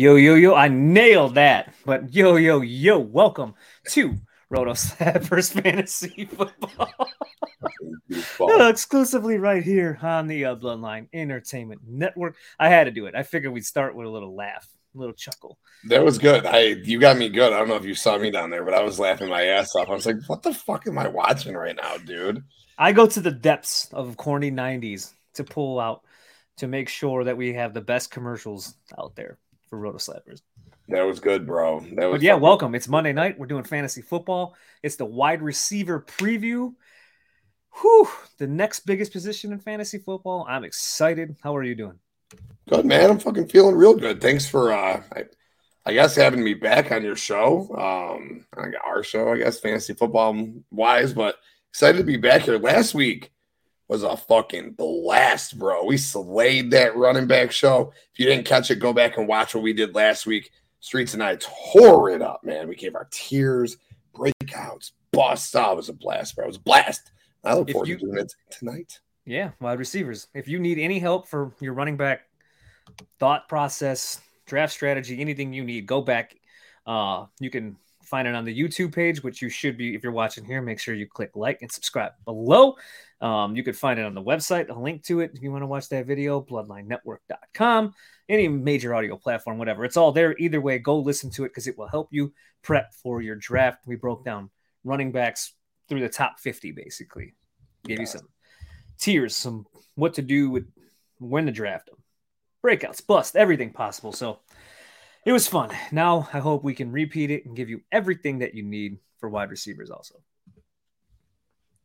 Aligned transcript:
Yo, 0.00 0.16
yo, 0.16 0.34
yo, 0.34 0.54
I 0.54 0.68
nailed 0.68 1.34
that. 1.34 1.74
But 1.84 2.14
yo, 2.14 2.36
yo, 2.36 2.62
yo, 2.62 2.98
welcome 2.98 3.52
to 3.90 4.14
Roto 4.48 4.72
Slappers 4.72 5.52
Fantasy 5.62 6.24
Football. 6.24 6.88
Exclusively 8.70 9.36
right 9.36 9.62
here 9.62 9.98
on 10.00 10.26
the 10.26 10.46
uh, 10.46 10.56
Bloodline 10.56 11.06
Entertainment 11.12 11.82
Network. 11.86 12.36
I 12.58 12.70
had 12.70 12.84
to 12.84 12.90
do 12.90 13.04
it. 13.04 13.14
I 13.14 13.24
figured 13.24 13.52
we'd 13.52 13.66
start 13.66 13.94
with 13.94 14.06
a 14.06 14.08
little 14.08 14.34
laugh, 14.34 14.66
a 14.94 14.98
little 14.98 15.12
chuckle. 15.12 15.58
That 15.84 16.02
was 16.02 16.16
good. 16.16 16.46
I 16.46 16.60
you 16.82 16.98
got 16.98 17.18
me 17.18 17.28
good. 17.28 17.52
I 17.52 17.58
don't 17.58 17.68
know 17.68 17.76
if 17.76 17.84
you 17.84 17.94
saw 17.94 18.16
me 18.16 18.30
down 18.30 18.48
there, 18.48 18.64
but 18.64 18.72
I 18.72 18.82
was 18.82 18.98
laughing 18.98 19.28
my 19.28 19.42
ass 19.48 19.76
off. 19.76 19.90
I 19.90 19.92
was 19.92 20.06
like, 20.06 20.16
what 20.28 20.42
the 20.42 20.54
fuck 20.54 20.86
am 20.86 20.96
I 20.96 21.08
watching 21.08 21.52
right 21.52 21.76
now, 21.76 21.98
dude? 21.98 22.42
I 22.78 22.92
go 22.92 23.06
to 23.06 23.20
the 23.20 23.32
depths 23.32 23.92
of 23.92 24.16
corny 24.16 24.50
90s 24.50 25.12
to 25.34 25.44
pull 25.44 25.78
out 25.78 26.04
to 26.56 26.68
make 26.68 26.88
sure 26.88 27.24
that 27.24 27.36
we 27.36 27.52
have 27.52 27.74
the 27.74 27.82
best 27.82 28.10
commercials 28.10 28.76
out 28.98 29.14
there 29.14 29.36
for 29.70 29.78
Roto 29.78 29.98
Slappers. 29.98 30.42
That 30.88 31.02
was 31.02 31.20
good, 31.20 31.46
bro. 31.46 31.80
That 31.94 32.06
was 32.06 32.18
But 32.18 32.22
yeah, 32.22 32.34
welcome. 32.34 32.74
It's 32.74 32.88
Monday 32.88 33.12
night. 33.12 33.38
We're 33.38 33.46
doing 33.46 33.64
fantasy 33.64 34.02
football. 34.02 34.56
It's 34.82 34.96
the 34.96 35.04
wide 35.06 35.40
receiver 35.40 36.00
preview. 36.00 36.74
Whew, 37.80 38.08
the 38.38 38.48
next 38.48 38.80
biggest 38.80 39.12
position 39.12 39.52
in 39.52 39.60
fantasy 39.60 39.98
football. 39.98 40.44
I'm 40.48 40.64
excited. 40.64 41.36
How 41.42 41.56
are 41.56 41.62
you 41.62 41.76
doing? 41.76 41.98
good, 42.68 42.84
man. 42.84 43.10
I'm 43.10 43.18
fucking 43.18 43.48
feeling 43.48 43.76
real 43.76 43.94
good. 43.94 44.20
Thanks 44.20 44.46
for 44.46 44.72
uh 44.72 45.02
I, 45.14 45.24
I 45.86 45.92
guess 45.92 46.16
having 46.16 46.42
me 46.42 46.54
back 46.54 46.90
on 46.90 47.04
your 47.04 47.16
show. 47.16 47.68
Um 47.76 48.46
I 48.56 48.70
got 48.70 48.84
our 48.84 49.04
show, 49.04 49.32
I 49.32 49.38
guess, 49.38 49.60
fantasy 49.60 49.94
football 49.94 50.48
wise, 50.70 51.12
but 51.12 51.36
excited 51.70 51.98
to 51.98 52.04
be 52.04 52.16
back 52.16 52.42
here. 52.42 52.58
Last 52.58 52.94
week 52.94 53.30
was 53.90 54.04
a 54.04 54.16
fucking 54.16 54.70
blast, 54.74 55.58
bro. 55.58 55.84
We 55.84 55.96
slayed 55.96 56.70
that 56.70 56.96
running 56.96 57.26
back 57.26 57.50
show. 57.50 57.92
If 58.12 58.20
you 58.20 58.26
didn't 58.26 58.46
catch 58.46 58.70
it, 58.70 58.76
go 58.76 58.92
back 58.92 59.16
and 59.18 59.26
watch 59.26 59.52
what 59.52 59.64
we 59.64 59.72
did 59.72 59.96
last 59.96 60.26
week. 60.26 60.52
Streets 60.78 61.12
and 61.14 61.22
I 61.22 61.36
tore 61.72 62.08
it 62.10 62.22
up, 62.22 62.44
man. 62.44 62.68
We 62.68 62.76
gave 62.76 62.94
our 62.94 63.08
tears, 63.10 63.78
breakouts, 64.14 64.92
busts. 65.12 65.54
Oh, 65.56 65.72
it 65.72 65.76
was 65.76 65.88
a 65.88 65.92
blast, 65.92 66.36
bro. 66.36 66.44
It 66.44 66.48
was 66.48 66.56
a 66.56 66.60
blast. 66.60 67.10
I 67.42 67.54
look 67.54 67.68
If 67.68 67.72
forward 67.72 67.88
you- 67.88 67.98
to 67.98 68.04
doing 68.06 68.18
it 68.18 68.32
tonight. 68.50 69.00
Yeah, 69.24 69.50
wide 69.60 69.80
receivers. 69.80 70.28
If 70.34 70.46
you 70.46 70.60
need 70.60 70.78
any 70.78 71.00
help 71.00 71.26
for 71.26 71.52
your 71.60 71.74
running 71.74 71.96
back 71.96 72.22
thought 73.18 73.48
process, 73.48 74.20
draft 74.46 74.72
strategy, 74.72 75.20
anything 75.20 75.52
you 75.52 75.64
need, 75.64 75.86
go 75.86 76.00
back. 76.00 76.36
Uh, 76.86 77.26
you 77.40 77.50
can 77.50 77.76
find 78.10 78.26
it 78.26 78.34
on 78.34 78.44
the 78.44 78.58
YouTube 78.58 78.92
page, 78.92 79.22
which 79.22 79.40
you 79.40 79.48
should 79.48 79.78
be 79.78 79.94
if 79.94 80.02
you're 80.02 80.12
watching 80.12 80.44
here. 80.44 80.60
Make 80.60 80.80
sure 80.80 80.94
you 80.94 81.06
click 81.06 81.30
like 81.36 81.62
and 81.62 81.70
subscribe 81.70 82.12
below. 82.24 82.74
Um, 83.20 83.54
you 83.54 83.62
can 83.62 83.74
find 83.74 84.00
it 84.00 84.04
on 84.04 84.14
the 84.14 84.22
website, 84.22 84.68
a 84.68 84.78
link 84.78 85.04
to 85.04 85.20
it 85.20 85.30
if 85.34 85.42
you 85.42 85.52
want 85.52 85.62
to 85.62 85.66
watch 85.66 85.88
that 85.90 86.06
video, 86.06 86.42
bloodlinenetwork.com, 86.42 87.94
any 88.28 88.48
major 88.48 88.94
audio 88.94 89.16
platform, 89.16 89.58
whatever. 89.58 89.84
It's 89.84 89.96
all 89.96 90.10
there. 90.10 90.34
Either 90.38 90.60
way, 90.60 90.78
go 90.78 90.98
listen 90.98 91.30
to 91.30 91.44
it 91.44 91.50
because 91.50 91.68
it 91.68 91.78
will 91.78 91.88
help 91.88 92.08
you 92.10 92.32
prep 92.62 92.92
for 92.94 93.22
your 93.22 93.36
draft. 93.36 93.86
We 93.86 93.96
broke 93.96 94.24
down 94.24 94.50
running 94.84 95.12
backs 95.12 95.52
through 95.88 96.00
the 96.00 96.08
top 96.08 96.40
50, 96.40 96.72
basically. 96.72 97.34
Gave 97.84 98.00
you 98.00 98.06
some 98.06 98.28
tiers, 98.98 99.36
some 99.36 99.66
what 99.94 100.14
to 100.14 100.22
do 100.22 100.50
with 100.50 100.66
when 101.18 101.46
to 101.46 101.52
draft 101.52 101.86
them, 101.86 101.96
breakouts, 102.64 103.06
bust, 103.06 103.36
everything 103.36 103.70
possible. 103.70 104.12
So 104.12 104.40
it 105.24 105.32
was 105.32 105.46
fun. 105.46 105.70
Now 105.92 106.28
I 106.32 106.38
hope 106.38 106.64
we 106.64 106.74
can 106.74 106.90
repeat 106.92 107.30
it 107.30 107.44
and 107.46 107.56
give 107.56 107.68
you 107.68 107.82
everything 107.92 108.38
that 108.38 108.54
you 108.54 108.62
need 108.62 108.98
for 109.18 109.28
wide 109.28 109.50
receivers 109.50 109.90
also. 109.90 110.16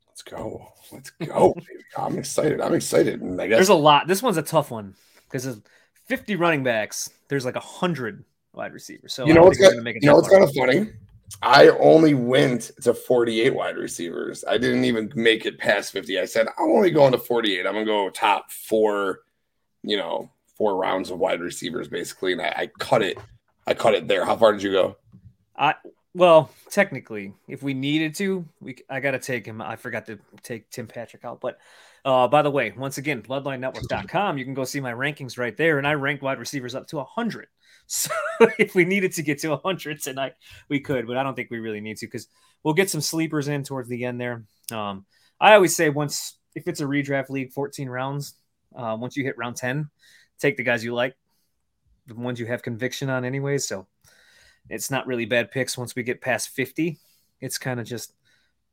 Let's 0.08 0.22
go. 0.22 0.72
Let's 0.94 1.10
go. 1.10 1.54
I'm 1.98 2.18
excited. 2.18 2.62
I'm 2.62 2.74
excited. 2.74 3.22
And 3.22 3.42
I 3.42 3.48
guess 3.48 3.58
There's 3.58 3.70
a 3.70 3.76
lot. 3.76 4.08
This 4.08 4.24
one's 4.24 4.38
a 4.38 4.42
tough 4.42 4.72
one 4.72 4.96
because 5.26 5.46
of 5.46 5.62
50 6.06 6.38
running 6.38 6.64
backs. 6.64 7.10
There's 7.28 7.44
like 7.44 7.58
a 7.58 7.62
hundred 7.62 8.24
wide 8.54 8.74
receivers. 8.74 9.14
So 9.14 9.26
you 9.26 9.34
know 9.34 9.44
what's 9.44 9.58
think 9.58 9.72
gonna 9.72 9.84
make 9.84 9.98
it 9.98 10.04
you 10.04 10.10
know 10.10 10.16
what's 10.16 10.30
kind 10.30 10.44
of 10.44 10.54
funny? 10.54 10.92
I 11.42 11.70
only 11.70 12.14
went 12.14 12.72
to 12.84 12.94
48 12.94 13.54
wide 13.54 13.78
receivers. 13.78 14.46
I 14.48 14.58
didn't 14.58 14.86
even 14.86 15.12
make 15.16 15.46
it 15.46 15.58
past 15.58 15.92
50. 15.92 16.20
I 16.20 16.26
said 16.26 16.48
I'm 16.58 16.72
only 16.72 16.92
going 16.92 17.12
to 17.12 17.18
48. 17.18 17.66
I'm 17.66 17.74
gonna 17.74 17.86
go 17.86 18.10
top 18.10 18.52
four, 18.52 19.20
you 19.84 19.98
know, 19.98 20.30
four 20.56 20.78
rounds 20.78 21.12
of 21.12 21.20
wide 21.20 21.42
receivers 21.42 21.88
basically, 21.88 22.34
and 22.34 22.42
I, 22.42 22.54
I 22.58 22.68
cut 22.80 23.02
it. 23.02 23.18
I 23.68 23.74
cut 23.74 23.94
it 23.94 24.08
there. 24.08 24.26
How 24.26 24.36
far 24.36 24.54
did 24.54 24.64
you 24.64 24.72
go? 24.72 24.98
I 25.58 25.76
well, 26.14 26.50
technically, 26.70 27.34
if 27.50 27.62
we 27.62 27.74
needed 27.74 28.16
to, 28.16 28.46
we 28.62 28.78
I 28.90 29.02
gotta 29.02 29.20
take 29.20 29.46
him. 29.46 29.62
I 29.62 29.76
forgot 29.76 30.06
to 30.06 30.18
take 30.44 30.70
Tim 30.70 30.88
Patrick 30.88 31.26
out. 31.26 31.42
But 31.42 31.58
uh 32.06 32.28
by 32.28 32.42
the 32.42 32.52
way, 32.52 32.74
once 32.78 32.98
again, 32.98 33.22
bloodlinenetwork.com, 33.22 34.38
you 34.38 34.46
can 34.46 34.54
go 34.54 34.64
see 34.64 34.80
my 34.80 34.94
rankings 34.94 35.38
right 35.38 35.56
there. 35.58 35.78
And 35.78 35.86
I 35.86 35.94
rank 35.94 36.22
wide 36.22 36.40
receivers 36.40 36.76
up 36.76 36.88
to 36.88 37.04
hundred. 37.04 37.48
So 37.88 38.10
if 38.58 38.74
we 38.74 38.84
needed 38.84 39.12
to 39.12 39.22
get 39.22 39.40
to 39.42 39.58
hundred 39.58 40.02
tonight, 40.02 40.34
we 40.70 40.80
could, 40.80 41.06
but 41.06 41.18
I 41.18 41.24
don't 41.24 41.36
think 41.36 41.52
we 41.52 41.60
really 41.60 41.82
need 41.82 41.98
to 41.98 42.08
because 42.08 42.28
we'll 42.64 42.74
get 42.74 42.90
some 42.90 43.00
sleepers 43.00 43.48
in 43.48 43.62
towards 43.62 43.88
the 43.90 44.06
end 44.06 44.20
there. 44.20 44.44
Um 44.72 45.06
I 45.40 45.54
always 45.54 45.76
say 45.76 45.90
once 45.90 46.40
if 46.56 46.68
it's 46.68 46.80
a 46.80 46.86
redraft 46.86 47.30
league, 47.30 47.52
14 47.52 47.88
rounds, 47.88 48.34
uh, 48.76 48.98
once 49.00 49.16
you 49.16 49.24
hit 49.24 49.38
round 49.38 49.58
10, 49.58 49.90
take 50.40 50.58
the 50.58 50.64
guys 50.64 50.84
you 50.84 50.94
like, 50.94 51.16
the 52.08 52.16
ones 52.16 52.40
you 52.40 52.46
have 52.46 52.62
conviction 52.62 53.10
on 53.10 53.26
anyway. 53.26 53.58
So 53.58 53.88
it's 54.70 54.92
not 54.92 55.08
really 55.08 55.26
bad 55.26 55.52
picks 55.52 55.78
once 55.78 55.96
we 55.96 56.04
get 56.04 56.22
past 56.22 56.50
50 56.50 56.98
it's 57.42 57.58
kind 57.58 57.80
of 57.80 57.86
just 57.86 58.14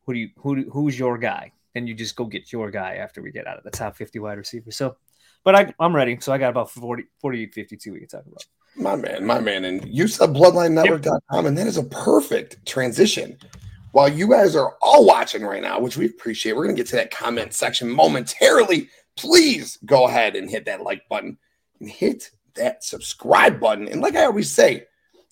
who 0.04 0.14
do 0.14 0.20
you 0.20 0.30
who 0.36 0.62
who's 0.70 0.98
your 0.98 1.18
guy 1.18 1.52
and 1.74 1.88
you 1.88 1.94
just 1.94 2.16
go 2.16 2.24
get 2.24 2.52
your 2.52 2.70
guy 2.70 2.96
after 2.96 3.22
we 3.22 3.30
get 3.30 3.46
out 3.46 3.58
of 3.58 3.64
the 3.64 3.70
top 3.70 3.96
50 3.96 4.18
wide 4.18 4.38
receivers 4.38 4.76
so 4.76 4.96
but 5.44 5.54
I, 5.54 5.74
i'm 5.78 5.94
ready 5.94 6.18
so 6.20 6.32
i 6.32 6.38
got 6.38 6.50
about 6.50 6.70
40 6.70 7.04
48 7.18 7.54
52 7.54 7.92
we 7.92 7.98
can 8.00 8.08
talk 8.08 8.24
about 8.26 8.44
My 8.76 8.96
man, 8.96 9.26
my 9.26 9.38
man. 9.38 9.66
And 9.66 9.86
you 9.86 10.08
said 10.08 10.30
bloodlinenetwork.com, 10.30 11.46
and 11.46 11.58
that 11.58 11.66
is 11.66 11.76
a 11.76 11.84
perfect 11.84 12.64
transition. 12.64 13.36
While 13.90 14.08
you 14.08 14.26
guys 14.30 14.56
are 14.56 14.76
all 14.80 15.04
watching 15.04 15.42
right 15.42 15.60
now, 15.60 15.78
which 15.78 15.98
we 15.98 16.06
appreciate, 16.06 16.56
we're 16.56 16.64
going 16.64 16.74
to 16.74 16.80
get 16.80 16.88
to 16.88 16.96
that 16.96 17.10
comment 17.10 17.52
section 17.52 17.90
momentarily. 17.90 18.88
Please 19.18 19.76
go 19.84 20.08
ahead 20.08 20.36
and 20.36 20.48
hit 20.48 20.64
that 20.64 20.80
like 20.80 21.06
button 21.10 21.36
hit 21.88 22.30
that 22.54 22.84
subscribe 22.84 23.60
button. 23.60 23.88
And 23.88 24.00
like 24.00 24.16
I 24.16 24.24
always 24.24 24.50
say, 24.50 24.84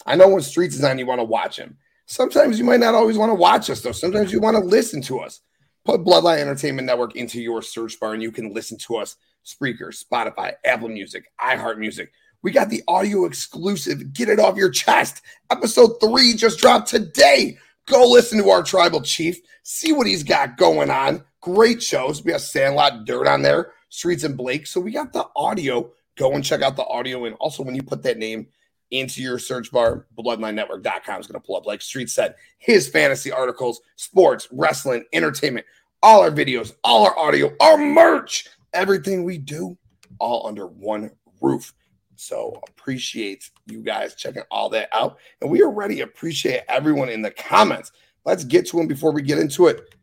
I 0.06 0.16
know 0.16 0.28
when 0.28 0.40
Streets 0.40 0.74
is 0.74 0.84
on, 0.84 0.98
you 0.98 1.06
want 1.06 1.20
to 1.20 1.24
watch 1.24 1.58
him. 1.58 1.76
Sometimes 2.06 2.58
you 2.58 2.64
might 2.64 2.80
not 2.80 2.94
always 2.94 3.18
want 3.18 3.30
to 3.30 3.34
watch 3.34 3.70
us, 3.70 3.82
though. 3.82 3.92
Sometimes 3.92 4.32
you 4.32 4.40
want 4.40 4.56
to 4.56 4.64
listen 4.64 5.00
to 5.02 5.20
us. 5.20 5.40
Put 5.84 6.04
Bloodline 6.04 6.38
Entertainment 6.38 6.86
Network 6.86 7.16
into 7.16 7.40
your 7.40 7.62
search 7.62 7.98
bar, 8.00 8.14
and 8.14 8.22
you 8.22 8.32
can 8.32 8.52
listen 8.52 8.76
to 8.78 8.96
us 8.96 9.16
Spreaker, 9.44 9.88
Spotify, 9.92 10.54
Apple 10.64 10.88
Music, 10.88 11.30
iHeart 11.40 11.78
Music. 11.78 12.12
We 12.42 12.50
got 12.50 12.68
the 12.68 12.82
audio 12.88 13.26
exclusive. 13.26 14.12
Get 14.12 14.28
it 14.28 14.40
off 14.40 14.56
your 14.56 14.70
chest. 14.70 15.22
Episode 15.50 16.00
three 16.00 16.34
just 16.34 16.58
dropped 16.58 16.88
today. 16.88 17.58
Go 17.86 18.08
listen 18.08 18.42
to 18.42 18.50
our 18.50 18.62
tribal 18.62 19.02
chief. 19.02 19.38
See 19.62 19.92
what 19.92 20.06
he's 20.06 20.22
got 20.22 20.56
going 20.56 20.90
on. 20.90 21.24
Great 21.40 21.82
shows. 21.82 22.24
We 22.24 22.32
have 22.32 22.40
Sandlot 22.40 23.04
Dirt 23.04 23.26
on 23.26 23.42
there, 23.42 23.72
Streets 23.88 24.24
and 24.24 24.36
Blake. 24.36 24.66
So 24.66 24.80
we 24.80 24.90
got 24.90 25.12
the 25.12 25.26
audio. 25.36 25.90
Go 26.20 26.32
and 26.32 26.44
check 26.44 26.60
out 26.60 26.76
the 26.76 26.84
audio. 26.84 27.24
And 27.24 27.34
also, 27.36 27.62
when 27.62 27.74
you 27.74 27.82
put 27.82 28.02
that 28.02 28.18
name 28.18 28.46
into 28.90 29.22
your 29.22 29.38
search 29.38 29.72
bar, 29.72 30.06
bloodlinenetwork.com 30.18 31.18
is 31.18 31.26
going 31.26 31.40
to 31.40 31.46
pull 31.46 31.56
up, 31.56 31.64
like 31.64 31.80
Street 31.80 32.10
said, 32.10 32.34
his 32.58 32.86
fantasy 32.86 33.32
articles, 33.32 33.80
sports, 33.96 34.46
wrestling, 34.52 35.06
entertainment, 35.14 35.64
all 36.02 36.20
our 36.20 36.30
videos, 36.30 36.74
all 36.84 37.06
our 37.06 37.18
audio, 37.18 37.50
our 37.58 37.78
merch, 37.78 38.46
everything 38.74 39.24
we 39.24 39.38
do, 39.38 39.78
all 40.18 40.46
under 40.46 40.66
one 40.66 41.10
roof. 41.40 41.72
So 42.16 42.60
appreciate 42.68 43.50
you 43.64 43.80
guys 43.80 44.14
checking 44.14 44.42
all 44.50 44.68
that 44.68 44.90
out. 44.92 45.16
And 45.40 45.50
we 45.50 45.62
already 45.62 46.02
appreciate 46.02 46.64
everyone 46.68 47.08
in 47.08 47.22
the 47.22 47.30
comments. 47.30 47.92
Let's 48.26 48.44
get 48.44 48.66
to 48.66 48.76
them 48.76 48.88
before 48.88 49.12
we 49.12 49.22
get 49.22 49.38
into 49.38 49.68
it. 49.68 49.94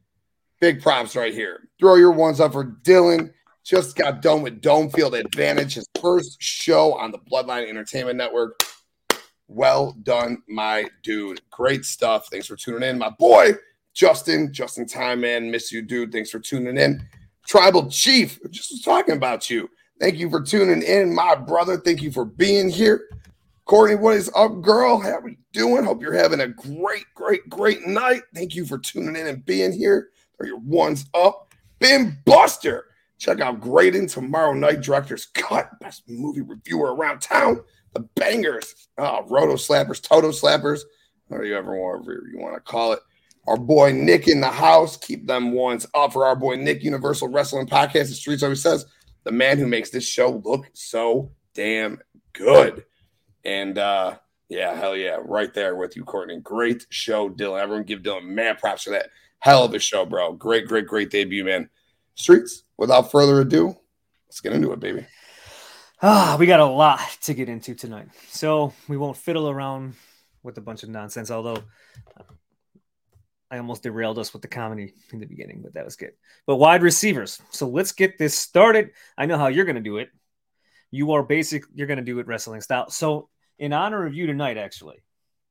Big 0.60 0.82
props 0.82 1.16
right 1.16 1.32
here. 1.32 1.70
Throw 1.80 1.94
your 1.94 2.12
ones 2.12 2.40
up 2.40 2.54
for 2.54 2.66
Dylan. 2.66 3.34
Just 3.68 3.98
got 3.98 4.22
done 4.22 4.44
with 4.44 4.62
Dome 4.62 4.90
Field 4.90 5.14
Advantage, 5.14 5.74
his 5.74 5.90
first 6.00 6.42
show 6.42 6.94
on 6.94 7.12
the 7.12 7.18
Bloodline 7.18 7.68
Entertainment 7.68 8.16
Network. 8.16 8.64
Well 9.50 9.92
done, 10.04 10.42
my 10.48 10.86
dude. 11.04 11.42
Great 11.50 11.84
stuff. 11.84 12.30
Thanks 12.32 12.48
for 12.48 12.56
tuning 12.56 12.88
in. 12.88 12.98
My 12.98 13.10
boy, 13.10 13.56
Justin, 13.94 14.54
Justin 14.54 14.88
Time, 14.88 15.20
man, 15.20 15.52
miss 15.52 15.70
you, 15.70 15.82
dude. 15.82 16.14
Thanks 16.14 16.30
for 16.30 16.40
tuning 16.40 16.78
in. 16.78 17.06
Tribal 17.46 17.90
Chief, 17.90 18.40
just 18.52 18.72
was 18.72 18.84
talking 18.84 19.18
about 19.18 19.50
you. 19.50 19.70
Thank 20.00 20.16
you 20.16 20.30
for 20.30 20.42
tuning 20.42 20.82
in, 20.82 21.14
my 21.14 21.36
brother. 21.36 21.76
Thank 21.76 22.02
you 22.02 22.10
for 22.10 22.24
being 22.24 22.70
here. 22.70 23.10
Courtney, 23.66 23.98
what 23.98 24.16
is 24.16 24.32
up, 24.34 24.62
girl? 24.62 24.98
How 24.98 25.18
are 25.18 25.28
you 25.28 25.36
doing? 25.52 25.84
Hope 25.84 26.02
you're 26.02 26.14
having 26.14 26.40
a 26.40 26.48
great, 26.48 27.06
great, 27.16 27.50
great 27.50 27.86
night. 27.86 28.22
Thank 28.34 28.56
you 28.56 28.66
for 28.66 28.78
tuning 28.78 29.18
in 29.18 29.28
and 29.28 29.46
being 29.46 29.74
here. 29.74 30.12
Are 30.40 30.46
your 30.46 30.60
ones 30.60 31.06
up? 31.14 31.54
Ben 31.80 32.18
Buster. 32.24 32.86
Check 33.18 33.40
out 33.40 33.60
Graydon 33.60 34.08
tomorrow 34.08 34.54
night. 34.54 34.82
Director's 34.82 35.26
Cut. 35.28 35.70
Best 35.80 36.04
movie 36.08 36.42
reviewer 36.42 36.96
around 36.96 37.20
town. 37.20 37.62
The 37.94 38.02
Bangers. 38.16 38.90
Oh, 38.98 39.26
Roto 39.28 39.56
Slappers, 39.56 40.02
Toto 40.02 40.30
Slappers. 40.30 40.82
Whatever 41.28 41.76
you 41.76 42.40
want, 42.40 42.56
to 42.56 42.60
call 42.62 42.94
it. 42.94 43.00
Our 43.48 43.58
boy 43.58 43.92
Nick 43.92 44.28
in 44.28 44.42
the 44.42 44.48
house. 44.48 44.98
Keep 44.98 45.26
them 45.26 45.52
ones 45.52 45.86
up 45.94 46.14
for 46.14 46.26
our 46.26 46.36
boy 46.36 46.56
Nick, 46.56 46.84
Universal 46.84 47.30
Wrestling 47.30 47.68
Podcast. 47.68 48.10
The 48.10 48.16
Streets 48.16 48.44
always 48.44 48.62
says, 48.62 48.86
the 49.24 49.32
man 49.32 49.58
who 49.58 49.68
makes 49.68 49.90
this 49.90 50.08
show 50.08 50.42
look 50.46 50.70
so 50.74 51.32
damn 51.54 52.00
good. 52.34 52.86
And 53.44 53.78
uh 53.78 54.18
yeah, 54.50 54.74
hell 54.76 54.96
yeah, 54.96 55.18
right 55.22 55.54
there 55.54 55.76
with 55.76 55.98
you, 55.98 56.06
Courtney. 56.06 56.40
Great 56.40 56.86
show, 56.90 57.30
Dylan. 57.30 57.62
Everyone 57.62 57.84
give 57.84 58.02
Dylan 58.02 58.26
mad 58.26 58.60
props 58.60 58.84
for 58.84 58.92
that. 58.92 59.10
Hell 59.40 59.66
of 59.66 59.74
a 59.74 59.80
show, 59.80 60.06
bro. 60.06 60.34
Great, 60.34 60.68
great, 60.68 60.88
great 60.88 61.10
debut, 61.10 61.44
man. 61.44 61.70
Streets, 62.18 62.64
without 62.78 63.12
further 63.12 63.40
ado, 63.40 63.78
let's 64.28 64.42
get 64.42 64.54
into 64.54 64.72
it, 64.74 64.80
baby. 64.80 65.06
Ah, 66.02 66.36
we 66.40 66.46
got 66.46 66.60
a 66.60 66.66
lot 66.66 67.00
to 67.24 67.34
get 67.34 67.48
into 67.48 67.74
tonight. 67.76 68.08
So 68.30 68.74
we 68.88 68.98
won't 68.98 69.18
fiddle 69.18 69.50
around 69.50 69.94
with 70.44 70.58
a 70.58 70.62
bunch 70.62 70.84
of 70.84 70.90
nonsense, 70.90 71.32
although 71.32 71.64
I 73.50 73.58
almost 73.58 73.84
derailed 73.84 74.20
us 74.20 74.34
with 74.34 74.42
the 74.42 74.48
comedy 74.48 74.94
in 75.14 75.20
the 75.20 75.26
beginning, 75.26 75.62
but 75.62 75.76
that 75.76 75.86
was 75.86 75.96
good. 75.96 76.14
But 76.46 76.58
wide 76.58 76.82
receivers. 76.82 77.42
So 77.52 77.68
let's 77.68 77.92
get 77.92 78.18
this 78.18 78.36
started. 78.36 78.92
I 79.18 79.26
know 79.26 79.38
how 79.38 79.48
you're 79.48 79.66
going 79.66 79.76
to 79.76 79.82
do 79.82 79.98
it. 79.98 80.10
You 80.92 81.12
are 81.14 81.24
basic, 81.24 81.64
you're 81.74 81.88
going 81.88 81.98
to 81.98 82.04
do 82.04 82.20
it 82.20 82.28
wrestling 82.28 82.62
style. 82.62 82.90
So, 82.90 83.30
in 83.60 83.74
honor 83.74 84.06
of 84.06 84.14
you 84.14 84.28
tonight, 84.28 84.58
actually, 84.58 85.04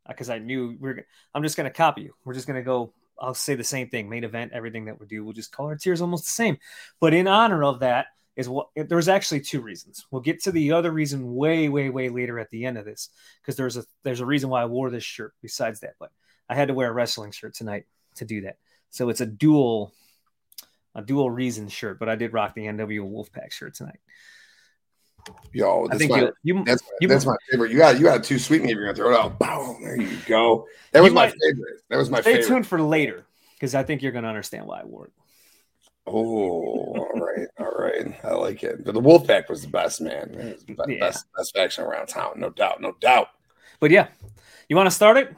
because 0.08 0.30
I 0.30 0.38
knew 0.38 0.76
we 0.80 0.90
are 0.90 1.06
I'm 1.34 1.42
just 1.42 1.56
going 1.56 1.68
to 1.68 1.76
copy 1.76 2.02
you. 2.02 2.14
We're 2.24 2.34
just 2.34 2.46
going 2.46 2.58
to 2.58 2.64
go, 2.64 2.92
I'll 3.20 3.34
say 3.34 3.54
the 3.54 3.64
same 3.64 3.88
thing 3.88 4.08
main 4.08 4.24
event, 4.24 4.52
everything 4.52 4.86
that 4.86 5.00
we 5.00 5.06
do. 5.06 5.24
We'll 5.24 5.32
just 5.32 5.52
call 5.52 5.66
our 5.66 5.76
tiers 5.76 6.00
almost 6.00 6.24
the 6.24 6.30
same. 6.30 6.58
But 7.00 7.14
in 7.14 7.28
honor 7.28 7.64
of 7.64 7.80
that, 7.80 8.06
is 8.36 8.48
what 8.50 8.68
there's 8.76 9.08
actually 9.08 9.40
two 9.40 9.62
reasons. 9.62 10.06
We'll 10.10 10.20
get 10.20 10.42
to 10.42 10.52
the 10.52 10.72
other 10.72 10.90
reason 10.90 11.34
way, 11.34 11.68
way, 11.70 11.88
way 11.88 12.10
later 12.10 12.38
at 12.38 12.50
the 12.50 12.66
end 12.66 12.76
of 12.76 12.84
this 12.84 13.08
because 13.40 13.56
there's 13.56 13.78
a 13.78 13.84
there's 14.02 14.20
a 14.20 14.26
reason 14.26 14.50
why 14.50 14.62
I 14.62 14.66
wore 14.66 14.90
this 14.90 15.04
shirt 15.04 15.32
besides 15.40 15.80
that. 15.80 15.94
But 15.98 16.12
I 16.48 16.54
had 16.54 16.68
to 16.68 16.74
wear 16.74 16.90
a 16.90 16.92
wrestling 16.92 17.32
shirt 17.32 17.54
tonight 17.54 17.86
to 18.16 18.26
do 18.26 18.42
that. 18.42 18.58
So 18.90 19.08
it's 19.08 19.22
a 19.22 19.26
dual 19.26 19.94
a 20.94 21.02
dual 21.02 21.30
reason 21.30 21.68
shirt, 21.68 21.98
but 21.98 22.08
I 22.08 22.16
did 22.16 22.32
rock 22.32 22.54
the 22.54 22.66
NW 22.66 23.10
Wolfpack 23.10 23.52
shirt 23.52 23.74
tonight. 23.74 24.00
Yo, 25.52 25.88
I 25.90 25.96
think 25.96 26.10
my, 26.10 26.20
you, 26.20 26.32
you, 26.42 26.64
that's, 26.64 26.82
you, 27.00 27.08
that's 27.08 27.24
my 27.24 27.36
favorite. 27.50 27.70
You 27.70 27.78
got 27.78 27.96
you 27.96 28.04
got 28.04 28.22
two 28.22 28.38
sweet 28.38 28.62
maybe 28.62 28.74
you're 28.74 28.92
gonna 28.92 28.94
throw 28.94 29.12
it 29.12 29.18
out. 29.18 29.38
Boom, 29.38 29.82
there 29.82 30.00
you 30.00 30.18
go. 30.26 30.66
That 30.92 31.02
was 31.02 31.12
my 31.12 31.26
might, 31.26 31.34
favorite. 31.40 31.80
That 31.88 31.96
was 31.96 32.10
my 32.10 32.20
stay 32.20 32.34
favorite. 32.34 32.48
tuned 32.48 32.66
for 32.66 32.80
later 32.80 33.24
because 33.54 33.74
I 33.74 33.82
think 33.82 34.02
you're 34.02 34.12
gonna 34.12 34.28
understand 34.28 34.66
why 34.66 34.80
I 34.80 34.84
wore 34.84 35.06
it. 35.06 35.12
Oh, 36.06 36.12
all 36.14 37.10
right, 37.14 37.48
all 37.58 37.72
right. 37.78 38.14
I 38.22 38.34
like 38.34 38.62
it. 38.62 38.84
But 38.84 38.94
the 38.94 39.00
Wolfpack 39.00 39.48
was 39.48 39.62
the 39.62 39.68
best, 39.68 40.00
man. 40.00 40.30
It 40.34 40.66
the 40.66 40.74
best, 40.74 40.88
Yeah. 40.88 41.00
best, 41.00 41.24
best 41.36 41.54
faction 41.54 41.84
around 41.84 42.06
town, 42.06 42.34
no 42.36 42.50
doubt, 42.50 42.80
no 42.80 42.94
doubt. 43.00 43.28
But 43.80 43.90
yeah, 43.90 44.08
you 44.68 44.76
want 44.76 44.86
to 44.86 44.94
start 44.94 45.16
it? 45.16 45.34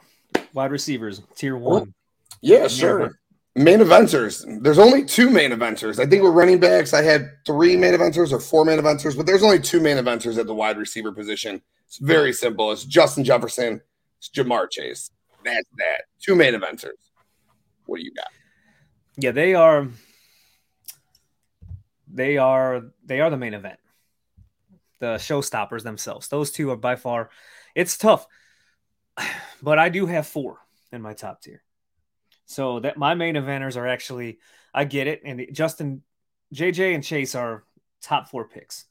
Wide 0.53 0.71
receivers, 0.71 1.21
tier 1.35 1.55
oh, 1.55 1.59
one. 1.59 1.93
Yeah, 2.41 2.67
sure. 2.67 3.18
Main 3.55 3.79
eventers. 3.79 4.45
There's 4.61 4.79
only 4.79 5.03
two 5.03 5.29
main 5.29 5.51
eventers. 5.51 5.99
I 5.99 6.05
think 6.05 6.23
we're 6.23 6.31
running 6.31 6.59
backs, 6.59 6.93
I 6.93 7.01
had 7.01 7.31
three 7.45 7.75
main 7.75 7.93
eventers 7.93 8.31
or 8.31 8.39
four 8.39 8.63
main 8.63 8.79
eventers, 8.79 9.17
but 9.17 9.25
there's 9.25 9.43
only 9.43 9.59
two 9.59 9.79
main 9.79 9.97
eventers 9.97 10.37
at 10.37 10.47
the 10.47 10.53
wide 10.53 10.77
receiver 10.77 11.11
position. 11.11 11.61
It's 11.87 11.97
very 11.97 12.31
simple. 12.31 12.71
It's 12.71 12.85
Justin 12.85 13.23
Jefferson, 13.23 13.81
it's 14.19 14.29
Ja'Marr 14.29 14.69
Chase. 14.69 15.11
That's 15.43 15.67
that. 15.77 16.03
Two 16.21 16.35
main 16.35 16.53
eventers. 16.53 17.11
What 17.85 17.97
do 17.97 18.03
you 18.03 18.13
got? 18.13 18.27
Yeah, 19.17 19.31
they 19.31 19.55
are. 19.55 19.87
They 22.07 22.37
are. 22.37 22.83
They 23.05 23.19
are 23.19 23.29
the 23.29 23.37
main 23.37 23.53
event. 23.53 23.79
The 24.99 25.15
showstoppers 25.15 25.83
themselves. 25.83 26.27
Those 26.27 26.51
two 26.51 26.69
are 26.71 26.75
by 26.77 26.95
far. 26.95 27.29
It's 27.75 27.97
tough, 27.97 28.27
but 29.61 29.79
I 29.79 29.89
do 29.89 30.05
have 30.05 30.27
four 30.27 30.59
in 30.91 31.01
my 31.01 31.13
top 31.13 31.41
tier. 31.41 31.63
So 32.49 32.79
that 32.79 32.97
my 32.97 33.13
main 33.13 33.35
eventers 33.35 33.77
are 33.77 33.87
actually. 33.87 34.39
I 34.73 34.83
get 34.83 35.07
it, 35.07 35.21
and 35.23 35.47
Justin, 35.51 36.03
JJ, 36.53 36.93
and 36.93 37.03
Chase 37.03 37.33
are 37.33 37.63
top 38.01 38.29
four 38.29 38.47
picks 38.47 38.85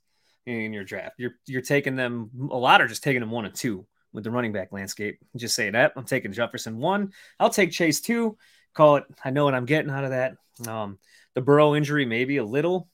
in 0.47 0.73
your 0.73 0.85
draft. 0.85 1.17
You're 1.19 1.35
you're 1.47 1.61
taking 1.61 1.97
them. 1.97 2.31
A 2.51 2.57
lot 2.57 2.81
are 2.81 2.89
just 2.89 3.03
taking 3.03 3.21
them 3.21 3.33
one 3.33 3.45
and 3.47 3.55
two 3.55 3.85
with 4.13 4.25
the 4.25 4.31
running 4.31 4.53
back 4.53 4.73
landscape. 4.73 5.19
Just 5.37 5.57
say 5.57 5.71
that 5.71 5.93
I'm 5.97 6.05
taking 6.05 6.33
Jefferson 6.33 6.79
one. 6.79 7.13
I'll 7.41 7.51
take 7.51 7.73
Chase 7.73 8.01
two. 8.01 8.39
Call 8.75 8.97
it. 8.97 9.05
I 9.25 9.31
know 9.31 9.45
what 9.45 9.55
I'm 9.55 9.67
getting 9.67 9.91
out 9.91 10.05
of 10.05 10.11
that. 10.11 10.37
Um, 10.67 10.99
the 11.35 11.41
Burrow 11.41 11.75
injury 11.75 12.07
maybe 12.07 12.37
a 12.37 12.45
little 12.45 12.89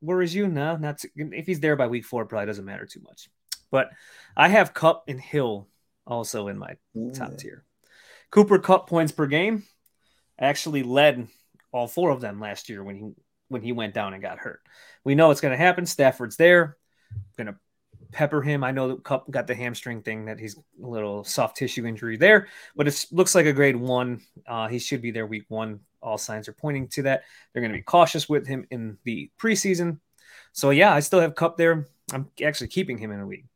worries 0.00 0.34
you. 0.34 0.48
No, 0.48 0.76
not 0.76 0.98
too, 0.98 1.08
if 1.14 1.46
he's 1.46 1.60
there 1.60 1.76
by 1.76 1.88
week 1.88 2.06
four, 2.06 2.24
probably 2.24 2.46
doesn't 2.46 2.64
matter 2.64 2.86
too 2.86 3.00
much. 3.02 3.28
But 3.70 3.90
I 4.34 4.48
have 4.48 4.72
Kupp 4.72 5.04
and 5.08 5.20
Hill 5.20 5.68
also 6.06 6.48
in 6.48 6.56
my 6.56 6.76
top 7.12 7.36
tier. 7.36 7.65
Cooper 8.36 8.58
Kupp 8.58 8.86
points 8.86 9.12
per 9.12 9.26
game 9.26 9.62
actually 10.38 10.82
led 10.82 11.26
all 11.72 11.88
four 11.88 12.10
of 12.10 12.20
them 12.20 12.38
last 12.38 12.68
year 12.68 12.84
when 12.84 12.96
he 12.96 13.10
when 13.48 13.62
he 13.62 13.72
went 13.72 13.94
down 13.94 14.12
and 14.12 14.20
got 14.20 14.36
hurt. 14.36 14.60
We 15.04 15.14
know 15.14 15.30
it's 15.30 15.40
going 15.40 15.52
to 15.52 15.56
happen. 15.56 15.86
Stafford's 15.86 16.36
there, 16.36 16.76
going 17.38 17.46
to 17.46 17.56
pepper 18.12 18.42
him. 18.42 18.62
I 18.62 18.72
know 18.72 18.88
that 18.88 19.04
Kupp 19.04 19.30
got 19.30 19.46
the 19.46 19.54
hamstring 19.54 20.02
thing 20.02 20.26
that 20.26 20.38
he's 20.38 20.54
a 20.58 20.86
little 20.86 21.24
soft 21.24 21.56
tissue 21.56 21.86
injury 21.86 22.18
there, 22.18 22.48
but 22.74 22.86
it 22.86 23.06
looks 23.10 23.34
like 23.34 23.46
a 23.46 23.54
grade 23.54 23.76
one. 23.76 24.20
Uh, 24.46 24.68
he 24.68 24.80
should 24.80 25.00
be 25.00 25.12
there 25.12 25.26
week 25.26 25.46
one. 25.48 25.80
All 26.02 26.18
signs 26.18 26.46
are 26.46 26.52
pointing 26.52 26.88
to 26.88 27.02
that. 27.04 27.22
They're 27.52 27.62
going 27.62 27.72
to 27.72 27.78
be 27.78 27.84
cautious 27.84 28.28
with 28.28 28.46
him 28.46 28.66
in 28.70 28.98
the 29.04 29.30
preseason. 29.40 29.98
So 30.52 30.70
yeah, 30.70 30.92
I 30.92 31.00
still 31.00 31.20
have 31.20 31.36
Kupp 31.36 31.56
there. 31.56 31.86
I'm 32.12 32.28
actually 32.44 32.68
keeping 32.68 32.98
him 32.98 33.12
in 33.12 33.20
a 33.20 33.26
league 33.26 33.46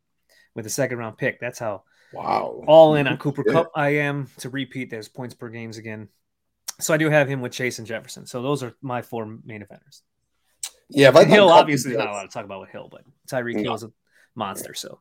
with 0.55 0.65
a 0.65 0.71
second 0.71 0.97
round 0.97 1.19
pick. 1.19 1.39
That's 1.39 1.59
how 1.59 1.83
Wow. 2.13 2.63
all 2.67 2.95
in 2.95 3.07
on 3.07 3.17
Cooper 3.19 3.43
Yeah. 3.45 3.53
Kupp 3.53 3.71
I 3.75 3.89
am 3.95 4.27
to 4.39 4.49
repeat 4.49 4.89
those 4.89 5.07
points 5.07 5.33
per 5.33 5.49
games 5.49 5.77
again. 5.77 6.09
So 6.79 6.93
I 6.93 6.97
do 6.97 7.09
have 7.09 7.27
him 7.29 7.41
with 7.41 7.51
Chase 7.51 7.77
and 7.79 7.87
Jefferson. 7.87 8.25
So 8.25 8.41
those 8.41 8.63
are 8.63 8.73
my 8.81 9.01
four 9.01 9.25
main 9.45 9.61
eventers. 9.61 10.01
Yeah, 10.89 11.09
if 11.09 11.15
I 11.15 11.23
Hill 11.25 11.47
Kupp 11.47 11.59
obviously 11.59 11.91
was- 11.91 11.99
not 11.99 12.09
allowed 12.09 12.23
to 12.23 12.27
talk 12.29 12.45
about 12.45 12.61
with 12.61 12.69
Hill, 12.69 12.89
but 12.91 13.03
Tyreek 13.29 13.55
No. 13.55 13.61
Hill's 13.63 13.83
a 13.83 13.91
monster. 14.35 14.73
So 14.73 14.99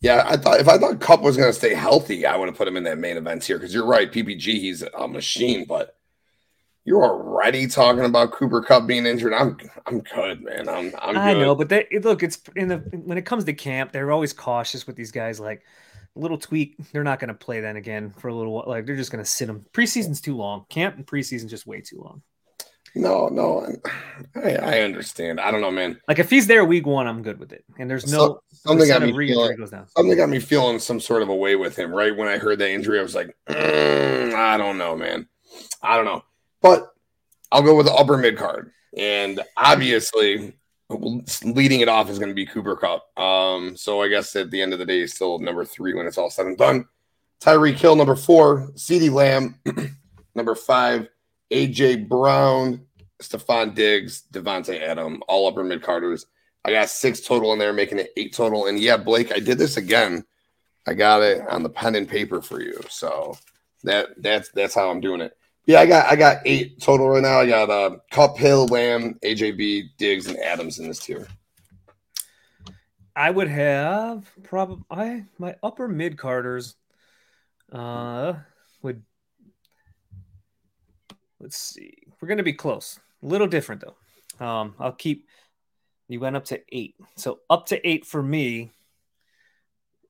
Yeah, 0.00 0.24
I 0.26 0.36
thought 0.36 0.60
if 0.60 0.68
I 0.68 0.78
thought 0.78 1.00
Kupp 1.00 1.20
was 1.20 1.36
going 1.36 1.48
to 1.50 1.52
stay 1.58 1.74
healthy, 1.74 2.26
I 2.26 2.36
would 2.36 2.48
have 2.48 2.56
put 2.56 2.68
him 2.68 2.76
in 2.76 2.84
that 2.84 2.98
main 2.98 3.16
event 3.16 3.44
here 3.44 3.58
because 3.58 3.74
you're 3.74 3.86
right. 3.86 4.10
PPG, 4.10 4.40
he's 4.60 4.82
a 4.82 5.08
machine, 5.08 5.64
but 5.66 5.96
you're 6.86 7.02
already 7.02 7.66
talking 7.66 8.04
about 8.04 8.32
Cooper 8.32 8.60
Kupp 8.62 8.86
being 8.86 9.06
injured. 9.06 9.32
I'm 9.32 9.56
I'm 9.86 10.00
good, 10.00 10.42
man. 10.42 10.68
I'm 10.68 10.92
I'm 11.00 11.16
I 11.16 11.32
good. 11.34 11.40
know, 11.40 11.54
but 11.54 11.68
they 11.70 11.86
look, 12.02 12.22
it's 12.22 12.38
in 12.56 12.68
the 12.68 12.76
when 12.76 13.16
it 13.18 13.24
comes 13.26 13.44
to 13.44 13.52
camp, 13.54 13.90
they're 13.92 14.12
always 14.12 14.32
cautious 14.34 14.86
with 14.86 14.94
these 14.94 15.10
guys. 15.10 15.40
Like 15.40 15.60
a 15.60 15.64
little 16.16 16.38
tweak, 16.38 16.76
they're 16.92 17.04
not 17.04 17.18
going 17.20 17.28
to 17.28 17.34
play 17.34 17.60
then 17.60 17.76
again 17.76 18.12
for 18.18 18.28
a 18.28 18.34
little 18.34 18.52
while. 18.52 18.64
Like 18.66 18.86
they're 18.86 18.96
just 18.96 19.10
going 19.12 19.22
to 19.24 19.30
sit 19.30 19.46
them. 19.46 19.64
Preseason's 19.72 20.20
too 20.20 20.36
long. 20.36 20.64
Camp 20.68 20.96
and 20.96 21.06
preseason's 21.06 21.50
just 21.50 21.66
way 21.66 21.80
too 21.80 21.98
long. 21.98 22.22
No, 22.96 23.26
no, 23.26 23.66
I, 24.36 24.54
I 24.54 24.80
understand. 24.82 25.40
I 25.40 25.50
don't 25.50 25.60
know, 25.60 25.72
man. 25.72 26.00
Like 26.06 26.20
if 26.20 26.30
he's 26.30 26.46
there 26.46 26.64
week 26.64 26.86
one, 26.86 27.08
I'm 27.08 27.22
good 27.22 27.40
with 27.40 27.52
it. 27.52 27.64
And 27.76 27.90
there's 27.90 28.06
no 28.10 28.18
So- 28.18 28.42
something 28.52 28.86
got 28.86 29.02
me 29.02 29.10
feeling. 29.12 29.56
goes 29.56 29.70
down. 29.70 29.88
Something 29.96 30.16
got 30.16 30.28
me 30.28 30.38
feeling 30.38 30.78
some 30.78 31.00
sort 31.00 31.22
of 31.22 31.28
a 31.28 31.34
way 31.34 31.56
with 31.56 31.76
him. 31.76 31.92
Right 31.92 32.16
when 32.16 32.28
I 32.28 32.38
heard 32.38 32.60
that 32.60 32.70
injury, 32.70 33.00
I 33.00 33.02
was 33.02 33.16
like, 33.16 33.34
"Mm, 33.48 34.32
I 34.34 34.56
don't 34.56 34.78
know, 34.78 34.96
man. 34.96 35.26
I 35.82 35.96
don't 35.96 36.04
know. 36.04 36.22
But 36.62 36.86
I'll 37.50 37.62
go 37.62 37.74
with 37.74 37.86
the 37.86 37.92
upper 37.94 38.16
mid 38.16 38.36
card, 38.38 38.70
and 38.96 39.40
obviously, 39.56 40.54
leading 40.90 41.80
it 41.80 41.88
off 41.88 42.10
is 42.10 42.18
going 42.18 42.28
to 42.28 42.34
be 42.34 42.46
Cooper 42.46 42.76
Kupp. 42.76 43.18
Um, 43.18 43.76
so 43.76 44.02
I 44.02 44.08
guess 44.08 44.34
at 44.36 44.50
the 44.50 44.60
end 44.60 44.72
of 44.72 44.78
the 44.78 44.86
day, 44.86 45.00
he's 45.00 45.14
still 45.14 45.38
number 45.38 45.64
three 45.64 45.94
when 45.94 46.06
it's 46.06 46.18
all 46.18 46.30
said 46.30 46.46
and 46.46 46.58
done. 46.58 46.86
Tyreek 47.40 47.76
Hill 47.76 47.96
number 47.96 48.16
four. 48.16 48.70
CeeDee 48.74 49.10
Lamb, 49.10 49.58
number 50.34 50.54
five. 50.54 51.08
AJ 51.50 52.08
Brown, 52.08 52.86
Stefon 53.22 53.74
Diggs, 53.74 54.24
Davante 54.32 54.80
Adam, 54.80 55.22
all 55.28 55.46
upper 55.46 55.62
mid 55.62 55.82
carders. 55.82 56.26
I 56.64 56.72
got 56.72 56.88
six 56.88 57.20
total 57.20 57.52
in 57.52 57.58
there, 57.58 57.72
making 57.72 57.98
it 57.98 58.12
eight 58.16 58.34
total. 58.34 58.66
And 58.66 58.80
yeah, 58.80 58.96
Blake, 58.96 59.32
I 59.32 59.38
did 59.38 59.58
this 59.58 59.76
again. 59.76 60.24
I 60.86 60.94
got 60.94 61.22
it 61.22 61.46
on 61.48 61.62
the 61.62 61.68
pen 61.68 61.94
and 61.94 62.08
paper 62.08 62.40
for 62.42 62.60
you. 62.60 62.80
So 62.88 63.36
that 63.84 64.20
that's 64.22 64.50
that's 64.50 64.74
how 64.74 64.90
I'm 64.90 65.00
doing 65.00 65.20
it. 65.20 65.36
Yeah, 65.66 65.80
I 65.80 65.86
got 65.86 66.06
I 66.06 66.16
got 66.16 66.38
eight 66.44 66.80
total 66.80 67.08
right 67.08 67.22
now. 67.22 67.40
I 67.40 67.46
got 67.46 67.70
uh 67.70 67.96
Kupp 68.10 68.36
Hill, 68.36 68.66
Lamb, 68.66 69.18
AJB, 69.24 69.96
Diggs, 69.96 70.26
and 70.26 70.38
Adams 70.38 70.78
in 70.78 70.88
this 70.88 70.98
tier. 70.98 71.26
I 73.16 73.30
would 73.30 73.48
have 73.48 74.30
probably 74.42 74.84
I 74.90 75.24
my 75.38 75.54
upper 75.62 75.88
mid 75.88 76.16
carders 76.16 76.74
uh 77.72 78.34
would 78.82 79.02
let's 81.40 81.56
see. 81.56 81.94
We're 82.20 82.28
gonna 82.28 82.42
be 82.42 82.52
close. 82.52 82.98
A 83.22 83.26
little 83.26 83.46
different 83.46 83.82
though. 83.82 84.44
Um, 84.44 84.74
I'll 84.78 84.92
keep. 84.92 85.26
You 86.08 86.20
went 86.20 86.36
up 86.36 86.44
to 86.46 86.60
eight, 86.70 86.96
so 87.16 87.40
up 87.48 87.66
to 87.66 87.88
eight 87.88 88.04
for 88.04 88.22
me 88.22 88.72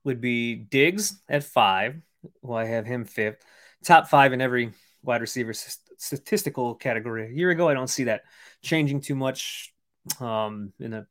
would 0.03 0.21
be 0.21 0.57
Diggs 0.57 1.21
at 1.29 1.45
five. 1.45 2.03
Well, 2.43 2.59
I 2.59 2.65
have 2.65 2.87
him 2.87 3.05
fifth. 3.05 3.37
Top 3.85 4.09
five 4.09 4.33
in 4.33 4.41
every 4.41 4.73
wide 5.05 5.21
receiver 5.21 5.53
statistical 5.53 6.75
category. 6.75 7.27
A 7.27 7.33
year 7.33 7.51
ago, 7.51 7.69
I 7.69 7.75
don't 7.75 7.89
see 7.89 8.05
that 8.05 8.23
changing 8.63 9.01
too 9.01 9.15
much. 9.15 9.73
Um, 10.21 10.73
in 10.81 10.93
a 10.93 11.07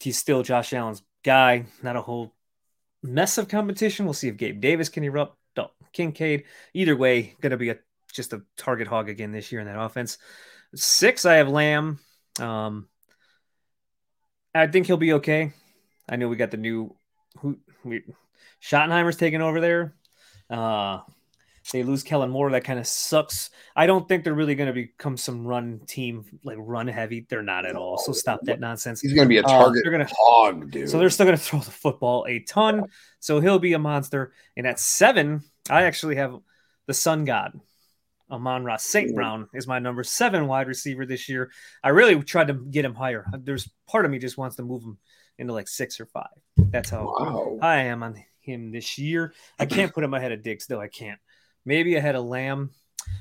he's 0.00 0.16
still 0.16 0.42
Josh 0.42 0.72
Allen's 0.72 1.02
guy. 1.24 1.66
Not 1.82 1.96
a 1.96 2.02
whole 2.02 2.32
mess 3.02 3.38
of 3.38 3.48
competition. 3.48 4.06
We'll 4.06 4.14
see 4.14 4.28
if 4.28 4.36
Gabe 4.36 4.60
Davis 4.60 4.88
can 4.88 5.04
erupt. 5.04 5.38
Kincaid. 5.92 6.44
Either 6.74 6.96
way, 6.96 7.34
going 7.40 7.50
to 7.50 7.56
be 7.56 7.70
a 7.70 7.78
just 8.12 8.32
a 8.32 8.42
target 8.56 8.88
hog 8.88 9.08
again 9.08 9.32
this 9.32 9.52
year 9.52 9.60
in 9.60 9.66
that 9.66 9.80
offense. 9.80 10.18
Six, 10.74 11.24
I 11.24 11.34
have 11.34 11.48
Lamb. 11.48 11.98
Um, 12.40 12.88
I 14.54 14.66
think 14.66 14.86
he'll 14.86 14.96
be 14.96 15.14
okay. 15.14 15.52
I 16.08 16.16
know 16.16 16.28
we 16.28 16.36
got 16.36 16.50
the 16.50 16.56
new 16.56 16.96
who 17.38 17.58
we, 17.84 18.02
Schottenheimer's 18.62 19.16
taking 19.16 19.42
over 19.42 19.60
there. 19.60 19.94
Uh, 20.48 21.00
they 21.72 21.82
lose 21.82 22.02
Kellen 22.02 22.30
Moore. 22.30 22.50
That 22.50 22.64
kind 22.64 22.78
of 22.78 22.86
sucks. 22.86 23.50
I 23.76 23.86
don't 23.86 24.08
think 24.08 24.24
they're 24.24 24.34
really 24.34 24.54
going 24.54 24.68
to 24.68 24.72
become 24.72 25.16
some 25.16 25.46
run 25.46 25.80
team, 25.86 26.24
like 26.42 26.56
run 26.60 26.88
heavy. 26.88 27.26
They're 27.28 27.42
not 27.42 27.66
at 27.66 27.76
all. 27.76 27.98
So 27.98 28.12
stop 28.12 28.40
that 28.44 28.60
nonsense. 28.60 29.00
He's 29.00 29.12
going 29.12 29.26
to 29.26 29.28
be 29.28 29.38
a 29.38 29.42
Uh, 29.42 29.48
target 29.48 29.82
they're 29.84 29.92
gonna- 29.92 30.08
hog, 30.10 30.70
dude. 30.70 30.88
So 30.88 30.98
they're 30.98 31.10
still 31.10 31.26
going 31.26 31.36
to 31.36 31.42
throw 31.42 31.60
the 31.60 31.70
football 31.70 32.26
a 32.28 32.40
ton. 32.40 32.84
So 33.20 33.40
he'll 33.40 33.58
be 33.58 33.72
a 33.74 33.78
monster. 33.78 34.32
And 34.56 34.66
at 34.66 34.78
seven, 34.80 35.42
I 35.68 35.82
actually 35.82 36.16
have 36.16 36.38
the 36.86 36.94
Sun 36.94 37.24
God. 37.24 37.58
Amon 38.30 38.62
Ra 38.62 38.76
St. 38.76 39.14
Brown 39.14 39.48
is 39.54 39.66
my 39.66 39.78
number 39.78 40.04
seven 40.04 40.46
wide 40.46 40.68
receiver 40.68 41.06
this 41.06 41.30
year. 41.30 41.50
I 41.82 41.88
really 41.90 42.22
tried 42.22 42.48
to 42.48 42.54
get 42.54 42.84
him 42.84 42.94
higher. 42.94 43.24
There's 43.38 43.68
part 43.86 44.04
of 44.04 44.10
me 44.10 44.18
just 44.18 44.36
wants 44.36 44.56
to 44.56 44.62
move 44.62 44.82
him 44.82 44.98
into 45.38 45.54
like 45.54 45.66
six 45.66 45.98
or 45.98 46.04
five. 46.06 46.26
That's 46.56 46.90
how 46.90 47.04
wow. 47.18 47.58
I 47.62 47.76
am 47.84 48.02
on 48.02 48.22
him 48.40 48.70
this 48.70 48.98
year. 48.98 49.32
I 49.58 49.64
can't 49.64 49.94
put 49.94 50.04
him 50.04 50.12
ahead 50.12 50.32
of 50.32 50.42
Diggs, 50.42 50.66
though. 50.66 50.80
I 50.80 50.88
can't. 50.88 51.18
Maybe 51.64 51.96
ahead 51.96 52.14
of 52.14 52.24
Lamb, 52.24 52.70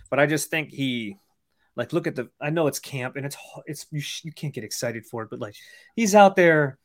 but 0.10 0.20
I 0.20 0.26
just 0.26 0.50
think 0.50 0.70
he, 0.70 1.18
like, 1.76 1.94
look 1.94 2.08
at 2.08 2.16
the. 2.16 2.30
I 2.42 2.50
know 2.50 2.68
it's 2.68 2.80
camp 2.80 3.16
and 3.16 3.26
it's 3.26 3.38
it's 3.66 3.86
you, 3.92 4.00
sh- 4.00 4.24
you 4.24 4.32
can't 4.32 4.54
get 4.54 4.64
excited 4.64 5.06
for 5.06 5.24
it, 5.24 5.30
but 5.30 5.40
like 5.40 5.56
he's 5.96 6.16
out 6.16 6.36
there 6.36 6.78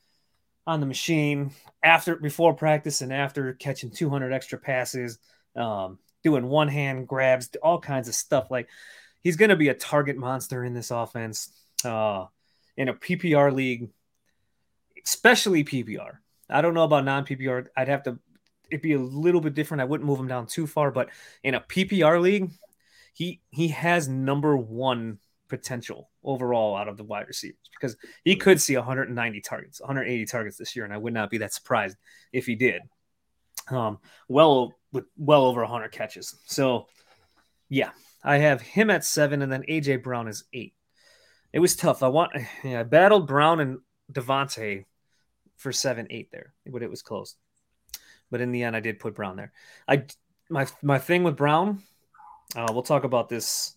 on 0.66 0.80
the 0.80 0.86
machine 0.86 1.52
after 1.82 2.16
before 2.16 2.54
practice 2.54 3.00
and 3.00 3.12
after 3.12 3.54
catching 3.54 3.90
200 3.90 4.32
extra 4.32 4.58
passes, 4.58 5.18
um, 5.56 5.98
doing 6.22 6.46
one 6.46 6.68
hand 6.68 7.08
grabs, 7.08 7.48
all 7.62 7.80
kinds 7.80 8.08
of 8.08 8.14
stuff. 8.14 8.50
Like 8.50 8.68
he's 9.22 9.36
going 9.36 9.48
to 9.50 9.56
be 9.56 9.68
a 9.68 9.74
target 9.74 10.16
monster 10.16 10.64
in 10.64 10.74
this 10.74 10.90
offense. 10.90 11.52
Uh, 11.84 12.26
in 12.76 12.88
a 12.88 12.94
PPR 12.94 13.52
league, 13.52 13.90
especially 15.04 15.64
PPR. 15.64 16.18
I 16.48 16.60
don't 16.60 16.74
know 16.74 16.84
about 16.84 17.04
non 17.04 17.24
PPR. 17.24 17.66
I'd 17.76 17.88
have 17.88 18.02
to. 18.04 18.18
It'd 18.72 18.82
be 18.82 18.94
a 18.94 18.98
little 18.98 19.40
bit 19.40 19.54
different. 19.54 19.82
I 19.82 19.84
wouldn't 19.84 20.08
move 20.08 20.18
him 20.18 20.28
down 20.28 20.46
too 20.46 20.66
far, 20.66 20.90
but 20.90 21.10
in 21.44 21.54
a 21.54 21.60
PPR 21.60 22.20
league, 22.20 22.50
he 23.12 23.40
he 23.50 23.68
has 23.68 24.08
number 24.08 24.56
one 24.56 25.18
potential 25.48 26.08
overall 26.24 26.74
out 26.74 26.88
of 26.88 26.96
the 26.96 27.04
wide 27.04 27.28
receivers 27.28 27.58
because 27.78 27.96
he 28.24 28.36
could 28.36 28.60
see 28.60 28.74
190 28.74 29.40
targets, 29.42 29.80
180 29.80 30.24
targets 30.24 30.56
this 30.56 30.74
year, 30.74 30.86
and 30.86 30.94
I 30.94 30.96
would 30.96 31.12
not 31.12 31.30
be 31.30 31.38
that 31.38 31.52
surprised 31.52 31.96
if 32.32 32.46
he 32.46 32.54
did. 32.54 32.80
Um, 33.68 33.98
well, 34.28 34.74
with 34.92 35.04
well 35.18 35.44
over 35.44 35.60
100 35.60 35.92
catches. 35.92 36.34
So, 36.46 36.86
yeah, 37.68 37.90
I 38.24 38.38
have 38.38 38.62
him 38.62 38.88
at 38.88 39.04
seven, 39.04 39.42
and 39.42 39.52
then 39.52 39.64
AJ 39.68 40.02
Brown 40.02 40.26
is 40.26 40.44
eight. 40.52 40.74
It 41.52 41.58
was 41.58 41.76
tough. 41.76 42.02
I 42.02 42.08
want, 42.08 42.32
yeah, 42.64 42.80
I 42.80 42.82
battled 42.84 43.26
Brown 43.26 43.60
and 43.60 43.78
Davante 44.10 44.86
for 45.56 45.72
seven, 45.72 46.06
eight 46.10 46.30
there, 46.32 46.54
but 46.66 46.82
it 46.82 46.90
was 46.90 47.02
close. 47.02 47.36
But 48.32 48.40
in 48.40 48.50
the 48.50 48.62
end, 48.62 48.74
I 48.74 48.80
did 48.80 48.98
put 48.98 49.14
Brown 49.14 49.36
there. 49.36 49.52
I 49.86 50.04
my 50.48 50.66
my 50.80 50.98
thing 50.98 51.22
with 51.22 51.36
Brown, 51.36 51.82
uh, 52.56 52.68
we'll 52.72 52.82
talk 52.82 53.04
about 53.04 53.28
this, 53.28 53.76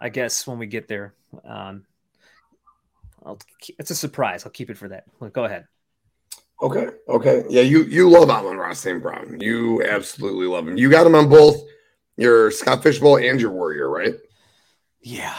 I 0.00 0.08
guess, 0.08 0.46
when 0.46 0.58
we 0.58 0.66
get 0.66 0.88
there. 0.88 1.12
Um, 1.44 1.84
I'll, 3.24 3.38
it's 3.78 3.90
a 3.90 3.94
surprise. 3.94 4.46
I'll 4.46 4.52
keep 4.52 4.70
it 4.70 4.78
for 4.78 4.88
that. 4.88 5.04
Go 5.34 5.44
ahead. 5.44 5.66
Okay. 6.62 6.88
Okay. 7.06 7.44
Yeah, 7.50 7.60
you 7.60 7.82
you 7.82 8.08
love 8.08 8.30
Amon 8.30 8.56
Ra 8.56 8.72
St. 8.72 9.02
Brown. 9.02 9.38
You 9.38 9.82
absolutely 9.84 10.46
love 10.46 10.66
him. 10.66 10.78
You 10.78 10.90
got 10.90 11.06
him 11.06 11.14
on 11.14 11.28
both 11.28 11.62
your 12.16 12.50
Scott 12.50 12.82
Fishbowl 12.82 13.18
and 13.18 13.38
your 13.38 13.50
Warrior, 13.50 13.90
right? 13.90 14.14
Yeah, 15.02 15.36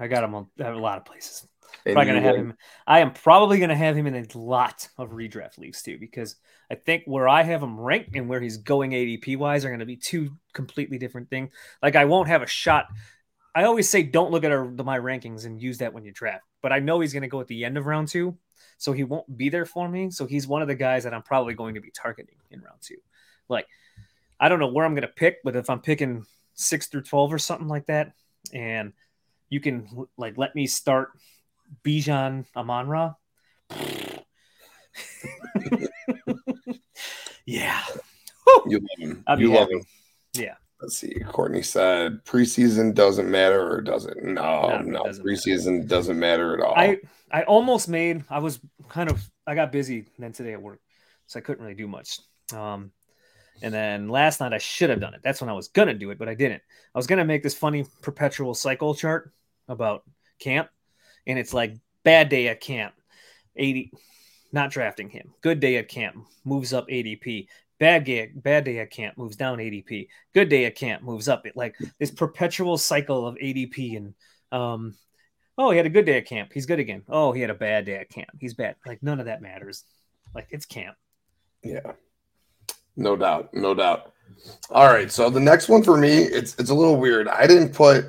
I 0.00 0.08
got 0.08 0.24
him 0.24 0.34
on 0.34 0.48
a 0.58 0.72
lot 0.72 0.98
of 0.98 1.04
places. 1.04 1.46
Probably 1.84 2.06
gonna 2.06 2.20
have 2.20 2.36
him. 2.36 2.54
I 2.86 3.00
am 3.00 3.12
probably 3.12 3.58
gonna 3.58 3.74
have 3.74 3.96
him 3.96 4.06
in 4.06 4.14
a 4.14 4.38
lot 4.38 4.88
of 4.98 5.10
redraft 5.10 5.58
leagues 5.58 5.82
too, 5.82 5.98
because 5.98 6.36
I 6.70 6.76
think 6.76 7.04
where 7.06 7.28
I 7.28 7.42
have 7.42 7.62
him 7.62 7.78
ranked 7.78 8.14
and 8.14 8.28
where 8.28 8.40
he's 8.40 8.58
going 8.58 8.92
ADP 8.92 9.36
wise 9.36 9.64
are 9.64 9.70
gonna 9.70 9.86
be 9.86 9.96
two 9.96 10.30
completely 10.52 10.98
different 10.98 11.28
things. 11.28 11.50
Like 11.82 11.96
I 11.96 12.04
won't 12.04 12.28
have 12.28 12.42
a 12.42 12.46
shot. 12.46 12.86
I 13.54 13.64
always 13.64 13.88
say 13.88 14.02
don't 14.02 14.30
look 14.30 14.44
at 14.44 14.52
our, 14.52 14.70
the, 14.70 14.84
my 14.84 14.98
rankings 14.98 15.44
and 15.44 15.60
use 15.60 15.78
that 15.78 15.92
when 15.92 16.04
you 16.04 16.12
draft, 16.12 16.44
but 16.62 16.72
I 16.72 16.78
know 16.78 17.00
he's 17.00 17.12
gonna 17.12 17.28
go 17.28 17.40
at 17.40 17.48
the 17.48 17.64
end 17.64 17.76
of 17.76 17.86
round 17.86 18.08
two, 18.08 18.36
so 18.78 18.92
he 18.92 19.04
won't 19.04 19.36
be 19.36 19.48
there 19.48 19.66
for 19.66 19.88
me. 19.88 20.10
So 20.10 20.26
he's 20.26 20.46
one 20.46 20.62
of 20.62 20.68
the 20.68 20.74
guys 20.74 21.04
that 21.04 21.14
I'm 21.14 21.22
probably 21.22 21.54
going 21.54 21.74
to 21.74 21.80
be 21.80 21.90
targeting 21.90 22.36
in 22.50 22.60
round 22.60 22.80
two. 22.80 22.98
Like 23.48 23.66
I 24.38 24.48
don't 24.48 24.60
know 24.60 24.72
where 24.72 24.86
I'm 24.86 24.94
gonna 24.94 25.08
pick, 25.08 25.38
but 25.42 25.56
if 25.56 25.68
I'm 25.68 25.80
picking 25.80 26.24
six 26.54 26.86
through 26.86 27.02
twelve 27.02 27.32
or 27.32 27.38
something 27.38 27.68
like 27.68 27.86
that, 27.86 28.12
and 28.52 28.92
you 29.50 29.60
can 29.60 30.06
like 30.16 30.38
let 30.38 30.54
me 30.54 30.66
start 30.66 31.10
Bijan 31.84 32.46
Amonra. 32.56 33.16
yeah. 37.46 37.82
You 38.66 38.80
love 38.80 38.98
him. 38.98 39.24
You 39.38 39.52
love 39.52 39.70
him. 39.70 39.82
Yeah. 40.34 40.54
Let's 40.80 40.98
see. 40.98 41.14
Courtney 41.28 41.62
said 41.62 42.24
preseason 42.24 42.94
doesn't 42.94 43.30
matter 43.30 43.70
or 43.70 43.80
does 43.80 44.04
it? 44.06 44.22
No, 44.22 44.68
No, 44.68 44.78
no. 44.80 45.04
doesn't 45.04 45.24
preseason 45.24 45.86
doesn't 45.86 46.18
matter 46.18 46.54
at 46.58 46.64
all. 46.64 46.74
I 46.76 46.98
I 47.30 47.44
almost 47.44 47.88
made 47.88 48.24
I 48.28 48.40
was 48.40 48.58
kind 48.88 49.10
of 49.10 49.22
I 49.46 49.54
got 49.54 49.70
busy 49.72 50.06
then 50.18 50.32
today 50.32 50.52
at 50.52 50.62
work. 50.62 50.80
So 51.26 51.38
I 51.38 51.42
couldn't 51.42 51.62
really 51.62 51.76
do 51.76 51.86
much. 51.86 52.18
Um 52.52 52.90
and 53.62 53.72
then 53.72 54.08
last 54.08 54.40
night 54.40 54.52
I 54.52 54.58
should 54.58 54.90
have 54.90 54.98
done 55.00 55.14
it. 55.14 55.20
That's 55.22 55.40
when 55.40 55.48
I 55.50 55.52
was 55.52 55.68
gonna 55.68 55.94
do 55.94 56.10
it, 56.10 56.18
but 56.18 56.28
I 56.28 56.34
didn't. 56.34 56.62
I 56.94 56.98
was 56.98 57.06
gonna 57.06 57.24
make 57.24 57.42
this 57.44 57.54
funny 57.54 57.86
perpetual 58.02 58.54
cycle 58.54 58.94
chart 58.94 59.32
about 59.68 60.02
camp, 60.40 60.68
and 61.26 61.38
it's 61.38 61.54
like 61.54 61.76
bad 62.04 62.28
day 62.28 62.48
at 62.48 62.60
camp, 62.60 62.94
80 63.56 63.92
not 64.52 64.70
drafting 64.70 65.08
him. 65.08 65.32
Good 65.40 65.60
day 65.60 65.76
at 65.76 65.88
camp 65.88 66.16
moves 66.44 66.72
up 66.72 66.88
ADP. 66.88 67.48
Bad 67.80 68.04
day, 68.04 68.30
bad 68.34 68.64
day 68.64 68.78
at 68.78 68.90
camp 68.90 69.16
moves 69.16 69.34
down 69.34 69.58
ADP. 69.58 70.08
Good 70.34 70.48
day 70.48 70.66
at 70.66 70.76
camp 70.76 71.02
moves 71.02 71.28
up. 71.28 71.46
It 71.46 71.56
like 71.56 71.74
this 71.98 72.10
perpetual 72.10 72.78
cycle 72.78 73.26
of 73.26 73.36
ADP 73.36 73.96
and 73.96 74.14
um 74.52 74.94
oh 75.56 75.70
he 75.70 75.78
had 75.78 75.86
a 75.86 75.90
good 75.90 76.04
day 76.04 76.18
at 76.18 76.26
camp. 76.26 76.50
He's 76.52 76.66
good 76.66 76.78
again. 76.78 77.02
Oh 77.08 77.32
he 77.32 77.40
had 77.40 77.50
a 77.50 77.54
bad 77.54 77.86
day 77.86 77.96
at 77.96 78.10
camp. 78.10 78.30
He's 78.38 78.54
bad. 78.54 78.76
Like 78.86 79.02
none 79.02 79.18
of 79.18 79.26
that 79.26 79.42
matters. 79.42 79.84
Like 80.34 80.48
it's 80.50 80.66
camp. 80.66 80.96
Yeah. 81.64 81.92
No 82.94 83.16
doubt. 83.16 83.54
No 83.54 83.74
doubt. 83.74 84.12
All 84.70 84.86
right. 84.86 85.10
So 85.10 85.30
the 85.30 85.40
next 85.40 85.68
one 85.68 85.82
for 85.82 85.96
me, 85.96 86.18
it's 86.18 86.54
it's 86.58 86.70
a 86.70 86.74
little 86.74 86.96
weird. 86.96 87.26
I 87.26 87.46
didn't 87.46 87.74
put 87.74 88.04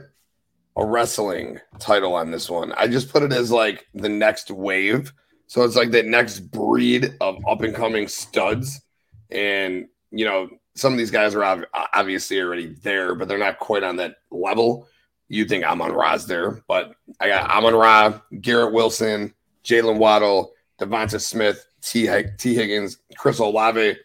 a 0.75 0.85
wrestling 0.85 1.59
title 1.79 2.13
on 2.13 2.31
this 2.31 2.49
one. 2.49 2.71
I 2.73 2.87
just 2.87 3.11
put 3.11 3.23
it 3.23 3.31
as 3.31 3.51
like 3.51 3.87
the 3.93 4.09
next 4.09 4.49
wave. 4.51 5.13
So 5.47 5.63
it's 5.63 5.75
like 5.75 5.91
the 5.91 6.03
next 6.03 6.39
breed 6.51 7.15
of 7.21 7.37
up 7.47 7.61
and 7.61 7.75
coming 7.75 8.07
studs. 8.07 8.81
And 9.29 9.87
you 10.11 10.25
know, 10.25 10.49
some 10.75 10.93
of 10.93 10.97
these 10.97 11.11
guys 11.11 11.35
are 11.35 11.43
ob- 11.43 11.65
obviously 11.93 12.41
already 12.41 12.75
there, 12.81 13.15
but 13.15 13.27
they're 13.27 13.37
not 13.37 13.59
quite 13.59 13.83
on 13.83 13.97
that 13.97 14.15
level. 14.31 14.87
You 15.29 15.45
think 15.45 15.63
Amon 15.63 15.91
Ra's 15.91 16.25
there, 16.25 16.63
but 16.67 16.95
I 17.19 17.27
got 17.27 17.49
Amon 17.49 17.75
Ra, 17.75 18.19
Garrett 18.41 18.73
Wilson, 18.73 19.33
Jalen 19.63 19.97
Waddle, 19.97 20.53
Devonta 20.79 21.19
Smith, 21.19 21.65
Tee 21.81 22.05
Higgins, 22.05 22.97
Chris 23.17 23.39
Olave. 23.39 23.97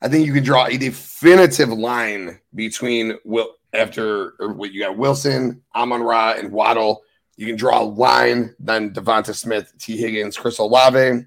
I 0.00 0.08
think 0.08 0.26
you 0.26 0.32
can 0.32 0.44
draw 0.44 0.66
a 0.66 0.76
definitive 0.76 1.70
line 1.70 2.40
between 2.54 3.18
Will 3.24 3.54
after 3.72 4.34
you 4.40 4.80
got 4.80 4.96
Wilson, 4.96 5.62
Amon 5.74 6.02
Ra, 6.02 6.32
and 6.32 6.50
Waddle. 6.50 7.02
You 7.36 7.46
can 7.46 7.56
draw 7.56 7.82
a 7.82 7.84
line, 7.84 8.54
then 8.58 8.92
Devonta 8.92 9.34
Smith, 9.34 9.72
Tee 9.78 9.96
Higgins, 9.96 10.36
Chris 10.36 10.58
Olave. 10.58 11.24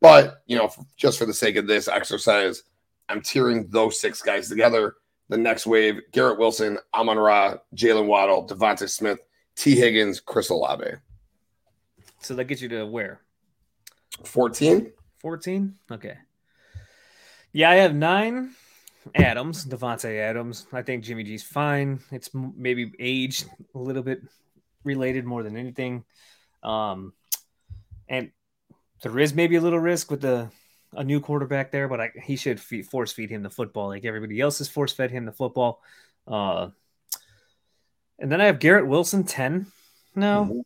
But 0.00 0.42
you 0.46 0.56
know, 0.56 0.70
just 0.96 1.18
for 1.18 1.24
the 1.24 1.32
sake 1.32 1.56
of 1.56 1.66
this 1.66 1.88
exercise, 1.88 2.64
I'm 3.08 3.22
tiering 3.22 3.70
those 3.70 4.00
six 4.00 4.20
guys 4.20 4.48
together. 4.48 4.96
The 5.30 5.38
next 5.38 5.66
wave: 5.66 6.00
Garrett 6.12 6.38
Wilson, 6.38 6.78
Amon 6.92 7.18
Ra, 7.18 7.56
Jalen 7.74 8.06
Waddle, 8.06 8.46
Devonta 8.46 8.88
Smith, 8.88 9.18
Tee 9.56 9.76
Higgins, 9.76 10.20
Chris 10.20 10.50
Olave. 10.50 10.96
So 12.20 12.34
that 12.34 12.44
gets 12.44 12.60
you 12.60 12.68
to 12.70 12.84
where? 12.84 13.20
14. 14.24 14.92
14? 15.18 15.74
Okay. 15.90 16.16
Yeah, 17.52 17.70
I 17.70 17.76
have 17.76 17.94
nine. 17.94 18.50
Adams, 19.14 19.64
Davante 19.64 20.18
Adams. 20.18 20.66
I 20.72 20.82
think 20.82 21.04
Jimmy 21.04 21.24
G's 21.24 21.42
fine. 21.42 22.00
It's 22.10 22.30
maybe 22.32 22.92
age 22.98 23.44
a 23.74 23.78
little 23.78 24.02
bit 24.02 24.22
related 24.84 25.24
more 25.24 25.42
than 25.42 25.56
anything. 25.56 26.04
Um, 26.62 27.12
and 28.08 28.30
there 29.02 29.18
is 29.18 29.34
maybe 29.34 29.56
a 29.56 29.60
little 29.60 29.78
risk 29.78 30.10
with 30.10 30.20
the 30.20 30.50
a 30.96 31.04
new 31.04 31.20
quarterback 31.20 31.70
there, 31.70 31.88
but 31.88 32.00
I, 32.00 32.10
he 32.22 32.36
should 32.36 32.60
feed, 32.60 32.86
force 32.86 33.12
feed 33.12 33.30
him 33.30 33.42
the 33.42 33.50
football 33.50 33.88
like 33.88 34.04
everybody 34.04 34.40
else 34.40 34.58
has 34.58 34.68
force 34.68 34.92
fed 34.92 35.10
him 35.10 35.24
the 35.24 35.32
football. 35.32 35.82
Uh, 36.26 36.68
and 38.18 38.30
then 38.30 38.40
I 38.40 38.44
have 38.46 38.60
Garrett 38.60 38.86
Wilson 38.86 39.24
10 39.24 39.66
now. 40.14 40.44
Mhm. 40.44 40.62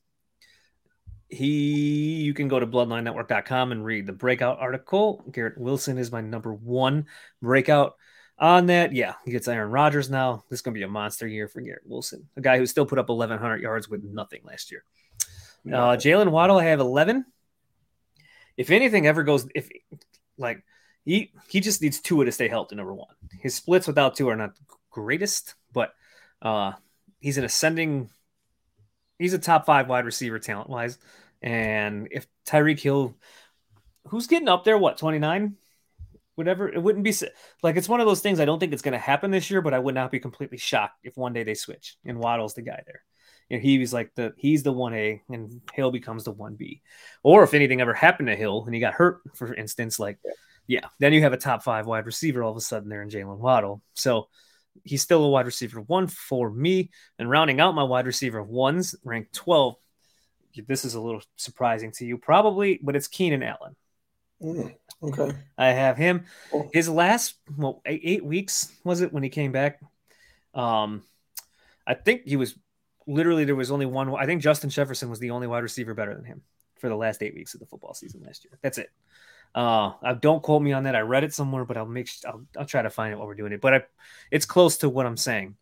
He, 1.30 2.22
you 2.22 2.32
can 2.32 2.48
go 2.48 2.58
to 2.58 2.66
bloodlinenetwork.com 2.66 3.72
and 3.72 3.84
read 3.84 4.06
the 4.06 4.12
breakout 4.12 4.58
article. 4.60 5.24
Garrett 5.30 5.58
Wilson 5.58 5.98
is 5.98 6.10
my 6.10 6.22
number 6.22 6.52
one 6.54 7.06
breakout 7.42 7.96
on 8.38 8.66
that. 8.66 8.92
Yeah, 8.92 9.14
he 9.24 9.32
gets 9.32 9.48
Aaron 9.48 9.70
Rodgers 9.70 10.10
now. 10.10 10.44
This 10.48 10.58
is 10.58 10.62
going 10.62 10.74
to 10.74 10.78
be 10.78 10.84
a 10.84 10.88
monster 10.88 11.26
year 11.26 11.48
for 11.48 11.60
Garrett 11.60 11.82
Wilson, 11.86 12.28
a 12.36 12.40
guy 12.40 12.58
who 12.58 12.66
still 12.66 12.86
put 12.86 12.98
up 12.98 13.08
1,100 13.08 13.60
yards 13.60 13.88
with 13.88 14.04
nothing 14.04 14.40
last 14.44 14.70
year. 14.70 14.84
Uh, 15.66 15.96
Jalen 15.96 16.30
Waddle, 16.30 16.58
I 16.58 16.64
have 16.64 16.80
11. 16.80 17.24
If 18.56 18.70
anything 18.70 19.06
ever 19.06 19.22
goes, 19.22 19.46
if 19.54 19.68
like 20.36 20.64
he 21.04 21.32
he 21.48 21.60
just 21.60 21.80
needs 21.80 22.00
Tua 22.00 22.24
to 22.24 22.32
stay 22.32 22.48
healthy. 22.48 22.76
Number 22.76 22.94
one, 22.94 23.14
his 23.40 23.54
splits 23.54 23.86
without 23.86 24.16
Tua 24.16 24.32
are 24.32 24.36
not 24.36 24.58
greatest, 24.90 25.54
but 25.72 25.92
uh, 26.42 26.72
he's 27.20 27.38
an 27.38 27.44
ascending. 27.44 28.10
He's 29.18 29.34
a 29.34 29.38
top 29.38 29.66
five 29.66 29.88
wide 29.88 30.04
receiver 30.04 30.38
talent 30.38 30.70
wise, 30.70 30.98
and 31.42 32.08
if 32.10 32.26
Tyreek 32.46 32.80
Hill, 32.80 33.16
who's 34.08 34.26
getting 34.26 34.48
up 34.48 34.64
there, 34.64 34.78
what 34.78 34.98
twenty 34.98 35.18
nine, 35.18 35.56
whatever, 36.38 36.68
it 36.68 36.82
wouldn't 36.82 37.04
be 37.04 37.12
like 37.62 37.76
it's 37.76 37.88
one 37.88 38.00
of 38.00 38.06
those 38.06 38.20
things. 38.20 38.40
I 38.40 38.44
don't 38.44 38.58
think 38.58 38.72
it's 38.72 38.82
going 38.82 38.92
to 38.92 38.98
happen 38.98 39.30
this 39.30 39.50
year, 39.50 39.60
but 39.60 39.74
I 39.74 39.78
would 39.78 39.94
not 39.94 40.10
be 40.10 40.20
completely 40.20 40.58
shocked 40.58 41.00
if 41.02 41.16
one 41.16 41.32
day 41.32 41.42
they 41.42 41.54
switch 41.54 41.96
and 42.04 42.18
Waddle's 42.18 42.54
the 42.54 42.62
guy 42.62 42.82
there. 42.86 43.02
You 43.50 43.56
know, 43.56 43.62
he 43.62 43.78
was 43.78 43.92
like 43.92 44.14
the 44.14 44.32
he's 44.36 44.62
the 44.62 44.72
one 44.72 44.94
A 44.94 45.22
and 45.28 45.60
Hill 45.72 45.90
becomes 45.90 46.24
the 46.24 46.32
one 46.32 46.54
B, 46.54 46.82
or 47.22 47.42
if 47.42 47.54
anything 47.54 47.80
ever 47.80 47.94
happened 47.94 48.28
to 48.28 48.36
Hill 48.36 48.64
and 48.64 48.74
he 48.74 48.80
got 48.80 48.94
hurt, 48.94 49.20
for 49.34 49.54
instance, 49.54 49.98
like 49.98 50.18
yeah, 50.66 50.86
then 51.00 51.12
you 51.12 51.22
have 51.22 51.32
a 51.32 51.38
top 51.38 51.62
five 51.62 51.86
wide 51.86 52.06
receiver 52.06 52.42
all 52.42 52.52
of 52.52 52.56
a 52.56 52.60
sudden 52.60 52.88
there 52.88 53.02
in 53.02 53.08
Jalen 53.08 53.38
Waddle. 53.38 53.82
So 53.94 54.28
he's 54.84 55.02
still 55.02 55.24
a 55.24 55.28
wide 55.28 55.46
receiver 55.46 55.80
one 55.80 56.06
for 56.06 56.50
me. 56.50 56.90
And 57.18 57.28
rounding 57.28 57.60
out 57.60 57.74
my 57.74 57.82
wide 57.82 58.06
receiver 58.06 58.42
ones, 58.42 58.94
ranked 59.04 59.34
12. 59.34 59.74
This 60.66 60.84
is 60.84 60.94
a 60.94 61.00
little 61.00 61.22
surprising 61.36 61.92
to 61.92 62.04
you, 62.04 62.18
probably, 62.18 62.80
but 62.82 62.96
it's 62.96 63.08
Keenan 63.08 63.42
Allen. 63.42 63.76
Mm, 64.42 64.74
okay. 65.02 65.32
I 65.56 65.68
have 65.70 65.96
him. 65.96 66.24
Cool. 66.50 66.70
His 66.72 66.88
last 66.88 67.34
well 67.56 67.82
eight, 67.86 68.00
eight 68.04 68.24
weeks 68.24 68.72
was 68.84 69.00
it 69.00 69.12
when 69.12 69.22
he 69.22 69.28
came 69.28 69.52
back? 69.52 69.80
Um, 70.54 71.02
I 71.86 71.94
think 71.94 72.22
he 72.26 72.36
was 72.36 72.54
literally 73.06 73.44
there 73.44 73.56
was 73.56 73.70
only 73.70 73.86
one. 73.86 74.14
I 74.14 74.26
think 74.26 74.42
Justin 74.42 74.70
Jefferson 74.70 75.10
was 75.10 75.18
the 75.18 75.30
only 75.30 75.46
wide 75.46 75.62
receiver 75.62 75.94
better 75.94 76.14
than 76.14 76.24
him 76.24 76.42
for 76.78 76.88
the 76.88 76.96
last 76.96 77.22
eight 77.22 77.34
weeks 77.34 77.54
of 77.54 77.60
the 77.60 77.66
football 77.66 77.94
season 77.94 78.22
last 78.24 78.44
year. 78.44 78.58
That's 78.62 78.78
it. 78.78 78.90
Uh, 79.54 79.92
uh, 80.02 80.12
don't 80.14 80.42
quote 80.42 80.62
me 80.62 80.72
on 80.72 80.84
that. 80.84 80.94
I 80.94 81.00
read 81.00 81.24
it 81.24 81.32
somewhere, 81.32 81.64
but 81.64 81.76
I'll 81.76 81.86
make 81.86 82.08
I'll, 82.26 82.44
I'll 82.58 82.66
try 82.66 82.82
to 82.82 82.90
find 82.90 83.12
it 83.12 83.16
while 83.16 83.26
we're 83.26 83.34
doing 83.34 83.52
it. 83.52 83.60
But 83.60 83.74
I, 83.74 83.82
it's 84.30 84.46
close 84.46 84.76
to 84.78 84.88
what 84.88 85.06
I'm 85.06 85.16
saying. 85.16 85.56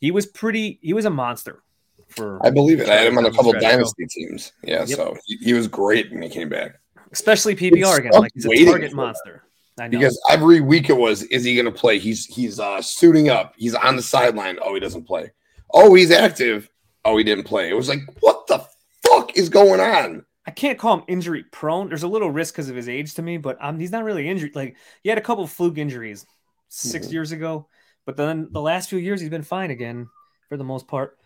He 0.00 0.10
was 0.10 0.26
pretty. 0.26 0.78
He 0.82 0.92
was 0.92 1.04
a 1.04 1.10
monster 1.10 1.62
for 2.08 2.44
I 2.44 2.50
believe 2.50 2.80
it. 2.80 2.88
I 2.88 2.96
had 2.96 3.06
him 3.06 3.18
on 3.18 3.26
a 3.26 3.30
couple 3.30 3.50
Stretch, 3.52 3.62
so- 3.62 3.70
dynasty 3.70 4.06
teams. 4.06 4.52
Yeah, 4.64 4.80
Yep. 4.86 4.88
so 4.88 5.16
he, 5.24 5.36
he 5.36 5.52
was 5.54 5.68
great 5.68 6.10
when 6.12 6.22
he 6.22 6.28
came 6.28 6.48
back. 6.48 6.80
Especially 7.12 7.54
PPR 7.56 7.98
again. 7.98 8.12
Like 8.12 8.32
he's 8.34 8.46
a 8.46 8.64
target 8.64 8.92
monster. 8.92 9.44
I 9.80 9.88
know. 9.88 9.98
Because 9.98 10.20
every 10.28 10.60
week 10.60 10.90
it 10.90 10.96
was, 10.96 11.22
is 11.24 11.44
he 11.44 11.54
going 11.54 11.66
to 11.66 11.72
play? 11.72 11.98
He's 11.98 12.26
he's 12.26 12.58
uh, 12.58 12.82
suiting 12.82 13.28
up. 13.28 13.54
He's 13.56 13.74
on 13.74 13.96
the 13.96 14.02
sideline. 14.02 14.58
Oh, 14.60 14.74
he 14.74 14.80
doesn't 14.80 15.04
play. 15.04 15.30
Oh, 15.72 15.94
he's 15.94 16.10
active. 16.10 16.68
Oh, 17.04 17.16
he 17.16 17.24
didn't 17.24 17.44
play. 17.44 17.70
It 17.70 17.74
was 17.74 17.88
like, 17.88 18.00
what 18.20 18.46
the 18.48 18.66
fuck 19.06 19.36
is 19.36 19.48
going 19.48 19.80
on? 19.80 20.24
I 20.46 20.50
can't 20.50 20.78
call 20.78 20.98
him 20.98 21.04
injury 21.08 21.44
prone. 21.52 21.88
There's 21.88 22.02
a 22.02 22.08
little 22.08 22.30
risk 22.30 22.54
because 22.54 22.70
of 22.70 22.76
his 22.76 22.88
age 22.88 23.14
to 23.14 23.22
me, 23.22 23.36
but 23.36 23.58
um, 23.60 23.78
he's 23.78 23.92
not 23.92 24.02
really 24.04 24.28
injured. 24.28 24.56
Like 24.56 24.76
he 25.02 25.10
had 25.10 25.18
a 25.18 25.22
couple 25.22 25.46
fluke 25.46 25.78
injuries 25.78 26.24
6 26.68 27.06
Mhm. 27.06 27.12
years 27.12 27.32
ago, 27.32 27.68
but 28.06 28.16
then 28.16 28.48
the 28.50 28.60
last 28.60 28.88
few 28.88 28.98
years 28.98 29.20
he's 29.20 29.30
been 29.30 29.42
fine 29.42 29.70
again 29.70 30.08
for 30.48 30.56
the 30.56 30.64
most 30.64 30.88
part. 30.88 31.18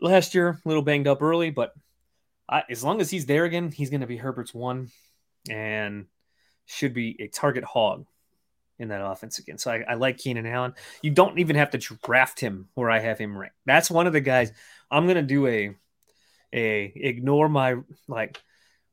Last 0.00 0.34
year, 0.34 0.48
a 0.64 0.68
little 0.68 0.82
banged 0.82 1.06
up 1.06 1.22
early, 1.22 1.50
but 1.50 1.72
I, 2.48 2.64
as 2.68 2.84
long 2.84 3.00
as 3.00 3.08
he's 3.10 3.26
there 3.26 3.44
again, 3.44 3.70
he's 3.70 3.90
going 3.90 4.00
to 4.02 4.06
be 4.06 4.16
Herbert's 4.16 4.54
one, 4.54 4.90
and 5.50 6.06
should 6.66 6.94
be 6.94 7.16
a 7.20 7.28
target 7.28 7.64
hog 7.64 8.06
in 8.78 8.88
that 8.88 9.04
offense 9.04 9.38
again. 9.38 9.58
So 9.58 9.70
I, 9.70 9.84
I 9.88 9.94
like 9.94 10.18
Keenan 10.18 10.46
Allen. 10.46 10.74
You 11.02 11.10
don't 11.10 11.38
even 11.38 11.56
have 11.56 11.70
to 11.70 11.78
draft 11.78 12.40
him 12.40 12.68
where 12.74 12.90
I 12.90 12.98
have 12.98 13.18
him 13.18 13.36
ranked. 13.36 13.56
That's 13.64 13.90
one 13.90 14.06
of 14.06 14.12
the 14.12 14.20
guys 14.20 14.52
I'm 14.90 15.06
to 15.06 15.22
do 15.22 15.46
a 15.46 15.74
a 16.52 16.92
ignore 16.94 17.48
my 17.48 17.76
like 18.08 18.40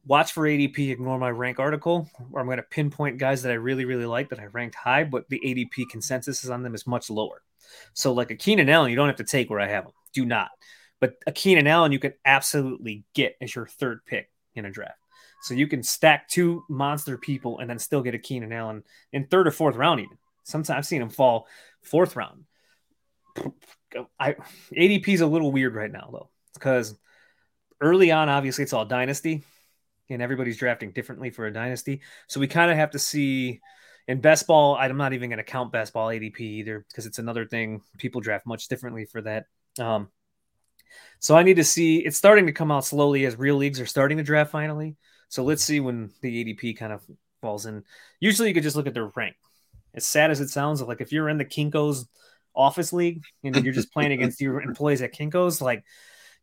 watch 0.06 0.32
for 0.34 0.44
ADP, 0.44 0.92
ignore 0.92 1.18
my 1.18 1.30
rank 1.30 1.60
article, 1.60 2.10
where 2.30 2.42
I'm 2.42 2.50
to 2.58 2.64
pinpoint 2.64 3.18
guys 3.18 3.44
that 3.44 3.52
I 3.52 3.56
really, 3.56 3.86
really 3.86 4.06
like 4.06 4.30
that 4.30 4.40
I 4.40 4.46
ranked 4.46 4.76
high, 4.76 5.04
but 5.04 5.30
the 5.30 5.40
ADP 5.44 5.90
consensus 5.90 6.44
is 6.44 6.50
on 6.50 6.64
them 6.64 6.76
is 6.76 6.88
much 6.88 7.10
lower. 7.10 7.42
So, 7.94 8.14
like 8.14 8.32
a 8.32 8.36
Keenan 8.36 8.70
Allen, 8.70 8.90
you 8.90 8.96
don't 8.96 9.08
have 9.08 9.18
to 9.18 9.24
take 9.24 9.50
where 9.50 9.60
I 9.60 9.68
have 9.68 9.86
him. 9.86 9.92
Do 10.14 10.26
not. 10.26 10.50
But 11.00 11.16
a 11.26 11.32
Keenan 11.32 11.68
Allen, 11.68 11.92
you 11.92 12.00
can 12.00 12.14
absolutely 12.26 13.04
get 13.14 13.36
as 13.42 13.56
your 13.56 13.68
third 13.68 14.06
pick 14.06 14.30
in 14.56 14.66
a 14.66 14.72
draft. 14.72 14.98
So 15.44 15.54
you 15.54 15.68
can 15.68 15.84
stack 15.84 16.30
two 16.30 16.64
monster 16.70 17.18
people 17.18 17.60
and 17.60 17.70
then 17.70 17.78
still 17.78 18.02
get 18.02 18.16
a 18.16 18.18
Keenan 18.18 18.54
Allen 18.54 18.84
in 19.12 19.28
third 19.28 19.46
or 19.46 19.52
fourth 19.52 19.76
round, 19.76 20.00
even. 20.00 20.18
Sometimes 20.44 20.70
I've 20.70 20.86
seen 20.86 21.02
him 21.02 21.10
fall 21.10 21.48
fourth 21.82 22.16
round. 22.16 22.46
I 24.18 24.36
ADP 24.72 25.08
is 25.10 25.22
a 25.22 25.28
little 25.28 25.52
weird 25.52 25.76
right 25.76 25.92
now 25.92 26.10
though, 26.14 26.30
because 26.54 26.98
early 27.82 28.10
on, 28.12 28.30
obviously, 28.30 28.64
it's 28.64 28.72
all 28.72 28.86
dynasty, 28.86 29.44
and 30.10 30.22
everybody's 30.22 30.58
drafting 30.58 30.92
differently 30.92 31.30
for 31.30 31.46
a 31.46 31.54
dynasty. 31.54 32.02
So 32.28 32.40
we 32.40 32.48
kind 32.48 32.72
of 32.72 32.78
have 32.78 32.92
to 32.92 33.00
see. 33.00 33.62
In 34.06 34.20
best 34.20 34.48
ball, 34.48 34.76
I'm 34.76 34.98
not 34.98 35.14
even 35.14 35.30
going 35.30 35.38
to 35.38 35.46
count 35.46 35.72
best 35.72 35.94
ball 35.94 36.10
ADP 36.10 36.40
either 36.42 36.86
because 36.90 37.06
it's 37.06 37.20
another 37.20 37.46
thing. 37.46 37.82
People 37.98 38.20
draft 38.20 38.46
much 38.46 38.68
differently 38.68 39.06
for 39.06 39.22
that. 39.22 39.46
Um, 39.80 40.10
so 41.20 41.38
I 41.38 41.44
need 41.44 41.56
to 41.56 41.64
see. 41.64 42.00
It's 42.00 42.18
starting 42.18 42.48
to 42.48 42.52
come 42.52 42.70
out 42.70 42.84
slowly 42.84 43.26
as 43.26 43.38
real 43.38 43.56
leagues 43.56 43.80
are 43.80 43.86
starting 43.86 44.18
to 44.18 44.24
draft 44.24 44.52
finally. 44.52 44.98
So 45.34 45.44
let's 45.44 45.64
see 45.64 45.80
when 45.80 46.12
the 46.22 46.46
ADP 46.46 46.78
kind 46.78 46.94
of 46.94 47.02
falls 47.42 47.66
in. 47.66 47.84
Usually, 48.20 48.50
you 48.50 48.54
could 48.54 48.62
just 48.62 48.76
look 48.76 48.86
at 48.86 48.94
their 48.94 49.08
rank. 49.16 49.36
As 49.96 50.06
sad 50.06 50.30
as 50.30 50.40
it 50.42 50.50
sounds, 50.50 50.80
like 50.84 51.02
if 51.02 51.12
you're 51.12 51.28
in 51.28 51.40
the 51.40 51.44
Kinkos 51.44 52.06
office 52.56 52.94
league 52.94 53.24
and 53.44 53.56
you're 53.66 53.74
just 53.74 53.92
playing 53.92 54.12
against 54.12 54.40
your 54.40 54.62
employees 54.70 55.02
at 55.02 55.12
Kinkos, 55.12 55.60
like 55.60 55.86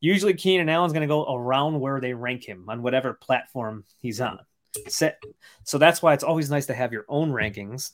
usually 0.01 0.35
Keenan 0.35 0.69
Allen's 0.69 0.93
going 0.93 1.03
to 1.03 1.07
go 1.07 1.33
around 1.33 1.79
where 1.79 2.01
they 2.01 2.15
rank 2.15 2.43
him 2.43 2.65
on 2.67 2.83
whatever 2.83 3.15
platform 3.15 3.85
he's 4.01 4.21
on. 4.21 4.41
Set. 4.89 5.23
So 5.63 5.79
that's 5.79 6.03
why 6.03 6.13
it's 6.13 6.25
always 6.25 6.51
nice 6.51 6.67
to 6.67 6.75
have 6.75 6.93
your 6.93 7.05
own 7.09 7.31
rankings. 7.31 7.93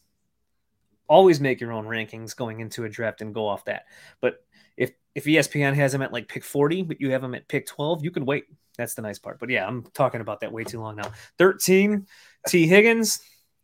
Always 1.09 1.41
make 1.41 1.61
your 1.61 1.73
own 1.73 1.85
rankings 1.85 2.35
going 2.35 2.61
into 2.61 2.85
a 2.85 2.89
draft 2.89 3.21
and 3.21 3.35
go 3.35 3.47
off 3.47 3.67
that. 3.67 3.85
But 4.23 4.43
if 4.79 4.93
if 5.17 5.25
ESPN 5.25 5.75
has 5.75 5.95
him 5.95 6.03
at 6.03 6.13
like 6.13 6.29
pick 6.29 6.45
40, 6.45 6.83
but 6.83 7.01
you 7.01 7.11
have 7.13 7.25
him 7.25 7.35
at 7.35 7.49
pick 7.49 7.67
12, 7.67 8.05
you 8.05 8.11
can 8.11 8.27
wait. 8.27 8.45
That's 8.77 8.93
the 8.93 9.01
nice 9.01 9.19
part. 9.19 9.41
But 9.41 9.49
yeah, 9.49 9.67
I'm 9.67 9.85
talking 9.95 10.21
about 10.21 10.41
that 10.41 10.53
way 10.53 10.63
too 10.63 10.79
long 10.79 10.97
now. 10.97 11.11
13, 11.39 12.07
Tee 12.47 12.67
Higgins. 12.67 13.21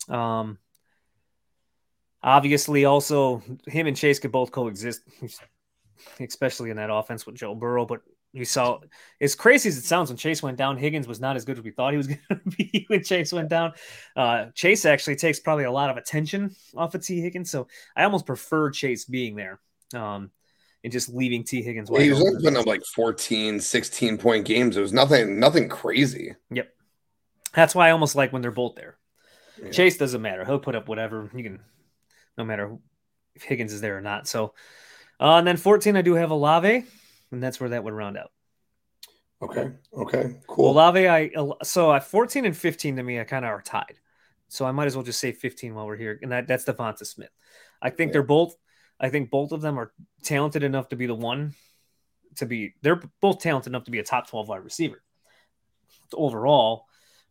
Um, 0.08 0.56
obviously, 2.22 2.86
also 2.86 3.42
him 3.66 3.86
and 3.86 3.94
Chase 3.94 4.18
could 4.18 4.32
both 4.32 4.50
coexist, 4.50 5.02
especially 6.18 6.70
in 6.70 6.78
that 6.78 6.90
offense 6.90 7.26
with 7.26 7.34
Joe 7.34 7.54
Burrow. 7.54 7.84
But 7.84 8.00
you 8.32 8.46
saw 8.46 8.78
as 9.20 9.34
crazy 9.34 9.68
as 9.68 9.76
it 9.76 9.84
sounds 9.84 10.08
when 10.08 10.16
Chase 10.16 10.42
went 10.42 10.56
down, 10.56 10.78
Higgins 10.78 11.06
was 11.06 11.20
not 11.20 11.36
as 11.36 11.44
good 11.44 11.58
as 11.58 11.64
we 11.64 11.70
thought 11.70 11.92
he 11.92 11.98
was 11.98 12.06
going 12.08 12.18
to 12.30 12.56
be 12.56 12.86
when 12.88 13.04
Chase 13.04 13.30
went 13.30 13.50
down. 13.50 13.74
Uh, 14.16 14.46
Chase 14.54 14.86
actually 14.86 15.16
takes 15.16 15.38
probably 15.38 15.64
a 15.64 15.70
lot 15.70 15.90
of 15.90 15.98
attention 15.98 16.56
off 16.74 16.94
of 16.94 17.04
Tee 17.04 17.20
Higgins, 17.20 17.50
so 17.50 17.68
I 17.94 18.04
almost 18.04 18.24
prefer 18.24 18.70
Chase 18.70 19.04
being 19.04 19.36
there. 19.36 19.60
Um, 19.94 20.30
and 20.84 20.92
just 20.92 21.08
leaving 21.08 21.44
Tee 21.44 21.62
Higgins. 21.62 21.88
he 21.88 22.10
was 22.10 22.20
only 22.20 22.42
putting 22.42 22.56
up 22.56 22.66
like 22.66 22.84
14, 22.84 23.60
16 23.60 24.18
point 24.18 24.44
games. 24.44 24.76
It 24.76 24.80
was 24.80 24.92
nothing, 24.92 25.38
nothing 25.38 25.68
crazy. 25.68 26.34
Yep. 26.50 26.68
That's 27.54 27.74
why 27.74 27.88
I 27.88 27.90
almost 27.92 28.16
like 28.16 28.32
when 28.32 28.42
they're 28.42 28.50
both 28.50 28.74
there. 28.74 28.96
Yeah. 29.62 29.70
Chase 29.70 29.96
doesn't 29.98 30.22
matter. 30.22 30.44
He'll 30.44 30.58
put 30.58 30.74
up 30.74 30.88
whatever. 30.88 31.30
You 31.34 31.42
can, 31.42 31.60
no 32.36 32.44
matter 32.44 32.76
if 33.34 33.42
Higgins 33.42 33.72
is 33.72 33.80
there 33.80 33.96
or 33.96 34.00
not. 34.00 34.26
So, 34.26 34.54
uh, 35.20 35.36
and 35.36 35.46
then 35.46 35.56
14, 35.56 35.96
I 35.96 36.02
do 36.02 36.14
have 36.14 36.30
Olave, 36.30 36.84
and 37.30 37.42
that's 37.42 37.60
where 37.60 37.70
that 37.70 37.84
would 37.84 37.92
round 37.94 38.16
out. 38.16 38.32
Okay. 39.40 39.70
Okay. 39.92 40.36
Cool. 40.46 40.70
Olave, 40.70 41.08
I 41.08 41.30
so 41.62 41.92
at 41.92 42.04
14 42.04 42.44
and 42.44 42.56
15 42.56 42.96
to 42.96 43.02
me, 43.02 43.20
I 43.20 43.24
kind 43.24 43.44
of 43.44 43.50
are 43.50 43.62
tied. 43.62 43.98
So 44.48 44.64
I 44.64 44.72
might 44.72 44.86
as 44.86 44.94
well 44.96 45.04
just 45.04 45.18
say 45.20 45.32
15 45.32 45.74
while 45.74 45.86
we're 45.86 45.96
here, 45.96 46.18
and 46.22 46.30
that, 46.32 46.46
that's 46.46 46.64
Devonta 46.64 47.06
Smith. 47.06 47.30
I 47.80 47.90
think 47.90 48.08
Yeah. 48.10 48.12
they're 48.14 48.22
both. 48.22 48.54
I 49.00 49.10
think 49.10 49.30
both 49.30 49.52
of 49.52 49.60
them 49.60 49.78
are 49.78 49.92
talented 50.22 50.62
enough 50.62 50.88
to 50.90 50.96
be 50.96 51.06
the 51.06 51.14
one 51.14 51.54
to 52.36 52.46
be. 52.46 52.74
They're 52.82 53.02
both 53.20 53.40
talented 53.40 53.70
enough 53.70 53.84
to 53.84 53.90
be 53.90 53.98
a 53.98 54.04
top 54.04 54.28
12 54.28 54.48
wide 54.48 54.64
receiver. 54.64 55.02
Overall, 56.14 56.86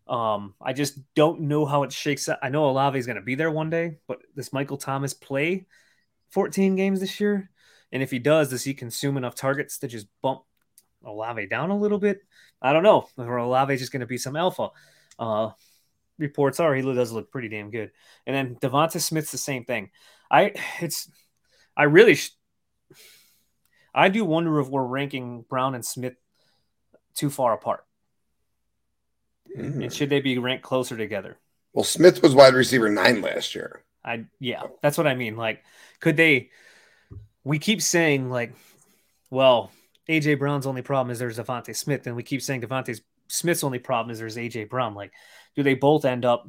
um, 0.08 0.56
I 0.62 0.74
just 0.74 1.00
don't 1.16 1.42
know 1.42 1.66
how 1.66 1.84
it 1.84 1.94
shakes 1.94 2.28
out. 2.28 2.40
I 2.42 2.50
know 2.50 2.70
Olave 2.70 2.98
is 2.98 3.06
going 3.06 3.18
to 3.18 3.22
be 3.22 3.36
there 3.36 3.52
one 3.52 3.70
day, 3.70 3.98
but 4.08 4.20
this 4.36 4.52
Michael 4.52 4.78
Thomas 4.78 5.14
play 5.14 5.66
14 6.32 6.76
games 6.76 7.00
this 7.00 7.20
year? 7.20 7.50
And 7.92 8.02
if 8.02 8.12
he 8.12 8.20
does, 8.20 8.50
does 8.50 8.64
he 8.64 8.74
consume 8.74 9.18
enough 9.18 9.36
targets 9.36 9.80
to 9.80 9.88
just 9.88 10.08
bump 10.22 10.42
Olave 11.06 11.48
down 11.48 11.70
a 11.70 11.78
little 11.78 12.00
bit? 12.00 12.22
I 12.62 12.74
don't 12.74 12.84
know. 12.84 13.08
Or 13.18 13.38
Olave 13.38 13.74
is 13.74 13.80
just 13.80 13.92
going 13.92 14.02
to 14.02 14.06
be 14.06 14.18
some 14.18 14.36
alpha. 14.36 14.70
Uh, 15.20 15.52
reports 16.18 16.60
are 16.60 16.74
he 16.74 16.82
does 16.82 17.12
look 17.12 17.32
pretty 17.32 17.50
damn 17.50 17.70
good. 17.70 17.92
And 18.26 18.36
then 18.36 18.56
Devonta 18.56 19.02
Smith's 19.02 19.32
the 19.32 19.38
same 19.38 19.66
thing. 19.66 19.92
I 20.30 20.54
it's 20.80 21.10
I 21.76 21.84
really 21.84 22.16
sh- 22.16 22.36
I 23.94 24.10
do 24.10 24.24
wonder 24.26 24.60
if 24.60 24.70
we're 24.70 24.86
ranking 24.86 25.44
Brown 25.50 25.76
and 25.76 25.86
Smith 25.86 26.14
too 27.16 27.30
far 27.30 27.54
apart. 27.54 27.86
Mm. 29.58 29.84
And 29.84 29.94
should 29.94 30.10
they 30.10 30.22
be 30.22 30.38
ranked 30.38 30.64
closer 30.64 30.96
together? 30.96 31.38
Well, 31.74 31.84
Smith 31.84 32.22
was 32.22 32.36
wide 32.36 32.54
receiver 32.54 32.90
nine 32.90 33.22
last 33.22 33.56
year. 33.56 33.84
I 34.04 34.26
yeah, 34.40 34.64
that's 34.82 34.98
what 34.98 35.08
I 35.08 35.16
mean. 35.16 35.38
Like, 35.38 35.64
could 36.00 36.18
they? 36.18 36.50
We 37.44 37.60
keep 37.60 37.82
saying 37.82 38.30
like, 38.30 38.54
well, 39.30 39.72
AJ 40.10 40.40
Brown's 40.40 40.68
only 40.68 40.82
problem 40.82 41.12
is 41.12 41.20
there's 41.20 41.38
Devonta 41.38 41.76
Smith, 41.76 42.08
and 42.08 42.16
we 42.16 42.24
keep 42.24 42.42
saying 42.42 42.62
Devonta 42.62 43.00
Smith's 43.28 43.64
only 43.64 43.80
problem 43.80 44.12
is 44.12 44.20
there's 44.20 44.38
AJ 44.38 44.70
Brown. 44.70 44.96
Like, 44.96 45.12
do 45.56 45.64
they 45.64 45.76
both 45.76 46.06
end 46.06 46.26
up 46.26 46.48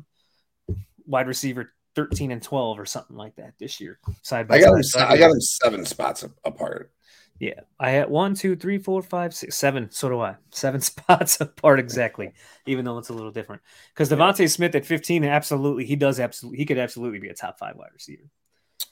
wide 1.06 1.28
receiver 1.28 1.72
13 1.94 2.30
and 2.30 2.42
12 2.42 2.78
or 2.78 2.86
something 2.86 3.16
like 3.16 3.36
that 3.36 3.54
this 3.58 3.80
year? 3.80 3.98
Side 4.22 4.48
by 4.48 4.56
I 4.56 4.60
got 4.60 4.84
side. 4.84 5.02
him. 5.02 5.12
I 5.12 5.16
got 5.18 5.30
him 5.30 5.40
seven 5.40 5.84
spots 5.84 6.24
apart. 6.44 6.92
Yeah, 7.38 7.60
I 7.80 7.90
had 7.90 8.08
one, 8.08 8.34
two, 8.34 8.54
three, 8.54 8.78
four, 8.78 9.02
five, 9.02 9.34
six, 9.34 9.56
seven. 9.56 9.90
So 9.90 10.08
do 10.08 10.20
I. 10.20 10.36
Seven 10.50 10.80
spots 10.80 11.40
apart 11.40 11.80
exactly, 11.80 12.34
even 12.66 12.84
though 12.84 12.98
it's 12.98 13.08
a 13.08 13.14
little 13.14 13.32
different. 13.32 13.62
Because 13.92 14.10
Devonta 14.10 14.48
Smith 14.48 14.76
at 14.76 14.86
15, 14.86 15.24
absolutely, 15.24 15.84
he 15.84 15.96
does 15.96 16.20
absolutely, 16.20 16.58
he 16.58 16.66
could 16.66 16.78
absolutely 16.78 17.18
be 17.18 17.30
a 17.30 17.34
top 17.34 17.58
five 17.58 17.74
wide 17.74 17.90
receiver. 17.92 18.22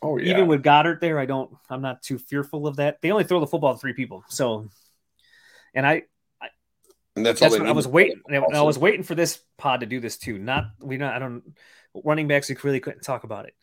Oh 0.02 0.16
yeah. 0.16 0.32
Even 0.32 0.48
with 0.48 0.64
Goedert 0.64 1.00
there, 1.00 1.20
I 1.20 1.26
don't, 1.26 1.54
I'm 1.68 1.80
not 1.80 2.02
too 2.02 2.18
fearful 2.18 2.66
of 2.66 2.76
that. 2.76 3.00
They 3.02 3.12
only 3.12 3.22
throw 3.22 3.38
the 3.38 3.46
football 3.46 3.74
to 3.74 3.78
three 3.78 3.92
people, 3.92 4.24
so, 4.28 4.68
and 5.72 5.86
I, 5.86 6.02
and 7.14 7.26
that's, 7.26 7.42
all 7.42 7.50
that's 7.50 7.60
what 7.60 7.68
I 7.68 7.72
was 7.72 7.86
waiting. 7.86 8.20
I 8.32 8.62
was 8.62 8.78
waiting 8.78 9.02
for 9.02 9.14
this 9.14 9.40
pod 9.58 9.80
to 9.80 9.86
do 9.86 10.00
this 10.00 10.16
too. 10.16 10.38
Not 10.38 10.64
we 10.80 10.96
not. 10.96 11.14
I 11.14 11.18
don't 11.18 11.42
running 11.94 12.28
backs. 12.28 12.48
We 12.48 12.56
really 12.62 12.80
couldn't 12.80 13.02
talk 13.02 13.24
about 13.24 13.46
it. 13.46 13.54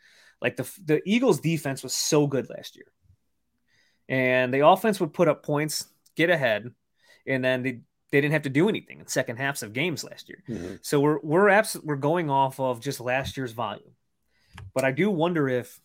Like 0.42 0.56
the 0.56 0.70
the 0.86 1.02
Eagles' 1.06 1.40
defense 1.40 1.84
was 1.84 1.94
so 1.94 2.28
good 2.28 2.50
last 2.50 2.76
year, 2.76 2.86
and 4.10 4.54
the 4.54 4.66
offense 4.68 5.00
would 5.00 5.14
put 5.14 5.28
up 5.28 5.44
points, 5.44 5.88
get 6.16 6.30
ahead, 6.30 6.72
and 7.26 7.44
then 7.44 7.64
they 7.64 7.82
they 8.12 8.22
didn't 8.22 8.34
have 8.34 8.44
to 8.44 8.50
do 8.50 8.70
anything 8.70 9.00
in 9.00 9.08
second 9.08 9.38
halves 9.38 9.64
of 9.64 9.74
games 9.74 10.04
last 10.04 10.30
year. 10.30 10.44
Mhm. 10.48 10.80
So 10.82 11.00
we're 11.00 11.20
we're 11.22 11.50
abs- 11.50 11.82
we're 11.84 11.96
going 11.96 12.30
off 12.30 12.60
of 12.60 12.80
just 12.80 13.00
last 13.00 13.36
year's 13.36 13.52
volume, 13.52 13.92
but 14.74 14.86
I 14.86 14.92
do 14.92 15.10
wonder 15.10 15.50
if 15.50 15.80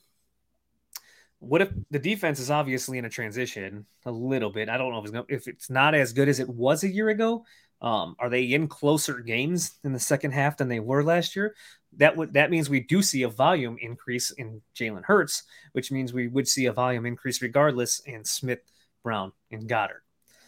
what 1.39 1.63
if 1.63 1.71
the 1.91 1.99
defense 1.99 2.39
is 2.39 2.51
obviously 2.51 2.99
in 2.99 3.05
a 3.05 3.11
transition 3.11 3.87
a 4.05 4.13
little 4.13 4.51
bit. 4.51 4.69
I 4.69 4.77
don't 4.79 4.93
know 4.93 4.99
if 4.99 5.05
it's, 5.07 5.13
gonna, 5.13 5.25
if 5.29 5.49
it's 5.49 5.71
not 5.71 5.95
as 5.95 6.13
good 6.13 6.29
as 6.29 6.39
it 6.39 6.49
was 6.49 6.85
a 6.85 6.89
year 6.89 7.09
ago. 7.09 7.45
Um, 7.83 8.17
are 8.21 8.31
they 8.31 8.45
in 8.45 8.69
closer 8.69 9.21
games 9.21 9.79
in 9.85 9.93
the 9.93 10.01
second 10.01 10.33
half 10.33 10.57
than 10.57 10.69
they 10.69 10.81
were 10.81 11.05
last 11.05 11.37
year? 11.37 11.57
That 11.99 12.17
would 12.17 12.35
that 12.35 12.51
means 12.51 12.71
we 12.71 12.81
do 12.81 13.03
see 13.03 13.25
a 13.25 13.29
volume 13.29 13.77
increase 13.81 14.31
in 14.31 14.63
Jalen 14.77 15.05
Hurts, 15.05 15.45
which 15.73 15.93
means 15.93 16.13
we 16.13 16.29
would 16.29 16.49
see 16.49 16.67
a 16.67 16.73
volume 16.73 17.07
increase 17.07 17.43
regardless 17.43 18.01
in 18.01 18.25
Smith, 18.25 18.61
Brown, 19.03 19.33
and 19.51 19.69
Goedert. 19.69 20.03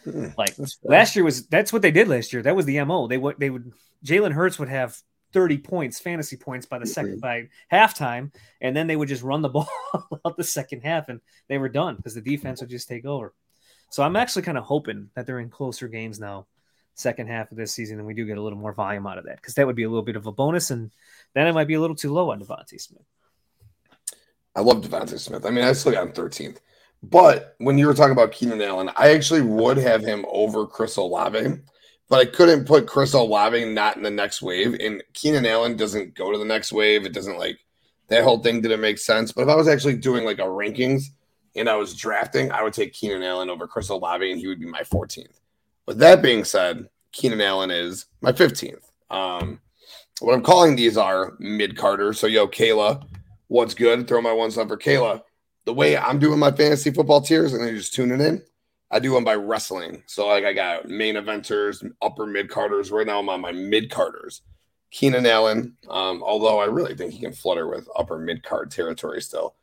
Hmm, 0.05 0.27
Like 0.37 0.59
last 0.87 1.15
year 1.15 1.25
was 1.25 1.47
that's 1.47 1.73
what 1.73 1.81
they 1.81 1.91
did 1.91 2.07
last 2.07 2.33
year. 2.33 2.41
That 2.41 2.55
was 2.55 2.65
the 2.65 2.83
mo. 2.85 3.07
They 3.07 3.17
would 3.17 3.39
they 3.39 3.49
would 3.49 3.73
Jalen 4.05 4.33
Hurts 4.33 4.59
would 4.59 4.69
have 4.69 4.97
thirty 5.33 5.57
points, 5.57 5.99
fantasy 5.99 6.37
points 6.37 6.65
by 6.65 6.79
the 6.79 6.85
second 6.85 7.19
by 7.21 7.49
halftime, 7.71 8.33
and 8.61 8.75
then 8.75 8.87
they 8.87 8.95
would 8.95 9.09
just 9.09 9.23
run 9.23 9.41
the 9.41 9.49
ball 9.55 9.69
out 10.25 10.37
the 10.37 10.43
second 10.43 10.81
half, 10.81 11.09
and 11.09 11.21
they 11.49 11.57
were 11.57 11.69
done 11.69 11.95
because 11.97 12.15
the 12.15 12.21
defense 12.21 12.61
would 12.61 12.69
just 12.69 12.87
take 12.87 13.05
over. 13.05 13.33
So 13.89 14.03
I'm 14.03 14.15
actually 14.15 14.43
kind 14.43 14.57
of 14.57 14.65
hoping 14.65 15.09
that 15.15 15.25
they're 15.25 15.39
in 15.39 15.49
closer 15.49 15.87
games 15.87 16.19
now, 16.19 16.47
second 16.95 17.27
half 17.27 17.51
of 17.51 17.57
this 17.57 17.73
season, 17.73 17.99
and 17.99 18.07
we 18.07 18.13
do 18.13 18.25
get 18.25 18.37
a 18.37 18.41
little 18.41 18.57
more 18.57 18.73
volume 18.73 19.05
out 19.05 19.17
of 19.17 19.25
that 19.25 19.35
because 19.37 19.53
that 19.53 19.67
would 19.67 19.75
be 19.75 19.83
a 19.83 19.89
little 19.89 20.03
bit 20.03 20.15
of 20.15 20.25
a 20.25 20.31
bonus, 20.31 20.71
and 20.71 20.91
then 21.33 21.47
it 21.47 21.53
might 21.53 21.67
be 21.67 21.75
a 21.75 21.81
little 21.81 21.95
too 21.95 22.11
low 22.11 22.31
on 22.31 22.39
Devonta 22.39 22.79
Smith. 22.79 23.03
I 24.55 24.61
love 24.61 24.81
Devonta 24.81 25.19
Smith. 25.19 25.45
I 25.45 25.49
mean, 25.49 25.65
I 25.65 25.73
still 25.73 25.91
got 25.91 26.07
him 26.07 26.13
13th. 26.13 26.57
But 27.03 27.55
when 27.59 27.77
you 27.77 27.87
were 27.87 27.93
talking 27.93 28.13
about 28.13 28.31
Keenan 28.31 28.61
Allen, 28.61 28.89
I 28.95 29.11
actually 29.13 29.41
would 29.41 29.77
have 29.77 30.01
him 30.01 30.25
over 30.29 30.65
Chris 30.65 30.95
Olave, 30.95 31.57
but 32.09 32.19
I 32.19 32.25
couldn't 32.25 32.65
put 32.65 32.87
Chris 32.87 33.13
Olave 33.13 33.73
not 33.73 33.97
in 33.97 34.03
the 34.03 34.09
next 34.09 34.41
wave. 34.41 34.75
And 34.79 35.03
Keenan 35.13 35.45
Allen 35.45 35.75
doesn't 35.75 36.15
go 36.15 36.31
to 36.31 36.37
the 36.37 36.45
next 36.45 36.71
wave. 36.71 37.05
It 37.05 37.13
doesn't 37.13 37.37
like 37.37 37.59
that 38.07 38.23
whole 38.23 38.39
thing 38.39 38.61
didn't 38.61 38.81
make 38.81 38.97
sense. 38.97 39.31
But 39.31 39.43
if 39.43 39.49
I 39.49 39.55
was 39.55 39.67
actually 39.67 39.97
doing 39.97 40.23
like 40.23 40.39
a 40.39 40.43
rankings 40.43 41.03
and 41.55 41.69
I 41.69 41.75
was 41.75 41.95
drafting, 41.95 42.51
I 42.51 42.63
would 42.63 42.73
take 42.73 42.93
Keenan 42.93 43.23
Allen 43.23 43.49
over 43.49 43.67
Chris 43.67 43.89
Olave 43.89 44.31
and 44.31 44.39
he 44.39 44.47
would 44.47 44.59
be 44.59 44.65
my 44.65 44.81
14th. 44.81 45.39
With 45.85 45.99
that 45.99 46.21
being 46.21 46.43
said, 46.43 46.89
Keenan 47.11 47.41
Allen 47.41 47.71
is 47.71 48.05
my 48.21 48.31
15th. 48.31 48.81
Um, 49.09 49.59
what 50.19 50.33
I'm 50.33 50.43
calling 50.43 50.75
these 50.75 50.97
are 50.97 51.33
mid 51.39 51.77
carder. 51.77 52.13
So, 52.13 52.27
yo, 52.27 52.47
Kayla, 52.47 53.05
what's 53.47 53.73
good? 53.73 54.07
Throw 54.07 54.21
my 54.21 54.33
one 54.33 54.51
sub 54.51 54.67
for 54.67 54.77
Kayla. 54.77 55.21
The 55.65 55.73
way 55.73 55.97
I'm 55.97 56.19
doing 56.19 56.39
my 56.39 56.51
fantasy 56.51 56.91
football 56.91 57.21
tiers, 57.21 57.53
and 57.53 57.63
then 57.63 57.75
just 57.75 57.93
tuning 57.93 58.21
in, 58.21 58.41
I 58.91 58.99
do 58.99 59.13
them 59.13 59.23
by 59.23 59.35
wrestling. 59.35 60.03
So, 60.05 60.27
like, 60.27 60.45
I 60.45 60.53
got 60.53 60.87
main 60.87 61.15
eventers, 61.15 61.85
upper 62.01 62.25
mid 62.25 62.49
carders. 62.49 62.91
Right 62.91 63.07
now, 63.07 63.19
I'm 63.19 63.29
on 63.29 63.41
my 63.41 63.51
mid 63.51 63.89
carders. 63.89 64.41
Keenan 64.91 65.25
Allen, 65.25 65.75
um, 65.89 66.23
although 66.23 66.59
I 66.59 66.65
really 66.65 66.95
think 66.95 67.11
he 67.11 67.19
can 67.19 67.33
flutter 67.33 67.67
with 67.67 67.89
upper 67.95 68.17
mid 68.17 68.43
card 68.43 68.71
territory 68.71 69.21
still. 69.21 69.55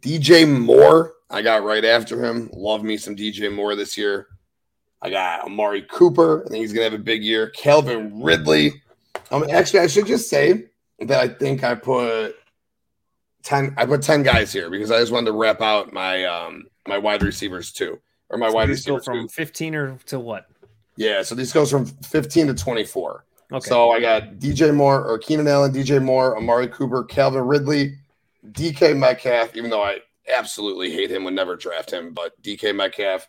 DJ 0.00 0.48
Moore, 0.48 1.14
I 1.30 1.42
got 1.42 1.62
right 1.62 1.84
after 1.84 2.24
him. 2.24 2.50
Love 2.52 2.82
me 2.82 2.96
some 2.96 3.14
DJ 3.14 3.54
Moore 3.54 3.76
this 3.76 3.96
year. 3.96 4.26
I 5.02 5.10
got 5.10 5.44
Amari 5.44 5.82
Cooper. 5.82 6.44
I 6.44 6.48
think 6.48 6.62
he's 6.62 6.72
gonna 6.72 6.84
have 6.84 6.94
a 6.94 6.98
big 6.98 7.22
year. 7.22 7.50
Calvin 7.50 8.22
Ridley. 8.22 8.82
Um, 9.30 9.44
actually, 9.50 9.80
I 9.80 9.86
should 9.86 10.06
just 10.06 10.28
say 10.28 10.66
that 11.00 11.20
I 11.20 11.28
think 11.28 11.64
I 11.64 11.74
put 11.74 12.36
ten. 13.42 13.74
I 13.76 13.86
put 13.86 14.02
ten 14.02 14.22
guys 14.22 14.52
here 14.52 14.70
because 14.70 14.90
I 14.90 14.98
just 15.00 15.12
wanted 15.12 15.26
to 15.26 15.32
wrap 15.32 15.60
out 15.60 15.92
my 15.92 16.24
um 16.24 16.64
my 16.88 16.98
wide 16.98 17.22
receivers 17.22 17.72
too, 17.72 18.00
or 18.30 18.38
my 18.38 18.48
So 18.48 18.54
wide 18.54 18.68
receivers 18.68 19.04
from 19.04 19.22
too. 19.22 19.28
15 19.28 19.74
or 19.74 19.98
to 20.06 20.18
what? 20.18 20.46
Yeah, 20.96 21.22
so 21.22 21.34
this 21.34 21.52
goes 21.52 21.70
from 21.70 21.86
fifteen 21.86 22.46
to 22.46 22.54
twenty 22.54 22.84
four. 22.84 23.24
Okay. 23.52 23.68
So 23.68 23.90
I 23.90 24.00
got 24.00 24.38
DJ 24.38 24.74
Moore 24.74 25.04
or 25.04 25.18
Keenan 25.18 25.46
Allen, 25.46 25.72
DJ 25.72 26.02
Moore, 26.02 26.36
Amari 26.36 26.66
Cooper, 26.66 27.04
Calvin 27.04 27.42
Ridley, 27.42 27.96
DK 28.50 28.96
Metcalf, 28.96 29.54
even 29.54 29.70
though 29.70 29.82
I 29.82 30.00
absolutely 30.34 30.90
hate 30.90 31.10
him, 31.12 31.22
would 31.24 31.34
never 31.34 31.54
draft 31.54 31.92
him, 31.92 32.12
but 32.12 32.40
DK 32.42 32.74
Metcalf, 32.74 33.28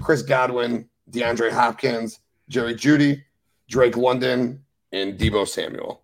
Chris 0.00 0.22
Godwin, 0.22 0.88
DeAndre 1.10 1.50
Hopkins, 1.50 2.20
Jerry 2.48 2.74
Jeudy, 2.74 3.22
Drake 3.68 3.96
London, 3.96 4.62
and 4.92 5.18
Deebo 5.18 5.46
Samuel. 5.46 6.02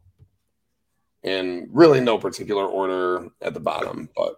In 1.23 1.69
really 1.71 2.01
no 2.01 2.19
particular 2.19 2.67
order 2.67 3.29
at 3.41 3.55
the 3.55 3.61
bottom, 3.61 4.09
but 4.17 4.37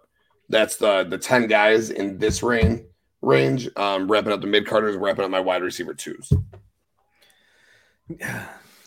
that's 0.49 0.75
the 0.77 1.03
the 1.03 1.17
10 1.17 1.47
guys 1.47 1.89
in 1.89 2.19
this 2.19 2.43
range 2.43 2.81
range. 3.25 3.67
Um, 3.75 4.09
wrapping 4.09 4.31
up 4.31 4.41
the 4.41 4.47
mid 4.47 4.65
carders, 4.65 4.95
wrapping 4.95 5.25
up 5.25 5.31
my 5.31 5.39
wide 5.39 5.63
receiver 5.63 5.93
twos. 5.93 6.31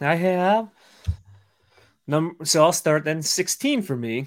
I 0.01 0.15
have 0.15 0.69
number. 2.07 2.45
So 2.45 2.63
I'll 2.63 2.73
start 2.73 3.05
then. 3.05 3.23
Sixteen 3.23 3.83
for 3.83 3.97
me. 3.97 4.27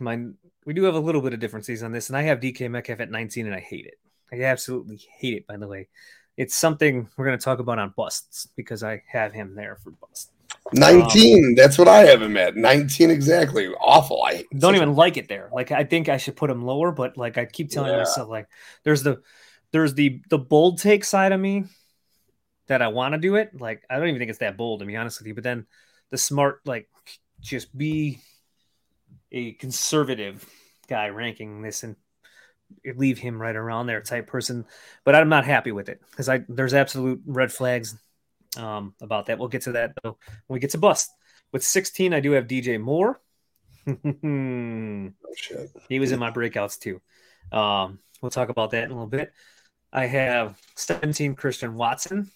My 0.00 0.26
we 0.64 0.74
do 0.74 0.82
have 0.84 0.94
a 0.94 1.00
little 1.00 1.20
bit 1.20 1.32
of 1.32 1.40
differences 1.40 1.82
on 1.82 1.92
this, 1.92 2.08
and 2.08 2.16
I 2.16 2.22
have 2.22 2.40
DK 2.40 2.70
Metcalf 2.70 3.00
at 3.00 3.10
nineteen, 3.10 3.46
and 3.46 3.54
I 3.54 3.60
hate 3.60 3.86
it. 3.86 3.98
I 4.32 4.44
absolutely 4.44 5.00
hate 5.18 5.34
it. 5.34 5.46
By 5.46 5.56
the 5.56 5.68
way, 5.68 5.88
it's 6.36 6.54
something 6.54 7.08
we're 7.16 7.26
going 7.26 7.38
to 7.38 7.44
talk 7.44 7.58
about 7.58 7.78
on 7.78 7.92
busts 7.96 8.48
because 8.56 8.82
I 8.82 9.02
have 9.10 9.32
him 9.32 9.54
there 9.54 9.76
for 9.76 9.90
bust. 9.90 10.30
19. 10.74 11.54
that's 11.54 11.76
what 11.76 11.88
I 11.88 12.00
have 12.00 12.22
him 12.22 12.36
at. 12.36 12.56
19 12.56 13.10
exactly. 13.10 13.68
Awful. 13.68 14.22
I 14.24 14.44
Don't 14.56 14.76
even 14.76 14.94
like 14.94 15.16
it 15.16 15.28
there. 15.28 15.50
Like 15.52 15.70
I 15.70 15.84
think 15.84 16.08
I 16.08 16.16
should 16.16 16.36
put 16.36 16.50
him 16.50 16.64
lower, 16.64 16.92
but 16.92 17.16
like 17.16 17.36
I 17.36 17.44
keep 17.44 17.70
telling 17.70 17.90
Yeah. 17.90 17.98
myself, 17.98 18.28
like 18.28 18.48
there's 18.84 19.02
the 19.02 19.22
there's 19.72 19.94
the 19.94 20.22
the 20.28 20.38
bold 20.38 20.78
take 20.80 21.04
side 21.04 21.32
of 21.32 21.40
me 21.40 21.64
that 22.68 22.80
I 22.82 22.88
want 22.88 23.12
to 23.14 23.18
do 23.18 23.36
it. 23.36 23.58
Like 23.58 23.84
I 23.90 23.98
don't 23.98 24.08
even 24.08 24.18
think 24.18 24.30
it's 24.30 24.38
that 24.38 24.56
bold 24.56 24.80
to 24.80 24.86
be 24.86 24.96
honest 24.96 25.18
with 25.20 25.26
you. 25.26 25.34
But 25.34 25.44
then 25.44 25.66
the 26.10 26.18
smart, 26.18 26.60
like 26.64 26.88
just 27.40 27.76
be 27.76 28.20
a 29.30 29.52
conservative 29.52 30.48
guy 30.88 31.08
ranking 31.08 31.62
this 31.62 31.82
and 31.82 31.96
leave 32.96 33.18
him 33.18 33.40
right 33.40 33.56
around 33.56 33.86
there 33.86 34.00
type 34.00 34.26
person. 34.26 34.64
But 35.04 35.14
I'm 35.14 35.28
not 35.28 35.44
happy 35.44 35.72
with 35.72 35.88
it 35.88 36.00
because 36.10 36.28
I 36.28 36.44
there's 36.48 36.74
absolute 36.74 37.22
red 37.26 37.52
flags 37.52 37.96
um, 38.56 38.94
about 39.00 39.26
that. 39.26 39.38
We'll 39.38 39.48
get 39.48 39.62
to 39.62 39.72
that 39.72 39.92
though 40.02 40.16
when 40.46 40.56
we 40.56 40.60
get 40.60 40.70
to 40.70 40.78
bust. 40.78 41.10
With 41.52 41.62
16, 41.62 42.14
I 42.14 42.20
do 42.20 42.32
have 42.32 42.46
DJ 42.46 42.80
Moore. 42.80 43.20
Oh, 43.84 45.34
shit. 45.34 45.70
he 45.88 45.98
was 45.98 46.12
in 46.12 46.20
my 46.20 46.30
breakouts 46.30 46.78
too. 46.78 47.00
Um, 47.50 47.98
we'll 48.20 48.30
talk 48.30 48.48
about 48.48 48.70
that 48.70 48.84
in 48.84 48.90
a 48.90 48.94
little 48.94 49.08
bit. 49.08 49.32
I 49.92 50.06
have 50.06 50.60
17 50.76 51.34
Christian 51.34 51.74
Watson. 51.74 52.30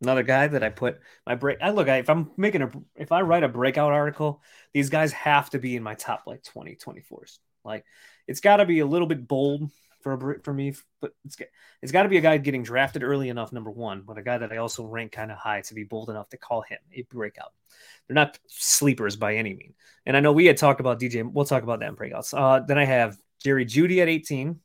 Another 0.00 0.22
guy 0.22 0.48
that 0.48 0.62
I 0.62 0.68
put 0.68 1.00
my 1.26 1.34
break. 1.34 1.58
I 1.60 1.70
look, 1.70 1.88
I, 1.88 1.98
if 1.98 2.10
I'm 2.10 2.30
making 2.36 2.62
a, 2.62 2.70
if 2.96 3.12
I 3.12 3.22
write 3.22 3.44
a 3.44 3.48
breakout 3.48 3.92
article, 3.92 4.42
these 4.72 4.90
guys 4.90 5.12
have 5.12 5.50
to 5.50 5.58
be 5.58 5.76
in 5.76 5.82
my 5.82 5.94
top 5.94 6.24
like 6.26 6.42
20, 6.42 6.76
24s. 6.76 7.38
Like 7.64 7.84
it's 8.26 8.40
got 8.40 8.56
to 8.56 8.64
be 8.64 8.80
a 8.80 8.86
little 8.86 9.06
bit 9.06 9.26
bold 9.26 9.70
for 10.02 10.40
for 10.42 10.52
me, 10.52 10.74
but 11.00 11.12
it's 11.24 11.36
got- 11.36 11.48
it's 11.80 11.92
got 11.92 12.04
to 12.04 12.08
be 12.08 12.18
a 12.18 12.20
guy 12.20 12.36
getting 12.38 12.62
drafted 12.62 13.02
early 13.02 13.28
enough. 13.28 13.52
Number 13.52 13.70
one, 13.70 14.02
but 14.02 14.18
a 14.18 14.22
guy 14.22 14.38
that 14.38 14.52
I 14.52 14.58
also 14.58 14.84
rank 14.84 15.12
kind 15.12 15.32
of 15.32 15.38
high 15.38 15.62
to 15.62 15.74
be 15.74 15.84
bold 15.84 16.10
enough 16.10 16.28
to 16.30 16.36
call 16.36 16.62
him 16.62 16.78
a 16.92 17.02
breakout. 17.02 17.52
They're 18.06 18.14
not 18.14 18.38
sleepers 18.46 19.16
by 19.16 19.36
any 19.36 19.54
means. 19.54 19.74
And 20.06 20.16
I 20.16 20.20
know 20.20 20.32
we 20.32 20.46
had 20.46 20.56
talked 20.56 20.80
about 20.80 21.00
DJ. 21.00 21.28
We'll 21.30 21.44
talk 21.44 21.62
about 21.62 21.80
that 21.80 21.88
in 21.88 21.96
breakouts. 21.96 22.34
Uh, 22.36 22.64
then 22.64 22.78
I 22.78 22.84
have 22.84 23.16
Jerry 23.42 23.64
Jeudy 23.66 24.00
at 24.00 24.08
18. 24.08 24.60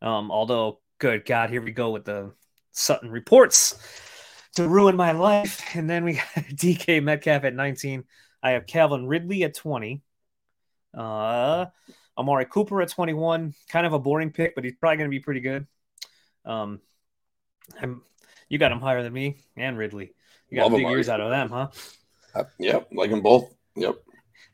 Um, 0.00 0.30
although, 0.30 0.80
good 0.98 1.24
God, 1.24 1.50
here 1.50 1.62
we 1.62 1.72
go 1.72 1.90
with 1.90 2.04
the 2.04 2.32
Sutton 2.72 3.10
reports 3.10 3.76
to 4.56 4.68
ruin 4.68 4.96
my 4.96 5.12
life. 5.12 5.76
And 5.76 5.88
then 5.88 6.04
we 6.04 6.14
got 6.14 6.26
DK 6.36 7.02
Metcalf 7.02 7.44
at 7.44 7.54
19. 7.54 8.04
I 8.42 8.52
have 8.52 8.66
Calvin 8.66 9.06
Ridley 9.06 9.44
at 9.44 9.54
20. 9.54 10.02
Uh, 10.94 11.66
Amari 12.16 12.44
Cooper 12.44 12.82
at 12.82 12.88
21. 12.88 13.54
Kind 13.68 13.86
of 13.86 13.92
a 13.92 13.98
boring 13.98 14.30
pick, 14.30 14.54
but 14.54 14.64
he's 14.64 14.74
probably 14.74 14.98
going 14.98 15.10
to 15.10 15.14
be 15.14 15.20
pretty 15.20 15.40
good. 15.40 15.66
Um, 16.44 16.80
I'm, 17.80 18.02
you 18.48 18.58
got 18.58 18.72
him 18.72 18.80
higher 18.80 19.02
than 19.02 19.12
me 19.12 19.38
and 19.56 19.78
Ridley. 19.78 20.14
You 20.48 20.56
got 20.56 20.64
Love 20.64 20.72
big 20.72 20.80
Amari 20.80 20.98
years 20.98 21.08
out 21.08 21.20
of 21.20 21.30
them, 21.30 21.48
huh? 21.48 21.68
Uh, 22.34 22.44
yep, 22.58 22.88
like 22.92 23.10
them 23.10 23.22
both. 23.22 23.54
Yep. 23.76 23.96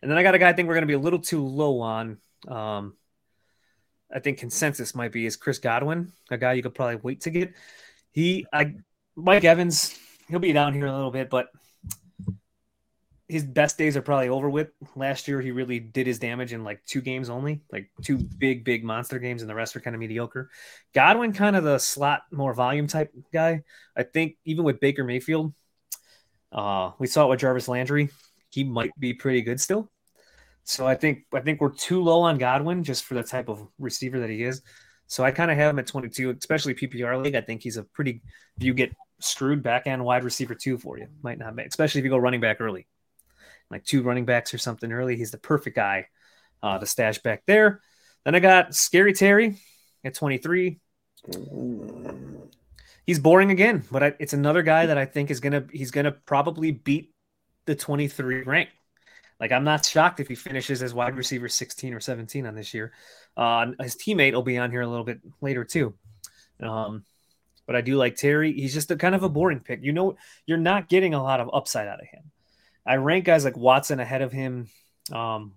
And 0.02 0.10
then 0.10 0.18
I 0.18 0.22
got 0.22 0.34
a 0.34 0.38
guy 0.38 0.48
I 0.48 0.52
think 0.52 0.68
we're 0.68 0.74
going 0.74 0.82
to 0.82 0.86
be 0.86 0.94
a 0.94 0.98
little 0.98 1.18
too 1.18 1.44
low 1.44 1.80
on. 1.80 2.18
Um, 2.46 2.96
I 4.12 4.20
think 4.20 4.38
consensus 4.38 4.94
might 4.94 5.12
be 5.12 5.26
is 5.26 5.36
Chris 5.36 5.58
Godwin, 5.58 6.12
a 6.30 6.38
guy 6.38 6.54
you 6.54 6.62
could 6.62 6.74
probably 6.74 6.96
wait 6.96 7.22
to 7.22 7.30
get. 7.30 7.52
He, 8.10 8.46
I, 8.52 8.74
Mike 9.16 9.44
Evans, 9.44 9.98
he'll 10.28 10.38
be 10.38 10.52
down 10.52 10.72
here 10.72 10.86
a 10.86 10.94
little 10.94 11.10
bit, 11.10 11.28
but 11.28 11.48
his 13.28 13.44
best 13.44 13.76
days 13.76 13.96
are 13.96 14.02
probably 14.02 14.30
over 14.30 14.48
with. 14.48 14.70
Last 14.96 15.28
year, 15.28 15.40
he 15.40 15.50
really 15.50 15.78
did 15.78 16.06
his 16.06 16.18
damage 16.18 16.54
in 16.54 16.64
like 16.64 16.82
two 16.86 17.02
games 17.02 17.28
only, 17.28 17.60
like 17.70 17.90
two 18.02 18.16
big, 18.16 18.64
big 18.64 18.84
monster 18.84 19.18
games, 19.18 19.42
and 19.42 19.50
the 19.50 19.54
rest 19.54 19.74
were 19.74 19.82
kind 19.82 19.94
of 19.94 20.00
mediocre. 20.00 20.50
Godwin, 20.94 21.34
kind 21.34 21.54
of 21.54 21.62
the 21.62 21.78
slot, 21.78 22.22
more 22.32 22.54
volume 22.54 22.86
type 22.86 23.12
guy. 23.32 23.64
I 23.94 24.02
think 24.02 24.36
even 24.46 24.64
with 24.64 24.80
Baker 24.80 25.04
Mayfield, 25.04 25.52
uh, 26.52 26.92
we 26.98 27.06
saw 27.06 27.26
it 27.26 27.28
with 27.28 27.40
Jarvis 27.40 27.68
Landry. 27.68 28.08
He 28.50 28.64
might 28.64 28.98
be 28.98 29.12
pretty 29.12 29.42
good 29.42 29.60
still. 29.60 29.90
So 30.64 30.86
I 30.86 30.94
think 30.94 31.24
I 31.34 31.40
think 31.40 31.60
we're 31.60 31.72
too 31.72 32.02
low 32.02 32.22
on 32.22 32.38
Godwin 32.38 32.82
just 32.82 33.04
for 33.04 33.14
the 33.14 33.22
type 33.22 33.48
of 33.48 33.66
receiver 33.78 34.20
that 34.20 34.30
he 34.30 34.42
is. 34.42 34.62
So 35.06 35.24
I 35.24 35.30
kind 35.30 35.50
of 35.50 35.56
have 35.56 35.70
him 35.70 35.78
at 35.78 35.86
22, 35.86 36.30
especially 36.38 36.74
PPR 36.74 37.22
league. 37.22 37.34
I 37.34 37.40
think 37.40 37.62
he's 37.62 37.76
a 37.76 37.82
pretty. 37.82 38.22
If 38.56 38.64
you 38.64 38.74
get 38.74 38.94
screwed 39.20 39.62
back 39.62 39.86
end 39.86 40.04
wide 40.04 40.24
receiver 40.24 40.54
two 40.54 40.78
for 40.78 40.98
you, 40.98 41.08
might 41.22 41.38
not 41.38 41.54
make, 41.54 41.66
especially 41.66 42.00
if 42.00 42.04
you 42.04 42.10
go 42.10 42.18
running 42.18 42.40
back 42.40 42.60
early, 42.60 42.86
like 43.70 43.84
two 43.84 44.02
running 44.02 44.24
backs 44.24 44.54
or 44.54 44.58
something 44.58 44.90
early. 44.92 45.16
He's 45.16 45.30
the 45.30 45.38
perfect 45.38 45.76
guy 45.76 46.06
uh, 46.62 46.78
to 46.78 46.86
stash 46.86 47.18
back 47.18 47.42
there. 47.46 47.80
Then 48.24 48.34
I 48.34 48.40
got 48.40 48.74
Scary 48.74 49.12
Terry 49.12 49.56
at 50.04 50.14
23. 50.14 50.80
He's 53.06 53.18
boring 53.18 53.50
again, 53.50 53.84
but 53.90 54.02
I, 54.02 54.14
it's 54.18 54.32
another 54.32 54.62
guy 54.62 54.86
that 54.86 54.98
I 54.98 55.06
think 55.06 55.30
is 55.30 55.40
gonna 55.40 55.64
he's 55.72 55.90
gonna 55.90 56.12
probably 56.12 56.72
beat 56.72 57.14
the 57.64 57.74
23 57.74 58.42
rank. 58.42 58.68
Like 59.40 59.52
I'm 59.52 59.64
not 59.64 59.84
shocked 59.84 60.20
if 60.20 60.28
he 60.28 60.34
finishes 60.34 60.82
as 60.82 60.92
wide 60.92 61.16
receiver 61.16 61.48
16 61.48 61.94
or 61.94 62.00
17 62.00 62.46
on 62.46 62.54
this 62.54 62.74
year. 62.74 62.92
Uh, 63.36 63.68
his 63.80 63.96
teammate 63.96 64.34
will 64.34 64.42
be 64.42 64.58
on 64.58 64.70
here 64.70 64.80
a 64.80 64.86
little 64.86 65.04
bit 65.04 65.20
later 65.40 65.64
too. 65.64 65.94
Um, 66.60 67.04
but 67.66 67.76
I 67.76 67.82
do 67.82 67.96
like 67.96 68.16
Terry. 68.16 68.52
He's 68.52 68.74
just 68.74 68.90
a 68.90 68.96
kind 68.96 69.14
of 69.14 69.22
a 69.22 69.28
boring 69.28 69.60
pick. 69.60 69.80
You 69.82 69.92
know, 69.92 70.16
you're 70.46 70.58
not 70.58 70.88
getting 70.88 71.14
a 71.14 71.22
lot 71.22 71.40
of 71.40 71.50
upside 71.52 71.86
out 71.86 72.00
of 72.00 72.08
him. 72.08 72.27
I 72.88 72.96
rank 72.96 73.24
guys 73.24 73.44
like 73.44 73.56
Watson 73.56 74.00
ahead 74.00 74.22
of 74.22 74.32
him. 74.32 74.68
Um, 75.12 75.52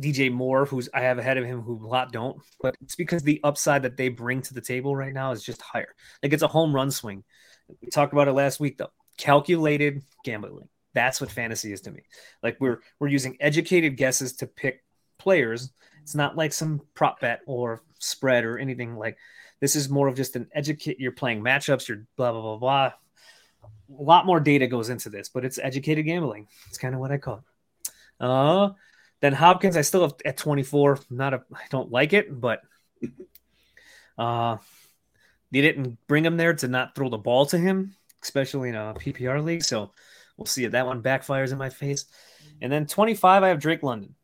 DJ 0.00 0.30
Moore, 0.30 0.64
who's 0.64 0.88
I 0.94 1.00
have 1.00 1.18
ahead 1.18 1.38
of 1.38 1.44
him, 1.44 1.60
who 1.60 1.84
a 1.84 1.88
lot 1.88 2.12
don't, 2.12 2.40
but 2.60 2.76
it's 2.80 2.94
because 2.94 3.22
the 3.22 3.40
upside 3.42 3.82
that 3.82 3.96
they 3.96 4.08
bring 4.08 4.42
to 4.42 4.54
the 4.54 4.60
table 4.60 4.94
right 4.94 5.12
now 5.12 5.32
is 5.32 5.42
just 5.42 5.60
higher. 5.60 5.94
Like 6.22 6.32
it's 6.32 6.42
a 6.42 6.48
home 6.48 6.74
run 6.74 6.90
swing. 6.90 7.24
We 7.82 7.88
talked 7.88 8.12
about 8.12 8.28
it 8.28 8.32
last 8.32 8.60
week 8.60 8.78
though. 8.78 8.92
Calculated 9.16 10.02
gambling. 10.24 10.68
That's 10.94 11.20
what 11.20 11.32
fantasy 11.32 11.72
is 11.72 11.80
to 11.82 11.90
me. 11.90 12.02
Like 12.42 12.58
we're 12.60 12.80
we're 13.00 13.08
using 13.08 13.36
educated 13.40 13.96
guesses 13.96 14.34
to 14.34 14.46
pick 14.46 14.84
players. 15.18 15.72
It's 16.02 16.14
not 16.14 16.36
like 16.36 16.52
some 16.52 16.80
prop 16.94 17.20
bet 17.20 17.40
or 17.46 17.82
spread 17.98 18.44
or 18.44 18.58
anything 18.58 18.96
like 18.96 19.16
this 19.60 19.74
is 19.74 19.88
more 19.88 20.06
of 20.06 20.14
just 20.14 20.36
an 20.36 20.48
educate 20.52 21.00
you're 21.00 21.12
playing 21.12 21.42
matchups, 21.42 21.88
you're 21.88 22.04
blah 22.16 22.30
blah 22.30 22.42
blah 22.42 22.56
blah. 22.56 22.92
A 23.98 24.02
lot 24.02 24.26
more 24.26 24.40
data 24.40 24.66
goes 24.66 24.90
into 24.90 25.10
this, 25.10 25.28
but 25.28 25.44
it's 25.44 25.58
educated 25.58 26.04
gambling. 26.04 26.46
It's 26.68 26.78
kind 26.78 26.94
of 26.94 27.00
what 27.00 27.12
I 27.12 27.18
call 27.18 27.38
it. 27.38 28.24
Uh 28.24 28.70
then 29.20 29.32
Hopkins, 29.32 29.76
I 29.76 29.80
still 29.82 30.02
have 30.02 30.14
at 30.24 30.36
24. 30.36 31.00
Not 31.10 31.34
a 31.34 31.42
I 31.52 31.62
don't 31.70 31.90
like 31.90 32.12
it, 32.12 32.40
but 32.40 32.62
uh 34.18 34.58
they 35.50 35.60
didn't 35.60 35.98
bring 36.06 36.24
him 36.24 36.36
there 36.36 36.54
to 36.54 36.68
not 36.68 36.94
throw 36.94 37.08
the 37.08 37.18
ball 37.18 37.46
to 37.46 37.58
him, 37.58 37.94
especially 38.22 38.68
in 38.68 38.74
a 38.74 38.94
PPR 38.94 39.42
league. 39.42 39.62
So 39.64 39.92
we'll 40.36 40.46
see 40.46 40.64
if 40.64 40.72
that 40.72 40.86
one 40.86 41.02
backfires 41.02 41.52
in 41.52 41.58
my 41.58 41.70
face. 41.70 42.04
And 42.60 42.70
then 42.70 42.86
25, 42.86 43.42
I 43.42 43.48
have 43.48 43.60
Drake 43.60 43.82
London. 43.82 44.14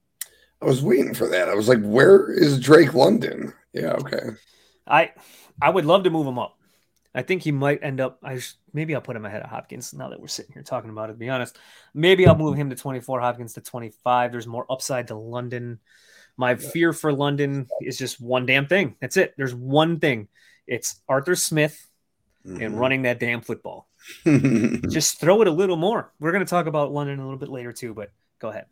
I 0.60 0.66
was 0.66 0.82
waiting 0.82 1.14
for 1.14 1.28
that. 1.28 1.48
I 1.48 1.54
was 1.54 1.68
like, 1.68 1.82
where 1.82 2.30
is 2.30 2.60
Drake 2.60 2.94
London? 2.94 3.52
Yeah, 3.72 3.92
okay. 3.92 4.30
I 4.86 5.12
I 5.60 5.70
would 5.70 5.84
love 5.84 6.04
to 6.04 6.10
move 6.10 6.26
him 6.26 6.38
up. 6.38 6.58
I 7.14 7.22
think 7.22 7.42
he 7.42 7.52
might 7.52 7.82
end 7.82 8.00
up. 8.00 8.18
I 8.22 8.38
sh- 8.38 8.54
maybe 8.72 8.94
I'll 8.94 9.00
put 9.00 9.16
him 9.16 9.24
ahead 9.24 9.42
of 9.42 9.50
Hopkins. 9.50 9.94
Now 9.94 10.08
that 10.08 10.20
we're 10.20 10.26
sitting 10.26 10.52
here 10.52 10.62
talking 10.62 10.90
about 10.90 11.10
it, 11.10 11.12
to 11.12 11.18
be 11.18 11.28
honest, 11.28 11.58
maybe 11.94 12.26
I'll 12.26 12.36
move 12.36 12.56
him 12.56 12.70
to 12.70 12.76
24, 12.76 13.20
Hopkins 13.20 13.54
to 13.54 13.60
25. 13.60 14.32
There's 14.32 14.46
more 14.46 14.66
upside 14.70 15.08
to 15.08 15.14
London. 15.14 15.78
My 16.36 16.56
fear 16.56 16.92
for 16.92 17.12
London 17.12 17.68
is 17.80 17.96
just 17.96 18.20
one 18.20 18.46
damn 18.46 18.66
thing. 18.66 18.96
That's 19.00 19.16
it. 19.16 19.34
There's 19.36 19.54
one 19.54 20.00
thing. 20.00 20.28
It's 20.66 21.00
Arthur 21.08 21.36
Smith 21.36 21.86
and 22.44 22.58
mm-hmm. 22.58 22.76
running 22.76 23.02
that 23.02 23.20
damn 23.20 23.40
football. 23.40 23.88
Just 24.24 25.20
throw 25.20 25.40
it 25.42 25.48
a 25.48 25.52
little 25.52 25.76
more. 25.76 26.12
We're 26.20 26.32
going 26.32 26.44
to 26.44 26.50
talk 26.50 26.66
about 26.66 26.92
London 26.92 27.18
a 27.18 27.22
little 27.22 27.38
bit 27.38 27.48
later 27.48 27.72
too, 27.72 27.94
but 27.94 28.10
go 28.38 28.48
ahead. 28.48 28.66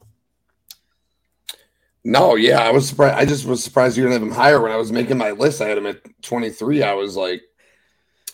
no, 2.05 2.35
yeah, 2.35 2.61
I 2.61 2.71
was 2.71 2.89
surprised. 2.89 3.17
I 3.17 3.25
just 3.25 3.47
was 3.47 3.63
surprised 3.63 3.97
you 3.97 4.03
didn't 4.03 4.15
have 4.15 4.23
him 4.23 4.35
higher 4.35 4.61
when 4.61 4.73
I 4.73 4.77
was 4.77 4.93
making 4.93 5.19
my 5.19 5.31
list. 5.31 5.63
I 5.63 5.69
had 5.69 5.79
him 5.79 5.87
at 5.87 6.01
23. 6.23 6.83
I 6.83 6.95
was 6.95 7.17
like, 7.17 7.43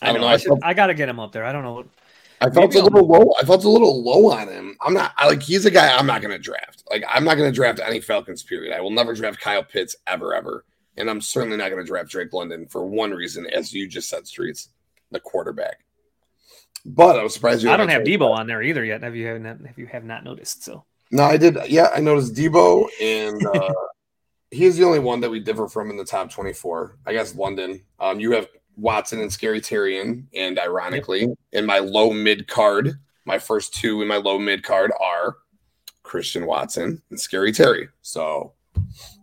I 0.01 0.09
I 0.09 0.11
don't 0.11 0.21
know. 0.21 0.27
know, 0.27 0.31
I, 0.31 0.35
I 0.35 0.37
felt- 0.37 0.59
I 0.63 0.73
got 0.73 0.87
to 0.87 0.93
get 0.93 1.09
him 1.09 1.19
up 1.19 1.31
there. 1.31 1.43
I 1.43 1.51
don't 1.51 1.63
know. 1.63 1.85
I 2.41 2.49
felt 2.49 2.69
Maybe 2.73 2.79
a 2.79 2.83
little 2.83 3.05
low. 3.05 3.33
I 3.39 3.43
felt 3.43 3.65
a 3.65 3.69
little 3.69 4.01
low 4.01 4.31
on 4.31 4.47
him. 4.47 4.77
I'm 4.79 4.93
not 4.93 5.13
I, 5.17 5.27
like 5.27 5.41
he's 5.41 5.65
a 5.65 5.71
guy 5.71 5.95
I'm 5.95 6.05
not 6.05 6.21
going 6.21 6.31
to 6.31 6.39
draft. 6.39 6.83
Like 6.89 7.03
I'm 7.07 7.25
not 7.25 7.35
going 7.35 7.51
to 7.51 7.55
draft 7.55 7.81
any 7.85 7.99
Falcons. 7.99 8.43
Period. 8.43 8.73
I 8.73 8.79
will 8.79 8.91
never 8.91 9.13
draft 9.13 9.41
Kyle 9.41 9.63
Pitts 9.63 9.97
ever, 10.07 10.33
ever, 10.33 10.63
and 10.95 11.09
I'm 11.09 11.19
certainly 11.19 11.57
not 11.57 11.69
going 11.69 11.83
to 11.83 11.87
draft 11.87 12.09
Drake 12.09 12.31
London 12.31 12.65
for 12.65 12.85
one 12.85 13.11
reason, 13.11 13.45
as 13.47 13.73
you 13.73 13.87
just 13.89 14.09
said, 14.09 14.25
streets, 14.25 14.69
the 15.11 15.19
quarterback. 15.19 15.83
But 16.85 17.19
I 17.19 17.23
was 17.23 17.33
surprised 17.33 17.61
you. 17.61 17.71
I 17.71 17.77
don't 17.77 17.89
have 17.89 18.03
Deebo 18.03 18.31
on 18.31 18.47
there 18.47 18.61
either 18.61 18.85
yet. 18.85 19.03
Have 19.03 19.17
you 19.17 19.27
have 19.27 19.41
not, 19.41 19.59
have 19.65 19.77
you 19.77 19.87
have 19.87 20.05
not 20.05 20.23
noticed? 20.23 20.63
So 20.63 20.85
No, 21.11 21.23
I 21.23 21.35
did. 21.35 21.57
Yeah, 21.67 21.89
I 21.93 21.99
noticed 21.99 22.35
Deebo, 22.35 22.87
and 23.01 23.45
uh, 23.45 23.73
he's 24.51 24.77
the 24.77 24.85
only 24.85 24.99
one 24.99 25.19
that 25.19 25.29
we 25.29 25.41
differ 25.41 25.67
from 25.67 25.89
in 25.89 25.97
the 25.97 26.05
top 26.05 26.31
24. 26.31 26.99
I 27.05 27.11
guess 27.11 27.35
London. 27.35 27.81
Um, 27.99 28.21
you 28.21 28.31
have 28.31 28.47
Watson 28.79 29.21
and 29.21 29.31
Scary 29.31 29.61
Terrian, 29.61 30.25
and 30.33 30.59
ironically, 30.59 31.27
in 31.51 31.65
my 31.65 31.79
low 31.79 32.11
mid 32.11 32.47
card, 32.47 32.93
my 33.25 33.37
first 33.39 33.73
two 33.73 34.01
in 34.01 34.07
my 34.07 34.17
low 34.17 34.39
mid 34.39 34.63
card 34.63 34.91
are 34.99 35.37
Christian 36.03 36.45
Watson 36.45 37.01
and 37.09 37.19
Scary 37.19 37.51
Terry. 37.51 37.89
So 38.01 38.53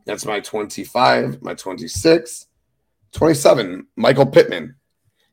that's 0.04 0.24
my 0.24 0.40
25, 0.40 1.42
my 1.42 1.54
26, 1.54 2.46
27, 3.12 3.86
Michael 3.96 4.26
Pittman. 4.26 4.76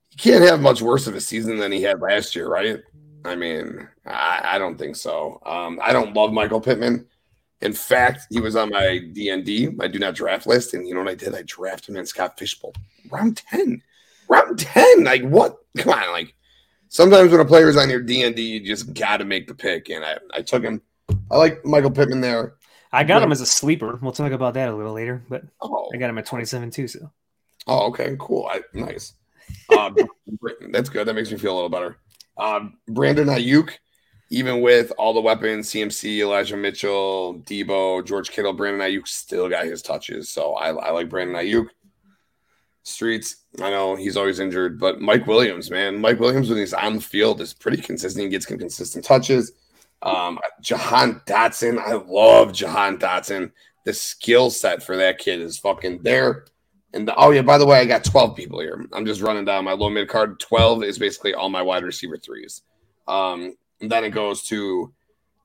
He 0.10 0.18
can't 0.18 0.44
have 0.44 0.62
much 0.62 0.82
worse 0.82 1.08
of 1.08 1.16
a 1.16 1.22
season 1.22 1.58
than 1.58 1.72
he 1.72 1.82
had 1.82 2.02
last 2.02 2.36
year, 2.36 2.48
right? 2.48 2.80
I 3.26 3.36
mean, 3.36 3.88
I, 4.06 4.42
I 4.44 4.58
don't 4.58 4.78
think 4.78 4.96
so. 4.96 5.42
Um, 5.46 5.80
I 5.82 5.94
don't 5.94 6.16
love 6.16 6.34
Michael 6.34 6.62
Pittman. 6.62 7.06
In 7.62 7.72
fact, 7.72 8.28
he 8.30 8.42
was 8.42 8.56
on 8.56 8.72
my 8.72 9.00
DND, 9.14 9.78
my 9.78 9.88
do 9.88 9.98
not 9.98 10.16
draft 10.16 10.46
list, 10.46 10.74
and 10.74 10.86
you 10.88 10.94
know 10.94 11.02
what 11.02 11.12
I 11.12 11.16
did? 11.16 11.34
I 11.34 11.44
drafted 11.44 11.90
him 11.90 11.98
in 11.98 12.06
Scott 12.06 12.38
Fishbowl, 12.38 12.74
round 13.10 13.38
ten, 13.38 13.82
round 14.30 14.60
ten. 14.60 15.04
Like 15.04 15.24
what? 15.24 15.58
Come 15.78 15.94
on, 15.94 16.12
like 16.12 16.34
sometimes 16.90 17.32
when 17.32 17.40
a 17.42 17.46
player's 17.46 17.78
on 17.78 17.90
your 17.90 18.02
d&d 18.02 18.42
you 18.42 18.60
just 18.60 18.94
got 18.94 19.18
to 19.18 19.26
make 19.26 19.48
the 19.48 19.56
pick, 19.56 19.90
and 19.90 20.06
I, 20.06 20.18
I 20.34 20.42
took 20.42 20.64
him. 20.64 20.82
I 21.32 21.38
like 21.38 21.66
Michael 21.66 21.92
Pittman 21.92 22.22
there. 22.22 22.56
I 22.92 23.04
got 23.04 23.24
him 23.24 23.32
as 23.32 23.42
a 23.42 23.46
sleeper. 23.46 23.98
We'll 24.02 24.12
talk 24.12 24.32
about 24.32 24.54
that 24.54 24.70
a 24.70 24.76
little 24.76 24.94
later, 24.94 25.24
but 25.28 25.44
Oh, 25.62 25.90
I 25.94 25.98
got 25.98 26.12
him 26.12 26.18
at 26.20 26.28
27 26.28 26.70
too. 26.70 26.88
So 26.88 27.12
Oh, 27.66 27.88
okay, 27.88 28.16
cool. 28.20 28.48
I, 28.52 28.62
nice. 28.74 29.14
Uh, 29.70 29.92
that's 30.72 30.90
good. 30.90 31.08
That 31.08 31.16
makes 31.16 31.32
me 31.32 31.38
feel 31.38 31.54
a 31.54 31.56
little 31.56 31.70
better. 31.70 31.98
Um, 32.38 32.78
Brandon 32.88 33.28
Aiyuk, 33.28 33.72
even 34.30 34.62
with 34.62 34.92
all 34.98 35.14
the 35.14 35.22
weapons, 35.22 35.70
CMC, 35.72 36.20
Elijah 36.20 36.58
Mitchell, 36.58 37.42
Deebo, 37.46 38.06
George 38.06 38.30
Kittle, 38.32 38.54
Brandon 38.54 38.82
Aiyuk 38.88 39.08
still 39.08 39.50
got 39.50 39.66
his 39.66 39.82
touches. 39.82 40.30
So 40.30 40.54
I, 40.54 40.70
I 40.70 40.92
like 40.92 41.10
Brandon 41.10 41.36
Aiyuk. 41.36 41.68
Streets, 42.84 43.38
I 43.62 43.70
know 43.70 43.96
he's 43.96 44.18
always 44.18 44.40
injured, 44.40 44.80
but 44.80 45.00
Mike 45.00 45.26
Williams, 45.26 45.72
man, 45.72 46.00
Mike 46.00 46.20
Williams 46.20 46.50
when 46.50 46.58
he's 46.58 46.74
on 46.74 46.96
the 46.96 47.02
field 47.02 47.42
is 47.42 47.54
pretty 47.54 47.82
consistent. 47.82 48.24
He 48.24 48.30
gets 48.30 48.46
consistent 48.46 49.06
touches. 49.06 49.54
Um, 50.02 50.38
Jahan 50.62 51.22
Dotson, 51.26 51.80
I 51.80 51.94
love 51.94 52.54
Jahan 52.54 52.98
Dotson. 52.98 53.52
the 53.86 53.94
skill 53.94 54.50
set 54.50 54.84
for 54.84 54.98
that 54.98 55.18
kid 55.18 55.40
is 55.40 55.58
fucking 55.58 56.04
there. 56.04 56.46
And 56.94 57.08
the, 57.08 57.16
oh 57.16 57.32
yeah, 57.32 57.42
by 57.42 57.58
the 57.58 57.66
way, 57.66 57.80
I 57.80 57.86
got 57.86 58.04
12 58.04 58.36
people 58.36 58.60
here. 58.60 58.86
I'm 58.94 59.06
just 59.06 59.22
running 59.22 59.46
down 59.46 59.66
my 59.66 59.72
low 59.72 59.90
mid 59.90 60.10
card. 60.10 60.40
12 60.40 60.84
is 60.84 61.00
basically 61.00 61.34
all 61.34 61.50
my 61.50 61.62
wide 61.62 61.84
receiver 61.84 62.18
threes. 62.18 62.62
Um, 63.08 63.56
then 63.80 64.04
it 64.04 64.12
goes 64.12 64.44
to, 64.44 64.94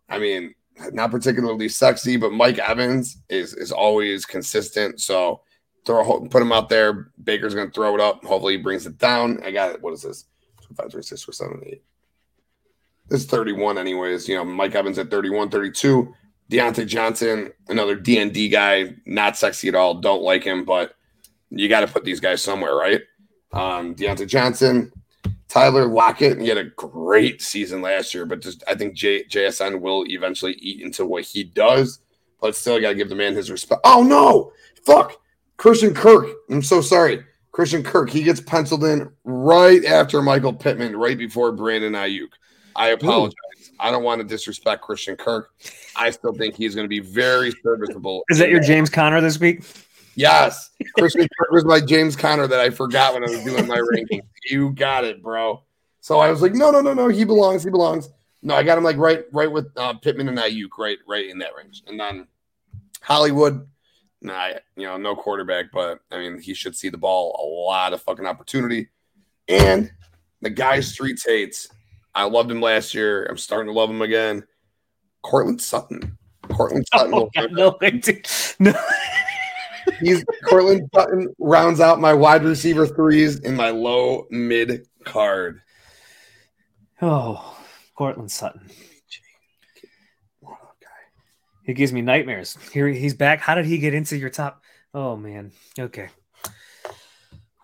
I 0.09 0.19
mean, 0.19 0.55
not 0.93 1.11
particularly 1.11 1.69
sexy, 1.69 2.17
but 2.17 2.33
Mike 2.33 2.59
Evans 2.59 3.19
is 3.29 3.55
is 3.55 3.73
always 3.73 4.25
consistent. 4.25 5.01
So 5.01 5.43
throw 5.89 6.21
put 6.29 6.43
him 6.43 6.53
out 6.53 6.69
there. 6.69 7.11
Baker's 7.25 7.55
gonna 7.55 7.71
throw 7.71 7.95
it 7.95 8.01
up. 8.01 8.25
Hopefully 8.25 8.57
he 8.57 8.63
brings 8.63 8.87
it 8.87 8.99
down. 8.99 9.43
I 9.43 9.51
got 9.51 9.71
it. 9.71 9.83
What 9.83 9.95
is 9.95 10.03
this? 10.03 10.27
Five, 10.77 10.93
three, 10.93 11.03
six, 11.03 11.25
four, 11.25 11.33
seven, 11.33 11.63
eight. 11.65 11.83
This 13.09 13.23
is 13.23 13.27
31, 13.27 13.79
anyways. 13.79 14.29
You 14.29 14.37
know, 14.37 14.45
Mike 14.45 14.75
Evans 14.75 14.99
at 14.99 15.11
31, 15.11 15.49
32. 15.49 16.15
Diontae 16.51 16.87
Johnson, 16.87 17.51
another 17.69 17.97
DND 17.97 18.53
guy, 18.53 18.95
not 19.07 19.39
sexy 19.39 19.69
at 19.69 19.75
all. 19.75 19.95
Don't 19.95 20.23
like 20.23 20.45
him, 20.45 20.67
but 20.67 20.95
you 21.49 21.71
got 21.71 21.81
to 21.81 21.87
put 21.87 22.05
these 22.05 22.21
guys 22.21 22.43
somewhere, 22.43 22.75
right? 22.75 23.01
Um, 23.53 23.95
Diontae 23.95 24.29
Johnson, 24.29 24.93
Tyler 25.49 25.87
Lockett, 25.87 26.39
he 26.39 26.49
had 26.49 26.59
a 26.59 26.65
great 26.65 27.41
season 27.41 27.81
last 27.81 28.13
year, 28.13 28.27
but 28.27 28.43
just 28.43 28.63
I 28.69 28.75
think 28.75 28.95
J- 28.95 29.25
JSN 29.25 29.81
will 29.81 30.05
eventually 30.07 30.53
eat 30.61 30.83
into 30.83 31.07
what 31.07 31.25
he 31.25 31.45
does. 31.45 32.01
But 32.41 32.55
still, 32.55 32.81
got 32.81 32.91
to 32.91 32.95
give 32.95 33.09
the 33.09 33.17
man 33.17 33.35
his 33.35 33.51
respect. 33.51 33.81
Oh 33.85 34.03
no, 34.03 34.53
fuck, 34.85 35.21
Christian 35.59 35.93
Kirk. 35.93 36.29
I'm 36.49 36.63
so 36.63 36.81
sorry, 36.81 37.25
Christian 37.53 37.83
Kirk. 37.83 38.09
He 38.09 38.23
gets 38.23 38.41
penciled 38.41 38.85
in 38.85 39.11
right 39.25 39.85
after 39.85 40.23
Michael 40.23 40.55
Pittman, 40.55 40.97
right 40.97 41.19
before 41.19 41.53
Brandon 41.53 41.93
Aiyuk. 41.93 42.31
I 42.75 42.91
apologize. 42.91 43.35
Ooh. 43.35 43.75
I 43.81 43.91
don't 43.91 44.05
want 44.05 44.21
to 44.21 44.27
disrespect 44.27 44.83
Christian 44.83 45.17
Kirk. 45.17 45.51
I 45.97 46.11
still 46.11 46.33
think 46.33 46.55
he's 46.55 46.75
going 46.75 46.85
to 46.85 46.89
be 46.89 47.01
very 47.01 47.53
serviceable. 47.63 48.23
Is 48.29 48.39
that 48.39 48.51
your 48.51 48.61
James 48.61 48.89
Conner 48.89 49.21
this 49.21 49.39
week? 49.39 49.63
Yes. 50.15 50.71
Christian 50.97 51.29
Kirk 51.39 51.51
was 51.51 51.65
my 51.65 51.81
James 51.81 52.17
Conner 52.17 52.47
that 52.47 52.61
I 52.61 52.71
forgot 52.71 53.15
when 53.15 53.25
I 53.25 53.31
was 53.31 53.43
doing 53.45 53.67
my 53.67 53.79
ranking. 53.79 54.23
You 54.51 54.71
got 54.73 55.05
it, 55.05 55.23
bro. 55.23 55.63
So 56.01 56.19
I 56.19 56.31
was 56.31 56.41
like, 56.41 56.55
no, 56.55 56.71
no, 56.71 56.81
no, 56.81 56.95
no. 56.95 57.09
He 57.09 57.25
belongs. 57.25 57.63
He 57.63 57.71
belongs. 57.71 58.09
No, 58.43 58.55
I 58.55 58.63
got 58.63 58.79
him 58.79 58.85
like 58.85 58.97
right, 58.97 59.25
right 59.33 59.51
with 59.51 59.71
uh, 59.77 59.95
Pittman 59.95 60.29
and 60.29 60.39
Aiyuk, 60.39 60.79
right, 60.79 60.99
right 61.09 61.29
in 61.29 61.39
that 61.39 61.51
range. 61.57 61.83
And 61.87 61.99
then 61.99 62.27
Hollywood, 63.01 63.69
nah, 64.21 64.49
you 64.77 64.87
know, 64.87 64.97
no 64.97 65.15
quarterback, 65.15 65.67
but 65.73 66.01
I 66.11 66.19
mean, 66.19 66.41
he 66.41 66.55
should 66.55 66.77
see 66.77 66.89
the 66.89 66.99
ball 66.99 67.37
a 67.39 67.47
lot 67.69 67.93
of 67.93 68.03
fucking 68.03 68.27
opportunity. 68.27 68.89
And 69.49 69.91
the 70.41 70.51
guy 70.51 70.81
Streets 70.81 71.25
hates 71.27 71.69
I 72.19 72.25
loved 72.25 72.51
him 72.51 72.61
last 72.61 72.95
year. 72.95 73.27
I'm 73.27 73.39
starting 73.39 73.73
to 73.73 73.79
love 73.79 73.91
him 73.91 74.03
again. 74.03 74.43
Courtland 75.23 75.63
Sutton. 75.63 76.19
Courtland 76.49 76.85
oh, 76.95 76.99
Sutton. 76.99 77.15
Oh, 77.15 77.31
God, 77.33 77.53
no, 77.53 77.77
no. 78.59 78.73
He's 80.01 80.25
Courtland 80.45 80.91
Sutton 80.93 81.33
rounds 81.39 81.81
out 81.81 82.01
my 82.01 82.13
wide 82.13 82.43
receiver 82.43 82.89
threes 82.89 83.39
in 83.39 83.55
my 83.55 83.71
low 83.71 84.27
mid 84.31 84.89
card. 85.05 85.63
Oh, 87.01 87.57
Courtland 87.95 88.33
Sutton. 88.33 88.69
He 91.69 91.75
gives 91.75 91.93
me 91.93 92.01
nightmares. 92.01 92.57
Here 92.73 92.89
he's 92.89 93.13
back. 93.13 93.41
How 93.41 93.55
did 93.55 93.67
he 93.67 93.77
get 93.77 93.93
into 93.93 94.17
your 94.17 94.31
top? 94.31 94.65
Oh 94.95 95.17
man. 95.17 95.53
Okay. 95.79 96.09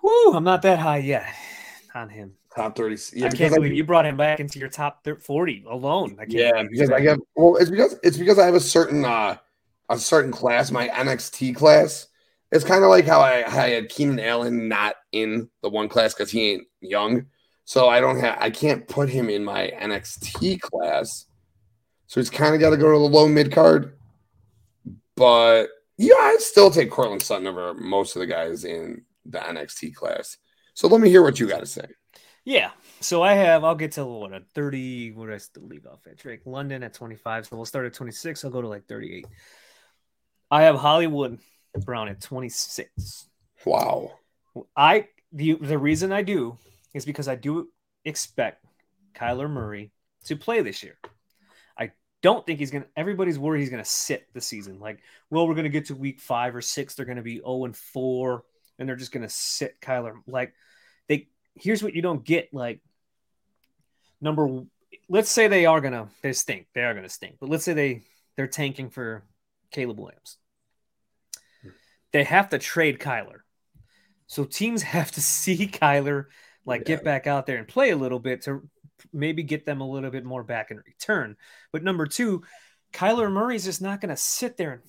Woo, 0.03 0.35
I'm 0.35 0.45
not 0.45 0.61
that 0.61 0.79
high 0.79 0.99
yet 0.99 1.25
on 1.95 2.11
him. 2.11 2.35
Top 2.55 2.77
30. 2.77 2.99
Yeah, 3.14 3.29
I 3.29 3.31
can't 3.31 3.55
believe 3.55 3.73
I, 3.73 3.75
you 3.77 3.83
brought 3.83 4.05
him 4.05 4.19
back 4.19 4.40
into 4.40 4.59
your 4.59 4.69
top 4.69 5.09
40 5.23 5.64
alone. 5.67 6.19
I 6.21 6.27
yeah, 6.29 6.64
because 6.71 6.90
I 6.90 7.01
have 7.01 7.19
well, 7.35 7.57
it's 7.57 7.71
because 7.71 7.99
it's 8.03 8.19
because 8.19 8.38
I 8.38 8.45
have 8.45 8.55
a 8.55 8.61
certain 8.61 9.07
uh 9.07 9.38
a 9.88 9.99
certain 9.99 10.33
class, 10.33 10.71
my 10.71 10.87
NXT 10.88 11.57
class. 11.57 12.07
It's 12.53 12.62
kind 12.62 12.85
of 12.85 12.90
like 12.90 13.07
how 13.07 13.21
I, 13.21 13.37
I 13.47 13.71
had 13.71 13.88
Keenan 13.88 14.21
Allen 14.21 14.69
not 14.69 14.97
in 15.12 15.49
the 15.62 15.71
one 15.71 15.88
class 15.88 16.12
because 16.12 16.31
he 16.31 16.53
ain't 16.53 16.64
young. 16.83 17.25
So 17.64 17.88
I 17.88 18.01
don't 18.01 18.21
have 18.21 18.37
I 18.38 18.51
can't 18.51 18.87
put 18.87 19.09
him 19.09 19.31
in 19.31 19.43
my 19.43 19.73
NXT 19.81 20.61
class. 20.61 21.25
So 22.14 22.20
he's 22.20 22.31
kind 22.31 22.55
of 22.55 22.61
got 22.61 22.70
to 22.70 22.77
go 22.77 22.92
to 22.92 22.98
the 22.98 23.05
low 23.09 23.27
mid 23.27 23.50
card. 23.50 23.98
But 25.16 25.66
yeah, 25.98 26.14
I'd 26.14 26.37
still 26.38 26.70
take 26.70 26.88
Courtland 26.88 27.24
Sutton 27.24 27.48
over 27.48 27.74
most 27.74 28.14
of 28.14 28.20
the 28.20 28.27
guys 28.29 28.64
in 28.64 29.03
the 29.27 29.38
NXT 29.38 29.96
class. 29.96 30.37
So 30.74 30.87
let 30.87 31.00
me 31.00 31.09
hear 31.09 31.24
what 31.24 31.40
you 31.40 31.48
got 31.48 31.59
to 31.59 31.66
say. 31.66 31.87
Yeah. 32.44 32.70
So 33.00 33.24
I 33.24 33.33
have, 33.33 33.64
I'll 33.64 33.74
get 33.74 33.90
to 33.92 34.07
what 34.07 34.33
a 34.33 34.42
30, 34.55 35.11
what 35.11 35.27
did 35.27 35.35
I 35.35 35.38
still 35.38 35.64
leave 35.64 35.88
off 35.88 36.07
at? 36.07 36.16
Drake 36.16 36.42
London 36.44 36.85
at 36.85 36.94
25. 36.94 37.46
So 37.46 37.57
we'll 37.57 37.64
start 37.64 37.87
at 37.87 37.94
26. 37.94 38.44
I'll 38.44 38.50
go 38.53 38.62
to 38.62 38.68
like 38.68 38.87
38. 38.87 39.27
I 40.53 40.62
have 40.62 40.77
Hollywood 40.77 41.40
Brown 41.85 42.07
at 42.07 42.20
26. 42.20 43.29
Wow. 43.66 44.12
I, 44.77 45.09
the, 45.33 45.55
the 45.55 45.79
reason 45.79 46.12
I 46.12 46.22
do 46.22 46.59
is 46.94 47.05
because 47.05 47.27
I 47.27 47.35
do 47.35 47.70
expect 48.05 48.64
Kyler 49.16 49.50
Murray 49.50 49.90
to 50.27 50.37
play 50.37 50.62
this 50.62 50.85
year. 50.85 50.96
Don't 52.25 52.47
think 52.47 52.59
he's 52.59 52.71
going 52.71 52.85
to, 52.85 52.89
everybody's 52.97 53.39
worried 53.39 53.61
he's 53.61 53.69
going 53.69 53.85
to 53.85 53.89
sit 53.89 54.27
the 54.33 54.41
season. 54.41 54.81
Like, 54.81 55.01
well, 55.29 55.47
we're 55.47 55.53
going 55.53 55.65
to 55.65 55.71
get 55.71 55.87
to 55.87 55.95
week 55.95 56.23
five 56.23 56.57
or 56.57 56.63
six. 56.63 56.95
They're 56.95 57.05
going 57.05 57.17
to 57.17 57.23
be 57.23 57.37
0 57.37 57.67
and 57.67 57.77
4, 57.77 58.43
and 58.79 58.89
they're 58.89 58.97
just 58.97 59.13
going 59.13 59.27
to 59.27 59.29
sit 59.29 59.79
Kyler. 59.83 60.15
Like, 60.27 60.55
they, 61.07 61.29
here's 61.55 61.83
what 61.83 61.93
you 61.93 62.01
don't 62.01 62.25
get 62.25 62.49
like 62.55 62.81
number 64.23 64.63
let's 65.09 65.31
say 65.31 65.49
they 65.49 65.67
are 65.67 65.81
gonna 65.81 66.09
they 66.23 66.33
stink 66.33 66.67
they 66.75 66.83
are 66.83 66.95
gonna 66.95 67.09
stink 67.09 67.37
but 67.41 67.49
let's 67.49 67.65
say 67.65 67.75
they 67.75 68.03
they're 68.37 68.47
tanking 68.47 68.91
for 68.91 69.23
caleb 69.71 69.99
williams 69.99 70.39
they 72.13 72.25
have 72.25 72.49
to 72.49 72.59
trade 72.59 72.99
kyler 72.99 73.41
so 74.27 74.45
teams 74.45 74.83
have 74.97 75.11
to 75.13 75.21
see 75.21 75.67
kyler 75.67 76.27
like 76.65 76.81
yeah. 76.83 76.97
get 76.97 77.05
back 77.05 77.27
out 77.27 77.47
there 77.47 77.59
and 77.59 77.69
play 77.69 77.91
a 77.91 77.97
little 77.97 78.19
bit 78.19 78.43
to 78.43 78.67
maybe 79.12 79.43
get 79.43 79.67
them 79.67 79.81
a 79.81 79.88
little 79.88 80.11
bit 80.11 80.25
more 80.25 80.43
back 80.43 80.71
in 80.71 80.79
return 80.79 81.37
but 81.73 81.83
number 81.83 82.07
two 82.07 82.43
kyler 82.93 83.31
murray's 83.31 83.64
just 83.64 83.83
not 83.83 84.01
gonna 84.01 84.17
sit 84.17 84.57
there 84.57 84.73
and 84.73 84.83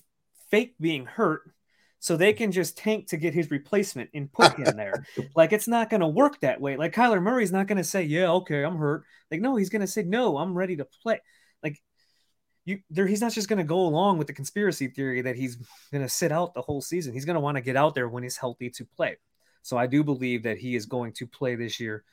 fake 0.50 0.74
being 0.80 1.06
hurt 1.06 1.42
so 1.98 2.16
they 2.16 2.32
can 2.32 2.52
just 2.52 2.76
tank 2.76 3.08
to 3.08 3.16
get 3.16 3.34
his 3.34 3.50
replacement 3.50 4.10
and 4.14 4.30
put 4.30 4.56
him 4.56 4.76
there. 4.76 5.04
like 5.34 5.52
it's 5.52 5.66
not 5.66 5.90
going 5.90 6.02
to 6.02 6.06
work 6.06 6.38
that 6.40 6.60
way. 6.60 6.76
Like 6.76 6.94
Kyler 6.94 7.22
Murray's 7.22 7.52
not 7.52 7.66
going 7.66 7.78
to 7.78 7.84
say, 7.84 8.04
"Yeah, 8.04 8.30
okay, 8.32 8.62
I'm 8.62 8.76
hurt." 8.76 9.04
Like 9.30 9.40
no, 9.40 9.56
he's 9.56 9.70
going 9.70 9.80
to 9.80 9.86
say, 9.86 10.02
"No, 10.02 10.38
I'm 10.38 10.54
ready 10.54 10.76
to 10.76 10.84
play." 10.84 11.20
Like 11.62 11.80
you 12.64 12.80
there 12.90 13.06
he's 13.06 13.20
not 13.20 13.32
just 13.32 13.48
going 13.48 13.58
to 13.58 13.64
go 13.64 13.80
along 13.80 14.18
with 14.18 14.26
the 14.26 14.32
conspiracy 14.32 14.88
theory 14.88 15.22
that 15.22 15.36
he's 15.36 15.56
going 15.90 16.04
to 16.04 16.08
sit 16.08 16.32
out 16.32 16.54
the 16.54 16.62
whole 16.62 16.80
season. 16.80 17.12
He's 17.12 17.24
going 17.24 17.34
to 17.34 17.40
want 17.40 17.56
to 17.56 17.62
get 17.62 17.76
out 17.76 17.94
there 17.94 18.08
when 18.08 18.22
he's 18.22 18.36
healthy 18.36 18.70
to 18.70 18.84
play. 18.84 19.16
So 19.62 19.76
I 19.76 19.86
do 19.86 20.04
believe 20.04 20.44
that 20.44 20.58
he 20.58 20.76
is 20.76 20.86
going 20.86 21.12
to 21.14 21.26
play 21.26 21.56
this 21.56 21.80
year. 21.80 22.04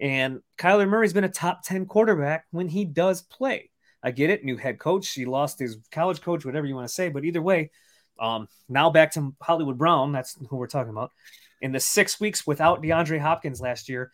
And 0.00 0.40
Kyler 0.58 0.88
Murray's 0.88 1.12
been 1.12 1.24
a 1.24 1.28
top 1.28 1.62
10 1.64 1.86
quarterback 1.86 2.46
when 2.50 2.68
he 2.68 2.84
does 2.84 3.22
play. 3.22 3.70
I 4.02 4.10
get 4.10 4.30
it, 4.30 4.44
new 4.44 4.56
head 4.56 4.78
coach, 4.78 5.12
he 5.12 5.26
lost 5.26 5.58
his 5.58 5.78
college 5.92 6.20
coach, 6.20 6.44
whatever 6.44 6.66
you 6.66 6.74
want 6.74 6.88
to 6.88 6.92
say, 6.92 7.08
but 7.08 7.24
either 7.24 7.40
way, 7.40 7.70
um, 8.18 8.48
now 8.68 8.90
back 8.90 9.12
to 9.12 9.34
Hollywood 9.40 9.78
Brown. 9.78 10.12
That's 10.12 10.36
who 10.48 10.56
we're 10.56 10.66
talking 10.66 10.90
about. 10.90 11.12
In 11.60 11.72
the 11.72 11.80
six 11.80 12.18
weeks 12.18 12.46
without 12.46 12.82
DeAndre 12.82 13.20
Hopkins 13.20 13.60
last 13.60 13.88
year, 13.88 14.10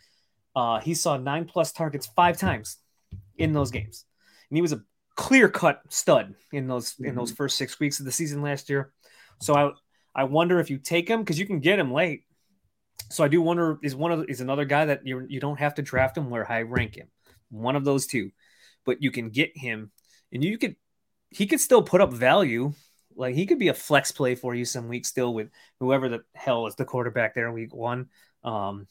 uh, 0.54 0.80
he 0.80 0.94
saw 0.94 1.16
nine 1.16 1.46
plus 1.46 1.72
targets 1.72 2.06
five 2.06 2.36
times 2.36 2.78
in 3.36 3.52
those 3.52 3.70
games, 3.70 4.04
and 4.50 4.56
he 4.56 4.62
was 4.62 4.72
a 4.72 4.82
clear 5.14 5.48
cut 5.48 5.82
stud 5.88 6.34
in 6.52 6.68
those 6.68 6.94
in 7.00 7.14
those 7.14 7.30
mm-hmm. 7.30 7.36
first 7.36 7.56
six 7.56 7.80
weeks 7.80 7.98
of 8.00 8.06
the 8.06 8.12
season 8.12 8.42
last 8.42 8.68
year. 8.68 8.92
So 9.40 9.54
I 9.54 9.70
I 10.14 10.24
wonder 10.24 10.58
if 10.58 10.70
you 10.70 10.78
take 10.78 11.08
him 11.08 11.20
because 11.20 11.38
you 11.38 11.46
can 11.46 11.60
get 11.60 11.78
him 11.78 11.92
late. 11.92 12.24
So 13.10 13.24
I 13.24 13.28
do 13.28 13.40
wonder 13.40 13.78
is 13.82 13.96
one 13.96 14.12
of 14.12 14.24
is 14.28 14.40
another 14.40 14.64
guy 14.64 14.86
that 14.86 15.06
you 15.06 15.26
you 15.28 15.40
don't 15.40 15.58
have 15.58 15.74
to 15.76 15.82
draft 15.82 16.16
him 16.16 16.30
where 16.30 16.44
high 16.44 16.62
rank 16.62 16.96
him, 16.96 17.08
one 17.50 17.76
of 17.76 17.84
those 17.84 18.06
two, 18.06 18.30
but 18.84 19.02
you 19.02 19.10
can 19.10 19.30
get 19.30 19.56
him 19.56 19.90
and 20.32 20.44
you 20.44 20.58
could 20.58 20.76
he 21.30 21.46
could 21.46 21.60
still 21.60 21.82
put 21.82 22.00
up 22.00 22.12
value 22.12 22.72
like 23.16 23.34
he 23.34 23.46
could 23.46 23.58
be 23.58 23.68
a 23.68 23.74
flex 23.74 24.12
play 24.12 24.34
for 24.34 24.54
you 24.54 24.64
some 24.64 24.88
weeks 24.88 25.08
still 25.08 25.34
with 25.34 25.48
whoever 25.80 26.08
the 26.08 26.20
hell 26.34 26.66
is 26.66 26.76
the 26.76 26.84
quarterback 26.84 27.34
there 27.34 27.48
in 27.48 27.54
week 27.54 27.74
one. 27.74 28.08
Um, 28.44 28.86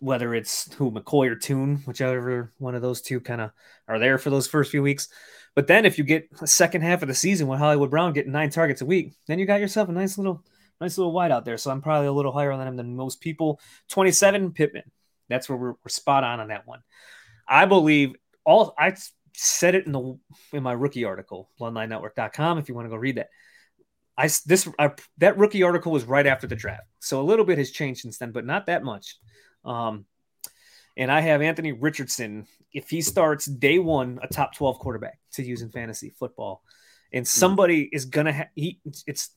whether 0.00 0.34
it's 0.34 0.72
who 0.74 0.90
McCoy 0.90 1.30
or 1.30 1.36
Tune, 1.36 1.82
whichever 1.84 2.52
one 2.56 2.74
of 2.74 2.80
those 2.80 3.02
two 3.02 3.20
kind 3.20 3.40
of 3.40 3.50
are 3.86 3.98
there 3.98 4.16
for 4.16 4.30
those 4.30 4.46
first 4.46 4.70
few 4.70 4.82
weeks. 4.82 5.08
But 5.54 5.66
then 5.66 5.84
if 5.84 5.98
you 5.98 6.04
get 6.04 6.28
a 6.40 6.46
second 6.46 6.82
half 6.82 7.02
of 7.02 7.08
the 7.08 7.14
season 7.14 7.48
with 7.48 7.58
Hollywood 7.58 7.90
Brown 7.90 8.14
getting 8.14 8.32
nine 8.32 8.48
targets 8.50 8.80
a 8.80 8.86
week, 8.86 9.12
then 9.26 9.38
you 9.38 9.44
got 9.44 9.60
yourself 9.60 9.90
a 9.90 9.92
nice 9.92 10.16
little 10.16 10.42
nice 10.80 10.98
little 10.98 11.12
wide 11.12 11.32
out 11.32 11.44
there. 11.44 11.58
So 11.58 11.70
I'm 11.70 11.82
probably 11.82 12.08
a 12.08 12.12
little 12.12 12.32
higher 12.32 12.52
on 12.52 12.66
him 12.66 12.76
than 12.76 12.96
most 12.96 13.20
people. 13.20 13.60
27 13.88 14.52
Pittman. 14.52 14.90
That's 15.28 15.48
where 15.48 15.58
we're, 15.58 15.70
we're 15.72 15.88
spot 15.88 16.24
on 16.24 16.40
on 16.40 16.48
that 16.48 16.66
one. 16.66 16.80
I 17.48 17.66
believe 17.66 18.14
all 18.44 18.74
I 18.78 18.94
said 19.34 19.74
it 19.74 19.86
in 19.86 19.92
the 19.92 20.18
in 20.52 20.62
my 20.62 20.72
rookie 20.72 21.04
article, 21.04 21.50
bloodlinenetwork.com, 21.60 22.58
if 22.58 22.68
you 22.68 22.74
want 22.74 22.86
to 22.86 22.90
go 22.90 22.96
read 22.96 23.16
that. 23.16 23.28
I 24.16 24.28
this 24.46 24.68
I, 24.78 24.92
that 25.18 25.38
rookie 25.38 25.62
article 25.62 25.92
was 25.92 26.04
right 26.04 26.26
after 26.26 26.46
the 26.46 26.56
draft, 26.56 26.86
so 26.98 27.20
a 27.20 27.24
little 27.24 27.44
bit 27.44 27.58
has 27.58 27.70
changed 27.70 28.02
since 28.02 28.18
then, 28.18 28.32
but 28.32 28.44
not 28.44 28.66
that 28.66 28.84
much. 28.84 29.16
Um, 29.64 30.04
and 30.96 31.10
I 31.10 31.20
have 31.20 31.40
Anthony 31.40 31.72
Richardson 31.72 32.46
if 32.72 32.90
he 32.90 33.00
starts 33.00 33.46
day 33.46 33.78
one, 33.78 34.18
a 34.22 34.28
top 34.28 34.54
twelve 34.54 34.78
quarterback 34.78 35.18
to 35.32 35.42
use 35.42 35.62
in 35.62 35.70
fantasy 35.70 36.10
football, 36.10 36.62
and 37.12 37.26
somebody 37.26 37.88
is 37.90 38.04
gonna 38.04 38.32
ha- 38.32 38.50
he 38.54 38.80
it's 39.06 39.30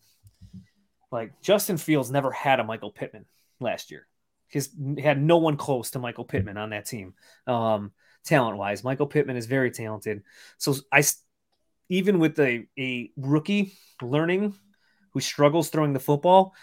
like 1.13 1.39
Justin 1.41 1.77
Fields 1.77 2.11
never 2.11 2.31
had 2.31 2.59
a 2.59 2.63
Michael 2.63 2.91
Pittman 2.91 3.25
last 3.59 3.91
year. 3.91 4.07
He's 4.47 4.69
had 4.99 5.21
no 5.21 5.37
one 5.37 5.57
close 5.57 5.91
to 5.91 5.99
Michael 5.99 6.25
Pittman 6.25 6.57
on 6.57 6.71
that 6.71 6.85
team, 6.85 7.13
um, 7.47 7.91
talent 8.25 8.57
wise. 8.57 8.83
Michael 8.83 9.07
Pittman 9.07 9.37
is 9.37 9.45
very 9.45 9.71
talented. 9.71 10.23
So 10.57 10.75
I, 10.91 11.03
even 11.89 12.19
with 12.19 12.39
a, 12.39 12.67
a 12.77 13.11
rookie 13.15 13.73
learning 14.01 14.55
who 15.11 15.19
struggles 15.19 15.69
throwing 15.69 15.93
the 15.93 15.99
football, 15.99 16.55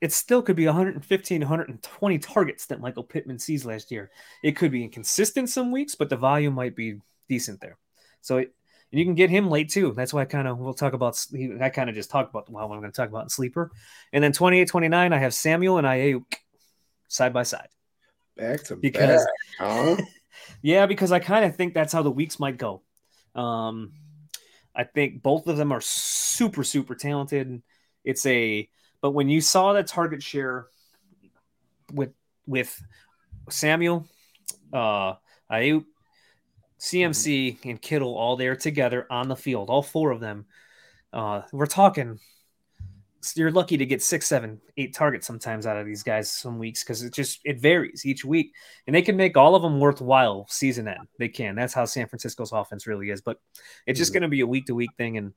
it 0.00 0.12
still 0.12 0.42
could 0.42 0.56
be 0.56 0.66
115, 0.66 1.40
120 1.40 2.18
targets 2.18 2.66
that 2.66 2.80
Michael 2.80 3.04
Pittman 3.04 3.38
sees 3.38 3.64
last 3.64 3.90
year. 3.90 4.10
It 4.42 4.52
could 4.52 4.70
be 4.70 4.84
inconsistent 4.84 5.50
some 5.50 5.70
weeks, 5.70 5.94
but 5.94 6.08
the 6.08 6.16
volume 6.16 6.54
might 6.54 6.76
be 6.76 7.00
decent 7.28 7.60
there. 7.60 7.78
So 8.20 8.38
it, 8.38 8.54
and 8.92 8.98
you 8.98 9.04
can 9.04 9.14
get 9.14 9.30
him 9.30 9.48
late 9.50 9.70
too. 9.70 9.92
That's 9.92 10.12
why 10.12 10.22
I 10.22 10.24
kind 10.26 10.46
of 10.48 10.58
we'll 10.58 10.74
talk 10.74 10.92
about. 10.92 11.18
I 11.60 11.68
kind 11.70 11.88
of 11.88 11.94
just 11.94 12.10
talked 12.10 12.30
about 12.30 12.50
well, 12.50 12.64
I'm 12.64 12.80
going 12.80 12.90
to 12.90 12.96
talk 12.96 13.08
about 13.08 13.24
in 13.24 13.28
sleeper, 13.28 13.70
and 14.12 14.22
then 14.22 14.32
28, 14.32 14.68
29, 14.68 15.12
I 15.12 15.18
have 15.18 15.34
Samuel 15.34 15.78
and 15.78 15.86
Aiyuk 15.86 16.24
side 17.08 17.32
by 17.32 17.42
side. 17.42 17.68
Back 18.36 18.64
to 18.64 18.76
Because- 18.76 19.24
back, 19.58 19.68
huh? 19.68 19.96
Yeah, 20.62 20.86
because 20.86 21.10
I 21.12 21.18
kind 21.18 21.44
of 21.44 21.56
think 21.56 21.74
that's 21.74 21.92
how 21.92 22.02
the 22.02 22.10
weeks 22.10 22.38
might 22.38 22.56
go. 22.56 22.82
Um, 23.34 23.92
I 24.74 24.84
think 24.84 25.22
both 25.22 25.46
of 25.48 25.56
them 25.56 25.72
are 25.72 25.80
super, 25.80 26.62
super 26.62 26.94
talented. 26.94 27.62
It's 28.04 28.24
a, 28.26 28.68
but 29.00 29.10
when 29.10 29.28
you 29.28 29.40
saw 29.40 29.72
the 29.72 29.82
target 29.82 30.22
share 30.22 30.66
with 31.92 32.12
with 32.46 32.80
Samuel, 33.48 34.06
uh, 34.72 35.14
Aiyuk, 35.50 35.84
CMC, 36.78 37.58
and 37.64 37.80
Kittle 37.80 38.14
all 38.16 38.36
there 38.36 38.56
together 38.56 39.06
on 39.10 39.28
the 39.28 39.36
field, 39.36 39.70
all 39.70 39.82
four 39.82 40.10
of 40.10 40.20
them, 40.20 40.46
uh, 41.12 41.42
we're 41.52 41.66
talking. 41.66 42.18
You're 43.34 43.50
lucky 43.50 43.76
to 43.78 43.86
get 43.86 44.04
six, 44.04 44.28
seven, 44.28 44.60
eight 44.76 44.94
targets 44.94 45.26
sometimes 45.26 45.66
out 45.66 45.76
of 45.76 45.84
these 45.84 46.04
guys 46.04 46.30
some 46.30 46.60
weeks 46.60 46.84
because 46.84 47.02
it 47.02 47.12
just 47.12 47.40
it 47.44 47.58
varies 47.60 48.06
each 48.06 48.24
week 48.24 48.52
and 48.86 48.94
they 48.94 49.02
can 49.02 49.16
make 49.16 49.36
all 49.36 49.56
of 49.56 49.62
them 49.62 49.80
worthwhile 49.80 50.46
season 50.48 50.86
end. 50.86 51.08
They 51.18 51.28
can. 51.28 51.56
That's 51.56 51.74
how 51.74 51.86
San 51.86 52.06
Francisco's 52.06 52.52
offense 52.52 52.86
really 52.86 53.10
is. 53.10 53.22
But 53.22 53.40
it's 53.84 53.98
just 53.98 54.12
Mhm. 54.12 54.14
going 54.14 54.22
to 54.22 54.28
be 54.28 54.40
a 54.42 54.46
week 54.46 54.66
to 54.66 54.76
week 54.76 54.90
thing. 54.96 55.16
And 55.16 55.34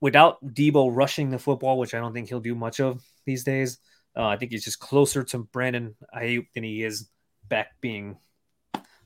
without 0.00 0.44
Deebo 0.44 0.94
rushing 0.94 1.30
the 1.30 1.38
football, 1.40 1.78
which 1.78 1.94
I 1.94 1.98
don't 1.98 2.12
think 2.12 2.28
he'll 2.28 2.38
do 2.38 2.54
much 2.54 2.78
of 2.78 3.02
these 3.24 3.42
days, 3.42 3.78
uh, 4.16 4.26
I 4.26 4.36
think 4.36 4.52
he's 4.52 4.64
just 4.64 4.78
closer 4.78 5.24
to 5.24 5.38
Brandon 5.38 5.96
Aiyuk 6.14 6.46
than 6.54 6.62
he 6.62 6.84
is 6.84 7.10
back 7.48 7.72
being 7.80 8.18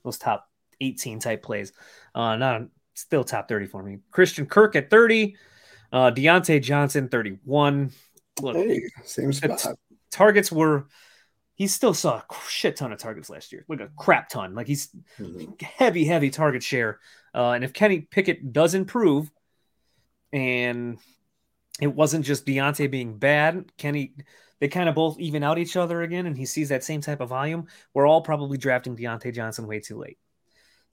those 0.02 0.18
top 0.18 0.46
18 0.80 1.18
type 1.20 1.42
plays. 1.42 1.72
Uh, 2.14 2.36
not 2.36 2.62
still 2.94 3.24
top 3.24 3.48
30 3.48 3.66
for 3.66 3.82
me. 3.82 3.98
Christian 4.10 4.46
Kirk 4.46 4.76
at 4.76 4.90
30, 4.90 5.36
uh, 5.92 6.10
Diontae 6.10 6.62
Johnson 6.62 7.08
31. 7.08 7.90
Look, 8.40 8.56
Hey, 8.56 8.82
same 9.04 9.32
spot. 9.32 9.64
targets 10.10 10.50
were. 10.50 10.86
He 11.56 11.68
still 11.68 11.94
saw 11.94 12.16
a 12.16 12.24
shit 12.48 12.74
ton 12.76 12.92
of 12.92 12.98
targets 12.98 13.30
last 13.30 13.52
year, 13.52 13.64
like 13.68 13.78
a 13.80 13.88
crap 13.96 14.28
ton. 14.28 14.56
Like 14.56 14.66
he's 14.66 14.88
Mhm. 15.20 15.60
heavy, 15.62 16.04
heavy 16.04 16.30
target 16.30 16.64
share. 16.64 16.98
Uh, 17.32 17.52
and 17.52 17.62
if 17.62 17.72
Kenny 17.72 18.00
Pickett 18.00 18.52
does 18.52 18.74
improve, 18.74 19.30
and 20.32 20.98
it 21.80 21.86
wasn't 21.94 22.24
just 22.24 22.44
Diontae 22.46 22.90
being 22.90 23.18
bad, 23.18 23.70
Kenny, 23.76 24.14
they 24.60 24.68
kind 24.68 24.88
of 24.88 24.94
both 24.96 25.18
even 25.20 25.42
out 25.44 25.58
each 25.58 25.76
other 25.76 26.02
again, 26.02 26.26
and 26.26 26.36
he 26.36 26.46
sees 26.46 26.68
that 26.70 26.82
same 26.84 27.00
type 27.00 27.20
of 27.20 27.28
volume. 27.28 27.66
We're 27.92 28.06
all 28.06 28.22
probably 28.22 28.58
drafting 28.58 28.96
Diontae 28.96 29.32
Johnson 29.34 29.66
way 29.66 29.80
too 29.80 29.98
late. 29.98 30.18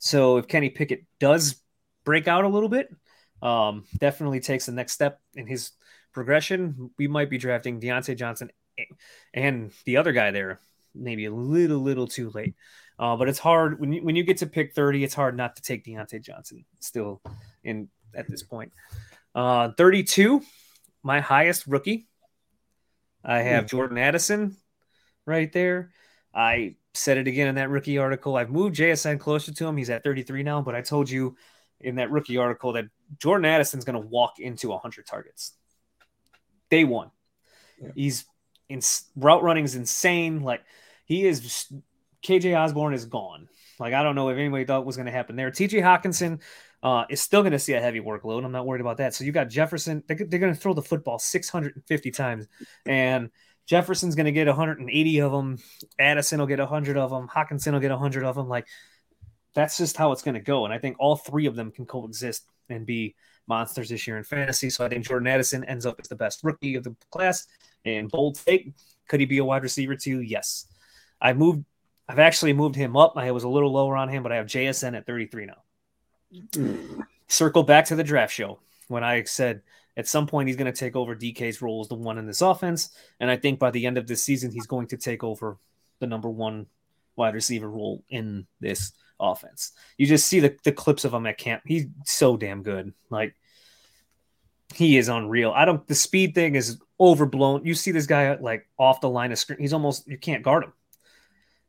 So 0.01 0.37
if 0.37 0.47
Kenny 0.47 0.71
Pickett 0.71 1.05
does 1.19 1.61
break 2.03 2.27
out 2.27 2.43
a 2.43 2.49
little 2.49 2.69
bit, 2.69 2.89
um, 3.41 3.85
definitely 3.99 4.39
takes 4.39 4.65
the 4.65 4.71
next 4.71 4.93
step 4.93 5.19
in 5.35 5.45
his 5.45 5.71
progression, 6.11 6.89
we 6.97 7.07
might 7.07 7.29
be 7.29 7.37
drafting 7.37 7.79
Diontae 7.79 8.17
Johnson 8.17 8.49
and 9.33 9.71
the 9.85 9.97
other 9.97 10.11
guy 10.11 10.31
there 10.31 10.59
maybe 10.93 11.25
a 11.25 11.31
little, 11.31 11.77
little 11.77 12.07
too 12.07 12.31
late. 12.31 12.55
Uh, 12.99 13.15
but 13.15 13.29
it's 13.29 13.39
hard 13.39 13.79
when 13.79 13.93
you, 13.93 14.03
when 14.03 14.15
you 14.15 14.23
get 14.23 14.37
to 14.37 14.47
pick 14.47 14.73
30, 14.73 15.03
it's 15.03 15.13
hard 15.13 15.37
not 15.37 15.55
to 15.55 15.61
take 15.61 15.85
Diontae 15.85 16.21
Johnson 16.21 16.65
still 16.79 17.21
in 17.63 17.87
at 18.13 18.27
this 18.27 18.43
point. 18.43 18.73
Uh, 19.33 19.69
32, 19.77 20.41
my 21.03 21.19
highest 21.19 21.65
rookie. 21.67 22.07
I 23.23 23.39
have 23.39 23.67
Jordan 23.67 23.97
Addison 23.97 24.57
right 25.25 25.51
there. 25.53 25.91
I 26.33 26.75
said 26.93 27.17
it 27.17 27.27
again 27.27 27.47
in 27.47 27.55
that 27.55 27.69
rookie 27.69 27.97
article. 27.97 28.35
I've 28.35 28.49
moved 28.49 28.75
JSN 28.75 29.19
closer 29.19 29.53
to 29.53 29.67
him. 29.67 29.77
He's 29.77 29.89
at 29.89 30.03
33 30.03 30.43
now, 30.43 30.61
but 30.61 30.75
I 30.75 30.81
told 30.81 31.09
you 31.09 31.35
in 31.79 31.95
that 31.95 32.11
rookie 32.11 32.37
article 32.37 32.73
that 32.73 32.85
Jordan 33.17 33.45
Addison's 33.45 33.85
going 33.85 34.01
to 34.01 34.07
walk 34.07 34.39
into 34.39 34.69
100 34.69 35.05
targets. 35.05 35.53
Day 36.69 36.83
one. 36.83 37.11
Yeah. 37.81 37.89
He's 37.95 38.25
in 38.69 38.81
route 39.15 39.43
running 39.43 39.65
is 39.65 39.75
insane. 39.75 40.41
Like 40.41 40.61
he 41.05 41.25
is 41.25 41.71
KJ 42.23 42.57
Osborn 42.57 42.93
is 42.93 43.05
gone. 43.05 43.49
Like 43.79 43.93
I 43.93 44.03
don't 44.03 44.15
know 44.15 44.29
if 44.29 44.37
anybody 44.37 44.65
thought 44.65 44.85
was 44.85 44.95
going 44.95 45.07
to 45.07 45.11
happen 45.11 45.35
there. 45.35 45.51
TJ 45.51 45.81
Hockenson 45.81 46.41
uh, 46.83 47.05
is 47.09 47.21
still 47.21 47.41
going 47.41 47.51
to 47.51 47.59
see 47.59 47.73
a 47.73 47.81
heavy 47.81 47.99
workload. 47.99 48.45
I'm 48.45 48.51
not 48.51 48.65
worried 48.65 48.81
about 48.81 48.97
that. 48.97 49.13
So 49.13 49.23
you 49.23 49.31
got 49.31 49.49
Jefferson. 49.49 50.03
They're, 50.07 50.17
they're 50.17 50.39
going 50.39 50.53
to 50.53 50.59
throw 50.59 50.73
the 50.73 50.81
football 50.81 51.19
650 51.19 52.11
times, 52.11 52.47
and 52.85 53.29
Jefferson's 53.67 54.15
going 54.15 54.25
to 54.25 54.31
get 54.31 54.47
180 54.47 55.21
of 55.21 55.31
them. 55.31 55.57
Addison 55.99 56.39
will 56.39 56.47
get 56.47 56.59
100 56.59 56.97
of 56.97 57.09
them. 57.09 57.27
Hockenson 57.27 57.73
will 57.73 57.79
get 57.79 57.91
100 57.91 58.23
of 58.23 58.35
them. 58.35 58.49
Like 58.49 58.67
that's 59.53 59.77
just 59.77 59.97
how 59.97 60.11
it's 60.11 60.21
going 60.21 60.35
to 60.35 60.41
go. 60.41 60.65
And 60.65 60.73
I 60.73 60.77
think 60.77 60.97
all 60.99 61.15
three 61.15 61.45
of 61.45 61.55
them 61.55 61.71
can 61.71 61.85
coexist 61.85 62.45
and 62.69 62.85
be 62.85 63.15
monsters 63.47 63.89
this 63.89 64.07
year 64.07 64.17
in 64.17 64.23
fantasy. 64.23 64.69
So 64.69 64.85
I 64.85 64.89
think 64.89 65.05
Jordan 65.05 65.27
Addison 65.27 65.63
ends 65.63 65.85
up 65.85 65.99
as 65.99 66.07
the 66.07 66.15
best 66.15 66.43
rookie 66.43 66.75
of 66.75 66.83
the 66.83 66.95
class. 67.11 67.47
And 67.85 68.09
bold 68.09 68.39
take, 68.45 68.73
could 69.07 69.19
he 69.19 69.25
be 69.25 69.39
a 69.39 69.45
wide 69.45 69.63
receiver 69.63 69.95
too? 69.95 70.21
Yes. 70.21 70.67
I 71.21 71.33
moved. 71.33 71.65
I've 72.07 72.19
actually 72.19 72.53
moved 72.53 72.75
him 72.75 72.97
up. 72.97 73.13
I 73.15 73.31
was 73.31 73.43
a 73.43 73.49
little 73.49 73.71
lower 73.71 73.95
on 73.95 74.09
him, 74.09 74.23
but 74.23 74.31
I 74.31 74.35
have 74.35 74.47
JSN 74.47 74.97
at 74.97 75.05
33 75.05 75.45
now. 75.45 75.63
Mm. 76.33 77.01
Circle 77.27 77.63
back 77.63 77.85
to 77.85 77.95
the 77.95 78.03
draft 78.03 78.33
show 78.33 78.59
when 78.87 79.03
I 79.03 79.23
said 79.23 79.61
at 79.97 80.07
some 80.07 80.27
point 80.27 80.47
he's 80.47 80.57
going 80.57 80.71
to 80.71 80.79
take 80.79 80.95
over 80.95 81.15
DK's 81.15 81.61
role 81.61 81.81
as 81.81 81.87
the 81.87 81.95
one 81.95 82.17
in 82.17 82.25
this 82.25 82.41
offense, 82.41 82.89
and 83.19 83.29
I 83.29 83.37
think 83.37 83.59
by 83.59 83.71
the 83.71 83.85
end 83.85 83.97
of 83.97 84.07
this 84.07 84.23
season 84.23 84.51
he's 84.51 84.67
going 84.67 84.87
to 84.87 84.97
take 84.97 85.23
over 85.23 85.57
the 85.99 86.07
number 86.07 86.29
one 86.29 86.67
wide 87.15 87.33
receiver 87.33 87.69
role 87.69 88.03
in 88.09 88.47
this 88.59 88.93
offense. 89.19 89.73
You 89.97 90.07
just 90.07 90.27
see 90.27 90.39
the, 90.39 90.57
the 90.63 90.71
clips 90.71 91.05
of 91.05 91.13
him 91.13 91.27
at 91.27 91.37
camp. 91.37 91.63
He's 91.65 91.85
so 92.05 92.37
damn 92.37 92.63
good. 92.63 92.93
Like 93.09 93.35
he 94.73 94.97
is 94.97 95.09
unreal. 95.09 95.51
I 95.51 95.65
don't. 95.65 95.85
The 95.87 95.95
speed 95.95 96.33
thing 96.35 96.55
is 96.55 96.79
overblown. 96.99 97.65
You 97.65 97.73
see 97.73 97.91
this 97.91 98.07
guy 98.07 98.35
like 98.35 98.67
off 98.77 99.01
the 99.01 99.09
line 99.09 99.31
of 99.31 99.39
screen. 99.39 99.59
He's 99.59 99.73
almost 99.73 100.07
you 100.07 100.17
can't 100.17 100.43
guard 100.43 100.63
him. 100.63 100.73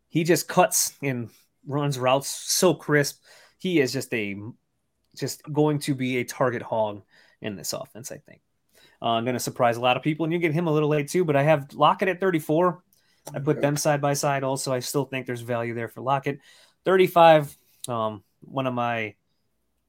He 0.09 0.25
just 0.25 0.49
cuts 0.49 0.95
and 1.03 1.31
runs 1.67 1.99
routes 1.99 2.29
so 2.29 2.75
crisp. 2.75 3.23
He 3.59 3.81
is 3.81 3.93
just 3.93 4.13
a 4.15 4.37
just 5.17 5.43
going 5.53 5.79
to 5.81 5.95
be 5.95 6.19
a 6.19 6.25
target 6.25 6.63
hog 6.63 7.03
in 7.43 7.57
this 7.57 7.73
offense. 7.73 8.11
I 8.11 8.19
think. 8.19 8.41
Uh, 9.03 9.11
I'm 9.11 9.25
going 9.25 9.35
to 9.35 9.41
surprise 9.41 9.77
a 9.77 9.81
lot 9.81 9.97
of 9.97 10.03
people, 10.03 10.25
and 10.25 10.33
you 10.33 10.39
get 10.39 10.53
him 10.53 10.69
a 10.69 10.73
little 10.73 10.89
late 10.89 11.09
too. 11.09 11.25
But 11.25 11.37
I 11.37 11.43
have 11.43 11.75
Lockett 11.75 12.09
at 12.09 12.21
34. 12.21 12.83
I 13.35 13.39
put 13.41 13.61
them 13.61 13.77
side 13.77 14.01
by 14.01 14.15
side. 14.15 14.45
Also, 14.45 14.73
I 14.73 14.79
still 14.81 15.05
think 15.05 15.27
there's 15.27 15.41
value 15.41 15.75
there 15.75 15.89
for 15.89 16.01
Lockett. 16.01 16.39
35. 16.85 17.57
Um, 17.89 18.23
one 18.41 18.67
of 18.67 18.75
my 18.75 19.15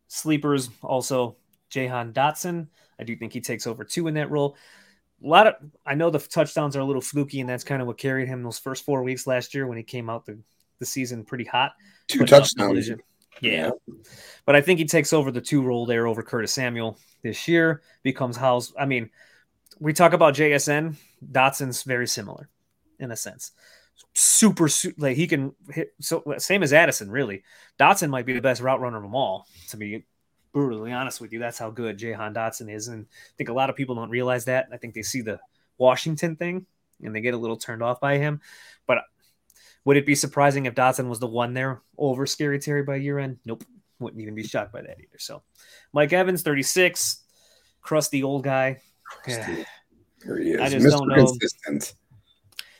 sleepers. 0.07 0.69
Also, 0.81 1.37
Jahan 1.69 2.13
Dotson. 2.13 2.67
I 2.99 3.03
do 3.03 3.15
think 3.15 3.33
he 3.33 3.41
takes 3.41 3.67
over 3.67 3.83
two 3.83 4.07
in 4.07 4.15
that 4.15 4.31
role. 4.31 4.57
A 5.23 5.27
lot 5.27 5.47
of 5.47 5.55
I 5.85 5.95
know 5.95 6.09
the 6.09 6.19
touchdowns 6.19 6.75
are 6.75 6.81
a 6.81 6.85
little 6.85 7.01
fluky, 7.01 7.39
and 7.39 7.49
that's 7.49 7.63
kind 7.63 7.81
of 7.81 7.87
what 7.87 7.97
carried 7.97 8.27
him 8.27 8.43
those 8.43 8.59
first 8.59 8.83
four 8.83 9.03
weeks 9.03 9.25
last 9.25 9.53
year 9.53 9.67
when 9.67 9.77
he 9.77 9.83
came 9.83 10.09
out 10.09 10.25
the, 10.25 10.37
the 10.79 10.85
season 10.85 11.23
pretty 11.23 11.45
hot. 11.45 11.73
Two 12.07 12.21
up 12.21 12.27
touchdowns. 12.27 12.91
Yeah. 13.41 13.71
But 14.45 14.55
I 14.55 14.61
think 14.61 14.79
he 14.79 14.85
takes 14.85 15.13
over 15.13 15.31
the 15.31 15.41
two 15.41 15.61
role 15.61 15.85
there 15.85 16.07
over 16.07 16.23
Curtis 16.23 16.53
Samuel 16.53 16.97
this 17.21 17.47
year, 17.47 17.81
becomes 18.03 18.37
House. 18.37 18.73
I 18.79 18.85
mean, 18.85 19.09
we 19.79 19.93
talk 19.93 20.13
about 20.13 20.35
JSN, 20.35 20.95
Dotson's 21.31 21.83
very 21.83 22.07
similar 22.07 22.49
in 22.99 23.11
a 23.11 23.15
sense. 23.15 23.51
Super, 24.13 24.67
su- 24.67 24.93
like 24.97 25.15
he 25.15 25.27
can 25.27 25.53
hit, 25.69 25.93
so 25.99 26.23
same 26.37 26.63
as 26.63 26.73
Addison, 26.73 27.09
really. 27.09 27.43
Dotson 27.79 28.09
might 28.09 28.25
be 28.25 28.33
the 28.33 28.41
best 28.41 28.61
route 28.61 28.81
runner 28.81 28.97
of 28.97 29.03
them 29.03 29.15
all, 29.15 29.47
to 29.69 29.77
be 29.77 30.05
brutally 30.51 30.91
honest 30.91 31.19
with 31.19 31.33
you. 31.33 31.39
That's 31.39 31.57
how 31.57 31.69
good 31.71 31.97
Jahan 31.97 32.33
Dotson 32.33 32.73
is. 32.73 32.87
And 32.87 33.05
I 33.05 33.33
think 33.37 33.49
a 33.49 33.53
lot 33.53 33.69
of 33.69 33.75
people 33.75 33.95
don't 33.95 34.09
realize 34.09 34.45
that. 34.45 34.67
I 34.71 34.77
think 34.77 34.93
they 34.93 35.01
see 35.01 35.21
the 35.21 35.39
Washington 35.77 36.35
thing 36.35 36.65
and 37.03 37.15
they 37.15 37.21
get 37.21 37.33
a 37.33 37.37
little 37.37 37.57
turned 37.57 37.83
off 37.83 37.99
by 37.99 38.17
him. 38.17 38.41
But 38.85 38.99
would 39.85 39.97
it 39.97 40.05
be 40.05 40.15
surprising 40.15 40.65
if 40.65 40.75
Dotson 40.75 41.09
was 41.09 41.19
the 41.19 41.27
one 41.27 41.53
there 41.53 41.81
over 41.97 42.25
Scary 42.25 42.59
Terry 42.59 42.83
by 42.83 42.95
year 42.95 43.19
end? 43.19 43.37
Nope. 43.45 43.63
Wouldn't 43.99 44.21
even 44.21 44.35
be 44.35 44.43
shocked 44.43 44.73
by 44.73 44.81
that 44.81 44.97
either. 44.99 45.19
So 45.19 45.43
Mike 45.93 46.13
Evans, 46.13 46.41
36, 46.41 47.23
crusty 47.81 48.23
old 48.23 48.43
guy. 48.43 48.81
Yeah. 49.27 49.63
Here 50.23 50.37
he 50.37 50.51
is. 50.51 50.61
I 50.61 50.69
just 50.69 50.85
Mr. 50.85 50.91
don't 50.91 51.07
know. 51.09 51.25
Consistent. 51.25 51.93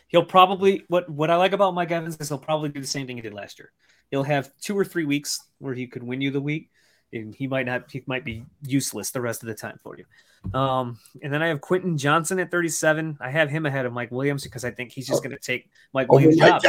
He'll 0.08 0.24
probably 0.24 0.84
what 0.88 1.10
what 1.10 1.30
I 1.30 1.36
like 1.36 1.54
about 1.54 1.74
Mike 1.74 1.92
Evans 1.92 2.18
is 2.20 2.30
he'll 2.30 2.38
probably 2.38 2.70
do 2.70 2.80
the 2.80 2.88
same 2.88 3.08
thing 3.08 3.18
he 3.18 3.22
did 3.22 3.34
last 3.34 3.60
year. 3.60 3.72
He'll 4.12 4.24
have 4.24 4.52
two 4.62 4.78
or 4.78 4.86
three 4.86 5.06
weeks 5.06 5.40
where 5.60 5.74
he 5.74 5.88
could 5.88 6.04
win 6.04 6.22
you 6.22 6.32
the 6.32 6.42
week, 6.42 6.70
he 7.14 7.48
might 7.48 7.66
not 7.66 7.92
he 7.92 8.04
might 8.06 8.26
be 8.26 8.44
useless 8.66 9.12
the 9.12 9.22
rest 9.22 9.44
of 9.44 9.48
the 9.48 9.56
time 9.56 9.80
for 9.84 9.98
you. 9.98 10.06
Um, 10.54 11.00
and 11.22 11.32
then 11.32 11.42
I 11.42 11.48
have 11.48 11.62
Quentin 11.62 11.98
Johnston 11.98 12.40
at 12.40 12.52
37. 12.52 13.18
I 13.22 13.30
have 13.30 13.50
him 13.50 13.66
ahead 13.66 13.86
of 13.86 13.94
Mike 13.94 14.12
Williams 14.12 14.44
because 14.44 14.66
I 14.66 14.72
think 14.72 14.92
he's 14.92 15.08
just 15.08 15.24
going 15.24 15.36
to 15.36 15.42
take 15.42 15.70
Mike 15.94 16.08
Oh 16.10 16.16
Williams' 16.16 16.38
job 16.38 16.62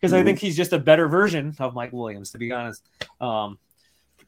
because 0.00 0.12
I 0.12 0.24
think 0.24 0.38
he's 0.40 0.56
just 0.56 0.72
a 0.72 0.78
better 0.78 1.06
version 1.06 1.54
of 1.58 1.74
Mike 1.74 1.92
Williams, 1.92 2.32
to 2.32 2.38
be 2.38 2.50
honest. 2.50 2.82
Um, 3.20 3.58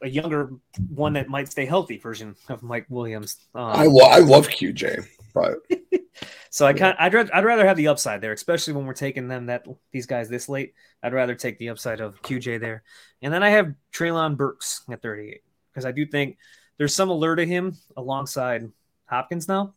a 0.02 0.08
younger 0.08 0.50
one 0.94 1.14
that 1.14 1.28
might 1.28 1.50
stay 1.50 1.66
healthy 1.66 1.98
version 1.98 2.36
of 2.48 2.62
Mike 2.62 2.86
Williams. 2.88 3.36
Um, 3.54 3.64
I, 3.64 3.86
lo- 3.86 4.08
I 4.08 4.18
love 4.20 4.48
QJ, 4.48 5.06
but 5.32 5.58
so 6.50 6.66
I 6.66 6.72
kind 6.72 6.96
I'd 6.98 7.14
rather 7.14 7.34
I'd 7.34 7.44
rather 7.44 7.66
have 7.66 7.76
the 7.76 7.88
upside 7.88 8.20
there, 8.20 8.32
especially 8.32 8.74
when 8.74 8.86
we're 8.86 8.94
taking 8.94 9.28
them 9.28 9.46
that 9.46 9.66
these 9.92 10.06
guys 10.06 10.28
this 10.28 10.48
late. 10.48 10.74
I'd 11.02 11.12
rather 11.12 11.34
take 11.34 11.58
the 11.58 11.70
upside 11.70 12.00
of 12.00 12.20
QJ 12.22 12.60
there, 12.60 12.82
and 13.22 13.32
then 13.32 13.42
I 13.42 13.50
have 13.50 13.74
Treylon 13.92 14.36
Burks 14.36 14.82
at 14.90 15.02
38 15.02 15.42
because 15.72 15.84
I 15.84 15.92
do 15.92 16.06
think 16.06 16.38
there's 16.78 16.94
some 16.94 17.10
allure 17.10 17.36
to 17.36 17.46
him 17.46 17.76
alongside 17.96 18.70
Hopkins 19.06 19.48
now, 19.48 19.74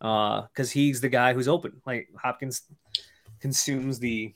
uh, 0.00 0.42
because 0.42 0.70
he's 0.70 1.00
the 1.00 1.08
guy 1.08 1.32
who's 1.32 1.48
open. 1.48 1.80
Like 1.86 2.08
Hopkins 2.20 2.62
consumes 3.40 3.98
the 3.98 4.34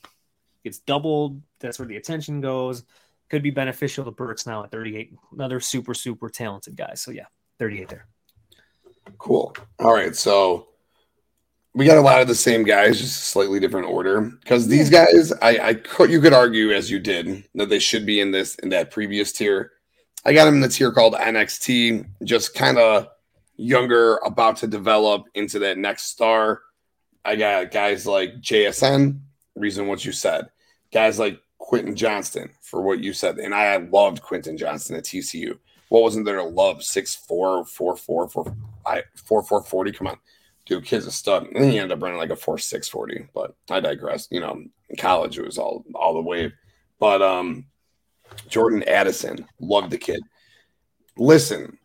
gets 0.64 0.78
doubled. 0.80 1.40
That's 1.60 1.78
where 1.78 1.88
the 1.88 1.96
attention 1.96 2.40
goes. 2.40 2.84
Could 3.28 3.42
be 3.42 3.50
beneficial 3.50 4.04
to 4.04 4.10
Burks 4.10 4.46
now 4.46 4.64
at 4.64 4.70
38. 4.70 5.14
Another 5.32 5.60
super 5.60 5.94
super 5.94 6.28
talented 6.28 6.76
guy. 6.76 6.94
So 6.94 7.10
yeah, 7.10 7.26
38 7.58 7.88
there. 7.88 8.06
Cool. 9.18 9.56
All 9.78 9.92
right, 9.92 10.14
so 10.14 10.68
we 11.74 11.84
got 11.84 11.98
a 11.98 12.02
lot 12.02 12.22
of 12.22 12.28
the 12.28 12.34
same 12.34 12.64
guys, 12.64 12.98
just 12.98 13.24
slightly 13.24 13.60
different 13.60 13.88
order. 13.88 14.22
Because 14.22 14.66
these 14.66 14.88
guys, 14.88 15.32
I, 15.42 15.58
I 15.58 15.74
could 15.74 16.10
you 16.10 16.20
could 16.20 16.32
argue 16.32 16.72
as 16.72 16.90
you 16.90 16.98
did 16.98 17.44
that 17.54 17.68
they 17.68 17.78
should 17.78 18.06
be 18.06 18.20
in 18.20 18.30
this 18.30 18.54
in 18.56 18.70
that 18.70 18.90
previous 18.90 19.30
tier. 19.30 19.72
I 20.24 20.32
got 20.32 20.46
them 20.46 20.54
in 20.54 20.60
the 20.60 20.68
tier 20.68 20.90
called 20.90 21.14
NXT, 21.14 22.06
just 22.24 22.54
kind 22.54 22.78
of 22.78 23.08
younger, 23.56 24.16
about 24.24 24.56
to 24.56 24.66
develop 24.66 25.26
into 25.34 25.58
that 25.60 25.78
next 25.78 26.04
star. 26.04 26.62
I 27.24 27.36
got 27.36 27.70
guys 27.70 28.06
like 28.06 28.40
JSN, 28.40 29.20
reason 29.54 29.86
what 29.86 30.04
you 30.04 30.12
said. 30.12 30.46
Guys 30.92 31.18
like 31.18 31.40
Quentin 31.58 31.94
Johnston 31.94 32.50
for 32.62 32.80
what 32.80 33.00
you 33.00 33.12
said. 33.12 33.38
And 33.38 33.54
I 33.54 33.76
loved 33.76 34.22
Quentin 34.22 34.56
Johnston 34.56 34.96
at 34.96 35.04
TCU. 35.04 35.58
What 35.88 36.02
wasn't 36.02 36.24
there 36.24 36.36
to 36.36 36.44
love? 36.44 36.82
Six 36.82 37.14
four 37.14 37.64
four 37.64 37.96
four 37.96 38.28
four 38.28 38.56
I 38.86 39.02
four 39.14 39.42
four 39.42 39.62
forty. 39.62 39.92
Come 39.92 40.06
on. 40.06 40.18
Dude, 40.64 40.84
kid's 40.84 41.06
a 41.06 41.12
stud. 41.12 41.46
And 41.54 41.64
he 41.64 41.78
ended 41.78 41.96
up 41.96 42.02
running 42.02 42.18
like 42.18 42.30
a 42.30 42.36
four 42.36 42.58
six 42.58 42.88
forty. 42.88 43.28
But 43.34 43.54
I 43.70 43.80
digress. 43.80 44.28
You 44.30 44.40
know, 44.40 44.62
in 44.88 44.96
college 44.96 45.38
it 45.38 45.44
was 45.44 45.58
all 45.58 45.84
all 45.94 46.14
the 46.14 46.22
wave. 46.22 46.52
But 46.98 47.22
um 47.22 47.66
Jordan 48.48 48.82
Addison, 48.84 49.46
loved 49.60 49.90
the 49.90 49.98
kid. 49.98 50.20
Listen, 51.16 51.78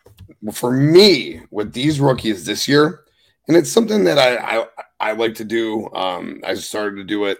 for 0.52 0.72
me, 0.72 1.42
with 1.52 1.74
these 1.74 2.00
rookies 2.00 2.46
this 2.46 2.68
year, 2.68 3.02
and 3.48 3.56
it's 3.56 3.72
something 3.72 4.04
that 4.06 4.18
I 4.18 4.60
I, 4.60 4.66
I 5.00 5.12
like 5.14 5.36
to 5.36 5.44
do. 5.44 5.90
Um, 5.94 6.42
I 6.46 6.56
started 6.56 6.98
to 6.98 7.04
do 7.04 7.26
it. 7.26 7.38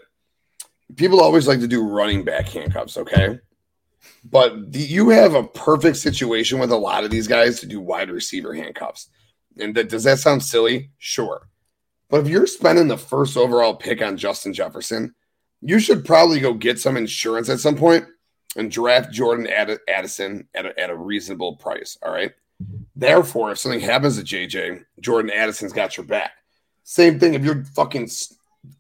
People 0.96 1.22
always 1.22 1.48
like 1.48 1.60
to 1.62 1.68
do 1.68 1.88
running 1.88 2.24
back 2.24 2.48
handcuffs, 2.50 2.98
okay? 2.98 3.40
But 4.24 4.72
the, 4.72 4.80
you 4.80 5.10
have 5.10 5.36
a 5.36 5.48
perfect 5.48 5.98
situation 5.98 6.60
with 6.60 6.72
a 6.72 6.78
lot 6.78 7.04
of 7.04 7.12
these 7.12 7.28
guys 7.28 7.60
to 7.60 7.66
do 7.66 7.80
wide 7.80 8.10
receiver 8.10 8.54
handcuffs. 8.54 9.10
And 9.62 9.76
that, 9.76 9.90
does 9.90 10.04
that 10.04 10.20
sound 10.20 10.44
silly? 10.44 10.92
Sure. 10.98 11.48
But 12.10 12.22
if 12.22 12.28
you're 12.28 12.48
spending 12.48 12.88
the 12.88 12.98
first 12.98 13.38
overall 13.38 13.76
pick 13.76 14.02
on 14.02 14.18
Justin 14.18 14.54
Jefferson, 14.54 15.16
you 15.62 15.80
should 15.80 16.04
probably 16.04 16.40
go 16.40 16.54
get 16.54 16.80
some 16.80 16.98
insurance 16.98 17.50
at 17.50 17.60
some 17.60 17.78
point 17.78 18.06
and 18.56 18.72
draft 18.72 19.12
Jordan 19.12 19.48
Add- 19.48 19.80
Addison 19.88 20.48
at 20.54 20.66
a, 20.66 20.80
at 20.80 20.90
a 20.90 20.96
reasonable 20.96 21.56
price. 21.56 21.98
All 22.04 22.12
right. 22.12 22.32
Therefore, 22.96 23.52
if 23.52 23.60
something 23.60 23.80
happens 23.80 24.18
to 24.18 24.24
JJ, 24.24 24.84
Jordan 25.00 25.32
Addison's 25.32 25.74
got 25.74 25.98
your 25.98 26.06
back. 26.06 26.32
Same 26.84 27.20
thing 27.20 27.34
if 27.34 27.44
you're 27.44 27.64
fucking 27.64 28.10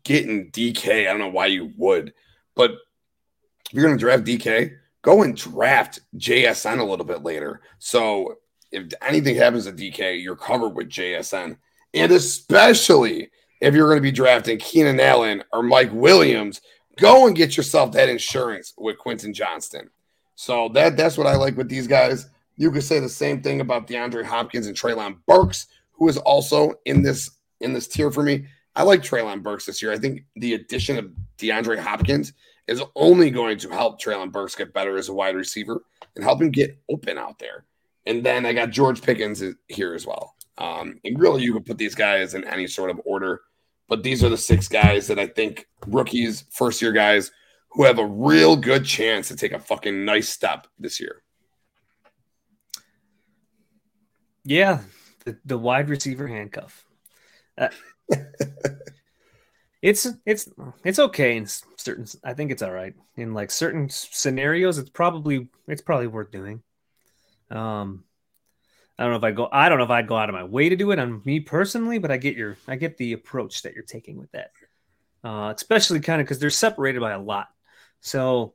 getting 0.03 0.51
DK. 0.51 1.07
I 1.07 1.11
don't 1.11 1.19
know 1.19 1.29
why 1.29 1.47
you 1.47 1.71
would, 1.77 2.13
but 2.55 2.71
if 2.71 3.73
you're 3.73 3.85
going 3.85 3.97
to 3.97 3.99
draft 3.99 4.23
DK, 4.23 4.75
go 5.01 5.23
and 5.23 5.35
draft 5.35 6.01
JSN 6.17 6.79
a 6.79 6.83
little 6.83 7.05
bit 7.05 7.23
later. 7.23 7.61
So 7.79 8.39
if 8.71 8.93
anything 9.01 9.35
happens 9.35 9.65
to 9.65 9.71
DK, 9.71 10.21
you're 10.21 10.35
covered 10.35 10.69
with 10.69 10.89
JSN. 10.89 11.57
And 11.93 12.11
especially 12.11 13.29
if 13.59 13.73
you're 13.73 13.87
going 13.87 13.97
to 13.97 14.01
be 14.01 14.11
drafting 14.11 14.57
Keenan 14.57 14.99
Allen 14.99 15.43
or 15.51 15.61
Mike 15.61 15.91
Williams, 15.91 16.61
go 16.97 17.27
and 17.27 17.35
get 17.35 17.57
yourself 17.57 17.91
that 17.91 18.09
insurance 18.09 18.73
with 18.77 18.97
Quentin 18.97 19.33
Johnston. 19.33 19.89
So 20.35 20.69
that 20.69 20.97
that's 20.97 21.17
what 21.17 21.27
I 21.27 21.35
like 21.35 21.57
with 21.57 21.69
these 21.69 21.87
guys. 21.87 22.27
You 22.57 22.71
could 22.71 22.83
say 22.83 22.99
the 22.99 23.09
same 23.09 23.41
thing 23.41 23.61
about 23.61 23.87
DeAndre 23.87 24.25
Hopkins 24.25 24.67
and 24.67 24.75
Treylon 24.75 25.17
Burks, 25.27 25.67
who 25.91 26.07
is 26.07 26.17
also 26.17 26.73
in 26.85 27.01
this 27.01 27.29
in 27.59 27.73
this 27.73 27.87
tier 27.87 28.11
for 28.11 28.23
me. 28.23 28.47
I 28.75 28.83
like 28.83 29.01
Treylon 29.01 29.43
Burks 29.43 29.65
this 29.65 29.81
year. 29.81 29.91
I 29.91 29.97
think 29.97 30.23
the 30.35 30.53
addition 30.53 30.97
of 30.97 31.11
DeAndre 31.37 31.77
Hopkins 31.77 32.33
is 32.67 32.81
only 32.95 33.29
going 33.29 33.57
to 33.59 33.69
help 33.69 34.01
Treylon 34.01 34.31
Burks 34.31 34.55
get 34.55 34.73
better 34.73 34.97
as 34.97 35.09
a 35.09 35.13
wide 35.13 35.35
receiver 35.35 35.83
and 36.15 36.23
help 36.23 36.41
him 36.41 36.51
get 36.51 36.79
open 36.89 37.17
out 37.17 37.37
there. 37.37 37.65
And 38.05 38.23
then 38.23 38.45
I 38.45 38.53
got 38.53 38.71
George 38.71 39.01
Pickens 39.01 39.43
here 39.67 39.93
as 39.93 40.05
well. 40.05 40.35
Um, 40.57 40.99
and 41.03 41.19
really, 41.19 41.43
you 41.43 41.53
could 41.53 41.65
put 41.65 41.77
these 41.77 41.95
guys 41.95 42.33
in 42.33 42.43
any 42.43 42.67
sort 42.67 42.89
of 42.89 42.99
order, 43.05 43.41
but 43.87 44.03
these 44.03 44.23
are 44.23 44.29
the 44.29 44.37
six 44.37 44.67
guys 44.67 45.07
that 45.07 45.19
I 45.19 45.27
think 45.27 45.67
rookies, 45.87 46.45
first 46.51 46.81
year 46.81 46.91
guys 46.91 47.31
who 47.71 47.83
have 47.83 47.99
a 47.99 48.05
real 48.05 48.55
good 48.55 48.85
chance 48.85 49.29
to 49.29 49.35
take 49.35 49.53
a 49.53 49.59
fucking 49.59 50.03
nice 50.05 50.29
step 50.29 50.67
this 50.77 50.99
year. 50.99 51.23
Yeah, 54.43 54.81
the, 55.25 55.37
the 55.45 55.57
wide 55.57 55.89
receiver 55.89 56.27
handcuff. 56.27 56.83
Uh, 57.57 57.69
it's 59.81 60.07
it's 60.25 60.49
it's 60.83 60.99
okay 60.99 61.37
in 61.37 61.47
certain. 61.77 62.05
I 62.23 62.33
think 62.33 62.51
it's 62.51 62.61
all 62.61 62.71
right 62.71 62.93
in 63.15 63.33
like 63.33 63.51
certain 63.51 63.87
scenarios. 63.89 64.77
It's 64.77 64.89
probably 64.89 65.47
it's 65.67 65.81
probably 65.81 66.07
worth 66.07 66.31
doing. 66.31 66.63
Um, 67.51 68.03
I 68.97 69.03
don't 69.03 69.11
know 69.11 69.17
if 69.17 69.23
I 69.23 69.31
go. 69.31 69.49
I 69.51 69.69
don't 69.69 69.77
know 69.77 69.83
if 69.83 69.89
I'd 69.89 70.07
go 70.07 70.17
out 70.17 70.29
of 70.29 70.35
my 70.35 70.43
way 70.43 70.69
to 70.69 70.75
do 70.75 70.91
it 70.91 70.99
on 70.99 71.21
me 71.25 71.39
personally, 71.39 71.97
but 71.97 72.11
I 72.11 72.17
get 72.17 72.35
your 72.35 72.57
I 72.67 72.75
get 72.75 72.97
the 72.97 73.13
approach 73.13 73.63
that 73.63 73.73
you're 73.73 73.83
taking 73.83 74.17
with 74.17 74.31
that. 74.31 74.51
Uh, 75.23 75.53
especially 75.55 75.99
kind 75.99 76.21
of 76.21 76.25
because 76.25 76.39
they're 76.39 76.49
separated 76.49 76.99
by 76.99 77.11
a 77.11 77.21
lot. 77.21 77.49
So, 77.99 78.53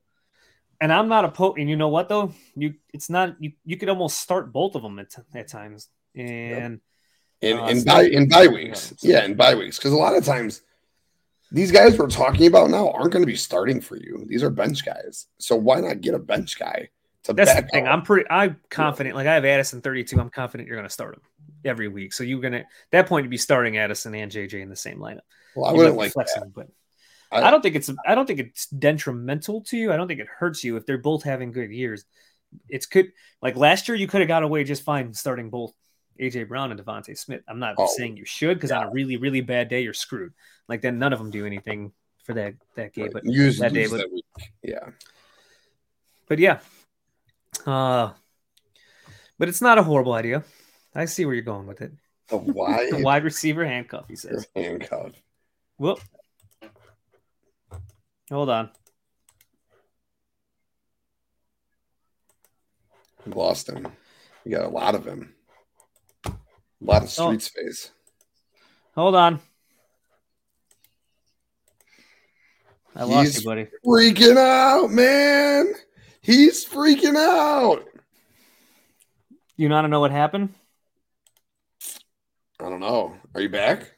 and 0.80 0.92
I'm 0.92 1.08
not 1.08 1.24
a 1.24 1.28
po. 1.30 1.54
And 1.54 1.68
you 1.68 1.76
know 1.76 1.88
what 1.88 2.08
though? 2.08 2.32
You 2.54 2.74
it's 2.92 3.10
not 3.10 3.36
you. 3.40 3.52
You 3.64 3.76
could 3.76 3.88
almost 3.88 4.18
start 4.20 4.52
both 4.52 4.74
of 4.74 4.82
them 4.82 4.98
at, 4.98 5.14
at 5.34 5.48
times. 5.48 5.88
And 6.14 6.80
in 7.40 7.58
Uh, 7.58 7.66
in 7.66 7.80
so- 7.80 7.84
bye 7.86 8.02
in 8.02 8.28
bye 8.28 8.46
weeks. 8.46 8.94
Yeah, 9.02 9.24
in 9.24 9.34
bye 9.34 9.54
weeks 9.54 9.78
because 9.78 9.92
a 9.92 9.96
lot 9.96 10.16
of 10.16 10.24
times 10.24 10.62
these 11.52 11.70
guys 11.70 11.98
we're 11.98 12.08
talking 12.08 12.46
about 12.46 12.70
now 12.70 12.90
aren't 12.90 13.12
going 13.12 13.22
to 13.22 13.30
be 13.30 13.36
starting 13.36 13.80
for 13.80 13.96
you. 13.96 14.24
These 14.26 14.42
are 14.42 14.50
bench 14.50 14.84
guys, 14.84 15.26
so 15.38 15.54
why 15.56 15.80
not 15.80 16.00
get 16.00 16.14
a 16.14 16.18
bench 16.18 16.58
guy 16.58 16.88
to 16.88 16.95
That's 17.32 17.54
the 17.54 17.62
thing. 17.68 17.86
up? 17.86 17.92
I'm 17.92 18.02
pretty. 18.02 18.28
I'm 18.30 18.60
confident. 18.70 19.14
Like 19.16 19.26
I 19.26 19.34
have 19.34 19.44
Addison 19.44 19.80
32. 19.80 20.18
I'm 20.20 20.30
confident 20.30 20.68
you're 20.68 20.76
going 20.76 20.88
to 20.88 20.92
start 20.92 21.14
him 21.16 21.22
every 21.64 21.88
week. 21.88 22.12
So 22.12 22.22
you're 22.24 22.40
gonna 22.40 22.58
at 22.58 22.66
that 22.92 23.06
point 23.08 23.24
to 23.24 23.28
be 23.28 23.36
starting 23.38 23.76
Addison 23.78 24.14
and 24.14 24.30
JJ 24.30 24.60
in 24.62 24.68
the 24.68 24.76
same 24.76 24.98
lineup. 24.98 25.20
well, 25.54 25.66
I 25.66 25.72
You 25.72 25.78
wouldn't 25.78 25.96
like 25.96 26.12
flexing, 26.12 26.42
that. 26.42 26.54
but 26.54 26.68
I- 27.32 27.42
I, 27.42 27.50
don't 27.50 27.60
think 27.60 27.74
it's. 27.74 27.90
I 28.06 28.14
don't 28.14 28.26
think 28.26 28.38
it's 28.38 28.66
detrimental 28.66 29.62
to 29.62 29.76
you. 29.76 29.92
I 29.92 29.96
don't 29.96 30.06
think 30.06 30.20
it 30.20 30.28
hurts 30.28 30.62
you 30.62 30.76
if 30.76 30.86
they're 30.86 30.96
both 30.98 31.24
having 31.24 31.50
good 31.50 31.70
years. 31.72 32.04
It's 32.68 32.86
could 32.86 33.10
like 33.42 33.56
last 33.56 33.88
year 33.88 33.96
you 33.96 34.06
could 34.06 34.20
have 34.20 34.28
got 34.28 34.44
away 34.44 34.62
just 34.62 34.82
fine 34.84 35.12
starting 35.12 35.50
both 35.50 35.72
AJ 36.20 36.46
Brown 36.48 36.70
and 36.70 36.80
Devonta 36.80 37.18
Smith. 37.18 37.42
I'm 37.48 37.58
not 37.58 37.74
Oh, 37.78 37.88
saying 37.96 38.16
you 38.16 38.24
should 38.24 38.54
because 38.54 38.70
on 38.70 38.84
a 38.84 38.90
really 38.90 39.16
really 39.16 39.40
bad 39.40 39.68
day 39.68 39.82
you're 39.82 39.92
screwed. 39.92 40.32
Like 40.68 40.80
then 40.82 40.98
none 41.00 41.12
of 41.12 41.18
them 41.18 41.30
do 41.30 41.44
anything 41.44 41.92
for 42.24 42.34
that 42.34 42.54
that 42.76 42.94
game. 42.94 43.10
But 43.12 43.24
use, 43.24 43.58
that 43.58 43.72
day, 43.72 43.88
but- 43.88 44.08
week. 44.12 44.24
Yeah, 44.62 44.90
but 46.28 46.38
yeah 46.38 46.60
uh 47.66 48.12
but 49.38 49.48
it's 49.48 49.60
not 49.60 49.78
a 49.78 49.82
horrible 49.82 50.12
idea 50.12 50.42
i 50.94 51.04
see 51.04 51.24
where 51.26 51.34
you're 51.34 51.42
going 51.44 51.66
with 51.66 51.80
it 51.82 51.92
the 52.28 52.36
wide, 52.58 53.02
wide 53.02 53.24
receiver 53.24 53.64
handcuff 53.66 54.04
he 54.08 54.16
says 54.16 54.46
handcuff. 54.56 55.12
whoop 55.76 55.98
hold 58.30 58.48
on 58.50 58.70
We 63.24 63.32
lost 63.32 63.68
him. 63.68 63.88
We 64.44 64.52
got 64.52 64.64
a 64.64 64.68
lot 64.68 64.94
of 64.94 65.04
him. 65.04 65.34
A 66.26 66.30
lot 66.80 67.02
of 67.02 67.08
Oh. 67.18 67.26
street 67.36 67.42
space. 67.42 67.90
hold 68.94 69.14
on 69.16 69.40
i 72.94 73.02
lost 73.02 73.32
He's- 73.32 73.40
you 73.40 73.44
buddy 73.44 73.66
Freaking 73.84 74.36
out, 74.38 74.90
man. 74.90 75.74
He's 76.26 76.66
freaking 76.66 77.16
out. 77.16 77.86
you 79.56 79.68
to 79.68 79.88
know 79.88 80.00
what 80.00 80.10
happened 80.10 80.52
I 82.58 82.68
don't 82.68 82.80
know. 82.80 83.14
Are 83.34 83.40
you 83.40 83.48
back? 83.48 83.92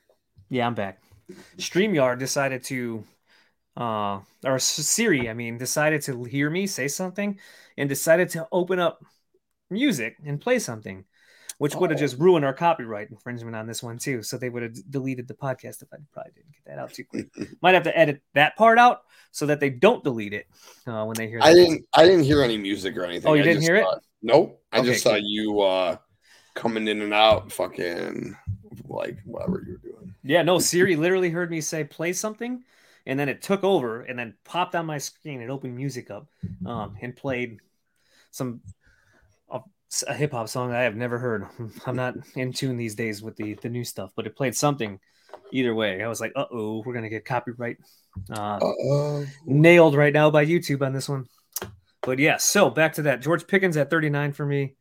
yeah 0.51 0.66
i'm 0.66 0.74
back 0.74 1.01
streamyard 1.59 2.18
decided 2.18 2.64
to 2.64 3.05
uh, 3.79 4.20
or 4.45 4.59
Siri, 4.59 5.31
I 5.31 5.35
mean, 5.35 5.57
decided 5.57 6.03
to 6.03 6.24
hear 6.24 6.51
me 6.51 6.66
say 6.66 6.89
something 6.89 7.39
and 7.76 7.89
decided 7.89 8.29
to 8.31 8.49
open 8.51 8.81
up 8.81 9.05
music 9.70 10.16
and 10.24 10.41
play 10.41 10.59
something, 10.59 11.05
which 11.59 11.75
would 11.75 11.91
have 11.91 11.99
Oh. 11.99 12.01
just 12.01 12.19
ruined 12.19 12.45
our 12.45 12.55
copyright 12.55 13.11
infringement 13.11 13.55
on 13.57 13.67
this 13.67 13.83
one 13.83 13.99
too. 13.99 14.23
So 14.23 14.39
they 14.39 14.49
would 14.49 14.63
have 14.63 14.91
deleted 14.91 15.29
the 15.29 15.35
podcast 15.35 15.83
if 15.83 15.89
I 15.93 15.97
probably 16.13 16.33
didn't 16.35 16.53
get 16.53 16.65
that 16.67 16.79
out 16.79 16.93
too 16.95 17.05
quick. 17.05 17.29
Might 17.63 17.75
have 17.75 17.83
to 17.85 17.97
edit 17.97 18.23
that 18.35 18.57
part 18.57 18.79
out 18.79 19.03
so 19.33 19.47
that 19.47 19.61
they 19.61 19.71
don't 19.71 20.03
delete 20.03 20.33
it 20.33 20.47
uh, 20.87 21.05
when 21.05 21.17
they 21.17 21.29
hear. 21.29 21.41
I 21.43 21.53
didn't. 21.53 21.85
I 21.95 22.05
didn't 22.05 22.25
hear 22.25 22.43
any 22.43 22.57
music 22.57 22.97
or 22.97 23.05
anything. 23.05 23.29
Oh, 23.31 23.35
you 23.35 23.43
I 23.43 23.45
didn't 23.45 23.63
hear 23.63 23.77
it? 23.77 23.87
Nope. 24.23 24.63
I 24.73 24.79
Okay, 24.79 24.89
just 24.89 25.03
saw 25.03 25.15
you 25.21 25.61
uh 25.61 25.97
coming 26.55 26.89
in 26.89 27.03
and 27.03 27.15
out, 27.15 27.53
fucking 27.53 28.37
like 28.89 29.19
whatever 29.25 29.63
you 29.67 29.73
were 29.83 29.91
doing. 29.91 30.15
Yeah, 30.25 30.43
no, 30.43 30.59
Siri 30.61 30.97
literally 30.97 31.31
heard 31.31 31.51
me 31.51 31.61
say 31.61 31.85
play 31.85 32.13
something, 32.13 32.65
and 33.07 33.19
then 33.19 33.29
it 33.29 33.43
took 33.43 33.63
over 33.65 34.03
and 34.03 34.19
then 34.19 34.35
popped 34.45 34.75
on 34.75 34.87
my 34.87 34.99
screen 34.99 35.41
It 35.41 35.51
opened 35.51 35.77
music 35.77 36.11
up, 36.11 36.27
um, 36.67 36.97
and 37.01 37.15
played 37.17 37.59
some 38.31 38.61
a, 40.07 40.14
hip 40.14 40.32
hop 40.32 40.49
song 40.49 40.72
I 40.72 40.82
have 40.82 40.97
never 40.97 41.18
heard. 41.18 41.47
I'm 41.86 41.97
not 41.97 42.14
in 42.34 42.53
tune 42.53 42.76
these 42.76 42.95
days 42.95 43.22
with 43.22 43.36
the 43.36 43.55
the 43.55 43.68
new 43.68 43.84
stuff, 43.84 44.12
but 44.16 44.26
it 44.26 44.36
played 44.36 44.55
something. 44.55 44.99
Either 45.53 45.74
way, 45.74 46.03
I 46.03 46.09
was 46.09 46.20
like, 46.20 46.32
"Uh 46.36 46.47
oh, 46.51 46.82
we're 46.84 46.95
gonna 46.95 47.09
get 47.09 47.24
copyright 47.24 47.78
uh, 48.30 48.59
Uh-oh. 48.61 49.26
nailed 49.47 49.95
right 49.95 50.12
now 50.12 50.30
by 50.30 50.45
YouTube 50.45 50.84
on 50.84 50.93
this 50.93 51.09
one." 51.09 51.26
But 52.03 52.18
yeah, 52.18 52.36
so 52.39 52.70
back 52.70 52.95
to 52.95 53.03
that. 53.03 53.20
George 53.20 53.47
Pickens 53.47 53.76
at 53.76 53.91
39 53.91 54.32
for 54.32 54.47
me. 54.47 54.74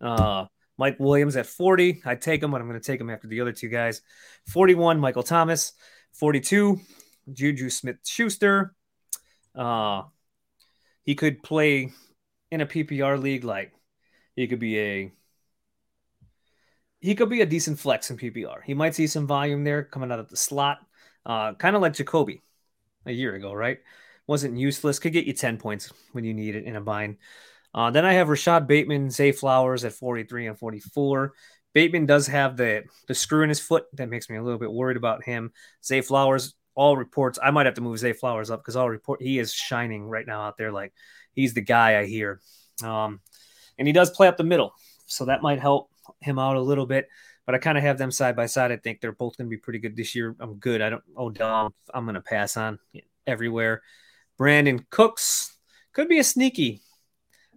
Uh, 0.00 0.46
Mike 0.76 0.96
Williams 0.98 1.36
at 1.36 1.46
40. 1.46 2.02
I 2.04 2.14
take 2.16 2.42
him, 2.42 2.50
but 2.50 2.60
I'm 2.60 2.68
going 2.68 2.80
to 2.80 2.86
take 2.86 3.00
him 3.00 3.10
after 3.10 3.28
the 3.28 3.40
other 3.40 3.52
two 3.52 3.68
guys. 3.68 4.02
41, 4.48 4.98
Michael 4.98 5.22
Thomas. 5.22 5.72
42, 6.14 6.80
Juju 7.32 7.70
Smith 7.70 7.96
Schuster. 8.04 8.74
Uh, 9.54 10.02
he 11.04 11.14
could 11.14 11.42
play 11.42 11.92
in 12.50 12.60
a 12.60 12.66
PPR 12.66 13.20
league. 13.20 13.44
Like 13.44 13.72
he 14.36 14.46
could 14.46 14.58
be 14.58 14.78
a 14.78 15.12
he 17.00 17.14
could 17.14 17.28
be 17.28 17.42
a 17.42 17.46
decent 17.46 17.78
flex 17.78 18.10
in 18.10 18.16
PPR. 18.16 18.62
He 18.64 18.72
might 18.72 18.94
see 18.94 19.06
some 19.06 19.26
volume 19.26 19.62
there 19.62 19.82
coming 19.82 20.10
out 20.10 20.20
of 20.20 20.30
the 20.30 20.38
slot, 20.38 20.78
uh, 21.26 21.52
kind 21.54 21.76
of 21.76 21.82
like 21.82 21.92
Jacoby 21.92 22.42
a 23.04 23.12
year 23.12 23.34
ago, 23.34 23.52
right? 23.52 23.78
Wasn't 24.26 24.56
useless. 24.56 24.98
Could 24.98 25.12
get 25.12 25.26
you 25.26 25.34
10 25.34 25.58
points 25.58 25.92
when 26.12 26.24
you 26.24 26.32
need 26.32 26.56
it 26.56 26.64
in 26.64 26.76
a 26.76 26.80
bind. 26.80 27.18
Uh, 27.74 27.90
then 27.90 28.06
I 28.06 28.14
have 28.14 28.28
Rashad 28.28 28.66
Bateman, 28.66 29.10
Zay 29.10 29.32
Flowers 29.32 29.84
at 29.84 29.92
43 29.92 30.46
and 30.46 30.58
44. 30.58 31.34
Bateman 31.74 32.06
does 32.06 32.28
have 32.28 32.56
the 32.56 32.84
the 33.08 33.14
screw 33.14 33.42
in 33.42 33.48
his 33.48 33.60
foot 33.60 33.84
that 33.94 34.08
makes 34.08 34.30
me 34.30 34.36
a 34.36 34.42
little 34.42 34.60
bit 34.60 34.72
worried 34.72 34.96
about 34.96 35.24
him. 35.24 35.52
Zay 35.84 36.00
Flowers, 36.00 36.54
all 36.74 36.96
reports, 36.96 37.38
I 37.42 37.50
might 37.50 37.66
have 37.66 37.74
to 37.74 37.80
move 37.80 37.98
Zay 37.98 38.12
Flowers 38.12 38.50
up 38.50 38.60
because 38.60 38.76
all 38.76 38.88
report 38.88 39.20
he 39.20 39.38
is 39.38 39.52
shining 39.52 40.08
right 40.08 40.26
now 40.26 40.42
out 40.42 40.56
there. 40.56 40.72
Like 40.72 40.94
he's 41.32 41.52
the 41.52 41.60
guy 41.60 41.98
I 41.98 42.06
hear. 42.06 42.40
Um, 42.82 43.20
and 43.78 43.86
he 43.88 43.92
does 43.92 44.10
play 44.10 44.28
up 44.28 44.36
the 44.36 44.44
middle, 44.44 44.74
so 45.06 45.24
that 45.26 45.42
might 45.42 45.60
help 45.60 45.90
him 46.20 46.38
out 46.38 46.56
a 46.56 46.60
little 46.60 46.86
bit. 46.86 47.08
But 47.46 47.54
I 47.54 47.58
kind 47.58 47.76
of 47.76 47.84
have 47.84 47.98
them 47.98 48.10
side 48.10 48.36
by 48.36 48.46
side. 48.46 48.72
I 48.72 48.76
think 48.78 49.00
they're 49.00 49.12
both 49.12 49.36
going 49.36 49.46
to 49.46 49.50
be 49.50 49.58
pretty 49.58 49.78
good 49.78 49.96
this 49.96 50.14
year. 50.14 50.34
I'm 50.40 50.54
good. 50.54 50.80
I 50.80 50.90
don't. 50.90 51.02
Oh, 51.16 51.28
dumb. 51.30 51.74
I'm 51.92 52.04
going 52.04 52.14
to 52.14 52.22
pass 52.22 52.56
on 52.56 52.78
everywhere. 53.26 53.82
Brandin 54.38 54.84
Cooks 54.90 55.54
could 55.92 56.08
be 56.08 56.18
a 56.18 56.24
sneaky 56.24 56.80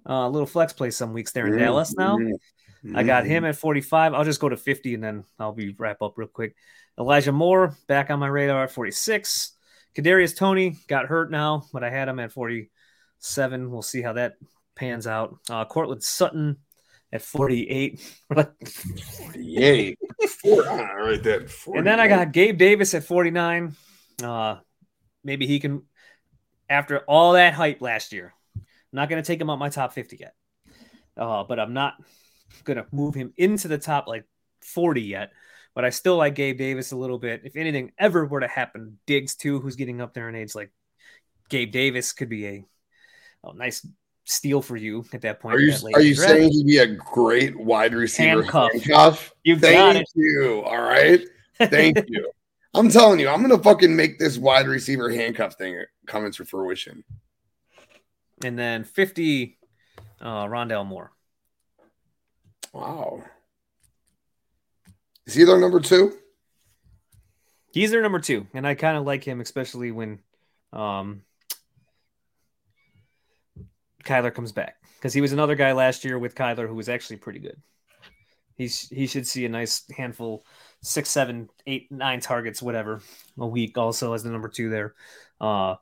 uh, 0.07 0.27
little 0.29 0.45
flex 0.47 0.73
play 0.73 0.91
some 0.91 1.13
weeks 1.13 1.31
there 1.31 1.47
in 1.47 1.53
Mm, 1.53 1.59
Dallas 1.59 1.95
now. 1.97 2.17
mm, 2.17 2.97
I 2.97 3.03
got 3.03 3.25
him 3.25 3.45
at 3.45 3.55
45. 3.55 4.13
I'll 4.13 4.23
just 4.23 4.39
go 4.39 4.49
to 4.49 4.57
50 4.57 4.93
and 4.93 5.03
then 5.03 5.23
I'll 5.39 5.53
be 5.53 5.73
wrap 5.77 6.01
up 6.01 6.17
real 6.17 6.27
quick. 6.27 6.55
Elijah 6.99 7.31
Moore 7.31 7.75
back 7.87 8.09
on 8.09 8.19
my 8.19 8.27
radar 8.27 8.63
at 8.65 8.71
46. 8.71 9.53
Kadarius 9.95 10.35
Toney 10.35 10.77
got 10.87 11.05
hurt 11.07 11.31
now, 11.31 11.65
but 11.73 11.83
I 11.83 11.89
had 11.89 12.07
him 12.07 12.19
at 12.19 12.31
47. 12.31 13.71
We'll 13.71 13.81
see 13.81 14.01
how 14.01 14.13
that 14.13 14.33
pans 14.77 15.07
out. 15.07 15.37
Uh, 15.49 15.65
Courtland 15.65 16.03
Sutton 16.03 16.57
at 17.11 17.21
48. 17.21 18.01
Yay. 19.35 19.95
Four, 20.41 20.63
ah, 20.67 20.93
right 20.93 21.21
there. 21.21 21.47
and 21.73 21.85
then 21.85 21.99
I 21.99 22.07
got 22.07 22.31
Gabe 22.31 22.57
Davis 22.57 22.93
at 22.93 23.03
49. 23.03 23.75
Uh, 24.23 24.57
maybe 25.23 25.47
he 25.47 25.59
can, 25.59 25.83
after 26.69 26.99
all 26.99 27.33
that 27.33 27.53
hype 27.53 27.81
last 27.81 28.13
year, 28.13 28.33
I'm 28.55 28.63
not 28.93 29.09
going 29.09 29.21
to 29.21 29.27
take 29.27 29.39
him 29.39 29.49
up 29.49 29.59
my 29.59 29.69
top 29.69 29.93
50 29.93 30.17
yet. 30.17 30.33
Uh, 31.15 31.43
but 31.43 31.59
I'm 31.59 31.73
not 31.73 31.95
going 32.63 32.77
to 32.77 32.85
move 32.91 33.15
him 33.15 33.33
into 33.37 33.67
the 33.67 33.77
top 33.77 34.07
like 34.07 34.25
40 34.61 35.01
yet. 35.01 35.31
But 35.73 35.85
I 35.85 35.91
still 35.91 36.17
like 36.17 36.33
Gabe 36.35 36.57
Davis 36.57 36.91
a 36.91 36.97
little 36.97 37.19
bit. 37.19 37.41
If 37.43 37.55
anything 37.55 37.91
ever 37.99 38.25
were 38.25 38.39
to 38.39 38.47
happen, 38.47 38.97
Diggs 39.05 39.35
too, 39.35 39.59
who's 39.59 39.75
getting 39.75 40.01
up 40.01 40.13
there 40.13 40.27
in 40.27 40.35
age, 40.35 40.55
like 40.55 40.71
Gabe 41.49 41.71
Davis 41.71 42.13
could 42.13 42.29
be 42.29 42.47
a, 42.47 42.65
a 43.43 43.53
nice 43.53 43.85
steal 44.27 44.61
for 44.61 44.77
you 44.77 45.05
at 45.13 45.21
that 45.21 45.39
point. 45.39 45.55
Are 45.55 45.59
you 45.59 45.73
are 45.93 46.01
you 46.01 46.13
draft. 46.13 46.29
saying 46.31 46.51
he'd 46.51 46.65
be 46.67 46.77
a 46.77 46.87
great 46.87 47.57
wide 47.57 47.93
receiver 47.93 48.41
Handcuff. 48.43 48.71
handcuff? 48.73 49.33
Got 49.45 49.59
Thank 49.61 50.01
it. 50.01 50.07
you. 50.15 50.61
All 50.65 50.81
right. 50.81 51.21
Thank 51.57 51.97
you. 52.07 52.31
I'm 52.73 52.89
telling 52.89 53.19
you, 53.19 53.29
I'm 53.29 53.41
gonna 53.41 53.57
fucking 53.57 53.95
make 53.95 54.19
this 54.19 54.37
wide 54.37 54.67
receiver 54.67 55.09
handcuff 55.09 55.55
thing 55.55 55.81
come 56.05 56.25
into 56.25 56.45
fruition. 56.45 57.03
and 58.43 58.59
then 58.59 58.83
50, 58.83 59.57
uh, 60.21 60.45
Rondale 60.45 60.85
Moore. 60.85 61.11
Wow. 62.73 63.23
Is 65.25 65.33
he 65.33 65.43
their 65.43 65.57
number 65.57 65.79
two? 65.79 66.13
He's 67.73 67.91
their 67.91 68.01
number 68.01 68.19
two, 68.19 68.45
and 68.53 68.65
I 68.67 68.75
kind 68.75 68.97
of 68.97 69.05
like 69.05 69.23
him, 69.23 69.41
especially 69.41 69.91
when 69.91 70.19
um, 70.73 71.21
Kyler 74.07 74.33
comes 74.33 74.51
back, 74.51 74.77
because 74.97 75.13
he 75.13 75.21
was 75.21 75.33
another 75.33 75.55
guy 75.55 75.73
last 75.73 76.03
year 76.03 76.17
with 76.17 76.35
Kyler 76.35 76.67
who 76.67 76.75
was 76.75 76.89
actually 76.89 77.17
pretty 77.17 77.39
good. 77.39 77.61
He's 78.55 78.89
he 78.89 79.05
should 79.05 79.27
see 79.27 79.45
a 79.45 79.49
nice 79.49 79.83
handful, 79.95 80.43
six, 80.81 81.09
seven, 81.09 81.49
eight, 81.67 81.91
nine 81.91 82.19
targets, 82.19 82.61
whatever, 82.61 83.01
a 83.37 83.45
week. 83.45 83.77
Also 83.77 84.13
as 84.13 84.23
the 84.23 84.31
number 84.31 84.49
two 84.49 84.69
there. 84.69 84.95
Uh, 85.39 85.75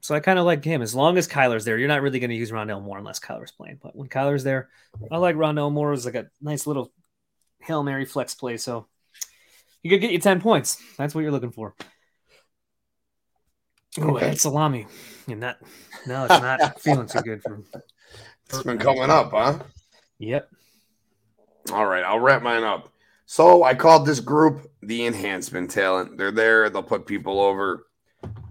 so 0.00 0.14
I 0.14 0.20
kind 0.20 0.38
of 0.38 0.44
like 0.44 0.62
him 0.62 0.82
as 0.82 0.94
long 0.94 1.16
as 1.16 1.26
Kyler's 1.26 1.64
there. 1.64 1.78
You're 1.78 1.88
not 1.88 2.02
really 2.02 2.20
going 2.20 2.30
to 2.30 2.36
use 2.36 2.52
Rondale 2.52 2.82
Moore 2.82 2.98
unless 2.98 3.18
Kyler's 3.18 3.50
playing, 3.50 3.80
but 3.82 3.96
when 3.96 4.08
Kyler's 4.08 4.44
there, 4.44 4.68
I 5.10 5.16
like 5.16 5.34
Rondale 5.34 5.72
Moore 5.72 5.92
as 5.92 6.04
like 6.04 6.14
a 6.14 6.28
nice 6.40 6.66
little 6.66 6.92
hail 7.60 7.82
mary 7.82 8.04
flex 8.04 8.34
play. 8.34 8.58
So 8.58 8.86
you 9.82 9.90
could 9.90 10.00
get 10.00 10.12
you 10.12 10.18
10 10.18 10.40
points. 10.40 10.80
That's 10.96 11.14
what 11.14 11.22
you're 11.22 11.32
looking 11.32 11.50
for. 11.50 11.74
Oh, 13.98 14.14
Okay. 14.16 14.26
okay. 14.26 14.34
salami. 14.36 14.86
And 15.28 15.42
that 15.42 15.58
no, 16.06 16.24
it's 16.24 16.40
not 16.40 16.80
feeling 16.80 17.06
too 17.06 17.20
good 17.22 17.42
for 17.42 17.60
It's 18.48 18.62
been 18.62 18.78
coming 18.78 19.10
up, 19.10 19.30
huh? 19.32 19.58
Yep. 20.18 20.48
All 21.72 21.86
right, 21.86 22.04
I'll 22.04 22.20
wrap 22.20 22.42
mine 22.42 22.62
up. 22.62 22.92
So 23.26 23.64
I 23.64 23.74
called 23.74 24.06
this 24.06 24.20
group 24.20 24.70
the 24.82 25.04
enhancement 25.06 25.70
talent. 25.70 26.16
They're 26.16 26.30
there, 26.30 26.70
they'll 26.70 26.82
put 26.82 27.06
people 27.06 27.40
over. 27.40 27.86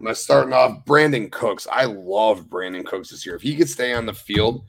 I'm 0.06 0.14
starting 0.16 0.54
off 0.54 0.86
Brandin 0.86 1.32
Cooks. 1.32 1.66
I 1.72 1.86
love 1.86 2.46
Brandin 2.48 2.86
Cooks 2.86 3.10
this 3.10 3.26
year. 3.26 3.36
If 3.36 3.42
he 3.42 3.56
could 3.56 3.70
stay 3.70 3.94
on 3.94 4.06
the 4.06 4.14
field, 4.14 4.66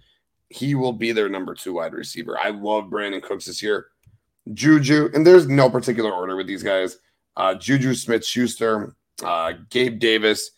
he 0.49 0.75
will 0.75 0.93
be 0.93 1.13
their 1.13 1.29
number 1.29 1.55
two 1.55 1.75
wide 1.75 1.93
receiver. 1.93 2.39
I 2.39 2.51
love 2.51 2.85
Brandin 2.85 3.23
Cooks 3.23 3.47
this 3.47 3.63
year. 3.63 3.89
Juju, 4.55 5.11
and 5.13 5.27
there's 5.27 5.49
no 5.49 5.69
particular 5.69 6.13
order 6.13 6.37
with 6.37 6.47
these 6.47 6.63
guys. 6.63 6.99
Uh, 7.37 7.55
Juju 7.55 7.95
Smith 7.95 8.25
Schuster, 8.25 8.95
uh, 9.25 9.55
Gabe 9.71 9.99
Davis. 9.99 10.53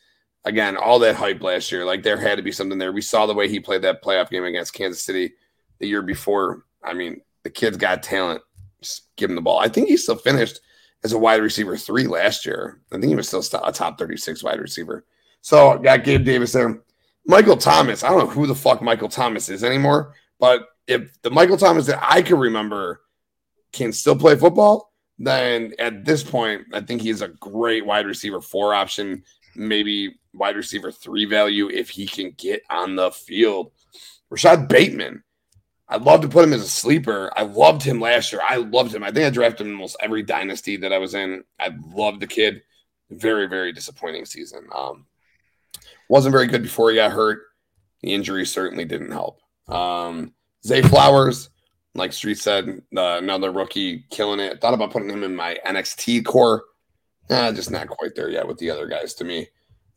Again, 0.45 0.77
all 0.77 0.99
that 1.01 1.17
hype 1.17 1.43
last 1.43 1.71
year. 1.73 1.85
Like 1.85 2.03
there 2.03 2.17
had 2.17 2.37
to 2.37 2.43
be 2.43 2.53
something 2.53 2.79
there. 2.79 2.93
We 2.93 3.03
saw 3.03 3.27
the 3.27 3.35
way 3.35 3.49
he 3.49 3.61
played 3.61 3.83
that 3.83 4.03
playoff 4.03 4.31
game 4.31 4.45
against 4.45 4.75
Kansas 4.75 5.05
City 5.05 5.33
the 5.79 5.89
year 5.89 6.03
before. 6.03 6.65
I 6.83 6.95
mean, 6.95 7.21
the 7.43 7.51
kid's 7.51 7.77
got 7.77 8.03
talent. 8.03 8.43
Just 8.81 9.15
give 9.17 9.31
him 9.31 9.37
the 9.37 9.43
ball. 9.43 9.59
I 9.59 9.69
think 9.69 9.89
he 9.89 9.97
still 9.97 10.17
finished 10.17 10.61
as 11.05 11.13
a 11.13 11.19
wide 11.19 11.43
receiver 11.43 11.77
three 11.77 12.07
last 12.07 12.47
year. 12.47 12.81
I 12.93 12.97
think 12.97 13.07
he 13.07 13.17
was 13.17 13.29
still 13.29 13.45
a 13.63 13.73
top 13.73 13.99
36 13.99 14.43
wide 14.43 14.61
receiver. 14.61 15.05
So 15.41 15.79
got 15.79 16.05
Gabe 16.05 16.25
Davis 16.25 16.53
there. 16.53 16.83
Michael 17.27 17.57
Thomas. 17.57 18.03
I 18.03 18.09
don't 18.09 18.19
know 18.19 18.27
who 18.27 18.47
the 18.47 18.55
fuck 18.55 18.81
Michael 18.81 19.09
Thomas 19.09 19.49
is 19.49 19.63
anymore, 19.63 20.15
but 20.39 20.69
if 20.87 21.21
the 21.23 21.31
Michael 21.31 21.59
Thomas 21.59 21.87
that 21.87 22.03
I 22.03 22.23
can 22.23 22.39
remember 22.39 23.03
can 23.73 23.93
still 23.93 24.17
play 24.17 24.35
football, 24.35 24.93
then 25.19 25.75
at 25.79 26.05
this 26.05 26.23
point, 26.23 26.63
I 26.73 26.81
think 26.81 27.03
he's 27.03 27.23
a 27.23 27.29
great 27.29 27.85
wide 27.85 28.07
receiver 28.07 28.41
four 28.41 28.75
option, 28.75 29.25
maybe 29.59 30.15
wide 30.33 30.57
receiver 30.57 30.91
three 30.93 31.25
value 31.25 31.69
if 31.69 31.91
he 31.91 32.07
can 32.07 32.31
get 32.37 32.63
on 32.71 32.97
the 32.97 33.11
field. 33.11 33.73
Rashad 34.33 34.69
Bateman. 34.69 35.23
I'd 35.91 36.03
love 36.03 36.21
to 36.21 36.29
put 36.29 36.45
him 36.45 36.53
as 36.53 36.63
a 36.63 36.69
sleeper. 36.69 37.33
I 37.35 37.43
loved 37.43 37.83
him 37.83 37.99
last 37.99 38.31
year. 38.31 38.43
I 38.47 38.57
loved 38.57 38.95
him. 38.95 39.03
I 39.03 39.11
think 39.11 39.27
I 39.27 39.31
drafted 39.31 39.67
him 39.67 39.73
in 39.73 39.77
almost 39.79 39.97
every 40.01 40.23
dynasty 40.23 40.77
that 40.79 40.93
I 40.93 40.99
was 40.99 41.15
in. 41.15 41.45
I 41.59 41.71
loved 41.95 42.21
the 42.21 42.27
kid. 42.27 42.63
Very, 43.11 43.47
very 43.47 43.73
disappointing 43.73 44.27
season. 44.27 44.67
Um, 44.75 45.07
wasn't 46.11 46.33
very 46.33 46.47
good 46.47 46.63
before 46.63 46.91
he 46.91 46.97
got 46.97 47.13
hurt. 47.13 47.41
The 48.03 48.13
injury 48.13 48.45
certainly 48.45 48.85
didn't 48.85 49.13
help. 49.13 49.41
Um, 49.67 50.35
Zay 50.65 50.83
Flowers, 50.83 51.49
like 51.95 52.13
Street 52.13 52.39
said, 52.39 52.83
uh, 52.95 53.19
another 53.19 53.51
rookie 53.51 54.05
killing 54.11 54.41
it. 54.41 54.61
Thought 54.61 54.75
about 54.75 54.91
putting 54.91 55.09
him 55.09 55.25
in 55.25 55.35
my 55.35 55.57
NXT 55.67 56.27
core. 56.27 56.65
Eh, 57.31 57.53
just 57.53 57.71
not 57.71 57.89
quite 57.89 58.15
there 58.15 58.31
yet 58.31 58.47
with 58.47 58.59
the 58.59 58.71
other 58.71 58.87
guys 58.87 59.15
to 59.15 59.25
me. 59.25 59.49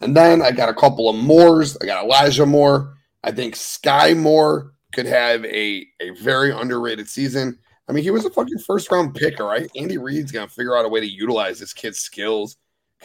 And 0.01 0.15
then 0.15 0.41
I 0.41 0.51
got 0.51 0.69
a 0.69 0.73
couple 0.73 1.09
of 1.09 1.15
Moores. 1.15 1.77
I 1.82 1.86
got 1.86 2.03
Elijah 2.03 2.45
Moore. 2.45 2.95
I 3.23 3.32
think 3.32 3.55
Skyy 3.55 4.17
Moore 4.17 4.73
could 4.93 5.05
have 5.05 5.45
a, 5.45 5.86
a 5.99 6.09
very 6.21 6.51
underrated 6.51 7.07
season. 7.07 7.57
I 7.88 7.93
mean, 7.93 8.03
he 8.03 8.11
was 8.11 8.25
a 8.25 8.29
fucking 8.29 8.57
first 8.59 8.91
round 8.91 9.15
pick, 9.15 9.39
all 9.39 9.47
right? 9.47 9.69
Andy 9.75 9.97
Reid's 9.97 10.32
going 10.32 10.47
to 10.47 10.53
figure 10.53 10.75
out 10.75 10.86
a 10.86 10.89
way 10.89 10.99
to 10.99 11.05
utilize 11.07 11.59
this 11.59 11.73
kid's 11.73 11.99
skills. 11.99 12.57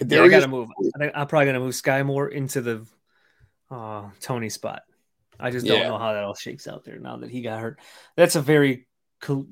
Yeah, 0.05 0.23
I 0.23 0.29
got 0.29 0.41
to 0.41 0.49
move. 0.49 0.69
I'm 1.01 1.27
probably 1.27 1.47
going 1.47 1.55
to 1.55 1.61
move 1.61 1.75
Skyy 1.75 2.05
Moore 2.05 2.29
into 2.29 2.61
the 2.61 2.87
uh, 3.71 4.05
Toney 4.21 4.49
spot. 4.51 4.83
I 5.39 5.51
just 5.51 5.67
don't 5.67 5.81
Yeah. 5.81 5.89
know 5.89 5.99
how 5.99 6.13
that 6.13 6.25
all 6.25 6.35
shakes 6.35 6.67
out 6.67 6.85
there 6.85 6.99
now 6.99 7.19
that 7.19 7.31
he 7.31 7.43
got 7.43 7.61
hurt. 7.61 7.79
That's 8.17 8.37
a 8.37 8.43
very, 8.43 8.87
cl- 9.23 9.47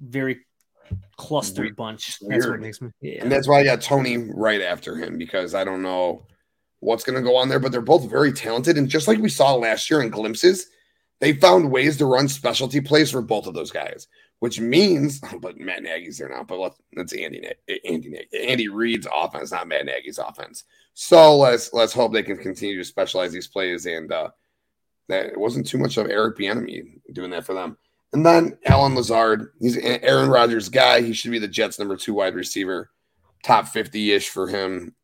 very 0.88 1.00
clustered 1.16 1.64
Weird- 1.64 1.76
bunch. 1.76 2.18
That's 2.28 2.46
what 2.46 2.60
makes 2.60 2.80
me. 2.80 2.90
Yeah. 3.00 3.22
And 3.22 3.30
that's 3.32 3.48
why 3.48 3.60
I 3.60 3.64
got 3.64 3.80
Toney 3.80 4.16
right 4.34 4.60
after 4.60 4.96
him 4.96 5.18
because 5.18 5.54
I 5.54 5.64
don't 5.64 5.82
know 5.82 6.26
what's 6.80 7.04
going 7.04 7.16
to 7.16 7.22
go 7.22 7.36
on 7.36 7.48
there, 7.48 7.58
but 7.58 7.72
they're 7.72 7.80
both 7.80 8.10
very 8.10 8.32
talented. 8.32 8.76
And 8.76 8.88
just 8.88 9.08
like 9.08 9.18
we 9.18 9.28
saw 9.28 9.54
last 9.54 9.90
year 9.90 10.02
in 10.02 10.10
glimpses, 10.10 10.66
they 11.20 11.32
found 11.32 11.70
ways 11.70 11.96
to 11.98 12.06
run 12.06 12.28
specialty 12.28 12.80
plays 12.80 13.10
for 13.10 13.22
both 13.22 13.46
of 13.46 13.54
those 13.54 13.70
guys, 13.70 14.06
which 14.40 14.60
means, 14.60 15.20
but 15.40 15.56
Matt 15.58 15.82
Nagy's 15.82 16.18
there 16.18 16.28
now, 16.28 16.44
but 16.44 16.58
let's, 16.58 16.76
that's 16.92 17.12
Andy, 17.14 17.40
Na- 17.40 17.74
Andy, 17.90 18.10
Na- 18.10 18.38
Andy 18.38 18.68
Reid's 18.68 19.06
offense, 19.12 19.52
not 19.52 19.68
Matt 19.68 19.86
Nagy's 19.86 20.18
offense. 20.18 20.64
So 20.92 21.36
let's, 21.38 21.72
let's 21.72 21.92
hope 21.92 22.12
they 22.12 22.22
can 22.22 22.36
continue 22.36 22.76
to 22.78 22.84
specialize 22.84 23.32
these 23.32 23.48
plays. 23.48 23.86
And, 23.86 24.12
uh, 24.12 24.30
that 25.08 25.26
it 25.26 25.38
wasn't 25.38 25.66
too 25.66 25.76
much 25.76 25.98
of 25.98 26.08
Eric 26.08 26.38
Bieniemy 26.38 27.00
doing 27.12 27.30
that 27.30 27.44
for 27.44 27.52
them. 27.52 27.76
And 28.14 28.24
then 28.24 28.56
Allen 28.64 28.94
Lazard, 28.94 29.50
he's 29.60 29.76
Aaron 29.76 30.30
Rodgers' 30.30 30.68
guy. 30.68 31.02
He 31.02 31.12
should 31.12 31.32
be 31.32 31.40
the 31.40 31.48
Jets' 31.48 31.80
number 31.80 31.96
two 31.96 32.14
wide 32.14 32.36
receiver, 32.36 32.90
top 33.42 33.66
50 33.66 34.12
ish 34.12 34.28
for 34.28 34.46
him. 34.46 34.94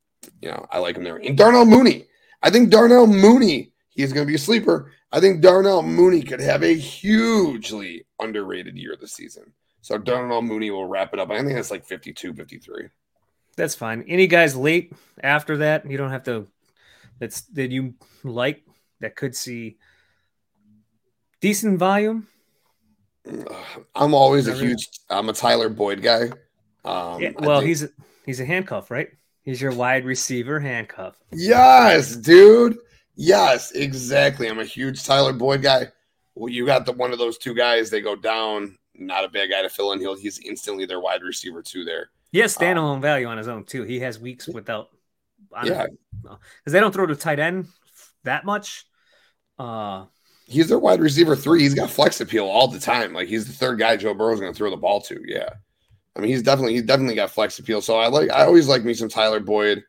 You 0.41 0.53
know, 0.53 0.65
I 0.71 0.79
like 0.79 0.97
him 0.97 1.03
there. 1.03 1.17
And 1.17 1.37
Darnell 1.37 1.67
Mooney, 1.67 2.07
I 2.41 2.51
think 2.51 2.71
Darnell 2.71 3.09
Mooney, 3.09 3.73
he's 3.89 4.13
going 4.13 4.25
to 4.25 4.31
be 4.31 4.37
a 4.37 4.39
sleeper. 4.39 4.93
I 5.11 5.19
think 5.19 5.41
Darnell 5.41 5.83
Mooney 5.83 6.23
could 6.23 6.39
have 6.39 6.63
a 6.63 6.73
hugely 6.73 8.07
underrated 8.21 8.79
year 8.79 8.97
this 8.99 9.13
season. 9.13 9.55
So 9.83 9.99
Darnell 9.99 10.43
Mooney 10.43 10.71
will 10.71 10.87
wrap 10.87 11.13
it 11.13 11.19
up. 11.19 11.31
I 11.31 11.39
think 11.39 11.55
that's 11.55 11.73
like 11.73 11.85
52, 11.85 12.33
53. 12.33 12.91
That's 13.57 13.75
fine. 13.75 14.05
Any 14.07 14.29
guys 14.29 14.55
late 14.55 14.93
after 15.21 15.57
that, 15.59 15.91
you 15.91 15.99
don't 15.99 16.11
have 16.11 16.23
to. 16.25 16.47
That's 17.19 17.41
that 17.41 17.73
you 17.73 17.95
like 18.23 18.63
that 19.01 19.17
could 19.17 19.35
see 19.35 19.79
decent 21.41 21.81
volume. 21.81 22.29
I'm 23.95 24.15
always 24.15 24.49
a 24.49 24.55
huge, 24.55 24.89
I'm 25.09 25.29
a 25.29 25.33
Tyler 25.33 25.69
Boyd 25.69 26.03
guy. 26.03 26.31
Um, 26.85 27.21
Yeah, 27.21 27.31
well, 27.39 27.61
think- 27.61 27.69
he's 27.69 27.83
a, 27.85 27.89
he's 28.27 28.41
a 28.41 28.45
handcuff, 28.45 28.91
right? 28.91 29.09
He's 29.43 29.61
your 29.61 29.73
wide 29.73 30.05
receiver 30.05 30.61
handcuff. 30.61 31.17
Yes, 31.33 32.15
dude. 32.17 32.79
Yes, 33.17 33.73
exactly. 33.73 34.49
I'm 34.49 34.59
a 34.59 34.65
huge 34.65 35.05
Tyler 35.05 35.33
Boyd 35.33 35.63
guy. 35.63 35.89
Well, 36.35 36.49
you 36.51 36.65
got 36.67 36.87
the 36.87 36.93
one 36.93 37.13
of 37.13 37.19
those 37.19 37.39
two 37.39 37.55
guys. 37.55 37.91
They 37.91 38.01
go 38.01 38.17
down. 38.17 38.77
Not 38.95 39.25
a 39.25 39.29
bad 39.29 39.51
guy 39.51 39.63
to 39.63 39.69
fill 39.69 39.93
in. 39.93 40.01
He'll 40.01 40.17
he's 40.17 40.39
instantly 40.41 40.85
their 40.87 41.01
wide 41.01 41.23
receiver 41.23 41.63
too. 41.63 41.85
There. 41.85 42.11
He 42.33 42.39
has 42.39 42.57
standalone 42.57 43.01
value 43.01 43.27
on 43.27 43.39
his 43.39 43.49
own 43.49 43.65
too. 43.65 43.83
He 43.83 44.01
has 44.01 44.19
weeks 44.19 44.47
without. 44.47 44.89
Yeah. 45.65 45.87
because 46.23 46.39
they 46.67 46.81
don't 46.81 46.93
throw 46.93 47.07
to 47.07 47.17
tight 47.17 47.41
end 47.41 47.67
that 48.25 48.45
much. 48.45 48.85
Uh, 49.59 50.07
He's 50.51 50.69
their 50.69 50.79
wide 50.79 51.01
receiver 51.01 51.37
three. 51.37 51.63
He's 51.63 51.75
got 51.75 51.91
flex 51.91 52.21
appeal 52.21 52.47
all 52.47 52.69
the 52.69 52.81
time. 52.81 53.13
Like 53.13 53.29
he's 53.29 53.47
the 53.47 53.53
third 53.53 53.79
guy 53.79 53.97
Joe 53.97 54.15
Burrow's 54.15 54.41
going 54.41 54.53
to 54.53 54.57
throw 54.57 54.71
the 54.71 54.77
ball 54.77 55.01
to. 55.03 55.21
Yeah. 55.25 55.51
I 56.17 56.21
mean, 56.21 56.31
he's 56.31 56.43
definitely 56.43 56.75
he's 56.75 56.83
definitely 56.83 57.15
got 57.15 57.31
flex 57.31 57.59
appeal. 57.59 57.81
So 57.81 57.97
I 57.97 58.09
like 58.09 58.31
I 58.31 58.45
always 58.45 58.69
like 58.69 58.85
me 58.85 58.95
some 58.95 59.09
Tyler 59.09 59.41
Boyd 59.41 59.83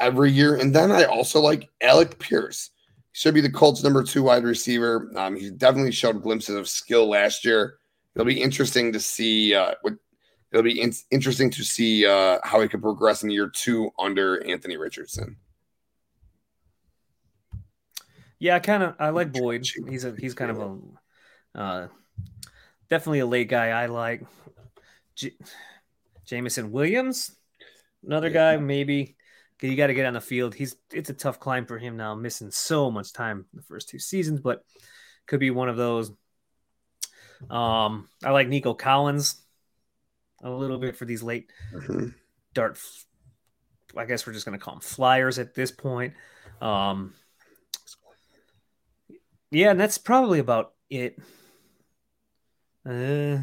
every 0.00 0.30
year, 0.30 0.56
and 0.56 0.74
then 0.74 0.90
I 0.90 1.04
also 1.04 1.40
like 1.40 1.68
Alec 1.82 2.18
Pierce. 2.18 2.70
Should 3.12 3.34
be 3.34 3.40
the 3.40 3.50
Colts' 3.50 3.82
number 3.82 4.04
two 4.04 4.22
wide 4.22 4.44
receiver. 4.44 5.10
Um, 5.16 5.34
he 5.34 5.50
definitely 5.50 5.92
showed 5.92 6.22
glimpses 6.22 6.54
of 6.54 6.68
skill 6.68 7.08
last 7.08 7.44
year. 7.44 7.78
It'll 8.14 8.26
be 8.26 8.40
interesting 8.40 8.92
to 8.92 9.00
see 9.00 9.54
uh, 9.54 9.74
what. 9.82 9.94
It'll 10.50 10.62
be 10.62 10.80
in- 10.80 10.94
interesting 11.10 11.50
to 11.50 11.62
see 11.62 12.06
uh, 12.06 12.38
how 12.42 12.60
he 12.62 12.68
could 12.68 12.80
progress 12.80 13.22
in 13.22 13.30
year 13.30 13.50
two 13.50 13.90
under 13.98 14.42
Anthony 14.46 14.78
Richardson. 14.78 15.36
Yeah, 18.38 18.56
I 18.56 18.60
kind 18.60 18.82
of 18.82 18.94
I 18.98 19.10
like 19.10 19.32
Boyd. 19.32 19.66
He's 19.88 20.04
a 20.04 20.14
he's 20.16 20.34
kind 20.34 20.50
of 20.50 20.58
a 21.54 21.58
uh, 21.58 21.88
definitely 22.88 23.20
a 23.20 23.26
late 23.26 23.48
guy. 23.48 23.68
I 23.70 23.86
like 23.86 24.22
J- 25.16 25.36
Jameson 26.24 26.70
Williams, 26.70 27.32
another 28.04 28.30
guy 28.30 28.56
maybe. 28.56 29.16
You 29.60 29.74
got 29.74 29.88
to 29.88 29.94
get 29.94 30.06
on 30.06 30.14
the 30.14 30.20
field. 30.20 30.54
He's 30.54 30.76
it's 30.92 31.10
a 31.10 31.14
tough 31.14 31.40
climb 31.40 31.66
for 31.66 31.78
him 31.78 31.96
now, 31.96 32.14
missing 32.14 32.52
so 32.52 32.92
much 32.92 33.12
time 33.12 33.46
the 33.52 33.62
first 33.62 33.88
two 33.88 33.98
seasons, 33.98 34.40
but 34.40 34.62
could 35.26 35.40
be 35.40 35.50
one 35.50 35.68
of 35.68 35.76
those. 35.76 36.12
Um, 37.50 38.08
I 38.24 38.30
like 38.30 38.48
Nico 38.48 38.74
Collins 38.74 39.42
a 40.42 40.50
little 40.50 40.78
bit 40.78 40.96
for 40.96 41.04
these 41.04 41.22
late 41.22 41.50
Mhm. 41.72 42.14
dart. 42.54 42.78
I 43.96 44.04
guess 44.04 44.26
we're 44.26 44.32
just 44.32 44.46
going 44.46 44.58
to 44.58 44.64
call 44.64 44.74
them 44.74 44.80
flyers 44.80 45.38
at 45.38 45.54
this 45.54 45.72
point. 45.72 46.14
Um, 46.60 47.14
yeah, 49.50 49.70
and 49.70 49.80
that's 49.80 49.98
probably 49.98 50.38
about 50.38 50.72
it. 50.90 51.18
Uh, 52.88 53.38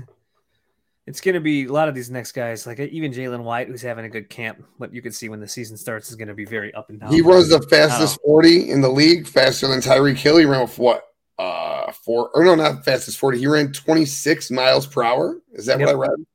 it's 1.08 1.22
going 1.22 1.36
to 1.36 1.42
be 1.42 1.66
a 1.66 1.72
lot 1.72 1.88
of 1.88 1.94
these 1.94 2.10
next 2.10 2.32
guys, 2.32 2.66
like 2.66 2.80
even 2.80 3.12
Jalin 3.12 3.44
Hyatt, 3.44 3.68
who's 3.68 3.82
having 3.82 4.06
a 4.06 4.10
good 4.10 4.30
camp, 4.30 4.64
but 4.80 4.92
you 4.94 5.02
can 5.02 5.12
see 5.12 5.30
when 5.30 5.40
the 5.40 5.48
season 5.48 5.78
starts 5.78 6.10
is 6.10 6.16
going 6.16 6.30
to 6.30 6.34
be 6.34 6.46
very 6.46 6.74
up 6.74 6.90
and 6.90 7.00
down. 7.00 7.12
He 7.14 7.22
runs 7.22 7.50
the 7.50 7.62
fastest 7.62 8.20
40 8.26 8.72
in 8.72 8.82
the 8.82 8.90
league, 8.90 9.28
faster 9.28 9.68
than 9.68 9.82
Tyreek 9.82 10.18
Hill. 10.18 10.38
He 10.38 10.46
ran 10.46 10.62
with 10.62 10.78
what? 10.80 11.04
Uh 11.38 11.92
four 11.92 12.30
or 12.34 12.46
no, 12.46 12.56
not 12.56 12.86
fastest 12.86 13.20
40. 13.20 13.40
He 13.40 13.46
ran 13.48 13.74
26 13.74 14.52
miles 14.52 14.88
per 14.88 15.04
hour. 15.04 15.38
Is 15.52 15.66
that 15.66 15.80
Yep. 15.80 15.88
what 15.88 15.96
I 15.96 16.00
read? 16.00 16.26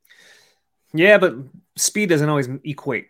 Yeah, 0.92 1.16
but 1.16 1.36
speed 1.76 2.10
doesn't 2.10 2.28
always 2.28 2.48
equate 2.64 3.08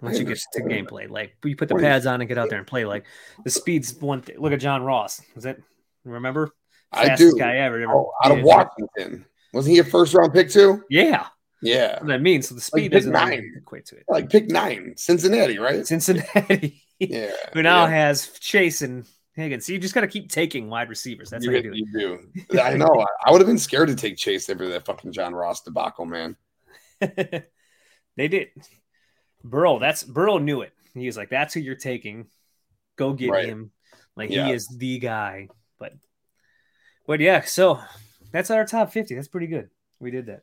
once 0.00 0.20
you 0.20 0.24
get 0.24 0.38
to 0.52 0.62
gameplay. 0.62 1.10
Like 1.10 1.36
you 1.44 1.56
put 1.56 1.68
the 1.68 1.74
pads 1.74 2.06
on 2.06 2.20
and 2.20 2.28
get 2.28 2.38
out 2.38 2.48
there 2.48 2.58
and 2.58 2.66
play. 2.66 2.84
Like 2.84 3.06
the 3.42 3.50
speed's 3.50 3.92
one 4.00 4.22
thing. 4.22 4.36
Look 4.38 4.52
at 4.52 4.60
John 4.60 4.82
Ross. 4.84 5.20
Is 5.34 5.42
that 5.42 5.58
remember? 6.04 6.50
I 6.92 7.06
Fastest 7.08 7.34
do. 7.36 7.38
guy 7.38 7.56
ever. 7.58 7.80
ever 7.80 7.92
Oh, 7.92 8.12
out 8.24 8.38
of. 8.38 8.44
Washington. 8.44 9.24
Wasn't 9.52 9.72
he 9.72 9.78
a 9.80 9.84
first 9.84 10.14
round 10.14 10.32
pick 10.32 10.50
too? 10.50 10.82
Yeah, 10.90 11.26
Yeah. 11.62 11.88
that's 11.92 12.02
what 12.04 12.12
I 12.12 12.18
mean. 12.18 12.42
So 12.42 12.54
the 12.54 12.60
speed 12.60 12.84
pick 12.90 12.92
doesn't 13.00 13.12
nine. 13.12 13.52
equate 13.58 13.86
to 13.86 13.96
it. 13.96 14.04
Like 14.08 14.30
pick 14.30 14.48
nine. 14.50 14.94
Cincinnati, 14.96 15.58
right? 15.58 15.86
Cincinnati, 15.86 16.82
Yeah. 16.98 17.30
who 17.54 17.62
now 17.62 17.84
yeah. 17.84 17.90
has 17.90 18.28
Chase 18.40 18.82
and 18.82 19.06
Higgins. 19.34 19.66
So 19.66 19.72
you 19.72 19.78
just 19.78 19.94
got 19.94 20.02
to 20.02 20.06
keep 20.06 20.30
taking 20.30 20.68
wide 20.68 20.88
receivers. 20.90 21.30
That's 21.30 21.44
you, 21.44 21.50
how 21.52 21.56
you 21.58 21.62
do 21.62 21.78
you 21.78 22.28
do. 22.50 22.60
I 22.60 22.74
know. 22.74 22.86
I, 22.86 23.06
I 23.28 23.30
would 23.32 23.40
have 23.40 23.48
been 23.48 23.58
scared 23.58 23.88
to 23.88 23.94
take 23.94 24.16
Chase 24.16 24.48
after 24.50 24.68
that 24.68 24.84
fucking 24.86 25.12
John 25.12 25.34
Ross 25.34 25.62
debacle, 25.62 26.04
man. 26.06 26.36
they 27.00 28.28
did. 28.28 28.48
Burrow, 29.44 29.78
that's 29.78 30.02
Burrow 30.02 30.38
knew 30.38 30.60
it. 30.62 30.72
He 30.94 31.06
was 31.06 31.16
like, 31.16 31.30
"That's 31.30 31.54
who 31.54 31.60
you're 31.60 31.74
taking. 31.74 32.26
Go 32.96 33.12
get 33.14 33.30
Right. 33.30 33.48
him. 33.48 33.70
Like 34.16 34.30
Yeah. 34.30 34.46
he 34.46 34.52
is 34.52 34.68
the 34.68 34.98
guy." 34.98 35.48
But, 35.82 35.94
but 37.06 37.20
yeah. 37.20 37.40
So 37.42 37.80
that's 38.30 38.50
our 38.50 38.64
top 38.64 38.92
fifty. 38.92 39.16
That's 39.16 39.28
pretty 39.28 39.48
good. 39.48 39.68
We 39.98 40.10
did 40.10 40.26
that. 40.26 40.42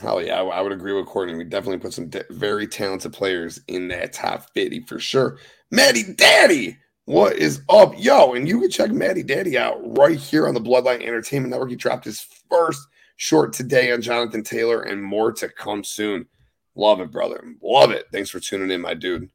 Hell 0.00 0.22
yeah, 0.22 0.40
I, 0.40 0.60
would 0.62 0.72
agree 0.72 0.94
with 0.94 1.06
Courtney. 1.06 1.34
We 1.34 1.44
definitely 1.44 1.78
put 1.78 1.92
some 1.92 2.08
de- 2.08 2.24
very 2.30 2.66
talented 2.66 3.12
players 3.12 3.60
in 3.68 3.88
that 3.88 4.14
top 4.14 4.48
50 4.54 4.80
for 4.88 4.98
sure. 4.98 5.38
Maddie 5.70 6.14
Daddy, 6.14 6.78
what 7.04 7.36
is 7.36 7.60
up? 7.68 7.92
Yo, 7.98 8.32
and 8.32 8.48
you 8.48 8.58
can 8.58 8.70
check 8.70 8.90
Maddie 8.90 9.22
Daddy 9.22 9.58
out 9.58 9.78
right 9.98 10.18
here 10.18 10.48
on 10.48 10.54
the 10.54 10.60
Bloodline 10.60 11.06
Entertainment 11.06 11.50
Network. 11.50 11.70
He 11.70 11.76
dropped 11.76 12.06
his 12.06 12.26
first 12.48 12.80
short 13.16 13.52
today 13.52 13.92
on 13.92 14.00
Jonathan 14.00 14.42
Taylor 14.42 14.82
and 14.82 15.02
more 15.04 15.30
to 15.34 15.48
come 15.48 15.84
soon. 15.84 16.26
Love 16.74 17.00
it, 17.00 17.12
brother. 17.12 17.44
Love 17.62 17.90
it. 17.90 18.06
Thanks 18.10 18.30
for 18.30 18.40
tuning 18.40 18.70
in, 18.70 18.80
my 18.80 18.94
dude. 18.94 19.28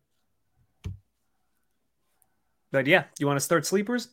But 2.72 2.88
yeah, 2.88 3.06
you 3.20 3.28
want 3.28 3.38
to 3.38 3.46
start 3.46 3.66
sleepers? 3.66 4.10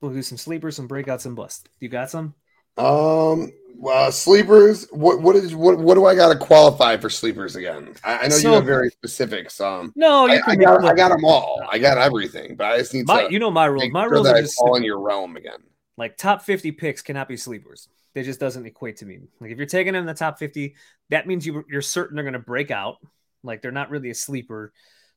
We'll 0.00 0.12
do 0.12 0.22
some 0.22 0.38
sleepers, 0.38 0.76
some 0.76 0.88
breakouts, 0.88 1.26
and 1.26 1.36
busts. 1.36 1.64
You 1.80 1.88
got 1.88 2.10
some? 2.10 2.34
Um, 2.76 3.52
well, 3.76 4.10
sleepers. 4.12 4.86
What 4.90 5.20
what 5.20 5.36
is 5.36 5.54
what 5.54 5.78
what 5.78 5.94
do 5.94 6.06
I 6.06 6.14
got 6.14 6.32
to 6.32 6.38
qualify 6.38 6.96
for 6.96 7.10
sleepers 7.10 7.56
again? 7.56 7.94
I, 8.04 8.18
I 8.18 8.22
know 8.24 8.28
So- 8.36 8.48
you 8.48 8.54
have 8.54 8.64
very 8.64 8.90
specifics. 8.90 9.60
Um, 9.60 9.92
No, 9.94 10.26
you 10.26 10.34
I, 10.34 10.40
can 10.40 10.50
I 10.50 10.56
got 10.56 10.84
I 10.84 10.94
got 10.94 11.08
them 11.10 11.24
all. 11.24 11.62
I 11.70 11.78
got 11.78 11.98
everything, 11.98 12.56
but 12.56 12.66
I 12.72 12.78
just 12.78 12.94
need 12.94 13.06
My, 13.06 13.24
to 13.24 13.32
you 13.32 13.38
know 13.38 13.50
my 13.50 13.66
rules. 13.66 13.90
My 13.92 14.04
sure 14.04 14.10
rules 14.12 14.26
that 14.26 14.36
are 14.36 14.42
just 14.42 14.56
fall 14.56 14.76
in 14.76 14.82
your 14.84 15.00
realm 15.00 15.36
again. 15.36 15.60
like 15.96 16.16
top 16.16 16.42
50 16.42 16.72
picks 16.72 17.02
cannot 17.02 17.28
be 17.28 17.36
sleepers. 17.36 17.88
They 18.14 18.22
just 18.22 18.40
doesn't 18.40 18.66
equate 18.66 18.98
to 18.98 19.06
me. 19.06 19.20
Like 19.40 19.50
if 19.52 19.56
you're 19.58 19.66
taking 19.66 19.94
them 19.94 20.02
in 20.02 20.06
the 20.06 20.14
top 20.14 20.38
50, 20.38 20.74
that 21.10 21.26
means 21.26 21.46
you 21.46 21.64
you're 21.68 21.82
certain 21.82 22.14
they're 22.16 22.24
going 22.24 22.32
to 22.34 22.38
break 22.38 22.70
out. 22.70 22.96
Like 23.42 23.62
they're 23.62 23.72
not 23.72 23.90
really 23.90 24.10
a 24.10 24.14
sleeper. 24.14 24.72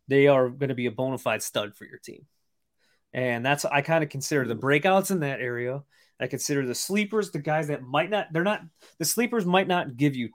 They 0.07 0.27
are 0.27 0.49
going 0.49 0.69
to 0.69 0.75
be 0.75 0.85
a 0.87 0.91
bona 0.91 1.17
fide 1.17 1.41
stud 1.43 1.75
for 1.75 1.85
your 1.85 1.97
team. 1.99 2.25
And 3.15 3.45
that's 3.45 3.63
I 3.63 3.79
kind 3.81 4.03
of 4.03 4.09
consider 4.09 4.45
the 4.45 4.57
breakouts 4.57 5.09
in 5.09 5.21
that 5.21 5.39
area. 5.39 5.81
I 6.19 6.27
consider 6.27 6.65
the 6.65 6.75
sleepers 6.75 7.31
the 7.31 7.39
guys 7.39 7.69
that 7.69 7.81
might 7.81 8.09
not 8.09 8.27
they're 8.31 8.43
not 8.43 8.61
the 8.99 9.05
sleepers 9.05 9.45
might 9.45 9.69
not 9.69 9.95
give 9.95 10.17
you 10.17 10.29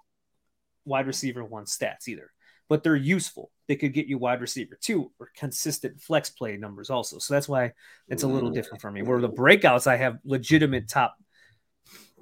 wide 0.87 1.07
receiver 1.07 1.45
one 1.45 1.66
stats 1.66 2.09
either. 2.09 2.33
but 2.70 2.83
they're 2.83 2.97
useful. 2.97 3.51
They 3.68 3.76
could 3.76 3.93
get 3.93 4.07
you 4.07 4.16
wide 4.16 4.41
receiver 4.41 4.78
two 4.81 5.11
or 5.18 5.31
consistent 5.37 6.01
flex 6.01 6.31
play 6.31 6.57
numbers 6.57 6.89
also. 6.89 7.18
So 7.18 7.35
that's 7.35 7.49
why 7.49 7.72
it's 8.09 8.22
a 8.22 8.28
little 8.28 8.51
different 8.51 8.81
for 8.81 8.91
me. 8.91 9.03
Where 9.03 9.20
the 9.20 9.28
breakouts, 9.28 9.87
I 9.87 9.97
have 9.97 10.18
legitimate 10.24 10.89
top 10.89 11.16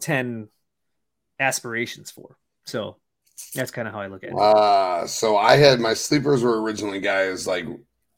10 0.01 0.49
aspirations 1.39 2.11
for. 2.11 2.37
So 2.65 2.97
that's 3.55 3.71
kind 3.71 3.87
of 3.87 3.95
how 3.95 4.01
I 4.01 4.07
look 4.09 4.25
at 4.25 4.31
it. 4.31 4.37
Uh, 4.37 5.07
so 5.07 5.37
I 5.37 5.57
had 5.57 5.81
my 5.81 5.95
sleepers 5.95 6.43
were 6.43 6.61
originally 6.63 7.01
guys 7.01 7.47
like 7.47 7.67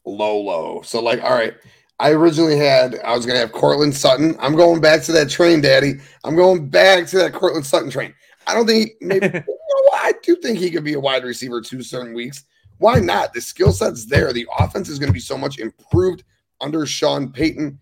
low, 0.05 0.39
low. 0.41 0.81
So, 0.83 1.01
like, 1.01 1.21
all 1.21 1.33
right, 1.33 1.53
I 2.01 2.13
originally 2.13 2.57
had, 2.57 2.99
I 3.01 3.15
was 3.15 3.27
going 3.27 3.35
to 3.35 3.41
have 3.41 3.51
Courtland 3.51 3.95
Sutton. 3.95 4.35
I'm 4.39 4.55
going 4.55 4.81
back 4.81 5.03
to 5.03 5.11
that 5.11 5.29
train, 5.29 5.61
Daddy. 5.61 5.99
I'm 6.23 6.35
going 6.35 6.67
back 6.67 7.05
to 7.09 7.17
that 7.19 7.31
Courtland 7.31 7.63
Sutton 7.63 7.91
train. 7.91 8.11
I 8.47 8.55
don't 8.55 8.65
think, 8.65 8.93
maybe, 9.01 9.27
you 9.31 9.31
know? 9.31 9.89
I 9.93 10.13
do 10.23 10.35
think 10.37 10.57
he 10.57 10.71
could 10.71 10.83
be 10.83 10.95
a 10.95 10.99
wide 10.99 11.23
receiver 11.23 11.61
two 11.61 11.83
certain 11.83 12.15
weeks. 12.15 12.45
Why 12.79 12.99
not? 12.99 13.35
The 13.35 13.41
skill 13.41 13.71
set's 13.71 14.05
there. 14.05 14.33
The 14.33 14.47
offense 14.57 14.89
is 14.89 14.97
going 14.97 15.09
to 15.09 15.13
be 15.13 15.19
so 15.19 15.37
much 15.37 15.59
improved 15.59 16.23
under 16.59 16.87
Sean 16.87 17.31
Payton. 17.31 17.79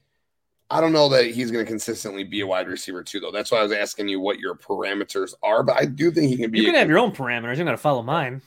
I 0.69 0.81
don't 0.81 0.91
know 0.91 1.07
that 1.07 1.27
he's 1.27 1.49
going 1.49 1.63
to 1.63 1.71
consistently 1.71 2.25
be 2.25 2.41
a 2.41 2.47
wide 2.47 2.67
receiver 2.67 3.03
too, 3.03 3.21
though. 3.21 3.31
That's 3.31 3.53
why 3.53 3.59
I 3.59 3.63
was 3.63 3.71
asking 3.71 4.09
you 4.09 4.19
what 4.19 4.39
your 4.39 4.53
parameters 4.53 5.33
are. 5.41 5.63
But 5.63 5.77
I 5.77 5.85
do 5.85 6.11
think 6.11 6.27
he 6.27 6.35
can 6.35 6.51
be. 6.51 6.59
You 6.59 6.65
can 6.65 6.75
have 6.75 6.89
your 6.89 6.99
own 6.99 7.13
parameters. 7.13 7.55
You're 7.55 7.65
to 7.65 7.77
follow 7.77 8.03
mine. 8.03 8.41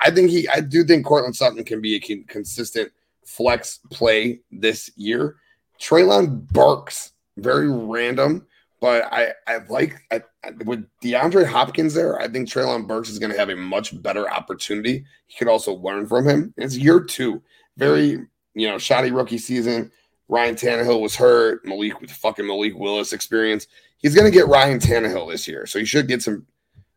I 0.00 0.10
think 0.10 0.30
he, 0.30 0.48
I 0.48 0.60
do 0.60 0.84
think 0.84 1.04
Courtland 1.04 1.36
Sutton 1.36 1.62
can 1.64 1.82
be 1.82 1.96
a 1.96 2.24
consistent 2.24 2.92
flex 3.28 3.80
play 3.90 4.40
this 4.50 4.90
year. 4.96 5.36
Treylon 5.80 6.46
Burks, 6.48 7.12
very 7.36 7.70
random, 7.70 8.46
but 8.80 9.04
I, 9.12 9.32
I 9.46 9.58
like 9.68 9.94
I, 10.10 10.22
I- 10.44 10.50
with 10.64 10.84
DeAndre 11.02 11.46
Hopkins 11.46 11.94
there. 11.94 12.20
I 12.20 12.28
think 12.28 12.48
Treylon 12.48 12.86
Burks 12.88 13.08
is 13.10 13.18
going 13.18 13.32
to 13.32 13.38
have 13.38 13.50
a 13.50 13.56
much 13.56 14.00
better 14.02 14.28
opportunity. 14.30 15.04
He 15.26 15.38
could 15.38 15.48
also 15.48 15.74
learn 15.74 16.06
from 16.06 16.26
him. 16.28 16.54
It's 16.56 16.76
year 16.76 17.00
two, 17.00 17.42
very 17.76 18.18
you 18.54 18.68
know 18.68 18.78
shoddy 18.78 19.10
rookie 19.12 19.38
season. 19.38 19.92
Ryan 20.28 20.56
Tannehill 20.56 21.00
was 21.00 21.16
hurt. 21.16 21.64
Malik 21.64 22.00
with 22.00 22.10
fucking 22.10 22.46
Malik 22.46 22.76
Willis 22.76 23.12
experience. 23.12 23.66
He's 23.98 24.14
going 24.14 24.26
to 24.30 24.36
get 24.36 24.46
Ryan 24.48 24.78
Tannehill 24.78 25.30
this 25.30 25.46
year, 25.48 25.66
so 25.66 25.78
he 25.78 25.84
should 25.84 26.06
get 26.08 26.22
some 26.22 26.46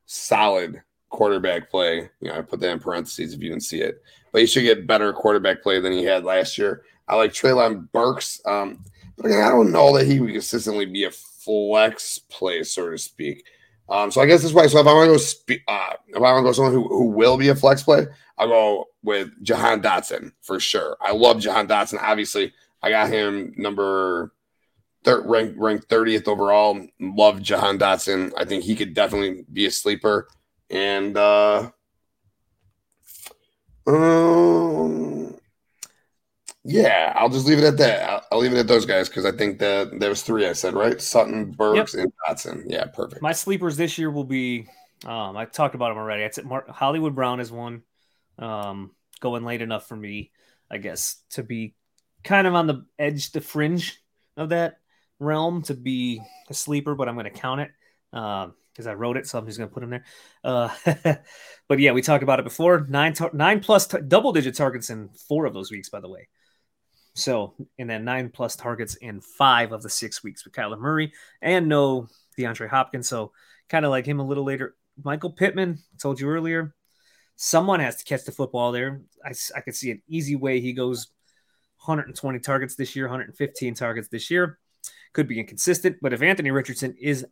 solid 0.05 0.81
quarterback 1.09 1.69
play. 1.69 2.09
You 2.19 2.29
know, 2.29 2.35
I 2.37 2.41
put 2.41 2.59
that 2.61 2.71
in 2.71 2.79
parentheses 2.79 3.33
if 3.33 3.41
you 3.41 3.49
can 3.49 3.61
see 3.61 3.81
it, 3.81 4.01
but 4.31 4.41
he 4.41 4.47
should 4.47 4.63
get 4.63 4.87
better 4.87 5.13
quarterback 5.13 5.61
play 5.61 5.79
than 5.79 5.93
he 5.93 6.03
had 6.03 6.23
last 6.23 6.57
year. 6.57 6.83
I 7.07 7.15
like 7.15 7.33
Treylon 7.33 7.91
Burks, 7.91 8.41
um, 8.45 8.83
but 9.17 9.27
again, 9.27 9.43
I 9.43 9.49
don't 9.49 9.71
know 9.71 9.97
that 9.97 10.07
he 10.07 10.19
would 10.19 10.31
consistently 10.31 10.85
be 10.85 11.03
a 11.03 11.11
flex 11.11 12.19
play, 12.19 12.63
so 12.63 12.89
to 12.89 12.97
speak. 12.97 13.45
Um, 13.89 14.09
so 14.09 14.21
I 14.21 14.25
guess 14.25 14.41
that's 14.41 14.53
why. 14.53 14.67
So 14.67 14.79
if 14.79 14.87
I 14.87 14.93
want 14.93 15.07
to 15.07 15.13
go, 15.13 15.17
spe- 15.17 15.63
uh, 15.67 15.93
if 16.07 16.15
I 16.15 16.19
want 16.19 16.43
to 16.43 16.49
go 16.49 16.51
someone 16.53 16.73
who, 16.73 16.87
who 16.87 17.05
will 17.07 17.37
be 17.37 17.49
a 17.49 17.55
flex 17.55 17.83
play, 17.83 18.07
I'll 18.37 18.47
go 18.47 18.85
with 19.03 19.29
Jahan 19.43 19.81
Dotson 19.81 20.31
for 20.41 20.59
sure. 20.59 20.95
I 21.01 21.11
love 21.11 21.39
Jahan 21.39 21.67
Dotson. 21.67 21.99
Obviously, 22.01 22.53
I 22.81 22.89
got 22.89 23.09
him 23.09 23.53
number 23.57 24.33
third 25.03 25.25
ranked 25.25 25.57
ranked 25.57 25.89
30th 25.89 26.27
overall. 26.27 26.79
Love 26.99 27.41
Jahan 27.41 27.77
Dotson. 27.77 28.31
I 28.37 28.45
think 28.45 28.63
he 28.63 28.75
could 28.75 28.93
definitely 28.93 29.45
be 29.51 29.65
a 29.65 29.71
sleeper. 29.71 30.27
And 30.69 31.17
uh 31.17 31.71
um 33.87 35.35
yeah, 36.63 37.13
I'll 37.15 37.29
just 37.29 37.47
leave 37.47 37.57
it 37.57 37.63
at 37.63 37.77
that. 37.77 38.07
I'll, 38.07 38.25
I'll 38.31 38.39
leave 38.39 38.53
it 38.53 38.59
at 38.59 38.67
those 38.67 38.85
guys 38.85 39.09
because 39.09 39.25
I 39.25 39.31
think 39.31 39.57
that 39.59 39.99
there 39.99 40.09
was 40.09 40.21
three 40.21 40.45
I 40.45 40.53
said, 40.53 40.75
right? 40.75 41.01
Sutton, 41.01 41.51
Burks, 41.51 41.95
and 41.95 42.11
Dotson. 42.27 42.65
Yeah, 42.67 42.85
perfect. 42.85 43.21
My 43.21 43.33
sleepers 43.33 43.77
this 43.77 43.97
year 43.97 44.11
will 44.11 44.25
be. 44.25 44.67
Um, 45.03 45.35
I 45.35 45.45
talked 45.45 45.73
about 45.73 45.89
them 45.89 45.97
already. 45.97 46.23
I 46.23 46.29
said 46.29 46.45
Mark, 46.45 46.69
Hollywood 46.69 47.15
Brown 47.15 47.39
is 47.39 47.51
one. 47.51 47.81
Um, 48.37 48.91
going 49.19 49.43
late 49.43 49.61
enough 49.61 49.87
for 49.87 49.95
me, 49.95 50.31
I 50.69 50.77
guess, 50.77 51.15
to 51.31 51.43
be 51.43 51.75
kind 52.23 52.45
of 52.45 52.53
on 52.53 52.67
the 52.67 52.85
edge, 52.99 53.31
the 53.31 53.41
fringe 53.41 53.99
of 54.37 54.49
that 54.49 54.77
realm 55.19 55.63
to 55.63 55.73
be 55.73 56.21
a 56.49 56.53
sleeper, 56.53 56.95
but 56.95 57.07
I'm 57.07 57.15
going 57.15 57.31
to 57.31 57.31
count 57.31 57.61
it 57.61 57.71
because 58.73 58.87
I 58.87 58.93
wrote 58.93 59.17
it, 59.17 59.27
so 59.27 59.37
I'm 59.37 59.45
just 59.45 59.57
going 59.57 59.69
to 59.69 59.73
put 59.73 59.83
him 59.83 59.89
there. 59.89 60.05
Uh, 60.43 60.69
but 61.67 61.79
yeah, 61.79 61.91
we 61.91 62.01
talked 62.01 62.23
about 62.23 62.39
it 62.39 62.45
before. 62.45 62.85
Nine, 62.89 63.13
tar- 63.13 63.31
nine 63.33 63.59
plus 63.59 63.87
t- 63.87 63.97
double 64.07 64.31
digit 64.31 64.55
targets 64.55 64.89
in 64.89 65.09
four 65.27 65.45
of 65.45 65.53
those 65.53 65.71
weeks, 65.71 65.89
by 65.89 65.99
the 65.99 66.09
way. 66.09 66.27
So, 67.13 67.55
and 67.77 67.89
then 67.89 68.05
nine 68.05 68.29
plus 68.29 68.55
targets 68.55 68.95
in 68.95 69.21
five 69.21 69.71
of 69.71 69.83
the 69.83 69.89
six 69.89 70.23
weeks 70.23 70.45
with 70.45 70.53
Kyler 70.53 70.79
Murray 70.79 71.11
and 71.41 71.67
no 71.67 72.07
DeAndre 72.37 72.69
Hopkins. 72.69 73.09
So, 73.09 73.33
kind 73.69 73.85
of 73.85 73.91
like 73.91 74.05
him 74.05 74.19
a 74.19 74.25
little 74.25 74.45
later. 74.45 74.75
Michael 75.03 75.31
Pittman, 75.31 75.79
told 76.01 76.19
you 76.19 76.29
earlier, 76.29 76.73
someone 77.35 77.79
has 77.79 77.97
to 77.97 78.05
catch 78.05 78.23
the 78.23 78.31
football 78.31 78.71
there. 78.71 79.01
I, 79.25 79.31
I 79.55 79.61
could 79.61 79.75
see 79.75 79.91
an 79.91 80.01
easy 80.07 80.35
way 80.35 80.61
he 80.61 80.73
goes 80.73 81.07
120 81.85 82.39
targets 82.39 82.75
this 82.75 82.95
year, 82.95 83.05
115 83.05 83.73
targets 83.73 84.07
this 84.07 84.29
year. 84.29 84.59
Could 85.13 85.27
be 85.27 85.39
inconsistent, 85.39 85.97
but 86.01 86.13
if 86.13 86.21
Anthony 86.21 86.51
Richardson 86.51 86.95
is 86.99 87.25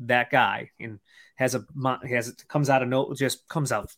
that 0.00 0.30
guy 0.30 0.70
and 0.80 0.98
has 1.36 1.54
a 1.54 1.64
has 2.08 2.32
comes 2.48 2.70
out 2.70 2.82
of 2.82 2.88
no 2.88 3.14
just 3.14 3.48
comes 3.48 3.72
out 3.72 3.94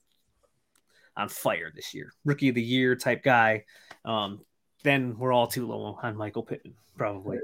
on 1.17 1.29
fire 1.29 1.73
this 1.75 1.95
year, 1.95 2.13
rookie 2.25 2.49
of 2.49 2.55
the 2.55 2.63
year 2.63 2.95
type 2.97 3.23
guy, 3.23 3.65
um, 4.05 4.41
then 4.83 5.19
we're 5.19 5.33
all 5.33 5.47
too 5.47 5.67
low 5.67 5.99
on 6.03 6.17
Michael 6.17 6.43
Pittman 6.43 6.75
probably. 6.97 7.39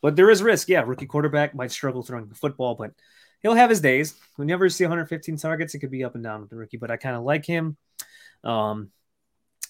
But 0.00 0.16
there 0.16 0.30
is 0.30 0.42
risk, 0.42 0.68
yeah. 0.68 0.82
Rookie 0.82 1.06
quarterback 1.06 1.54
might 1.54 1.70
struggle 1.70 2.02
throwing 2.02 2.28
the 2.28 2.34
football, 2.34 2.74
but 2.74 2.92
he'll 3.40 3.54
have 3.54 3.70
his 3.70 3.80
days. 3.80 4.14
We 4.36 4.46
never 4.46 4.68
see 4.68 4.84
115 4.84 5.36
targets. 5.36 5.74
It 5.74 5.78
could 5.78 5.90
be 5.90 6.04
up 6.04 6.14
and 6.14 6.24
down 6.24 6.40
with 6.40 6.50
the 6.50 6.56
rookie, 6.56 6.76
but 6.76 6.90
I 6.90 6.96
kind 6.96 7.16
of 7.16 7.22
like 7.22 7.46
him. 7.46 7.76
Um, 8.42 8.90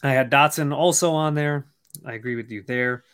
I 0.03 0.13
had 0.13 0.31
Dotson 0.31 0.75
also 0.75 1.13
on 1.13 1.35
there. 1.35 1.67
I 2.05 2.15
agree 2.15 2.37
with 2.37 2.51
you 2.51 2.63
there. 2.63 3.05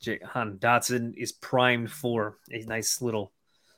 Jahan 0.00 0.58
Dotson 0.58 1.14
is 1.16 1.32
primed 1.32 1.90
for 1.90 2.36
a 2.52 2.58
nice 2.60 3.00
little 3.00 3.32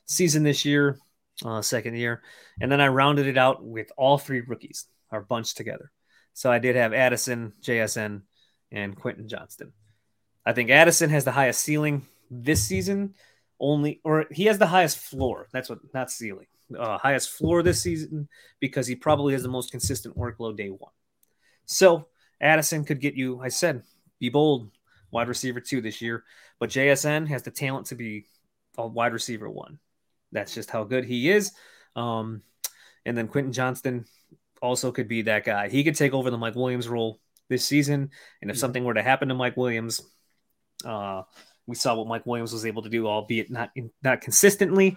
season 0.09 0.43
this 0.43 0.65
year, 0.65 0.99
uh, 1.45 1.63
second 1.63 1.97
year. 1.97 2.23
And 2.61 2.73
then 2.73 2.81
I 2.81 2.89
rounded 2.89 3.27
it 3.27 3.39
out 3.39 3.65
with 3.65 3.93
all 3.97 4.19
three 4.19 4.41
rookies 4.41 4.87
are 5.11 5.21
bunched 5.21 5.57
together. 5.57 5.93
So 6.35 6.51
I 6.51 6.59
did 6.59 6.77
have 6.77 6.93
Addison, 6.93 7.53
JSN, 7.63 8.23
and 8.71 8.97
Quentin 8.97 9.29
Johnston. 9.29 9.73
I 10.45 10.53
think 10.53 10.71
Addison 10.71 11.11
has 11.11 11.25
the 11.25 11.33
highest 11.33 11.61
ceiling 11.61 12.07
this 12.31 12.63
season, 12.63 13.15
only, 13.61 14.01
or 14.05 14.27
he 14.31 14.45
has 14.45 14.59
the 14.59 14.67
highest 14.67 14.99
floor. 14.99 15.49
That's 15.53 15.69
what, 15.69 15.79
not 15.95 16.11
ceiling, 16.11 16.47
uh, 16.79 16.99
highest 16.99 17.31
floor 17.31 17.63
this 17.63 17.83
season 17.83 18.29
because 18.61 18.87
he 18.87 18.95
probably 18.95 19.33
has 19.33 19.43
the 19.43 19.49
most 19.49 19.71
consistent 19.71 20.17
workload 20.17 20.57
day 20.57 20.69
one. 20.69 20.93
So 21.67 22.09
Addison 22.41 22.85
could 22.85 23.01
get 23.01 23.15
you, 23.15 23.41
I 23.41 23.49
said, 23.49 23.83
be 24.21 24.29
bold, 24.29 24.71
wide 25.11 25.29
receiver 25.29 25.61
two 25.61 25.81
this 25.81 26.01
year, 26.01 26.25
but 26.59 26.71
JSN 26.71 27.29
has 27.29 27.43
the 27.43 27.51
talent 27.51 27.87
to 27.87 27.95
be 27.95 28.27
a 28.77 28.87
wide 28.87 29.13
receiver 29.13 29.51
one. 29.51 29.79
That's 30.33 30.55
just 30.55 30.71
how 30.71 30.85
good 30.85 31.05
he 31.05 31.31
is. 31.31 31.53
Um, 31.97 32.43
and 33.05 33.17
then 33.17 33.29
Quentin 33.29 33.53
Johnston 33.53 34.05
also 34.61 34.93
could 34.93 35.09
be 35.09 35.23
that 35.23 35.45
guy. 35.45 35.69
He 35.69 35.85
could 35.85 35.95
take 35.95 36.13
over 36.13 36.31
the 36.31 36.39
Mike 36.39 36.55
Williams 36.55 36.89
role 36.89 37.21
this 37.49 37.65
season. 37.65 38.11
And 38.43 38.51
if 38.51 38.59
something 38.59 38.85
were 38.85 38.95
to 38.95 39.03
happen 39.03 39.29
to 39.29 39.35
Mike 39.35 39.57
Williams, 39.57 40.03
uh, 40.85 41.23
we 41.67 41.75
saw 41.75 41.95
what 41.95 42.07
Mike 42.07 42.27
Williams 42.27 42.53
was 42.53 42.67
able 42.67 42.83
to 42.83 42.89
do, 42.89 43.07
albeit 43.07 43.51
not 43.51 43.71
not 44.03 44.21
consistently. 44.21 44.97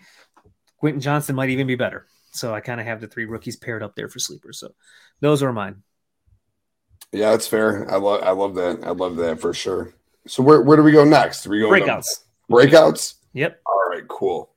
Quentin 0.77 1.01
Johnston 1.01 1.35
might 1.35 1.49
even 1.49 1.67
be 1.67 1.75
better. 1.75 2.07
So 2.31 2.53
I 2.53 2.61
kind 2.61 2.79
of 2.79 2.87
have 2.87 3.01
the 3.01 3.07
three 3.07 3.25
rookies 3.25 3.57
paired 3.57 3.83
up 3.83 3.95
there 3.95 4.07
for 4.07 4.19
sleepers. 4.19 4.59
So 4.59 4.73
those 5.19 5.43
are 5.43 5.51
mine. 5.51 5.83
Yeah, 7.11 7.31
that's 7.31 7.47
fair. 7.47 7.89
I 7.91 7.97
love 7.97 8.23
I 8.23 8.31
love 8.31 8.55
that. 8.55 8.79
I 8.83 8.91
love 8.91 9.17
that 9.17 9.39
for 9.39 9.53
sure. 9.53 9.93
So 10.27 10.41
where 10.43 10.61
where 10.61 10.77
do 10.77 10.83
we 10.83 10.93
go 10.93 11.03
next? 11.03 11.43
Do 11.43 11.49
we 11.49 11.59
go 11.59 11.69
Breakouts. 11.69 12.23
breakouts? 12.49 13.15
Yep. 13.33 13.61
All 13.65 13.89
right, 13.89 14.07
cool. 14.07 14.50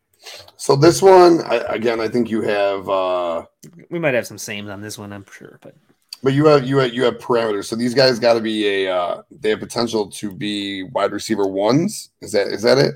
So 0.57 0.77
this 0.77 1.03
one, 1.03 1.43
I, 1.43 1.57
again, 1.68 2.01
I 2.01 2.09
think 2.09 2.31
you 2.31 2.43
have, 2.43 2.89
uh 2.89 3.45
We 3.91 3.99
might 3.99 4.14
have 4.14 4.27
some 4.27 4.39
sames 4.39 4.70
on 4.70 4.81
this 4.81 4.99
one, 4.99 5.12
I'm 5.12 5.25
sure, 5.31 5.59
but 5.62 5.75
but 6.22 6.33
you 6.33 6.47
have 6.47 6.64
you 6.64 6.79
have 6.79 6.95
you 6.95 7.05
have 7.05 7.18
parameters. 7.18 7.66
So 7.66 7.77
these 7.77 7.95
guys 7.95 8.18
got 8.18 8.35
to 8.35 8.41
be 8.41 8.87
a 8.87 8.95
uh 8.95 9.22
they 9.31 9.51
have 9.51 9.61
potential 9.61 10.11
to 10.12 10.33
be 10.33 10.85
wide 10.85 11.12
receiver 11.12 11.47
ones. 11.47 12.11
Is 12.22 12.33
that 12.33 12.49
is 12.49 12.62
that 12.62 12.79
it? 12.79 12.95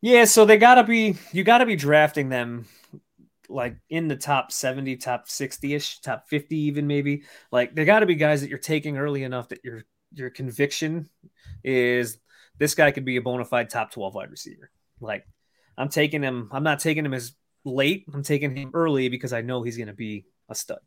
Yeah, 0.00 0.24
so 0.24 0.44
they 0.44 0.58
gotta 0.58 0.84
be 0.84 1.16
you 1.32 1.44
gotta 1.44 1.66
be 1.66 1.76
drafting 1.76 2.28
them 2.28 2.66
like 3.48 3.76
in 3.90 4.08
the 4.08 4.16
top 4.16 4.52
70, 4.52 4.96
top 4.96 5.28
60-ish, 5.28 6.00
top 6.00 6.28
50 6.28 6.56
even 6.56 6.86
maybe. 6.86 7.24
Like 7.50 7.74
they 7.74 7.84
gotta 7.84 8.06
be 8.06 8.14
guys 8.14 8.40
that 8.42 8.50
you're 8.50 8.58
taking 8.58 8.98
early 8.98 9.24
enough 9.24 9.48
that 9.48 9.64
your 9.64 9.84
your 10.12 10.30
conviction 10.30 11.08
is 11.64 12.18
this 12.58 12.74
guy 12.74 12.92
could 12.92 13.04
be 13.04 13.16
a 13.16 13.22
bona 13.22 13.44
fide 13.44 13.70
top 13.70 13.90
12 13.90 14.14
wide 14.14 14.30
receiver. 14.30 14.70
Like 15.00 15.26
I'm 15.76 15.88
taking 15.88 16.22
him, 16.22 16.48
I'm 16.52 16.62
not 16.62 16.80
taking 16.80 17.04
him 17.04 17.14
as 17.14 17.34
late, 17.64 18.04
I'm 18.12 18.22
taking 18.22 18.54
him 18.56 18.70
early 18.74 19.08
because 19.08 19.32
I 19.32 19.40
know 19.40 19.62
he's 19.62 19.76
gonna 19.76 19.92
be 19.94 20.24
a 20.48 20.54
stud. 20.54 20.78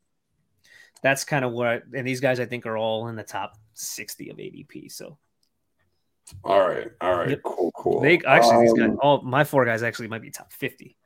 That's 1.03 1.23
kind 1.23 1.45
of 1.45 1.51
what 1.51 1.83
and 1.93 2.07
these 2.07 2.19
guys 2.21 2.39
I 2.39 2.45
think 2.45 2.65
are 2.65 2.77
all 2.77 3.07
in 3.07 3.15
the 3.15 3.23
top 3.23 3.57
60 3.73 4.29
of 4.29 4.38
ADP. 4.38 4.91
So 4.91 5.17
All 6.43 6.59
right, 6.67 6.88
all 7.01 7.15
right, 7.15 7.29
Yep. 7.29 7.41
cool, 7.43 7.71
cool. 7.75 8.01
they 8.01 8.19
actually 8.25 8.65
these 8.65 8.73
guys 8.73 8.89
Um, 8.89 8.99
all 9.01 9.21
my 9.21 9.43
four 9.43 9.65
guys 9.65 9.83
actually 9.83 10.07
might 10.07 10.21
be 10.21 10.31
top 10.31 10.51
50. 10.51 10.97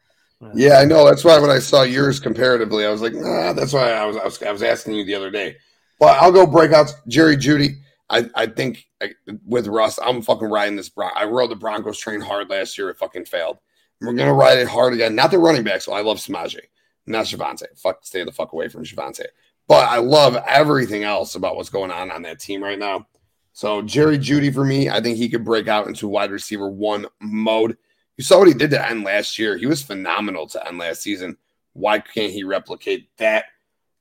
Yeah, 0.56 0.78
I 0.80 0.86
know. 0.86 1.06
That's 1.06 1.24
why 1.24 1.38
when 1.40 1.52
I 1.52 1.60
saw 1.60 1.84
yours 1.84 2.20
comparatively, 2.20 2.84
I 2.84 2.90
was 2.90 3.00
like, 3.02 3.14
nah, 3.14 3.54
that's 3.54 3.74
why 3.74 3.92
I 3.92 4.06
was, 4.06 4.18
I 4.18 4.24
was 4.24 4.42
I 4.42 4.52
was 4.52 4.64
asking 4.64 4.96
you 4.96 5.06
the 5.06 5.14
other 5.14 5.30
day. 5.30 5.56
But 6.00 6.18
I'll 6.20 6.32
go 6.32 6.48
breakouts. 6.48 6.94
Jerry 7.08 7.38
Jeudy. 7.38 7.76
I, 8.10 8.28
I 8.34 8.48
think 8.48 8.88
I, 9.02 9.12
with 9.46 9.68
Russ, 9.68 10.00
I'm 10.04 10.22
fucking 10.24 10.50
riding 10.50 10.76
this. 10.76 10.90
Bron- 10.90 11.14
I 11.16 11.26
rode 11.26 11.52
the 11.52 11.56
Broncos 11.56 12.00
train 12.00 12.20
hard 12.22 12.50
last 12.50 12.76
year. 12.76 12.90
It 12.90 12.98
fucking 12.98 13.26
failed. 13.26 13.60
We're 14.02 14.14
gonna 14.14 14.34
ride 14.34 14.58
it 14.58 14.68
hard 14.68 14.94
again. 14.94 15.16
Not 15.16 15.32
the 15.32 15.38
running 15.38 15.64
back, 15.64 15.82
so 15.82 15.94
I 15.94 16.02
love 16.02 16.18
Samaje, 16.18 16.60
not 17.06 17.26
Javonte. 17.26 17.78
Fuck, 17.78 18.00
stay 18.04 18.24
the 18.24 18.32
fuck 18.32 18.52
away 18.52 18.68
from 18.68 18.84
Javonte. 18.84 19.26
But 19.68 19.88
I 19.88 19.98
love 19.98 20.36
everything 20.48 21.04
else 21.04 21.36
about 21.36 21.56
what's 21.56 21.70
going 21.70 21.92
on 21.92 22.12
on 22.12 22.24
that 22.24 22.40
team 22.40 22.64
right 22.64 22.80
now. 22.80 23.08
So 23.54 23.82
Jerry 23.82 24.18
Jeudy 24.18 24.54
for 24.54 24.66
me, 24.66 24.90
I 24.90 25.02
think 25.02 25.18
he 25.18 25.30
could 25.30 25.46
break 25.46 25.68
out 25.68 25.88
into 25.88 26.08
wide 26.08 26.32
receiver 26.32 26.70
one 26.70 27.06
mode. 27.22 27.78
You 28.18 28.24
saw 28.24 28.40
what 28.40 28.48
he 28.48 28.54
did 28.54 28.72
to 28.72 28.90
end 28.90 29.04
last 29.04 29.38
year. 29.38 29.58
He 29.58 29.66
was 29.66 29.84
phenomenal 29.84 30.48
to 30.48 30.68
end 30.68 30.78
last 30.78 31.02
season. 31.02 31.38
Why 31.74 32.00
can't 32.00 32.34
he 32.34 32.44
replicate 32.44 33.10
that? 33.18 33.46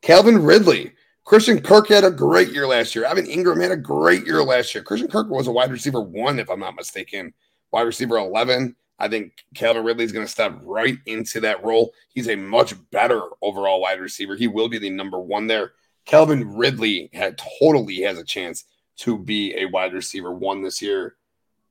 Calvin 0.03 0.43
Ridley. 0.43 0.93
Christian 1.25 1.61
Kirk 1.61 1.89
had 1.89 2.05
a 2.05 2.11
great 2.11 2.49
year 2.51 2.67
last 2.67 2.95
year. 2.95 3.05
Evan 3.05 3.27
Engram 3.27 3.63
had 3.63 3.71
a 3.71 3.77
great 3.77 4.27
year 4.27 4.43
last 4.43 4.75
year. 4.75 4.83
Christian 4.83 5.11
Kirk 5.11 5.29
was 5.29 5.47
a 5.47 5.53
wide 5.53 5.71
receiver 5.71 6.01
one, 6.01 6.39
if 6.39 6.51
I'm 6.51 6.61
not 6.61 6.75
mistaken. 6.75 7.33
Wide 7.71 7.83
receiver 7.83 8.17
11. 8.17 8.75
I 9.01 9.09
think 9.09 9.45
Calvin 9.55 9.83
Ridley 9.85 10.05
is 10.05 10.13
going 10.13 10.27
to 10.27 10.31
step 10.31 10.59
right 10.63 10.99
into 11.07 11.41
that 11.41 11.65
role. 11.65 11.93
He's 12.11 12.29
a 12.29 12.37
much 12.37 12.75
better 12.91 13.23
overall 13.41 13.81
wide 13.81 14.01
receiver. 14.01 14.37
He 14.37 14.47
will 14.47 14.69
be 14.69 14.79
the 14.79 14.91
number 14.91 15.19
one 15.19 15.47
there. 15.47 15.73
Calvin 16.05 16.55
Ridley 16.55 17.11
had 17.13 17.41
totally 17.61 18.03
has 18.03 18.19
a 18.19 18.25
chance 18.25 18.65
to 18.99 19.19
be 19.19 19.55
a 19.57 19.67
wide 19.67 19.95
receiver 19.95 20.33
one 20.33 20.63
this 20.63 20.83
year. 20.83 21.17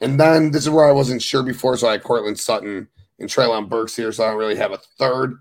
And 0.02 0.20
then 0.20 0.52
this 0.52 0.64
is 0.64 0.70
where 0.70 0.88
I 0.88 0.92
wasn't 0.92 1.22
sure 1.22 1.44
before, 1.44 1.78
so 1.78 1.88
I 1.88 1.94
had 1.94 2.04
Courtland 2.04 2.40
Sutton 2.40 2.88
and 3.20 3.30
Treylon 3.30 3.70
Burks 3.70 3.96
here, 3.96 4.12
so 4.12 4.24
I 4.24 4.30
don't 4.30 4.38
really 4.38 4.56
have 4.56 4.72
a 4.72 4.80
third. 4.98 5.36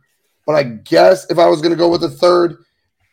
But 0.47 0.57
I 0.57 0.65
guess 0.65 1.31
if 1.31 1.39
I 1.39 1.47
was 1.47 1.61
going 1.61 1.73
to 1.73 1.79
go 1.79 1.89
with 1.89 2.03
a 2.05 2.11
third, 2.11 2.57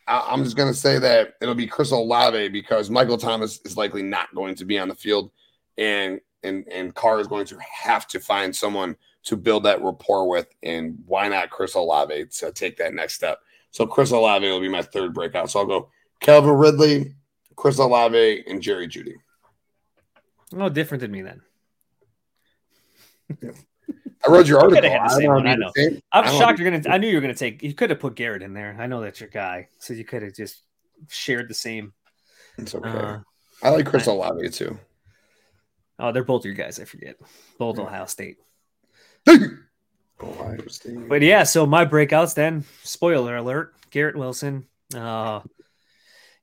I- 0.07 0.27
I'm 0.29 0.43
just 0.43 0.57
going 0.57 0.71
to 0.71 0.77
say 0.79 0.99
that 0.99 1.35
it'll 1.41 1.55
be 1.55 1.67
Chris 1.67 1.91
Olave 1.91 2.49
because 2.49 2.89
Michael 2.89 3.17
Thomas 3.17 3.59
is 3.63 3.77
likely 3.77 4.01
not 4.01 4.33
going 4.33 4.55
to 4.55 4.65
be 4.65 4.79
on 4.79 4.87
the 4.87 4.95
field, 4.95 5.31
and 5.77 6.19
and 6.45 6.67
and 6.67 6.93
Carr 6.95 7.19
is 7.19 7.27
going 7.27 7.45
to 7.47 7.57
have 7.59 8.07
to 8.07 8.19
find 8.19 8.55
someone 8.55 8.95
to 9.23 9.35
build 9.35 9.63
that 9.63 9.81
rapport 9.81 10.29
with, 10.29 10.47
and 10.63 10.97
why 11.05 11.27
not 11.27 11.49
Chris 11.49 11.75
Olave 11.75 12.25
to 12.25 12.51
take 12.51 12.77
that 12.77 12.93
next 12.93 13.15
step? 13.15 13.39
So 13.71 13.85
Chris 13.85 14.11
Olave 14.11 14.47
will 14.47 14.61
be 14.61 14.69
my 14.69 14.81
third 14.81 15.13
breakout. 15.13 15.49
So 15.49 15.59
I'll 15.59 15.65
go 15.65 15.89
Calvin 16.21 16.51
Ridley, 16.51 17.13
Chris 17.55 17.79
Olave, 17.79 18.43
and 18.47 18.61
Jerry 18.61 18.87
Jeudy. 18.87 19.15
No 20.51 20.69
different 20.69 21.01
than 21.01 21.11
me 21.11 21.21
then. 21.23 21.41
I 24.27 24.31
read 24.31 24.47
your 24.47 24.59
article. 24.59 24.81
Coulda 24.81 24.89
had 24.89 25.09
the 25.09 25.15
I 25.15 25.21
don't 25.21 25.33
one, 25.33 25.43
know 25.43 25.49
I 25.51 25.55
know. 25.55 25.67
it's 25.67 25.75
the 25.75 25.83
same. 25.91 26.01
I'm 26.11 26.23
I 26.25 26.37
shocked 26.37 26.59
you're 26.59 26.71
gonna. 26.71 26.93
I 26.93 26.97
knew 26.97 27.07
you 27.07 27.15
were 27.15 27.21
gonna 27.21 27.33
take. 27.33 27.61
You 27.61 27.73
could 27.73 27.89
have 27.89 27.99
put 27.99 28.15
Garrett 28.15 28.41
in 28.41 28.53
there. 28.53 28.75
I 28.79 28.87
know 28.87 29.01
that's 29.01 29.19
your 29.19 29.29
guy, 29.29 29.67
so 29.79 29.93
you 29.93 30.05
could 30.05 30.23
have 30.23 30.33
just 30.33 30.63
shared 31.09 31.49
the 31.49 31.53
same. 31.53 31.93
It's 32.57 32.73
okay. 32.73 32.89
Uh, 32.89 33.19
I 33.61 33.69
like 33.69 33.85
Chris 33.85 34.07
Olave 34.07 34.49
too. 34.49 34.79
Oh, 35.99 36.11
they're 36.11 36.23
both 36.23 36.45
your 36.45 36.53
guys. 36.53 36.79
I 36.79 36.85
forget. 36.85 37.15
Both 37.57 37.79
Ohio 37.79 38.05
State. 38.05 38.37
Ohio 39.27 40.67
State. 40.67 41.07
But 41.07 41.21
yeah, 41.21 41.43
so 41.43 41.65
my 41.65 41.85
breakouts 41.85 42.35
then. 42.35 42.65
Spoiler 42.83 43.37
alert: 43.37 43.73
Garrett 43.91 44.17
Wilson. 44.17 44.65
Uh, 44.93 45.41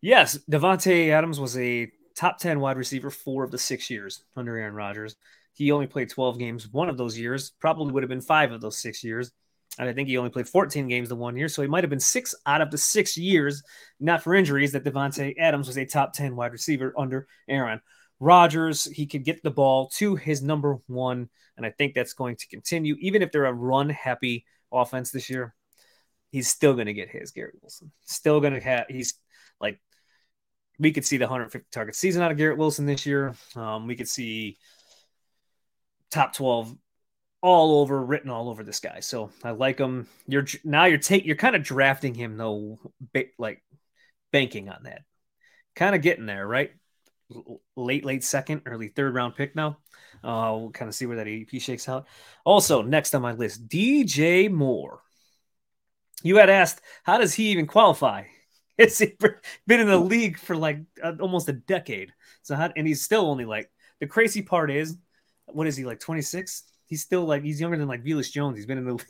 yes, 0.00 0.38
Davante 0.50 1.10
Adams 1.10 1.38
was 1.38 1.56
a 1.58 1.90
top 2.14 2.38
ten 2.38 2.60
wide 2.60 2.76
receiver 2.76 3.10
four 3.10 3.44
of 3.44 3.50
the 3.50 3.58
six 3.58 3.90
years 3.90 4.24
under 4.36 4.56
Aaron 4.56 4.74
Rodgers. 4.74 5.16
He 5.54 5.70
only 5.70 5.86
played 5.86 6.08
12 6.08 6.38
games 6.38 6.72
one 6.72 6.88
of 6.88 6.96
those 6.96 7.18
years. 7.18 7.50
Probably 7.60 7.92
would 7.92 8.02
have 8.02 8.08
been 8.08 8.22
five 8.22 8.52
of 8.52 8.62
those 8.62 8.78
six 8.78 9.04
years. 9.04 9.30
And 9.78 9.86
I 9.88 9.92
think 9.92 10.08
he 10.08 10.16
only 10.16 10.30
played 10.30 10.48
14 10.48 10.88
games 10.88 11.10
the 11.10 11.14
one 11.14 11.36
year. 11.36 11.48
So 11.48 11.60
he 11.60 11.68
might 11.68 11.84
have 11.84 11.90
been 11.90 12.00
six 12.00 12.34
out 12.46 12.62
of 12.62 12.70
the 12.70 12.78
six 12.78 13.18
years, 13.18 13.62
not 14.00 14.22
for 14.22 14.34
injuries, 14.34 14.72
that 14.72 14.84
Davante 14.84 15.34
Adams 15.38 15.66
was 15.66 15.76
a 15.76 15.84
top 15.84 16.14
10 16.14 16.36
wide 16.36 16.52
receiver 16.52 16.94
under 16.96 17.26
Aaron 17.48 17.80
Rodgers. 18.22 18.84
He 18.84 19.06
could 19.06 19.24
get 19.24 19.42
the 19.42 19.50
ball 19.50 19.88
to 19.96 20.14
his 20.14 20.42
number 20.42 20.78
one. 20.86 21.28
And 21.56 21.66
I 21.66 21.70
think 21.70 21.92
that's 21.92 22.12
going 22.12 22.36
to 22.36 22.46
continue. 22.46 22.94
Even 23.00 23.20
if 23.20 23.32
they're 23.32 23.46
a 23.46 23.52
run 23.52 23.90
happy 23.90 24.46
offense 24.70 25.10
this 25.10 25.28
year, 25.28 25.54
he's 26.30 26.48
still 26.48 26.74
going 26.74 26.86
to 26.86 26.92
get 26.92 27.10
his, 27.10 27.32
Garrett 27.32 27.56
Wilson. 27.60 27.90
Still 28.06 28.40
going 28.40 28.54
to 28.54 28.60
have, 28.60 28.86
he's 28.88 29.14
like, 29.60 29.80
we 30.78 30.92
could 30.92 31.04
see 31.04 31.16
the 31.16 31.24
150 31.24 31.66
target 31.72 31.96
season 31.96 32.22
out 32.22 32.30
of 32.30 32.38
Garrett 32.38 32.58
Wilson 32.58 32.86
this 32.86 33.04
year. 33.04 33.34
Um, 33.56 33.88
we 33.88 33.96
could 33.96 34.08
see 34.08 34.56
top 36.12 36.32
12 36.32 36.76
all 37.40 37.80
over 37.80 38.00
written 38.00 38.30
all 38.30 38.48
over 38.48 38.62
this 38.62 38.78
guy. 38.78 39.00
So 39.00 39.30
I 39.42 39.50
like 39.50 39.78
him. 39.78 40.06
You're 40.28 40.46
now 40.62 40.84
you're 40.84 40.98
take 40.98 41.26
you're 41.26 41.34
kind 41.34 41.56
of 41.56 41.64
drafting 41.64 42.14
him 42.14 42.36
though, 42.36 42.78
ba- 43.12 43.24
like 43.36 43.64
banking 44.30 44.68
on 44.68 44.84
that. 44.84 45.02
Kind 45.74 45.96
of 45.96 46.02
getting 46.02 46.26
there, 46.26 46.46
right? 46.46 46.70
Late, 47.76 48.04
late 48.04 48.24
second, 48.24 48.62
early 48.66 48.88
third 48.88 49.14
round 49.14 49.36
pick 49.36 49.56
now. 49.56 49.78
Uh, 50.22 50.56
we'll 50.58 50.70
kind 50.70 50.88
of 50.88 50.94
see 50.94 51.06
where 51.06 51.16
that 51.16 51.26
ADP 51.26 51.60
shakes 51.60 51.88
out. 51.88 52.06
Also, 52.44 52.82
next 52.82 53.14
on 53.14 53.22
my 53.22 53.32
list, 53.32 53.68
DJ 53.68 54.50
Moore. 54.50 55.02
You 56.22 56.36
had 56.36 56.50
asked, 56.50 56.80
how 57.02 57.18
does 57.18 57.34
he 57.34 57.50
even 57.50 57.66
qualify? 57.66 58.24
It's 58.78 59.02
been 59.66 59.80
in 59.80 59.86
the 59.86 59.98
league 59.98 60.38
for 60.38 60.56
like 60.56 60.80
uh, 61.04 61.12
almost 61.20 61.46
a 61.48 61.52
decade. 61.52 62.10
So 62.40 62.56
how, 62.56 62.72
and 62.74 62.86
he's 62.86 63.02
still 63.02 63.26
only 63.26 63.44
like 63.44 63.70
the 64.00 64.06
crazy 64.06 64.40
part 64.40 64.70
is 64.70 64.96
what 65.46 65.66
is 65.66 65.76
he 65.76 65.84
like 65.84 66.00
26 66.00 66.64
he's 66.86 67.02
still 67.02 67.24
like 67.24 67.42
he's 67.42 67.60
younger 67.60 67.76
than 67.76 67.86
like 67.86 68.04
Velus 68.04 68.30
Jones 68.32 68.56
he's 68.56 68.66
been 68.66 68.78
in 68.78 68.84
the 68.84 68.94
league 68.94 69.06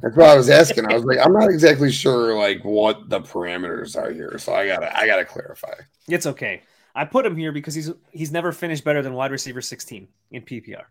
That's 0.00 0.16
what 0.16 0.28
I 0.28 0.36
was 0.36 0.48
asking. 0.48 0.86
I 0.86 0.94
was 0.94 1.04
like, 1.04 1.18
I'm 1.18 1.32
not 1.32 1.50
exactly 1.50 1.90
sure 1.90 2.38
like 2.38 2.64
what 2.64 3.08
the 3.08 3.20
parameters 3.20 3.96
are 3.96 4.12
here, 4.12 4.38
so 4.38 4.54
I 4.54 4.66
gotta 4.66 4.96
I 4.96 5.06
gotta 5.06 5.24
clarify. 5.24 5.74
it's 6.08 6.26
okay 6.26 6.62
I 6.94 7.04
put 7.04 7.26
him 7.26 7.36
here 7.36 7.52
because 7.52 7.74
he's 7.74 7.90
he's 8.10 8.32
never 8.32 8.52
finished 8.52 8.84
better 8.84 9.02
than 9.02 9.14
wide 9.14 9.30
receiver 9.30 9.60
16 9.60 10.08
in 10.30 10.42
PPR 10.42 10.84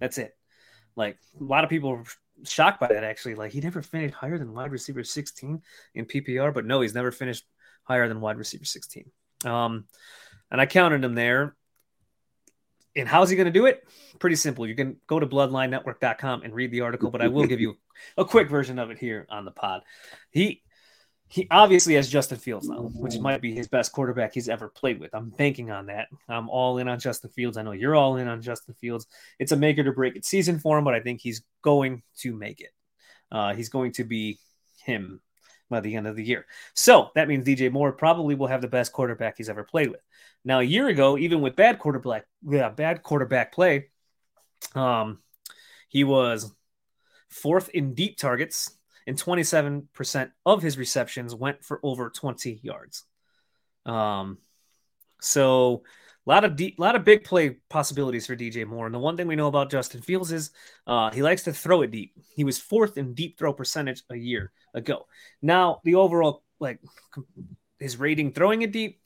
that's 0.00 0.18
it 0.18 0.36
like 0.96 1.18
a 1.40 1.44
lot 1.44 1.64
of 1.64 1.70
people 1.70 2.02
shocked 2.44 2.80
by 2.80 2.88
that 2.88 3.04
actually 3.04 3.34
like 3.34 3.52
he 3.52 3.60
never 3.60 3.82
finished 3.82 4.14
higher 4.14 4.38
than 4.38 4.52
wide 4.52 4.70
receiver 4.70 5.02
16 5.04 5.62
in 5.94 6.04
PPR 6.06 6.52
but 6.52 6.66
no 6.66 6.80
he's 6.80 6.94
never 6.94 7.10
finished 7.10 7.44
higher 7.84 8.08
than 8.08 8.20
wide 8.20 8.36
receiver 8.36 8.64
16 8.64 9.10
um 9.44 9.84
and 10.50 10.60
I 10.60 10.66
counted 10.66 11.04
him 11.04 11.14
there 11.14 11.56
and 12.98 13.08
how's 13.08 13.30
he 13.30 13.36
going 13.36 13.46
to 13.46 13.52
do 13.52 13.66
it? 13.66 13.86
Pretty 14.18 14.36
simple. 14.36 14.66
You 14.66 14.74
can 14.74 14.96
go 15.06 15.20
to 15.20 15.26
bloodlinenetwork.com 15.26 16.42
and 16.42 16.54
read 16.54 16.70
the 16.70 16.80
article, 16.80 17.10
but 17.10 17.22
I 17.22 17.28
will 17.28 17.46
give 17.46 17.60
you 17.60 17.76
a 18.16 18.24
quick 18.24 18.48
version 18.48 18.78
of 18.78 18.90
it 18.90 18.98
here 18.98 19.26
on 19.30 19.44
the 19.44 19.50
pod. 19.50 19.82
He 20.30 20.62
he 21.28 21.46
obviously 21.50 21.94
has 21.94 22.08
Justin 22.08 22.38
Fields 22.38 22.68
now, 22.68 22.90
which 22.94 23.18
might 23.18 23.42
be 23.42 23.54
his 23.54 23.68
best 23.68 23.92
quarterback 23.92 24.32
he's 24.32 24.48
ever 24.48 24.68
played 24.68 24.98
with. 24.98 25.14
I'm 25.14 25.28
banking 25.28 25.70
on 25.70 25.86
that. 25.86 26.08
I'm 26.28 26.48
all 26.48 26.78
in 26.78 26.88
on 26.88 26.98
Justin 26.98 27.30
Fields. 27.30 27.58
I 27.58 27.62
know 27.62 27.72
you're 27.72 27.94
all 27.94 28.16
in 28.16 28.28
on 28.28 28.40
Justin 28.40 28.74
Fields. 28.74 29.06
It's 29.38 29.52
a 29.52 29.56
make 29.56 29.76
it 29.78 29.86
or 29.86 29.92
break 29.92 30.16
it 30.16 30.24
season 30.24 30.58
for 30.58 30.78
him, 30.78 30.84
but 30.84 30.94
I 30.94 31.00
think 31.00 31.20
he's 31.20 31.42
going 31.62 32.02
to 32.18 32.34
make 32.34 32.60
it. 32.60 32.70
Uh, 33.30 33.54
he's 33.54 33.68
going 33.68 33.92
to 33.92 34.04
be 34.04 34.38
him 34.84 35.20
by 35.68 35.80
the 35.80 35.94
end 35.96 36.06
of 36.06 36.16
the 36.16 36.24
year. 36.24 36.46
So 36.74 37.10
that 37.14 37.28
means 37.28 37.46
DJ 37.46 37.70
Moore 37.70 37.92
probably 37.92 38.34
will 38.34 38.46
have 38.46 38.62
the 38.62 38.68
best 38.68 38.92
quarterback 38.92 39.36
he's 39.36 39.50
ever 39.50 39.64
played 39.64 39.90
with. 39.90 40.00
Now, 40.44 40.60
a 40.60 40.64
year 40.64 40.88
ago, 40.88 41.18
even 41.18 41.42
with 41.42 41.56
bad 41.56 41.78
quarterback, 41.78 42.24
yeah, 42.48 42.70
bad 42.70 43.02
quarterback 43.02 43.52
play, 43.52 43.88
um, 44.74 45.18
he 45.88 46.04
was 46.04 46.50
fourth 47.28 47.68
in 47.70 47.94
deep 47.94 48.16
targets, 48.16 48.77
and 49.08 49.18
27% 49.18 50.30
of 50.44 50.62
his 50.62 50.76
receptions 50.76 51.34
went 51.34 51.64
for 51.64 51.80
over 51.82 52.10
20 52.10 52.60
yards. 52.62 53.04
Um, 53.86 54.36
so 55.20 55.82
a 56.26 56.30
lot 56.30 56.44
of 56.44 56.56
deep, 56.56 56.78
a 56.78 56.82
lot 56.82 56.94
of 56.94 57.04
big 57.04 57.24
play 57.24 57.56
possibilities 57.70 58.26
for 58.26 58.36
DJ 58.36 58.66
Moore. 58.66 58.84
And 58.84 58.94
the 58.94 58.98
one 58.98 59.16
thing 59.16 59.26
we 59.26 59.34
know 59.34 59.46
about 59.46 59.70
Justin 59.70 60.02
Fields 60.02 60.30
is 60.30 60.50
uh, 60.86 61.10
he 61.10 61.22
likes 61.22 61.44
to 61.44 61.54
throw 61.54 61.80
it 61.80 61.90
deep. 61.90 62.12
He 62.36 62.44
was 62.44 62.58
fourth 62.58 62.98
in 62.98 63.14
deep 63.14 63.38
throw 63.38 63.54
percentage 63.54 64.02
a 64.10 64.16
year 64.16 64.52
ago. 64.74 65.06
Now 65.40 65.80
the 65.84 65.94
overall 65.94 66.44
like 66.60 66.78
his 67.78 67.96
rating 67.96 68.32
throwing 68.32 68.60
it 68.60 68.72
deep 68.72 69.00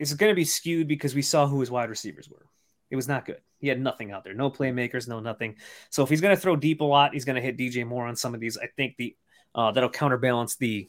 is 0.00 0.12
going 0.14 0.30
to 0.30 0.36
be 0.36 0.44
skewed 0.44 0.88
because 0.88 1.14
we 1.14 1.22
saw 1.22 1.46
who 1.46 1.60
his 1.60 1.70
wide 1.70 1.88
receivers 1.88 2.28
were. 2.28 2.46
It 2.90 2.96
was 2.96 3.06
not 3.06 3.26
good. 3.26 3.40
He 3.60 3.68
had 3.68 3.80
nothing 3.80 4.10
out 4.10 4.24
there, 4.24 4.34
no 4.34 4.50
playmakers, 4.50 5.06
no 5.06 5.20
nothing. 5.20 5.56
So 5.90 6.02
if 6.02 6.08
he's 6.08 6.20
going 6.20 6.34
to 6.34 6.40
throw 6.40 6.56
deep 6.56 6.80
a 6.80 6.84
lot, 6.84 7.12
he's 7.12 7.24
going 7.24 7.36
to 7.36 7.42
hit 7.42 7.58
DJ 7.58 7.86
Moore 7.86 8.06
on 8.06 8.16
some 8.16 8.34
of 8.34 8.40
these. 8.40 8.56
I 8.56 8.68
think 8.76 8.96
the 8.96 9.14
uh, 9.54 9.72
that'll 9.72 9.90
counterbalance 9.90 10.56
the 10.56 10.88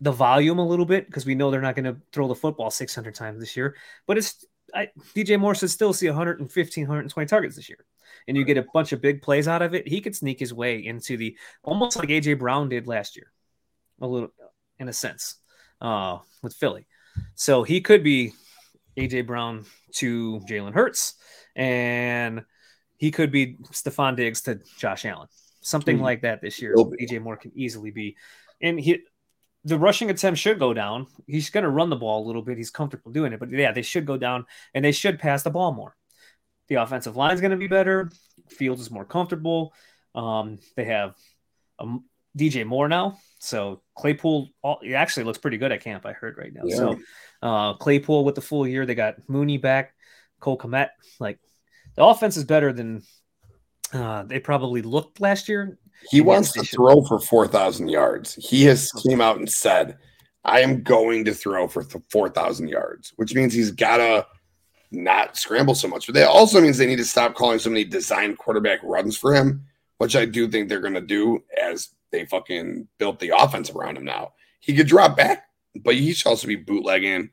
the 0.00 0.12
volume 0.12 0.58
a 0.58 0.66
little 0.66 0.84
bit 0.84 1.06
because 1.06 1.24
we 1.24 1.34
know 1.34 1.50
they're 1.50 1.60
not 1.60 1.74
going 1.74 1.84
to 1.84 1.96
throw 2.12 2.28
the 2.28 2.34
football 2.34 2.70
600 2.70 3.14
times 3.14 3.40
this 3.40 3.56
year. 3.56 3.76
But 4.06 4.18
it's 4.18 4.44
I, 4.74 4.88
DJ 5.14 5.38
Moore 5.38 5.54
should 5.54 5.70
still 5.70 5.92
see 5.92 6.08
115, 6.08 6.84
120 6.84 7.26
targets 7.26 7.56
this 7.56 7.68
year, 7.68 7.84
and 8.26 8.36
you 8.36 8.44
get 8.44 8.58
a 8.58 8.66
bunch 8.74 8.92
of 8.92 9.00
big 9.00 9.22
plays 9.22 9.48
out 9.48 9.62
of 9.62 9.74
it. 9.74 9.86
He 9.86 10.00
could 10.00 10.16
sneak 10.16 10.40
his 10.40 10.52
way 10.52 10.84
into 10.84 11.16
the 11.16 11.36
almost 11.62 11.96
like 11.96 12.08
AJ 12.08 12.38
Brown 12.38 12.68
did 12.68 12.86
last 12.86 13.16
year, 13.16 13.32
a 14.00 14.06
little 14.06 14.32
in 14.78 14.88
a 14.88 14.92
sense, 14.92 15.36
uh, 15.80 16.18
with 16.42 16.54
Philly. 16.54 16.86
So 17.34 17.62
he 17.62 17.80
could 17.80 18.02
be 18.02 18.32
AJ 18.96 19.26
Brown 19.26 19.64
to 19.94 20.40
Jalen 20.48 20.72
Hurts, 20.74 21.14
and 21.54 22.44
he 22.96 23.10
could 23.10 23.30
be 23.30 23.56
Stefon 23.72 24.16
Diggs 24.16 24.42
to 24.42 24.60
Josh 24.78 25.04
Allen, 25.04 25.28
something 25.60 25.98
Hmm. 25.98 26.02
like 26.04 26.22
that 26.22 26.40
this 26.40 26.60
year. 26.62 26.74
AJ 26.76 27.20
Moore 27.22 27.36
can 27.36 27.52
easily 27.54 27.90
be, 27.90 28.16
and 28.60 28.80
he 28.80 29.02
the 29.64 29.78
rushing 29.78 30.10
attempt 30.10 30.38
should 30.38 30.60
go 30.60 30.72
down. 30.72 31.08
He's 31.26 31.50
going 31.50 31.64
to 31.64 31.70
run 31.70 31.90
the 31.90 31.96
ball 31.96 32.24
a 32.24 32.26
little 32.28 32.42
bit. 32.42 32.56
He's 32.56 32.70
comfortable 32.70 33.10
doing 33.10 33.32
it, 33.32 33.40
but 33.40 33.50
yeah, 33.50 33.72
they 33.72 33.82
should 33.82 34.06
go 34.06 34.16
down 34.16 34.46
and 34.74 34.84
they 34.84 34.92
should 34.92 35.18
pass 35.18 35.42
the 35.42 35.50
ball 35.50 35.72
more. 35.72 35.96
The 36.68 36.76
offensive 36.76 37.16
line 37.16 37.34
is 37.34 37.40
going 37.40 37.50
to 37.50 37.56
be 37.56 37.66
better. 37.66 38.10
Fields 38.48 38.80
is 38.80 38.92
more 38.92 39.04
comfortable. 39.04 39.74
Um, 40.14 40.60
they 40.76 40.84
have 40.84 41.16
um, 41.80 42.04
DJ 42.36 42.66
Moore 42.66 42.88
now, 42.88 43.18
so 43.38 43.82
Claypool 43.96 44.50
all, 44.62 44.80
it 44.82 44.92
actually 44.92 45.24
looks 45.24 45.38
pretty 45.38 45.58
good 45.58 45.72
at 45.72 45.82
camp. 45.82 46.04
I 46.06 46.12
heard 46.12 46.36
right 46.36 46.52
now. 46.52 46.62
Yeah. 46.64 46.76
So 46.76 46.98
uh, 47.42 47.74
Claypool 47.74 48.24
with 48.24 48.34
the 48.34 48.40
full 48.40 48.66
year, 48.66 48.86
they 48.86 48.94
got 48.94 49.16
Mooney 49.28 49.58
back, 49.58 49.94
Cole 50.40 50.58
Kmet. 50.58 50.88
Like 51.20 51.38
the 51.94 52.04
offense 52.04 52.36
is 52.36 52.44
better 52.44 52.72
than 52.72 53.02
uh, 53.92 54.24
they 54.24 54.40
probably 54.40 54.82
looked 54.82 55.20
last 55.20 55.48
year. 55.48 55.78
He 56.10 56.20
wants 56.20 56.52
to 56.52 56.62
throw 56.62 57.02
for 57.04 57.18
4,000 57.18 57.88
yards. 57.88 58.34
He 58.34 58.64
has 58.64 58.92
came 58.92 59.20
out 59.20 59.38
and 59.38 59.50
said, 59.50 59.98
I 60.44 60.60
am 60.60 60.82
going 60.82 61.24
to 61.24 61.34
throw 61.34 61.66
for 61.66 61.82
th- 61.82 62.04
4,000 62.10 62.68
yards, 62.68 63.12
which 63.16 63.34
means 63.34 63.52
he's 63.52 63.70
got 63.70 63.96
to 63.96 64.26
not 64.90 65.36
scramble 65.36 65.74
so 65.74 65.88
much. 65.88 66.06
But 66.06 66.14
that 66.14 66.28
also 66.28 66.60
means 66.60 66.78
they 66.78 66.86
need 66.86 66.96
to 66.96 67.04
stop 67.04 67.34
calling 67.34 67.58
so 67.58 67.70
many 67.70 67.84
design 67.84 68.36
quarterback 68.36 68.80
runs 68.82 69.16
for 69.16 69.34
him, 69.34 69.64
which 69.98 70.14
I 70.14 70.26
do 70.26 70.48
think 70.48 70.68
they're 70.68 70.80
going 70.80 70.94
to 70.94 71.00
do 71.00 71.42
as 71.60 71.90
they 72.12 72.24
fucking 72.26 72.88
built 72.98 73.18
the 73.18 73.32
offense 73.36 73.70
around 73.70 73.96
him 73.96 74.04
now. 74.04 74.32
He 74.60 74.74
could 74.74 74.86
drop 74.86 75.16
back, 75.16 75.44
but 75.82 75.94
he 75.94 76.12
should 76.12 76.28
also 76.28 76.46
be 76.46 76.56
bootlegging. 76.56 77.30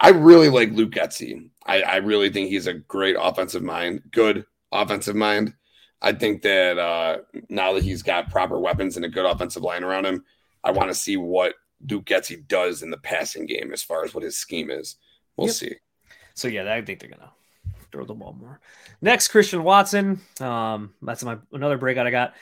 I 0.00 0.10
really 0.10 0.48
like 0.48 0.72
Luke 0.72 0.90
Getsy. 0.92 1.48
I, 1.66 1.82
I 1.82 1.96
really 1.96 2.30
think 2.30 2.48
he's 2.48 2.66
a 2.66 2.74
great 2.74 3.16
offensive 3.18 3.62
mind, 3.62 4.02
good 4.12 4.44
offensive 4.72 5.16
mind. 5.16 5.54
I 6.02 6.12
think 6.12 6.42
that 6.42 6.78
uh, 6.78 7.18
now 7.48 7.72
that 7.72 7.84
he's 7.84 8.02
got 8.02 8.30
proper 8.30 8.58
weapons 8.58 8.96
and 8.96 9.04
a 9.04 9.08
good 9.08 9.24
offensive 9.24 9.62
line 9.62 9.84
around 9.84 10.04
him, 10.04 10.24
I 10.62 10.72
want 10.72 10.90
to 10.90 10.94
see 10.94 11.16
what 11.16 11.54
Luke 11.88 12.04
Getsy 12.04 12.46
does 12.46 12.82
in 12.82 12.90
the 12.90 12.98
passing 12.98 13.46
game 13.46 13.72
as 13.72 13.82
far 13.82 14.04
as 14.04 14.14
what 14.14 14.24
his 14.24 14.36
scheme 14.36 14.70
is. 14.70 14.96
We'll 15.36 15.46
Yep. 15.46 15.56
see. 15.56 15.74
So 16.34 16.48
yeah, 16.48 16.72
I 16.72 16.82
think 16.82 17.00
they're 17.00 17.10
gonna 17.10 17.30
throw 17.92 18.04
the 18.04 18.14
ball 18.14 18.36
more. 18.38 18.60
Next, 19.00 19.28
Christian 19.28 19.62
Watson. 19.62 20.20
Um, 20.40 20.92
that's 21.00 21.22
my 21.24 21.38
another 21.52 21.78
breakout 21.78 22.06
I 22.06 22.10
got. 22.10 22.34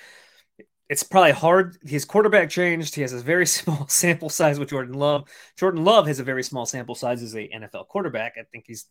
It's 0.92 1.02
probably 1.02 1.32
hard. 1.32 1.78
His 1.86 2.04
quarterback 2.04 2.50
changed. 2.50 2.94
He 2.94 3.00
has 3.00 3.14
a 3.14 3.18
very 3.18 3.46
small 3.58 3.88
sample 3.88 4.28
size 4.28 4.58
with 4.58 4.68
Jordan 4.68 4.92
Love. 4.92 5.26
Jordan 5.58 5.84
Love 5.84 6.06
has 6.06 6.18
a 6.18 6.22
very 6.22 6.42
small 6.42 6.66
sample 6.66 6.94
size 6.94 7.22
as 7.22 7.34
a 7.34 7.48
NFL 7.48 7.88
quarterback. 7.88 8.34
I 8.38 8.42
think 8.52 8.64
he's 8.66 8.84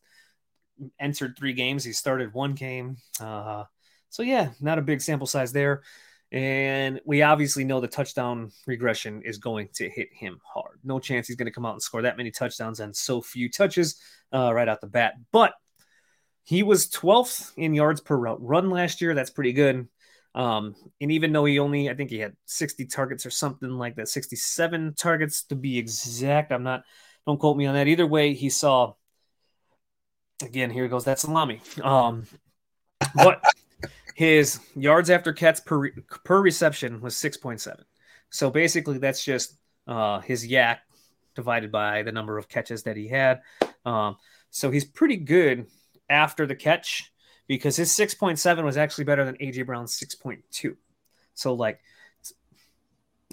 entered 0.99 1.38
three 1.38 1.54
games. 1.54 1.84
He 1.84 1.93
started 1.93 2.34
one 2.34 2.56
game. 2.56 2.97
Uh, 3.20 3.66
so 4.10 4.24
yeah, 4.24 4.49
not 4.60 4.80
a 4.80 4.82
big 4.82 4.99
sample 4.99 5.28
size 5.28 5.54
there. 5.54 5.84
And 6.32 6.99
we 7.06 7.22
obviously 7.22 7.66
know 7.66 7.80
the 7.80 7.88
touchdown 7.88 8.52
regression 8.66 9.22
is 9.24 9.38
going 9.38 9.70
to 9.76 9.88
hit 9.88 10.10
him 10.12 10.39
hard. 10.43 10.80
No 10.84 10.99
chance 10.99 11.28
he's 11.28 11.36
going 11.36 11.45
to 11.45 11.54
come 11.54 11.68
out 11.68 11.74
and 11.74 11.84
score 11.84 12.02
that 12.02 12.18
many 12.18 12.32
touchdowns 12.32 12.80
on 12.80 12.95
so 12.95 13.22
few 13.22 13.47
touches 13.47 14.02
uh, 14.34 14.52
right 14.52 14.68
out 14.68 14.82
the 14.82 14.88
bat. 14.88 15.14
But 15.32 15.54
he 16.45 16.64
was 16.64 16.89
12th 16.89 17.52
in 17.58 17.76
yards 17.76 18.02
per 18.02 18.18
route 18.18 18.41
run 18.41 18.72
last 18.72 19.02
year. 19.02 19.14
That's 19.14 19.30
pretty 19.30 19.54
good. 19.54 19.88
Um, 20.34 20.76
and 21.02 21.12
even 21.12 21.34
though 21.34 21.46
he 21.46 21.60
only, 21.60 21.90
I 21.90 21.96
think 21.96 22.10
he 22.10 22.20
had 22.20 22.36
60 22.46 22.86
targets 22.86 23.26
or 23.26 23.30
something 23.30 23.70
like 23.70 23.96
that, 23.96 24.08
67 24.08 24.94
targets 24.96 25.44
to 25.46 25.56
be 25.56 25.78
exact. 25.78 26.52
I'm 26.52 26.64
not, 26.64 26.84
don't 27.28 27.40
quote 27.40 27.58
me 27.58 27.66
on 27.66 27.76
that. 27.76 27.88
Either 27.88 28.08
way, 28.08 28.34
he 28.34 28.50
saw, 28.50 28.94
again, 30.44 30.70
here 30.70 30.88
goes 30.88 31.06
that 31.06 31.20
salami. 31.20 31.62
Um, 31.84 32.26
but 33.14 33.44
his 34.16 34.60
yards 34.76 35.10
after 35.10 35.34
catch 35.34 35.66
per, 35.66 35.92
per 36.24 36.42
reception 36.42 37.02
was 37.02 37.16
6.7. 37.16 37.76
So 38.30 38.50
basically, 38.50 38.98
that's 38.98 39.24
just 39.24 39.56
uh, 39.88 40.20
his 40.20 40.48
YAC 40.48 40.78
divided 41.36 41.72
by 41.72 42.04
the 42.04 42.12
number 42.12 42.38
of 42.38 42.48
catches 42.48 42.84
that 42.84 42.96
he 42.98 43.08
had. 43.08 43.42
Um, 43.86 44.16
so 44.50 44.72
he's 44.72 44.86
pretty 44.86 45.18
good 45.18 45.68
after 46.10 46.46
the 46.46 46.56
catch 46.56 47.12
because 47.48 47.76
his 47.76 47.92
6.7 47.92 48.64
was 48.64 48.78
actually 48.78 49.04
better 49.04 49.26
than 49.26 49.36
AJ 49.38 49.66
Brown's 49.66 50.00
6.2. 50.00 50.76
So 51.34 51.54
like 51.54 51.80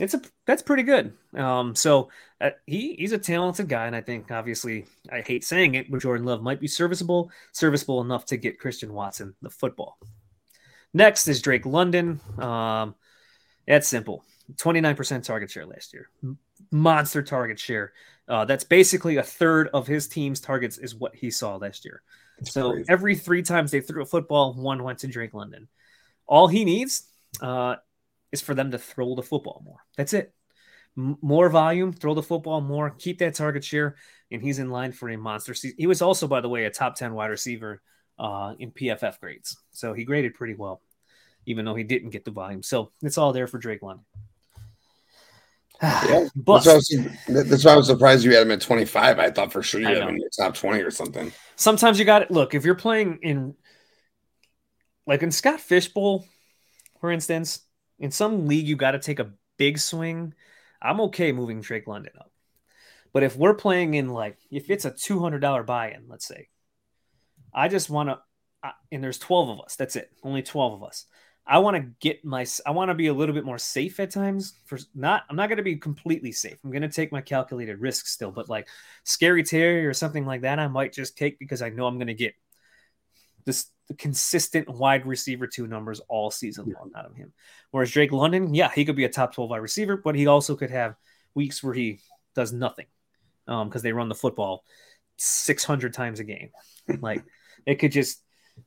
it's 0.01 0.15
a 0.15 0.23
that's 0.47 0.63
pretty 0.63 0.83
good. 0.83 1.13
Um, 1.35 1.75
so 1.75 2.11
uh, 2.41 2.51
he 2.67 2.95
he's 2.99 3.13
a 3.13 3.19
talented 3.19 3.69
guy, 3.69 3.87
and 3.87 3.97
I 3.97 4.01
think 4.01 4.31
obviously 4.31 4.87
I 5.11 5.21
hate 5.21 5.45
saying 5.45 5.75
it, 5.75 5.91
but 5.91 6.01
Jordan 6.01 6.27
Love 6.27 6.43
might 6.43 6.61
be 6.61 6.69
serviceable, 6.69 7.31
serviceable 7.53 8.01
enough 8.01 8.27
to 8.27 8.37
get 8.37 8.59
Christian 8.59 8.93
Watson 8.93 9.35
the 9.43 9.51
football. 9.51 9.99
Next 10.95 11.29
is 11.29 11.43
Drake 11.43 11.67
London. 11.67 12.21
Um, 12.39 12.95
that's 13.67 13.89
simple. 13.89 14.25
29% 14.55 15.23
target 15.25 15.51
share 15.51 15.67
last 15.67 15.93
year. 15.93 16.09
Monster 16.71 17.23
target 17.23 17.59
share. 17.59 17.93
Uh, 18.27 18.45
that's 18.47 18.65
basically 18.65 19.17
a 19.17 19.23
third 19.23 19.69
of 19.75 19.87
his 19.87 20.09
team's 20.09 20.41
targets 20.41 20.79
is 20.79 20.95
what 20.95 21.15
he 21.15 21.31
saw 21.31 21.57
last 21.57 21.85
year. 21.85 22.03
So 22.45 22.73
crazy. 22.73 22.87
every 22.89 23.15
three 23.17 23.43
times 23.43 23.71
they 23.71 23.81
threw 23.81 24.03
a 24.03 24.07
football, 24.07 24.55
one 24.55 24.83
went 24.83 25.01
to 25.01 25.07
Drake 25.07 25.35
London. 25.35 25.69
All 26.27 26.49
he 26.49 26.65
needs 26.65 27.09
uh, 27.41 27.77
is 28.33 28.41
for 28.41 28.55
them 28.55 28.71
to 28.71 28.79
throw 28.79 29.15
the 29.15 29.23
football 29.23 29.63
more. 29.65 29.79
That's 29.97 30.13
it. 30.13 30.33
M- 30.97 31.19
more 31.21 31.49
volume, 31.49 31.93
throw 31.93 32.15
the 32.15 32.23
football 32.23 32.61
more, 32.61 32.91
keep 32.91 33.19
that 33.19 33.35
target 33.35 33.65
share, 33.65 33.97
and 34.31 34.43
he's 34.43 34.59
in 34.59 34.71
line 34.71 34.93
for 34.93 35.09
a 35.09 35.17
monster 35.17 35.55
season. 35.55 35.77
He 35.79 35.87
was 35.87 36.03
also, 36.03 36.27
by 36.27 36.41
the 36.41 36.49
way, 36.49 36.65
a 36.65 36.71
top 36.71 36.97
10 36.97 37.15
wide 37.15 37.31
receiver 37.31 37.83
uh, 38.19 38.55
in 38.59 38.73
PFF 38.73 39.21
grades. 39.21 39.57
So 39.73 39.95
he 39.95 40.05
graded 40.05 40.35
pretty 40.35 40.55
well, 40.55 40.83
even 41.47 41.65
though 41.65 41.75
he 41.75 41.85
didn't 41.85 42.11
get 42.11 42.25
the 42.25 42.31
volume. 42.31 42.63
So 42.63 42.91
it's 43.03 43.19
all 43.19 43.33
there 43.33 43.47
for 43.47 43.59
Drake 43.59 43.83
London. 43.83 44.05
Yeah, 45.83 46.29
Bust. 46.35 46.67
That's 46.67 46.67
why, 46.67 46.73
I 46.73 46.77
was, 46.77 47.49
that's 47.51 47.65
why 47.65 47.73
I 47.73 47.77
was 47.77 47.87
surprised 47.87 48.25
you 48.25 48.35
had 48.35 48.43
him 48.43 48.53
at 48.53 48.61
25. 48.61 49.19
I 49.19 49.31
thought 49.31 49.53
for 49.53 49.63
sure 49.63 49.81
you 49.81 49.87
had 49.87 49.99
him 49.99 50.09
in 50.09 50.21
your 50.21 50.31
top 50.31 50.55
20 50.55 50.81
or 50.83 50.91
something. 50.91 51.33
sometimes 51.57 51.99
you 51.99 52.05
got 52.05 52.23
it. 52.23 52.31
Look, 52.31 52.55
if 52.55 52.65
you're 52.65 52.75
playing 52.75 53.21
in, 53.23 53.55
like 55.07 55.23
in 55.23 55.31
Scott 55.31 55.61
Fish 55.61 55.89
Bowl, 55.89 56.27
for 57.01 57.13
instance, 57.13 57.61
in 57.99 58.11
some 58.11 58.47
league 58.47 58.67
you 58.67 58.77
got 58.77 58.93
to 58.93 58.99
take 58.99 59.19
a 59.19 59.33
big 59.57 59.79
swing. 59.79 60.35
I'm 60.81 61.01
okay 61.03 61.33
moving 61.33 61.61
Drake 61.61 61.87
London 61.87 62.13
up, 62.19 62.31
but 63.13 63.23
if 63.25 63.37
we're 63.37 63.55
playing 63.55 63.95
in 63.95 64.09
like 64.09 64.39
if 64.51 64.71
it's 64.71 64.85
a 64.85 64.91
two 64.91 65.21
hundred 65.21 65.41
dollar 65.41 65.65
buy-in, 65.65 66.05
let's 66.09 66.27
say, 66.27 66.49
I 67.53 67.69
just 67.69 67.91
want 67.91 68.09
to, 68.11 68.73
and 68.93 69.03
there's 69.03 69.19
twelve 69.19 69.49
of 69.49 69.61
us. 69.61 69.77
That's 69.77 69.97
it, 69.97 70.11
only 70.23 70.43
twelve 70.43 70.75
of 70.75 70.85
us. 70.85 71.05
I 71.49 71.59
want 71.59 71.77
to 71.77 71.91
get 72.01 72.25
my, 72.25 72.47
I 72.67 72.73
want 72.73 72.91
to 72.91 72.95
be 72.95 73.07
a 73.07 73.15
little 73.15 73.35
bit 73.35 73.45
more 73.45 73.59
safe 73.59 73.99
at 74.01 74.11
times. 74.11 74.55
For 74.67 74.79
not, 74.95 75.25
I'm 75.31 75.37
not 75.37 75.49
going 75.49 75.57
to 75.57 75.63
be 75.63 75.77
completely 75.77 76.31
safe. 76.31 76.59
I'm 76.63 76.71
going 76.71 76.83
to 76.83 76.89
take 76.89 77.11
my 77.11 77.23
calculated 77.23 77.81
risks 77.81 78.13
still, 78.13 78.31
but 78.31 78.51
like 78.51 78.69
scary 79.05 79.43
Terry 79.43 79.87
or 79.87 79.95
something 79.95 80.27
like 80.27 80.43
that, 80.43 80.59
I 80.59 80.69
might 80.69 80.93
just 80.93 81.17
take 81.17 81.39
because 81.39 81.63
I 81.63 81.71
know 81.71 81.87
I'm 81.87 81.97
going 81.97 82.09
to 82.09 82.15
get 82.15 82.35
this 83.47 83.67
the 83.89 83.95
consistent 83.95 84.69
wide 84.69 85.07
receiver 85.07 85.47
two 85.47 85.67
numbers 85.67 86.01
all 86.09 86.31
season 86.31 86.67
long 86.79 86.91
out 86.95 87.07
of 87.07 87.17
him. 87.17 87.33
Whereas 87.71 87.91
Drake 87.91 88.13
London, 88.13 88.53
yeah, 88.53 88.71
he 88.71 88.85
could 88.85 88.97
be 88.97 89.05
a 89.05 89.09
top 89.09 89.35
12 89.35 89.49
wide 89.49 89.63
receiver, 89.63 89.97
but 89.97 90.15
he 90.15 90.27
also 90.27 90.55
could 90.55 90.71
have 90.71 90.95
weeks 91.35 91.63
where 91.63 91.73
he 91.73 92.01
does 92.35 92.53
nothing 92.53 92.87
um 93.47 93.69
because 93.69 93.83
they 93.83 93.93
run 93.93 94.11
the 94.11 94.15
football 94.15 94.65
600 95.17 95.95
times 95.95 96.21
a 96.21 96.25
game. 96.25 96.51
Like 97.01 97.25
it 97.67 97.77
could 97.77 97.93
just 97.93 98.23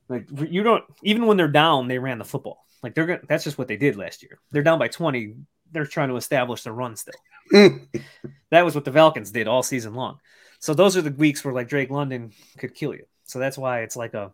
like 0.10 0.28
you 0.50 0.64
don't 0.64 0.84
even 1.04 1.28
when 1.28 1.38
they're 1.38 1.48
down, 1.48 1.88
they 1.88 2.00
ran 2.00 2.18
the 2.18 2.26
football. 2.26 2.66
Like 2.84 2.96
they're 2.96 3.06
gonna 3.06 3.22
that's 3.28 3.44
just 3.44 3.58
what 3.58 3.68
they 3.68 3.78
did 3.78 3.96
last 3.96 4.24
year. 4.24 4.40
They're 4.52 4.64
down 4.64 4.80
by 4.80 4.88
20. 4.88 5.36
They're 5.72 5.86
trying 5.86 6.10
to 6.10 6.16
establish 6.16 6.64
the 6.64 6.72
run 6.72 6.96
still. 6.96 7.14
that 7.52 8.66
was 8.66 8.76
what 8.76 8.86
the 8.86 8.92
Falcons 8.92 9.32
did 9.32 9.48
all 9.48 9.64
season 9.64 9.94
long. 9.94 10.20
So 10.60 10.74
those 10.74 10.98
are 10.98 11.02
the 11.02 11.12
weeks 11.12 11.44
where 11.44 11.54
like 11.54 11.68
Drake 11.68 11.90
London 11.90 12.32
could 12.58 12.76
kill 12.76 12.94
you. 12.94 13.06
So 13.26 13.40
that's 13.40 13.58
why 13.58 13.82
it's 13.82 13.96
like 13.96 14.14
a 14.14 14.32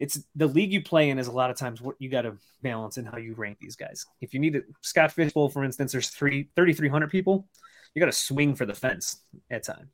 it's 0.00 0.22
the 0.34 0.46
league 0.46 0.72
you 0.72 0.82
play 0.82 1.10
in 1.10 1.18
is 1.18 1.28
a 1.28 1.32
lot 1.32 1.50
of 1.50 1.56
times 1.56 1.80
what 1.80 1.96
you 1.98 2.08
got 2.08 2.22
to 2.22 2.36
balance 2.62 2.98
in 2.98 3.04
how 3.04 3.18
you 3.18 3.34
rank 3.34 3.58
these 3.60 3.76
guys. 3.76 4.06
If 4.20 4.34
you 4.34 4.40
need 4.40 4.56
a 4.56 4.62
Scott 4.80 5.12
Fish 5.12 5.32
Bowl, 5.32 5.48
for 5.48 5.64
instance, 5.64 5.92
there's 5.92 6.08
three 6.08 6.50
3,300 6.56 7.10
people. 7.10 7.46
You 7.94 8.00
got 8.00 8.06
to 8.06 8.12
swing 8.12 8.54
for 8.54 8.66
the 8.66 8.74
fence 8.74 9.20
at 9.50 9.64
time. 9.64 9.90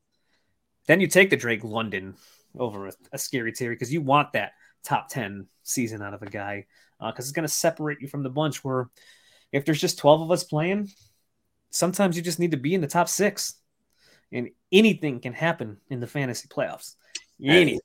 Then 0.86 1.01
you 1.01 1.06
take 1.06 1.31
the 1.31 1.36
Drake 1.36 1.62
London 1.62 2.14
over 2.59 2.89
a, 2.89 2.93
a 3.12 3.18
scary 3.18 3.52
Terry 3.52 3.74
because 3.74 3.93
you 3.93 4.01
want 4.01 4.32
that 4.32 4.52
top 4.82 5.09
10 5.10 5.47
season 5.62 6.02
out 6.02 6.14
of 6.14 6.22
a 6.22 6.27
guy 6.27 6.66
because 7.01 7.27
it's 7.27 7.32
going 7.32 7.47
to 7.47 7.52
separate 7.52 8.01
you 8.01 8.09
from 8.09 8.22
the 8.22 8.31
bunch. 8.31 8.64
Where 8.64 8.89
if 9.52 9.64
there's 9.64 9.81
just 9.81 9.98
12 9.98 10.22
of 10.22 10.31
us 10.31 10.44
playing, 10.44 10.90
sometimes 11.70 12.16
you 12.16 12.22
just 12.22 12.39
need 12.39 12.52
to 12.52 12.56
be 12.56 12.74
in 12.74 12.81
the 12.81 12.86
top 12.86 13.09
six, 13.09 13.55
and 14.32 14.51
anything 14.70 15.20
can 15.20 15.32
happen 15.32 15.78
in 15.89 16.01
the 16.01 16.06
fantasy 16.06 16.48
playoffs. 16.48 16.94
Anything. 17.43 17.81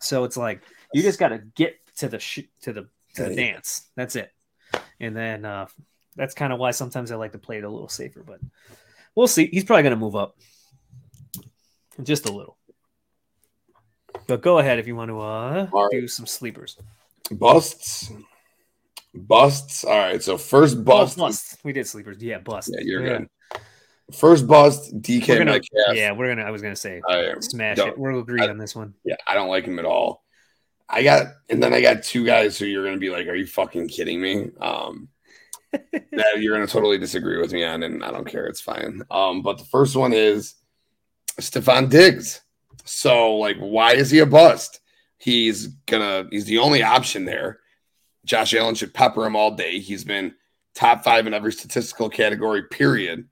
So 0.00 0.24
it's 0.24 0.36
like 0.36 0.62
you 0.92 1.02
just 1.02 1.18
got 1.18 1.28
to 1.28 1.38
get 1.54 1.76
to 1.96 2.08
the 2.08 2.18
sh- 2.18 2.48
to 2.62 2.72
the 2.72 2.88
to 3.14 3.24
the 3.24 3.34
dance. 3.34 3.88
That's 3.96 4.16
it. 4.16 4.32
And 5.00 5.16
then 5.16 5.44
uh, 5.44 5.66
that's 6.16 6.34
kind 6.34 6.52
of 6.52 6.58
why 6.58 6.72
sometimes 6.72 7.12
I 7.12 7.16
like 7.16 7.32
to 7.32 7.38
play 7.38 7.58
it 7.58 7.64
a 7.64 7.68
little 7.68 7.88
safer. 7.88 8.22
But 8.22 8.40
we'll 9.14 9.28
see. 9.28 9.48
He's 9.52 9.64
probably 9.64 9.84
going 9.84 9.94
to 9.94 9.96
move 9.96 10.16
up 10.16 10.36
just 12.02 12.28
a 12.28 12.32
little. 12.32 12.56
But 14.26 14.42
go 14.42 14.58
ahead 14.58 14.78
if 14.78 14.86
you 14.86 14.96
want 14.96 15.10
to 15.10 15.20
uh, 15.20 15.68
right. 15.72 15.90
do 15.90 16.08
some 16.08 16.26
sleepers. 16.26 16.76
Busts. 17.30 18.10
Busts. 19.14 19.84
All 19.84 19.96
right. 19.98 20.22
So 20.22 20.36
first 20.38 20.76
Oh, 20.78 20.82
bust. 20.82 21.16
bust. 21.18 21.58
We 21.64 21.72
did 21.72 21.86
sleepers. 21.86 22.22
Yeah, 22.22 22.38
bust. 22.38 22.70
Yeah, 22.72 22.80
you're 22.82 23.02
good. 23.02 23.28
First 24.12 24.46
bust, 24.46 24.90
We're 24.92 25.00
DK 25.00 25.26
gonna, 25.38 25.44
Metcalf. 25.52 25.94
yeah, 25.96 26.12
we're 26.12 26.28
gonna. 26.28 26.46
I 26.46 26.50
was 26.50 26.62
gonna 26.62 26.76
say 26.76 27.02
I 27.06 27.34
smash 27.40 27.78
it. 27.78 27.98
We'll 27.98 28.20
agree 28.20 28.40
I- 28.40 28.48
on 28.48 28.56
this 28.58 28.74
one. 28.74 28.94
Yeah, 29.04 29.16
I 29.26 29.34
don't 29.34 29.48
like 29.48 29.64
him 29.64 29.78
at 29.78 29.84
all. 29.84 30.24
I 30.88 31.02
got, 31.02 31.26
and 31.50 31.62
then 31.62 31.74
I 31.74 31.82
got 31.82 32.02
two 32.02 32.24
guys 32.24 32.58
who 32.58 32.64
you're 32.64 32.82
going 32.82 32.94
to 32.94 33.00
be 33.00 33.10
like, 33.10 33.26
"Are 33.26 33.34
you 33.34 33.44
fucking 33.46 33.88
kidding 33.88 34.22
me?" 34.22 34.48
Um, 34.58 35.08
that 35.72 36.38
you're 36.38 36.54
going 36.56 36.66
to 36.66 36.72
totally 36.72 36.96
disagree 36.96 37.38
with 37.38 37.52
me 37.52 37.62
on, 37.64 37.82
and 37.82 38.02
I 38.02 38.10
don't 38.10 38.26
care. 38.26 38.46
It's 38.46 38.62
fine. 38.62 39.02
Um, 39.10 39.42
but 39.42 39.58
the 39.58 39.66
first 39.66 39.94
one 39.96 40.14
is 40.14 40.54
Stefon 41.38 41.90
Diggs. 41.90 42.40
So, 42.86 43.34
like, 43.34 43.58
why 43.58 43.92
is 43.92 44.10
he 44.10 44.20
a 44.20 44.26
bust? 44.26 44.80
He's 45.18 45.66
gonna. 45.66 46.26
He's 46.30 46.46
the 46.46 46.56
only 46.58 46.82
option 46.82 47.26
there. 47.26 47.60
Josh 48.28 48.52
Allen 48.54 48.74
should 48.74 48.92
pepper 48.92 49.24
him 49.24 49.34
all 49.34 49.50
day. 49.50 49.78
He's 49.78 50.04
been 50.04 50.34
top 50.74 51.02
five 51.02 51.26
in 51.26 51.32
every 51.32 51.52
statistical 51.52 52.10
category. 52.10 52.62
Period. 52.64 53.26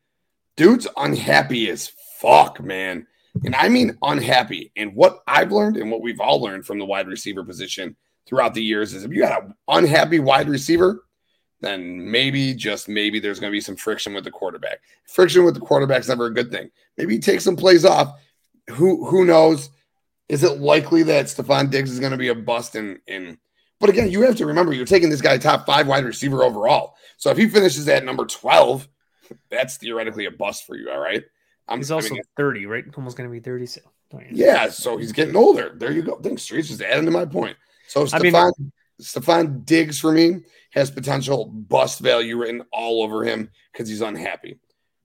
Dude's 0.57 0.89
unhappy 0.97 1.69
as 1.69 1.93
fuck, 2.19 2.63
man. 2.63 3.07
And 3.45 3.55
I 3.55 3.69
mean 3.69 3.99
unhappy. 4.03 4.73
And 4.75 4.95
what 4.95 5.23
I've 5.27 5.53
learned 5.53 5.77
and 5.77 5.91
what 5.91 6.01
we've 6.01 6.19
all 6.19 6.41
learned 6.41 6.65
from 6.65 6.79
the 6.79 6.87
wide 6.87 7.09
receiver 7.09 7.45
position 7.45 7.95
throughout 8.27 8.55
the 8.55 8.63
years 8.63 8.95
is 8.95 9.05
if 9.05 9.13
you 9.13 9.21
got 9.21 9.45
an 9.45 9.55
unhappy 9.69 10.19
wide 10.19 10.49
receiver, 10.49 11.05
then 11.61 12.11
maybe, 12.11 12.55
just 12.55 12.89
maybe, 12.89 13.21
there's 13.21 13.39
going 13.39 13.51
to 13.51 13.57
be 13.57 13.61
some 13.61 13.77
friction 13.77 14.15
with 14.15 14.25
the 14.25 14.31
quarterback. 14.31 14.79
Friction 15.07 15.45
with 15.45 15.55
the 15.55 15.61
quarterback's 15.61 16.09
never 16.09 16.27
a 16.27 16.35
good 16.35 16.51
thing. 16.51 16.71
Maybe 16.97 17.15
he 17.15 17.21
takes 17.21 17.45
some 17.45 17.57
plays 17.57 17.85
off. 17.85 18.19
Who 18.71 19.07
who 19.07 19.27
knows? 19.27 19.69
Is 20.29 20.43
it 20.43 20.59
likely 20.59 21.03
that 21.05 21.27
Stefon 21.27 21.71
Diggs 21.71 21.93
is 21.93 22.01
going 22.01 22.13
to 22.13 22.19
be 22.19 22.29
a 22.29 22.35
bust 22.35 22.77
in 22.77 22.99
in 23.07 23.39
but 23.79 23.91
again, 23.91 24.11
you 24.11 24.23
have 24.23 24.37
to 24.37 24.47
remember 24.47 24.73
you're 24.73 24.87
taking 24.87 25.11
this 25.11 25.21
guy 25.21 25.39
top 25.39 25.67
five 25.67 25.87
wide 25.87 26.05
receiver 26.05 26.43
overall. 26.43 26.95
So 27.17 27.31
if 27.31 27.37
he 27.37 27.49
finishes 27.49 27.89
at 27.89 28.05
number 28.05 28.25
12, 28.25 28.89
that's 29.51 29.77
theoretically 29.77 30.27
a 30.27 30.31
bust 30.31 30.67
for 30.67 30.77
you. 30.77 30.91
All 30.91 30.99
right. 30.99 31.25
I'm 31.69 31.79
He's 31.79 31.91
I 31.91 31.97
also 31.97 32.15
mean, 32.15 32.23
30, 32.37 32.67
right? 32.67 32.85
Almost 32.97 33.17
gonna 33.17 33.29
be 33.29 33.41
30. 33.41 33.67
So 33.67 33.81
yeah, 34.31 34.69
so 34.71 34.97
he's 34.97 35.13
getting 35.13 35.37
older. 35.37 35.73
There 35.75 35.91
you 35.91 36.03
go. 36.03 36.17
Thanks, 36.17 36.43
Streets. 36.43 36.69
Just 36.69 36.81
adding 36.81 37.07
to 37.07 37.11
my 37.11 37.25
point. 37.25 37.57
So 37.89 38.07
I 38.13 38.19
mean- 38.21 38.33
Stefon, 38.33 38.53
Stefon 39.01 39.65
Diggs 39.65 39.99
for 40.01 40.13
me 40.13 40.45
has 40.71 40.91
potential 40.91 41.47
bust 41.47 42.01
value 42.01 42.39
written 42.39 42.63
all 42.73 43.03
over 43.03 43.25
him 43.25 43.51
because 43.73 43.89
he's 43.89 44.01
unhappy. 44.01 44.59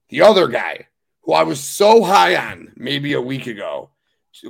The 0.08 0.22
other 0.22 0.46
guy 0.48 0.86
who 1.22 1.32
I 1.32 1.42
was 1.42 1.60
so 1.60 2.02
high 2.02 2.36
on 2.36 2.72
maybe 2.76 3.14
a 3.14 3.20
week 3.20 3.46
ago, 3.46 3.90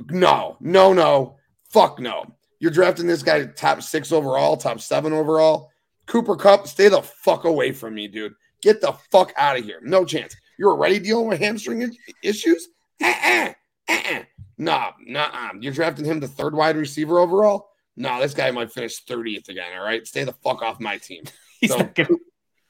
no, 0.09 0.57
no, 0.59 0.93
no, 0.93 1.37
fuck 1.69 1.99
no. 1.99 2.35
You're 2.63 2.71
drafting 2.71 3.07
this 3.07 3.23
guy 3.23 3.43
top 3.43 3.81
six 3.81 4.13
overall, 4.13 4.55
top 4.55 4.79
seven 4.79 5.11
overall. 5.11 5.69
Cooper 6.05 6.37
Kupp, 6.37 6.65
stay 6.65 6.87
the 6.87 7.01
fuck 7.01 7.43
away 7.43 7.73
from 7.73 7.93
me, 7.93 8.07
dude. 8.07 8.35
Get 8.61 8.79
the 8.79 8.93
fuck 9.11 9.33
out 9.35 9.59
of 9.59 9.65
here. 9.65 9.81
No 9.83 10.05
chance. 10.05 10.33
You're 10.57 10.71
already 10.71 10.99
dealing 10.99 11.27
with 11.27 11.39
hamstring 11.41 11.93
issues? 12.23 12.69
Uh-uh. 13.03 13.51
Uh-uh. 13.89 14.23
Nah, 14.57 14.91
nah. 15.05 15.49
You're 15.59 15.73
drafting 15.73 16.05
him 16.05 16.21
the 16.21 16.29
third 16.29 16.55
wide 16.55 16.77
receiver 16.77 17.19
overall? 17.19 17.67
No, 17.97 18.21
this 18.21 18.33
guy 18.33 18.49
might 18.51 18.71
finish 18.71 19.03
30th 19.03 19.49
again. 19.49 19.77
All 19.77 19.83
right. 19.83 20.07
Stay 20.07 20.23
the 20.23 20.31
fuck 20.31 20.61
off 20.61 20.79
my 20.79 20.97
team. 20.99 21.23
he's 21.59 21.69
So- 21.69 21.79
not 21.79 21.93
gonna. 21.95 22.15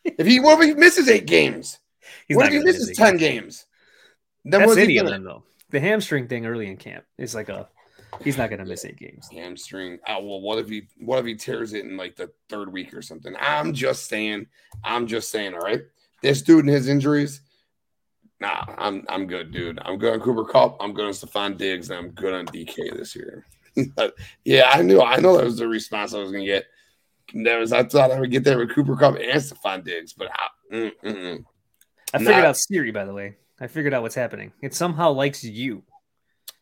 If 0.05 0.25
he 0.25 0.39
what 0.39 0.59
if 0.59 0.65
he 0.69 0.73
misses 0.73 1.07
eight 1.07 1.27
games? 1.27 1.77
He's 2.27 2.35
what 2.35 2.47
if 2.47 2.53
he 2.53 2.59
misses 2.61 2.87
miss 2.87 2.97
10 2.97 3.13
it. 3.13 3.19
games? 3.19 3.67
Then 4.43 4.61
That's 4.61 4.69
what's 4.69 4.79
any 4.79 4.97
of 4.97 5.05
gonna 5.05 5.17
them 5.17 5.23
though. 5.23 5.43
The 5.69 5.79
hamstring 5.79 6.27
thing 6.27 6.47
early 6.47 6.65
in 6.67 6.77
camp 6.77 7.05
is 7.19 7.35
like 7.35 7.49
a. 7.49 7.69
He's 8.21 8.37
not 8.37 8.49
gonna 8.49 8.65
miss 8.65 8.85
eight 8.85 8.97
games. 8.97 9.29
hamstring? 9.31 9.99
Oh 10.07 10.23
well, 10.23 10.41
what 10.41 10.59
if 10.59 10.69
he 10.69 10.87
what 10.99 11.19
if 11.19 11.25
he 11.25 11.35
tears 11.35 11.73
it 11.73 11.85
in 11.85 11.97
like 11.97 12.15
the 12.15 12.31
third 12.49 12.71
week 12.71 12.93
or 12.93 13.01
something? 13.01 13.33
I'm 13.39 13.73
just 13.73 14.07
saying, 14.07 14.47
I'm 14.83 15.07
just 15.07 15.31
saying, 15.31 15.53
all 15.53 15.59
right. 15.61 15.81
This 16.21 16.41
dude 16.41 16.65
and 16.65 16.73
his 16.73 16.87
injuries, 16.87 17.41
nah, 18.39 18.63
I'm 18.77 19.05
I'm 19.09 19.27
good, 19.27 19.51
dude. 19.51 19.79
I'm 19.83 19.97
good 19.97 20.13
on 20.13 20.19
Cooper 20.21 20.45
Kupp, 20.45 20.77
I'm 20.79 20.93
good 20.93 21.05
on 21.05 21.11
Stefon 21.11 21.57
Diggs, 21.57 21.89
and 21.89 21.99
I'm 21.99 22.11
good 22.11 22.33
on 22.33 22.45
DK 22.45 22.95
this 22.95 23.15
year. 23.15 23.45
Yeah, 24.45 24.69
I 24.71 24.83
knew 24.83 25.01
I 25.01 25.17
know 25.17 25.35
that 25.35 25.45
was 25.45 25.57
the 25.57 25.67
response 25.67 26.13
I 26.13 26.19
was 26.19 26.31
gonna 26.31 26.45
get. 26.45 26.65
That 27.33 27.57
was 27.57 27.73
I 27.73 27.83
thought 27.83 28.11
I 28.11 28.19
would 28.19 28.29
get 28.31 28.43
there 28.43 28.59
with 28.59 28.69
Cooper 28.73 28.95
Kupp 28.95 29.15
and 29.15 29.41
Stefon 29.41 29.83
Diggs, 29.83 30.13
but 30.13 30.27
I, 30.31 30.47
mm, 30.71 30.91
mm, 31.03 31.15
mm. 31.15 31.45
I 32.13 32.17
figured 32.19 32.35
Not- 32.37 32.45
out 32.45 32.57
Siri 32.57 32.91
by 32.91 33.05
the 33.05 33.13
way. 33.13 33.37
I 33.59 33.67
figured 33.67 33.93
out 33.93 34.01
what's 34.01 34.15
happening. 34.15 34.51
It 34.61 34.73
somehow 34.73 35.11
likes 35.11 35.43
you. 35.43 35.83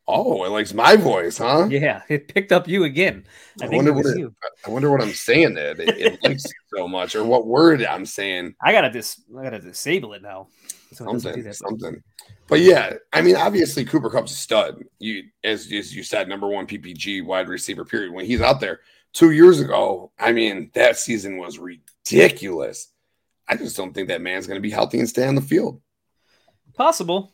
Oh, 0.08 0.44
it 0.44 0.50
likes 0.50 0.74
my 0.74 0.96
voice, 0.96 1.38
huh? 1.38 1.68
Yeah, 1.70 2.02
it 2.10 2.28
picked 2.28 2.52
up 2.52 2.68
you 2.68 2.84
again. 2.84 3.24
I, 3.62 3.66
I 3.66 3.68
think 3.68 3.78
wonder 3.84 3.92
it 3.92 3.96
what 3.96 4.06
it- 4.08 4.18
you. 4.18 4.36
I 4.66 4.70
wonder 4.70 4.92
what 4.92 5.02
I'm 5.02 5.14
saying 5.14 5.54
that 5.54 5.80
it, 5.80 5.98
it 5.98 6.24
likes 6.24 6.46
it 6.46 6.52
so 6.76 6.88
much, 6.88 7.16
or 7.16 7.24
what 7.24 7.46
word 7.48 7.84
I'm 7.84 8.06
saying. 8.06 8.56
I 8.62 8.72
gotta 8.72 8.90
dis. 8.90 9.22
I 9.38 9.44
gotta 9.44 9.60
disable 9.60 10.14
it 10.14 10.22
now. 10.22 10.48
So 10.94 11.06
it 11.10 11.14
do 11.14 11.20
something, 11.20 11.44
that, 11.44 11.50
but- 11.50 11.56
something. 11.56 12.04
But 12.48 12.60
yeah, 12.60 12.96
I 13.14 13.22
mean, 13.22 13.38
obviously 13.38 13.86
Cooper 13.86 14.10
Kupp's 14.10 14.34
a 14.34 14.36
stud. 14.36 14.84
You, 15.00 15.24
as, 15.44 15.72
as 15.72 15.96
you 15.96 16.04
said, 16.04 16.28
number 16.28 16.48
one 16.50 16.68
PPG 16.68 17.24
wide 17.26 17.48
receiver. 17.48 17.86
Period. 17.86 18.12
When 18.12 18.26
he's 18.26 18.42
out 18.42 18.60
there 18.60 18.82
two 19.14 19.32
years 19.32 19.62
ago, 19.62 20.12
I 20.20 20.34
mean, 20.34 20.70
that 20.74 20.98
season 20.98 21.38
was 21.38 21.58
ridiculous. 21.60 22.90
I 23.48 23.56
just 23.56 23.78
don't 23.78 23.94
think 23.94 24.10
that 24.10 24.20
man's 24.22 24.48
going 24.48 24.58
to 24.58 24.62
be 24.62 24.70
healthy 24.70 25.00
and 25.00 25.08
stay 25.08 25.26
on 25.28 25.36
the 25.36 25.42
field. 25.42 25.82
Possible. 26.74 27.34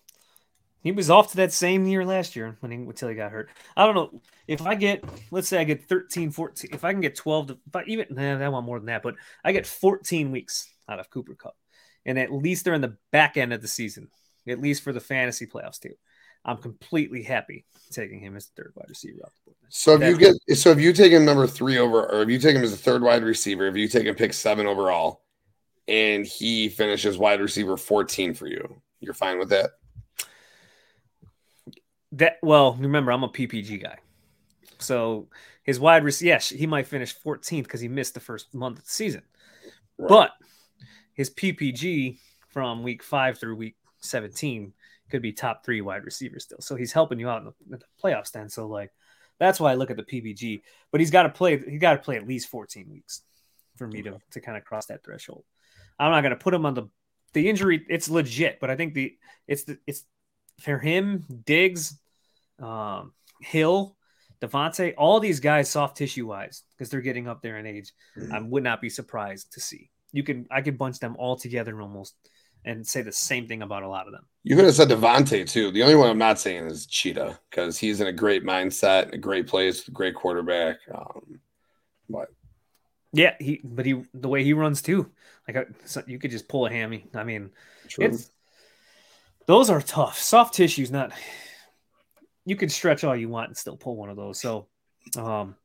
He 0.82 0.92
was 0.92 1.10
off 1.10 1.32
to 1.32 1.38
that 1.38 1.52
same 1.52 1.86
year 1.86 2.06
last 2.06 2.36
year 2.36 2.56
when 2.60 2.72
he, 2.72 2.78
until 2.78 3.10
he 3.10 3.16
got 3.16 3.32
hurt. 3.32 3.50
I 3.76 3.86
don't 3.86 3.96
know. 3.96 4.22
If 4.48 4.62
I 4.62 4.76
get, 4.76 5.04
let's 5.32 5.48
say 5.48 5.60
I 5.60 5.64
get 5.64 5.88
13, 5.88 6.32
14, 6.32 6.70
if 6.74 6.84
I 6.84 6.92
can 6.92 7.02
get 7.02 7.16
12 7.16 7.48
to, 7.48 7.58
if 7.68 7.76
I 7.76 7.84
even, 7.88 8.06
nah, 8.12 8.40
I 8.40 8.50
want 8.50 8.66
more 8.66 8.80
than 8.80 8.88
that, 8.88 9.04
but 9.04 9.16
I 9.44 9.52
get 9.52 9.68
14 9.68 10.32
weeks 10.32 10.70
out 10.88 11.00
of 11.00 11.10
Cooper 11.10 11.36
Kupp. 11.36 11.56
And 12.06 12.18
at 12.18 12.32
least 12.32 12.64
they're 12.64 12.74
in 12.74 12.82
the 12.82 12.98
back 13.12 13.36
end 13.36 13.52
of 13.52 13.62
the 13.62 13.68
season, 13.68 14.10
at 14.48 14.62
least 14.62 14.84
for 14.84 14.94
the 14.94 15.00
fantasy 15.00 15.46
playoffs 15.46 15.80
too. 15.80 15.96
I'm 16.46 16.58
completely 16.58 17.24
happy 17.24 17.66
taking 17.92 18.20
him 18.20 18.38
as 18.38 18.48
the 18.48 18.64
third 18.64 18.74
wide 18.76 18.86
receiver 18.88 19.20
off 19.26 19.34
the 19.34 19.52
board. 19.52 19.58
So 19.70 20.02
if 20.02 20.10
you 20.10 20.18
get, 20.18 20.58
so 20.58 20.72
if 20.72 20.80
you 20.80 20.94
take 20.94 21.12
him 21.12 21.26
number 21.26 21.46
three 21.46 21.78
over, 21.78 22.06
or 22.06 22.22
if 22.22 22.30
you 22.30 22.40
take 22.40 22.56
him 22.56 22.64
as 22.64 22.72
a 22.72 22.78
third 22.78 23.02
wide 23.02 23.24
receiver, 23.24 23.68
if 23.68 23.76
you 23.76 23.90
take 23.90 24.06
him 24.06 24.16
pick 24.16 24.34
seven 24.34 24.66
overall, 24.66 25.24
and 25.90 26.26
he 26.26 26.70
finishes 26.70 27.18
wide 27.18 27.42
receiver 27.42 27.76
14 27.76 28.34
for 28.34 28.48
you, 28.48 28.82
you're 29.02 29.14
fine 29.14 29.40
with 29.40 29.50
that. 29.50 29.72
That 32.14 32.38
well, 32.42 32.74
remember 32.76 33.12
I'm 33.12 33.24
a 33.24 33.30
PPG 33.30 33.84
guy, 33.84 33.98
so 34.80 35.28
his 35.64 35.80
wide 35.80 36.04
receiver, 36.04 36.28
yes, 36.28 36.50
he 36.50 36.66
might 36.66 36.88
finish 36.88 37.14
14th 37.20 37.64
because 37.64 37.82
he 37.82 37.90
missed 37.90 38.14
the 38.14 38.20
first 38.22 38.54
month 38.54 38.78
of 38.80 38.86
the 38.86 38.90
season, 38.90 39.24
Right. 39.98 40.08
but 40.08 40.32
his 41.14 41.30
PPG 41.30 42.18
from 42.50 42.84
week 42.84 43.04
five 43.04 43.38
through 43.38 43.56
week 43.58 43.76
17 44.00 44.72
could 45.10 45.22
be 45.22 45.34
top 45.34 45.66
three 45.66 45.82
wide 45.82 46.06
receiver 46.06 46.40
still. 46.40 46.62
So 46.62 46.76
he's 46.76 46.94
helping 46.94 47.20
you 47.20 47.30
out 47.30 47.40
in 47.40 47.46
the, 47.46 47.54
in 47.66 47.80
the 47.80 47.86
playoffs 48.02 48.32
then. 48.32 48.50
So 48.50 48.68
like 48.68 48.92
that's 49.40 49.60
why 49.60 49.72
I 49.72 49.76
look 49.76 49.92
at 49.92 49.98
the 49.98 50.04
PPG, 50.04 50.62
but 50.92 51.02
he's 51.02 51.12
got 51.12 51.24
to 51.24 51.30
play. 51.30 51.58
He 51.58 51.78
got 51.78 51.94
to 51.94 52.00
play 52.00 52.16
at 52.16 52.28
least 52.28 52.48
14 52.50 52.90
weeks 52.90 53.22
for 53.76 53.88
me 53.88 54.02
to 54.04 54.18
to 54.32 54.42
kind 54.42 54.58
of 54.58 54.64
cross 54.64 54.86
that 54.88 55.04
threshold. 55.04 55.44
I'm 56.00 56.12
not 56.12 56.22
going 56.22 56.32
to 56.32 56.38
put 56.38 56.54
him 56.54 56.66
on 56.66 56.74
the 56.74 56.88
the 57.34 57.50
injury. 57.50 57.86
It's 57.90 58.10
legit, 58.10 58.60
but 58.60 58.70
I 58.70 58.76
think 58.76 58.94
the 58.94 59.16
it's 59.48 59.64
the 59.64 59.78
it's 59.86 60.04
for 60.60 60.80
him, 60.80 61.26
Diggs, 61.46 61.98
um, 62.60 63.14
Hill, 63.42 63.96
Davante, 64.42 64.94
all 64.98 65.20
these 65.20 65.40
guys 65.40 65.70
soft 65.70 65.98
tissue 65.98 66.28
wise 66.28 66.64
because 66.72 66.90
they're 66.90 67.02
getting 67.02 67.28
up 67.28 67.42
there 67.42 67.58
in 67.58 67.66
age. 67.66 67.94
I 68.32 68.40
would 68.40 68.64
not 68.64 68.82
be 68.82 68.90
surprised 68.90 69.54
to 69.54 69.60
see. 69.60 69.90
You 70.12 70.24
can 70.24 70.48
I 70.52 70.62
could 70.62 70.78
bunch 70.78 71.00
them 71.00 71.16
all 71.18 71.36
together 71.36 71.80
almost 71.82 72.16
and 72.66 72.86
say 72.86 73.02
the 73.02 73.12
same 73.12 73.48
thing 73.48 73.62
about 73.62 73.84
a 73.84 73.88
lot 73.88 74.08
of 74.08 74.14
them. 74.14 74.26
You 74.44 74.56
could 74.56 74.66
have 74.66 74.76
said 74.76 74.90
Davante 74.90 75.50
too. 75.50 75.72
The 75.72 75.84
only 75.84 75.96
one 75.96 76.10
I'm 76.10 76.18
not 76.18 76.40
saying 76.40 76.68
is 76.68 76.86
Cheetah 76.86 77.40
because 77.50 77.78
he's 77.78 78.02
in 78.02 78.08
a 78.08 78.14
great 78.14 78.44
mindset, 78.44 79.14
a 79.14 79.18
great 79.18 79.48
place, 79.48 79.88
great 79.90 80.16
quarterback. 80.16 80.78
Um, 80.94 81.40
but 82.10 82.30
Yeah, 83.14 83.36
he 83.40 83.62
but 83.64 83.86
he 83.86 84.04
the 84.14 84.30
way 84.30 84.44
he 84.44 84.54
runs 84.54 84.82
too. 84.82 85.12
Like 85.48 85.58
I, 85.58 85.66
so 85.86 86.04
you 86.08 86.20
could 86.20 86.32
just 86.32 86.48
pull 86.48 86.66
a 86.66 86.72
hammy. 86.72 87.08
I 87.16 87.24
mean, 87.24 87.52
true. 87.88 88.06
it's 88.06 88.32
those 89.48 89.70
are 89.70 89.82
tough. 89.82 90.20
Soft 90.20 90.54
tissue's 90.54 90.92
not. 90.92 91.12
You 92.46 92.56
can 92.56 92.70
stretch 92.70 93.04
all 93.04 93.16
you 93.16 93.30
want 93.30 93.48
and 93.48 93.58
still 93.58 93.78
pull 93.78 93.96
one 93.96 94.10
of 94.10 94.16
those. 94.16 94.40
So, 94.40 94.68
um, 95.18 95.56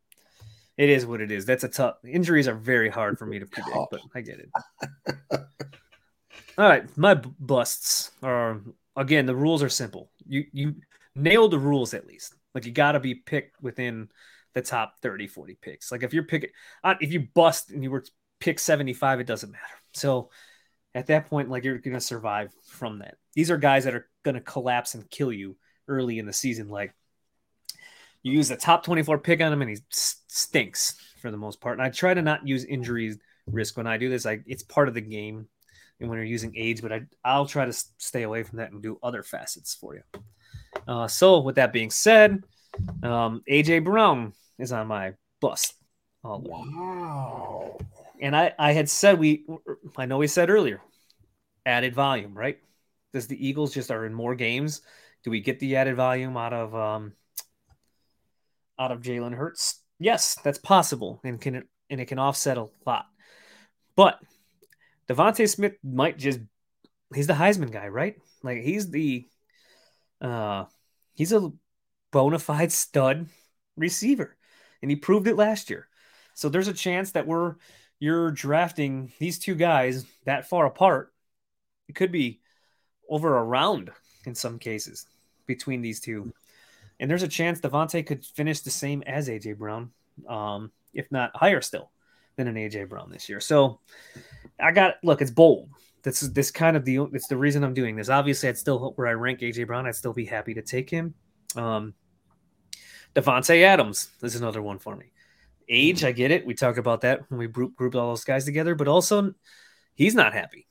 it 0.77 0.89
is 0.89 1.05
what 1.05 1.21
it 1.21 1.31
is. 1.31 1.45
That's 1.45 1.65
a 1.65 1.69
tough. 1.69 1.97
Injuries 2.05 2.49
are 2.49 2.55
very 2.55 2.89
hard 2.89 3.19
for 3.19 3.27
me 3.27 3.39
to 3.39 3.47
predict, 3.47 3.77
but 3.91 4.01
I 4.15 4.21
get 4.23 4.41
it. 4.41 4.51
all 6.59 6.69
right, 6.69 6.85
my 6.97 7.15
busts 7.15 8.13
are 8.23 8.61
again. 8.97 9.27
The 9.27 9.37
rules 9.37 9.63
are 9.63 9.69
simple. 9.69 10.11
You 10.27 10.45
you 10.53 10.75
nail 11.15 11.49
the 11.49 11.59
rules 11.59 11.93
at 11.93 12.07
least. 12.07 12.35
Like 12.55 12.65
you 12.65 12.73
got 12.73 12.93
to 12.93 13.01
be 13.01 13.15
picked 13.15 13.63
within 13.63 14.09
the 14.55 14.63
top 14.63 15.01
30, 15.01 15.27
40 15.27 15.59
picks. 15.61 15.93
Like 15.93 16.03
if 16.03 16.13
you're 16.13 16.25
picking, 16.25 16.51
uh, 16.85 16.95
if 17.01 17.13
you 17.13 17.29
bust 17.35 17.71
and 17.71 17.83
you 17.83 17.91
were 17.91 18.05
pick 18.41 18.59
75, 18.59 19.21
it 19.21 19.27
doesn't 19.27 19.51
matter. 19.51 19.63
So 19.95 20.31
at 20.95 21.07
that 21.07 21.29
point, 21.29 21.49
like 21.49 21.65
you're 21.65 21.79
going 21.79 21.95
to 21.95 22.01
survive 22.01 22.53
from 22.65 22.99
that. 22.99 23.17
These 23.35 23.51
are 23.51 23.57
guys 23.57 23.85
that 23.85 23.95
are 23.95 24.09
going 24.23 24.35
to 24.35 24.41
collapse 24.41 24.95
and 24.95 25.09
kill 25.11 25.33
you 25.33 25.57
early 25.89 26.19
in 26.19 26.27
the 26.27 26.33
season. 26.33 26.69
Like 26.69 26.95
you 28.23 28.33
use 28.33 28.49
the 28.49 28.57
top 28.57 28.85
24 28.85 29.19
pick 29.19 29.41
on 29.41 29.53
him 29.53 29.63
and 29.63 29.71
he 29.71 29.79
stinks 29.91 30.97
for 31.21 31.31
the 31.31 31.37
most 31.37 31.61
part. 31.61 31.79
And 31.79 31.83
I 31.87 31.91
try 31.91 32.15
to 32.15 32.23
not 32.23 32.47
use 32.47 32.65
injury 32.65 33.17
risk 33.47 33.77
when 33.77 33.87
I 33.87 33.97
do 33.97 34.09
this. 34.09 34.25
Like 34.25 34.43
it's 34.47 34.63
part 34.63 34.89
of 34.89 34.95
the 34.95 35.01
game. 35.01 35.49
and 36.01 36.09
when 36.09 36.19
you're 36.19 36.27
using 36.27 36.53
age, 36.57 36.83
but 36.83 36.93
I 36.93 37.03
I'll 37.25 37.47
try 37.47 37.65
to 37.65 37.73
stay 37.73 38.23
away 38.23 38.43
from 38.43 38.59
that 38.59 38.73
and 38.73 38.83
do 38.83 38.99
other 39.03 39.23
facets 39.23 39.75
for 39.75 39.95
you. 39.95 40.03
Uh, 40.87 41.09
so 41.09 41.41
with 41.41 41.57
that 41.57 41.73
being 41.73 41.91
said, 41.91 42.43
um, 43.03 43.43
AJ 43.49 43.85
Brown 43.85 44.33
is 44.59 44.73
on 44.73 44.87
my 44.87 45.15
bus. 45.41 45.73
Wow. 46.23 47.79
And 48.23 48.37
I, 48.37 48.55
I 48.57 48.73
had 48.73 48.89
said 48.89 49.19
we, 49.19 49.45
I 49.99 50.07
know 50.07 50.19
we 50.19 50.29
said 50.29 50.49
earlier, 50.49 50.81
added 51.67 51.93
volume, 51.93 52.39
right? 52.39 52.59
Does 53.13 53.27
the 53.27 53.47
Eagles 53.47 53.75
just 53.75 53.91
are 53.91 54.07
in 54.07 54.15
more 54.15 54.37
games? 54.37 54.81
Do 55.25 55.31
we 55.33 55.41
get 55.41 55.59
the 55.59 55.77
added 55.77 55.97
volume 55.97 56.37
out 56.37 56.53
of 56.53 56.75
um 56.75 57.13
out 58.79 58.93
of 58.93 59.03
Jalen 59.03 59.35
Hurts? 59.35 59.83
Yes, 59.99 60.37
that's 60.43 60.59
possible, 60.59 61.21
and 61.25 61.41
can 61.41 61.65
and 61.91 62.01
it 62.01 62.07
can 62.07 62.21
offset 62.21 62.59
a 62.59 62.69
lot. 62.87 63.07
But 63.97 64.21
Devonta 65.09 65.49
Smith 65.49 65.75
might 65.83 66.17
just 66.17 66.41
he's 67.13 67.27
the 67.27 67.35
Heisman 67.35 67.73
guy, 67.73 67.89
right? 67.89 68.17
Like 68.45 68.63
he's 68.63 68.89
the 68.89 69.27
uh 70.21 70.67
he's 71.15 71.33
a 71.33 71.53
bona 72.13 72.39
fide 72.39 72.71
stud 72.71 73.27
receiver, 73.77 74.37
and 74.81 74.91
he 74.91 74.97
proved 74.97 75.27
it 75.27 75.37
last 75.37 75.71
year. 75.71 75.89
So 76.35 76.49
there's 76.49 76.69
a 76.69 76.73
chance 76.73 77.13
that 77.13 77.27
we're 77.27 77.57
you're 78.03 78.33
drafting 78.33 79.13
these 79.21 79.39
two 79.39 79.55
guys 79.55 80.05
that 80.25 80.49
far 80.49 80.67
apart. 80.67 81.13
It 81.89 81.95
could 81.95 82.11
be 82.11 82.41
over 83.09 83.39
a 83.39 83.45
round 83.45 83.93
in 84.27 84.35
some 84.35 84.59
cases 84.59 85.07
between 85.47 85.83
these 85.83 86.01
two. 86.01 86.33
And 86.99 87.09
there's 87.09 87.23
a 87.23 87.29
chance 87.29 87.61
Devonta 87.61 88.05
could 88.05 88.25
finish 88.25 88.59
the 88.59 88.73
same 88.73 89.05
as 89.07 89.29
AJ 89.29 89.57
Brown, 89.57 89.93
um, 90.29 90.73
if 90.93 91.13
not 91.13 91.31
higher 91.37 91.61
still 91.61 91.93
than 92.35 92.49
an 92.49 92.57
AJ 92.57 92.89
Brown 92.89 93.09
this 93.09 93.29
year. 93.29 93.39
So 93.39 93.79
I 94.59 94.73
got 94.73 94.95
look, 95.05 95.23
it's 95.23 95.31
bold. 95.31 95.69
This 96.03 96.25
is 96.25 96.33
this 96.33 96.51
kind 96.51 96.77
of 96.77 96.85
the 96.85 97.05
it's 97.13 97.29
the 97.29 97.37
reason 97.37 97.63
I'm 97.63 97.73
doing 97.73 97.95
this. 97.95 98.09
Obviously, 98.09 98.49
I'd 98.49 98.59
still 98.59 98.81
hope 98.81 98.99
where 98.99 99.07
I 99.07 99.13
rank 99.13 99.39
AJ 99.43 99.69
Brown, 99.69 99.87
I'd 99.87 99.95
still 99.95 100.13
be 100.13 100.25
happy 100.25 100.55
to 100.55 100.63
take 100.63 100.91
him. 100.91 101.15
Um 101.55 101.95
Davante 103.15 103.63
Adams 103.63 104.09
is 104.23 104.35
another 104.35 104.61
one 104.61 104.81
for 104.81 104.97
me. 104.97 105.13
Age, 105.69 106.05
I 106.05 106.13
get 106.13 106.31
it. 106.31 106.47
We 106.47 106.55
talk 106.55 106.77
about 106.77 107.03
that 107.03 107.31
when 107.31 107.39
we 107.39 107.47
group, 107.47 107.75
grouped 107.77 107.97
all 107.97 108.09
those 108.09 108.25
guys 108.25 108.45
together, 108.45 108.75
but 108.75 108.89
also 108.89 109.33
he's 109.95 110.15
not 110.15 110.33
happy. 110.33 110.67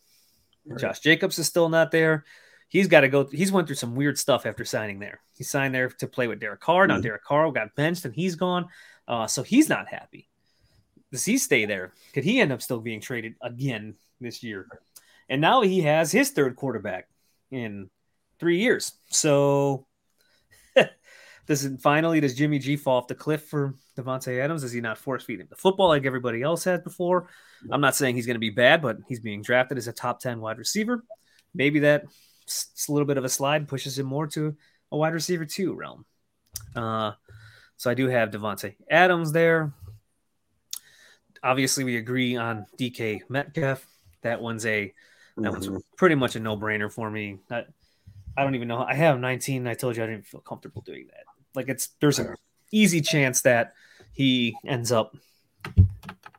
Right. 0.65 0.79
Josh 0.79 0.99
Jacobs 0.99 1.39
is 1.39 1.47
still 1.47 1.69
not 1.69 1.91
there. 1.91 2.25
He's 2.69 2.87
got 2.87 3.01
to 3.01 3.09
go. 3.09 3.25
He's 3.25 3.51
went 3.51 3.67
through 3.67 3.75
some 3.75 3.95
weird 3.95 4.17
stuff 4.17 4.45
after 4.45 4.63
signing 4.63 4.99
there. 4.99 5.19
He 5.35 5.43
signed 5.43 5.75
there 5.75 5.89
to 5.89 6.07
play 6.07 6.27
with 6.27 6.39
Derek 6.39 6.61
Carr. 6.61 6.87
Now 6.87 6.97
Mhm. 6.97 7.03
Derek 7.03 7.23
Carr 7.23 7.51
got 7.51 7.75
benched 7.75 8.05
and 8.05 8.13
he's 8.13 8.35
gone. 8.35 8.67
Uh, 9.07 9.27
so 9.27 9.43
he's 9.43 9.67
not 9.67 9.87
happy. 9.87 10.29
Does 11.11 11.25
he 11.25 11.37
stay 11.37 11.65
there? 11.65 11.93
Could 12.13 12.23
he 12.23 12.39
end 12.39 12.53
up 12.53 12.61
still 12.61 12.79
being 12.79 13.01
traded 13.01 13.35
again 13.41 13.95
this 14.21 14.41
year? 14.43 14.67
And 15.27 15.41
now 15.41 15.61
he 15.61 15.81
has 15.81 16.11
his 16.11 16.29
third 16.31 16.55
quarterback 16.55 17.09
in 17.49 17.89
three 18.39 18.59
years. 18.59 18.93
So 19.09 19.85
does 21.47 21.65
it 21.65 21.81
finally 21.81 22.19
does 22.19 22.35
Jimmy 22.35 22.59
G 22.59 22.75
fall 22.77 22.97
off 22.97 23.07
the 23.07 23.15
cliff 23.15 23.43
for 23.45 23.75
Davante 23.97 24.39
Adams? 24.39 24.63
Is 24.63 24.71
he 24.71 24.81
not 24.81 24.97
force 24.97 25.23
feed 25.23 25.39
him 25.41 25.47
the 25.49 25.55
football 25.55 25.87
like 25.89 26.05
everybody 26.05 26.41
else 26.41 26.63
has 26.65 26.79
before? 26.81 27.27
I'm 27.71 27.81
not 27.81 27.95
saying 27.95 28.15
he's 28.15 28.25
going 28.25 28.35
to 28.35 28.39
be 28.39 28.49
bad, 28.49 28.81
but 28.81 28.97
he's 29.07 29.19
being 29.19 29.41
drafted 29.41 29.77
as 29.77 29.87
a 29.87 29.93
top 29.93 30.19
10 30.19 30.39
wide 30.39 30.57
receiver. 30.57 31.03
Maybe 31.53 31.79
that 31.79 32.05
s- 32.47 32.87
a 32.87 32.91
little 32.91 33.05
bit 33.07 33.17
of 33.17 33.25
a 33.25 33.29
slide 33.29 33.67
pushes 33.67 33.99
him 33.99 34.05
more 34.05 34.27
to 34.27 34.55
a 34.91 34.97
wide 34.97 35.13
receiver 35.13 35.45
two 35.45 35.73
realm. 35.73 36.05
Uh, 36.75 37.13
so 37.77 37.89
I 37.91 37.93
do 37.93 38.07
have 38.07 38.29
Davante 38.31 38.75
Adams 38.89 39.31
there. 39.31 39.73
Obviously, 41.43 41.83
we 41.83 41.97
agree 41.97 42.35
on 42.35 42.65
DK 42.77 43.21
Metcalf. 43.29 43.85
That 44.21 44.41
one's 44.41 44.65
a 44.65 44.93
that 45.37 45.51
one's 45.51 45.67
Mhm. 45.67 45.81
pretty 45.97 46.15
much 46.15 46.35
a 46.35 46.39
no 46.39 46.55
brainer 46.57 46.91
for 46.91 47.09
me. 47.09 47.39
I, 47.49 47.63
I 48.37 48.43
don't 48.43 48.53
even 48.53 48.67
know. 48.67 48.79
I 48.83 48.93
have 48.93 49.19
19. 49.19 49.65
I 49.65 49.73
told 49.73 49.97
you 49.97 50.03
I 50.03 50.07
didn't 50.07 50.27
feel 50.27 50.41
comfortable 50.41 50.81
doing 50.83 51.07
that. 51.07 51.23
Like 51.55 51.69
it's 51.69 51.89
there's 51.99 52.19
an 52.19 52.35
easy 52.71 53.01
chance 53.01 53.41
that 53.41 53.73
he 54.13 54.55
ends 54.65 54.91
up 54.91 55.15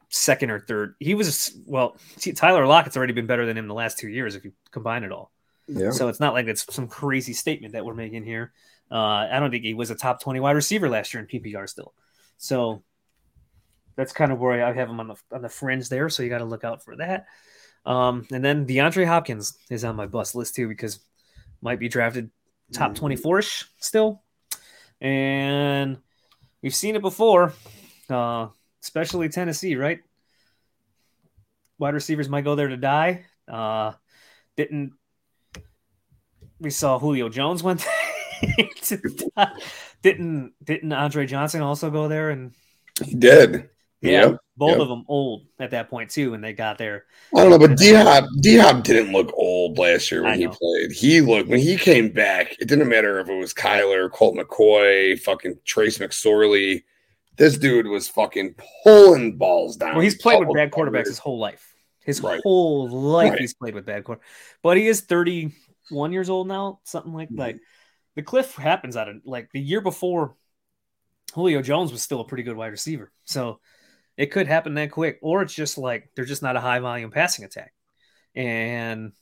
second 0.08 0.50
or 0.50 0.60
third. 0.60 0.94
He 0.98 1.14
was 1.14 1.56
well. 1.66 1.96
see, 2.16 2.32
Tyler 2.32 2.66
Lockett's 2.66 2.96
already 2.96 3.12
been 3.12 3.26
better 3.26 3.46
than 3.46 3.56
him 3.56 3.68
the 3.68 3.74
last 3.74 3.98
two 3.98 4.08
years 4.08 4.34
if 4.34 4.44
you 4.44 4.52
combine 4.70 5.04
it 5.04 5.12
all. 5.12 5.32
Yeah. 5.68 5.90
So 5.90 6.08
it's 6.08 6.20
not 6.20 6.34
like 6.34 6.46
it's 6.46 6.72
some 6.74 6.88
crazy 6.88 7.32
statement 7.32 7.74
that 7.74 7.84
we're 7.84 7.94
making 7.94 8.24
here. 8.24 8.52
Uh, 8.90 9.26
I 9.30 9.40
don't 9.40 9.50
think 9.50 9.64
he 9.64 9.74
was 9.74 9.90
a 9.90 9.94
top 9.94 10.20
20 10.20 10.40
wide 10.40 10.52
receiver 10.52 10.88
last 10.88 11.14
year 11.14 11.22
in 11.22 11.26
PPR 11.26 11.68
still. 11.68 11.94
So 12.36 12.82
that's 13.96 14.12
kind 14.12 14.32
of 14.32 14.38
where 14.38 14.64
I 14.64 14.72
have 14.72 14.88
him 14.88 15.00
on 15.00 15.08
the 15.08 15.16
on 15.30 15.42
the 15.42 15.48
fringe 15.48 15.88
there. 15.88 16.08
So 16.08 16.22
you 16.22 16.28
got 16.28 16.38
to 16.38 16.44
look 16.44 16.64
out 16.64 16.84
for 16.84 16.96
that. 16.96 17.26
Um, 17.84 18.26
and 18.30 18.44
then 18.44 18.66
DeAndre 18.66 19.06
Hopkins 19.06 19.56
is 19.70 19.84
on 19.84 19.96
my 19.96 20.06
bust 20.06 20.34
list 20.34 20.54
too 20.54 20.68
because 20.68 21.00
might 21.60 21.80
be 21.80 21.88
drafted 21.88 22.30
top 22.72 22.94
24 22.94 23.38
ish 23.40 23.64
still. 23.78 24.21
And 25.02 25.98
we've 26.62 26.74
seen 26.74 26.94
it 26.94 27.02
before, 27.02 27.52
uh, 28.08 28.48
especially 28.82 29.28
Tennessee, 29.28 29.74
right? 29.74 29.98
Wide 31.78 31.94
receivers 31.94 32.28
might 32.28 32.44
go 32.44 32.54
there 32.54 32.68
to 32.68 32.76
die. 32.76 33.24
Uh, 33.48 33.92
didn't 34.56 34.92
we 36.60 36.70
saw 36.70 36.98
Julio 37.00 37.28
Jones 37.28 37.62
went 37.64 37.84
didn't 40.02 40.52
didn't 40.62 40.92
Andre 40.92 41.26
Johnson 41.26 41.60
also 41.60 41.90
go 41.90 42.06
there 42.06 42.30
and 42.30 42.52
He 43.04 43.16
did. 43.16 43.68
Yeah, 44.02 44.26
Yep. 44.26 44.36
both 44.56 44.70
yep. 44.72 44.80
of 44.80 44.88
them 44.88 45.04
old 45.08 45.46
at 45.58 45.70
that 45.70 45.88
point 45.88 46.10
too 46.10 46.32
when 46.32 46.40
they 46.40 46.52
got 46.52 46.76
there. 46.78 47.06
I 47.34 47.40
don't 47.42 47.50
know, 47.50 47.58
but 47.58 47.78
D 47.78 47.92
Hop 47.94 48.24
D 48.40 48.58
Hop 48.58 48.82
didn't 48.84 49.12
look 49.12 49.32
old 49.34 49.78
last 49.78 50.10
year 50.10 50.22
when 50.24 50.38
he 50.38 50.48
played. 50.48 50.92
He 50.92 51.20
looked 51.20 51.48
when 51.48 51.60
he 51.60 51.76
came 51.76 52.08
back. 52.10 52.56
It 52.60 52.68
didn't 52.68 52.88
matter 52.88 53.18
if 53.20 53.28
it 53.28 53.38
was 53.38 53.54
Kyler, 53.54 54.10
Colt 54.10 54.36
McCoy, 54.36 55.18
fucking 55.20 55.58
Trace 55.64 55.98
McSorley. 55.98 56.82
This 57.36 57.56
dude 57.56 57.86
was 57.86 58.08
fucking 58.08 58.56
pulling 58.84 59.38
balls 59.38 59.76
down. 59.76 59.92
Well, 59.94 60.00
he's 60.02 60.20
played 60.20 60.40
with 60.40 60.54
bad 60.54 60.70
quarterbacks 60.70 61.06
his 61.06 61.18
whole 61.18 61.38
life. 61.38 61.74
His 62.04 62.20
Right. 62.20 62.40
whole 62.42 62.88
life 62.88 63.30
Right. 63.30 63.40
he's 63.40 63.54
played 63.54 63.74
with 63.74 63.86
bad 63.86 64.04
quarter. 64.04 64.20
But 64.62 64.76
he 64.76 64.86
is 64.88 65.00
31 65.02 66.12
years 66.12 66.28
old 66.28 66.48
now, 66.48 66.80
something 66.84 67.12
like 67.14 67.30
Mhm. 67.30 67.38
like 67.38 67.58
the 68.16 68.22
cliff 68.22 68.54
happens 68.56 68.96
out 68.96 69.08
of 69.08 69.16
like 69.24 69.48
the 69.52 69.60
year 69.60 69.80
before 69.80 70.36
Julio 71.34 71.62
Jones 71.62 71.92
was 71.92 72.02
still 72.02 72.20
a 72.20 72.24
pretty 72.26 72.42
good 72.42 72.56
wide 72.56 72.72
receiver. 72.72 73.10
So 73.24 73.60
it 74.16 74.26
could 74.26 74.46
happen 74.46 74.74
that 74.74 74.90
quick 74.90 75.18
or 75.22 75.42
it's 75.42 75.54
just 75.54 75.78
like 75.78 76.10
they're 76.14 76.24
just 76.24 76.42
not 76.42 76.56
a 76.56 76.60
high 76.60 76.80
volume 76.80 77.10
passing 77.10 77.44
attack. 77.44 77.72
And 78.34 79.12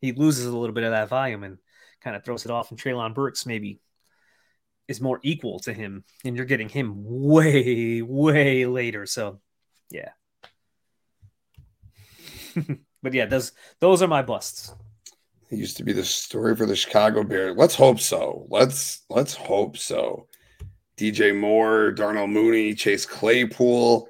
he 0.00 0.12
loses 0.12 0.46
a 0.46 0.56
little 0.56 0.74
bit 0.74 0.84
of 0.84 0.92
that 0.92 1.08
volume 1.08 1.44
and 1.44 1.58
kind 2.00 2.16
of 2.16 2.24
throws 2.24 2.44
it 2.44 2.50
off 2.50 2.70
and 2.70 2.80
Treylon 2.80 3.14
Burks 3.14 3.46
maybe 3.46 3.80
is 4.88 5.00
more 5.00 5.20
equal 5.22 5.60
to 5.60 5.72
him 5.72 6.04
and 6.24 6.36
you're 6.36 6.46
getting 6.46 6.68
him 6.68 6.94
way 7.04 8.02
way 8.02 8.66
later. 8.66 9.06
So 9.06 9.40
yeah. 9.90 10.10
but 13.02 13.12
yeah, 13.12 13.26
those 13.26 13.52
those 13.80 14.02
are 14.02 14.08
my 14.08 14.22
busts. 14.22 14.74
It 15.50 15.58
used 15.58 15.76
to 15.78 15.84
be 15.84 15.92
the 15.92 16.04
story 16.04 16.54
for 16.54 16.64
the 16.64 16.76
Chicago 16.76 17.24
Bears. 17.24 17.56
Let's 17.56 17.74
hope 17.74 18.00
so. 18.00 18.46
Let's 18.48 19.02
let's 19.10 19.34
hope 19.34 19.76
so. 19.76 20.28
DJ 20.96 21.36
Moore, 21.36 21.92
Darnell 21.92 22.26
Mooney, 22.26 22.74
Chase 22.74 23.06
Claypool. 23.06 24.08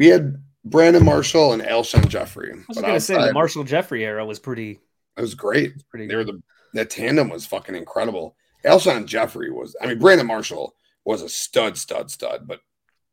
We 0.00 0.06
had 0.06 0.42
Brandon 0.64 1.04
Marshall 1.04 1.52
and 1.52 1.60
Alshon 1.60 2.08
Jeffery. 2.08 2.52
I 2.52 2.64
was 2.66 2.78
going 2.78 2.94
to 2.94 3.00
say 3.00 3.16
the 3.16 3.34
Marshall 3.34 3.64
Jeffrey 3.64 4.02
era 4.02 4.24
was 4.24 4.38
pretty 4.38 4.80
it 5.18 5.20
was 5.20 5.34
great. 5.34 5.86
pretty 5.90 6.06
They 6.06 6.16
were 6.16 6.24
the 6.24 6.42
that 6.72 6.88
tandem 6.88 7.28
was 7.28 7.44
fucking 7.44 7.74
incredible. 7.74 8.34
Alshon 8.64 9.04
Jeffery 9.04 9.50
was. 9.50 9.76
I 9.78 9.86
mean, 9.86 9.98
Brandon 9.98 10.26
Marshall 10.26 10.74
was 11.04 11.20
a 11.20 11.28
stud, 11.28 11.76
stud, 11.76 12.10
stud. 12.10 12.48
But 12.48 12.60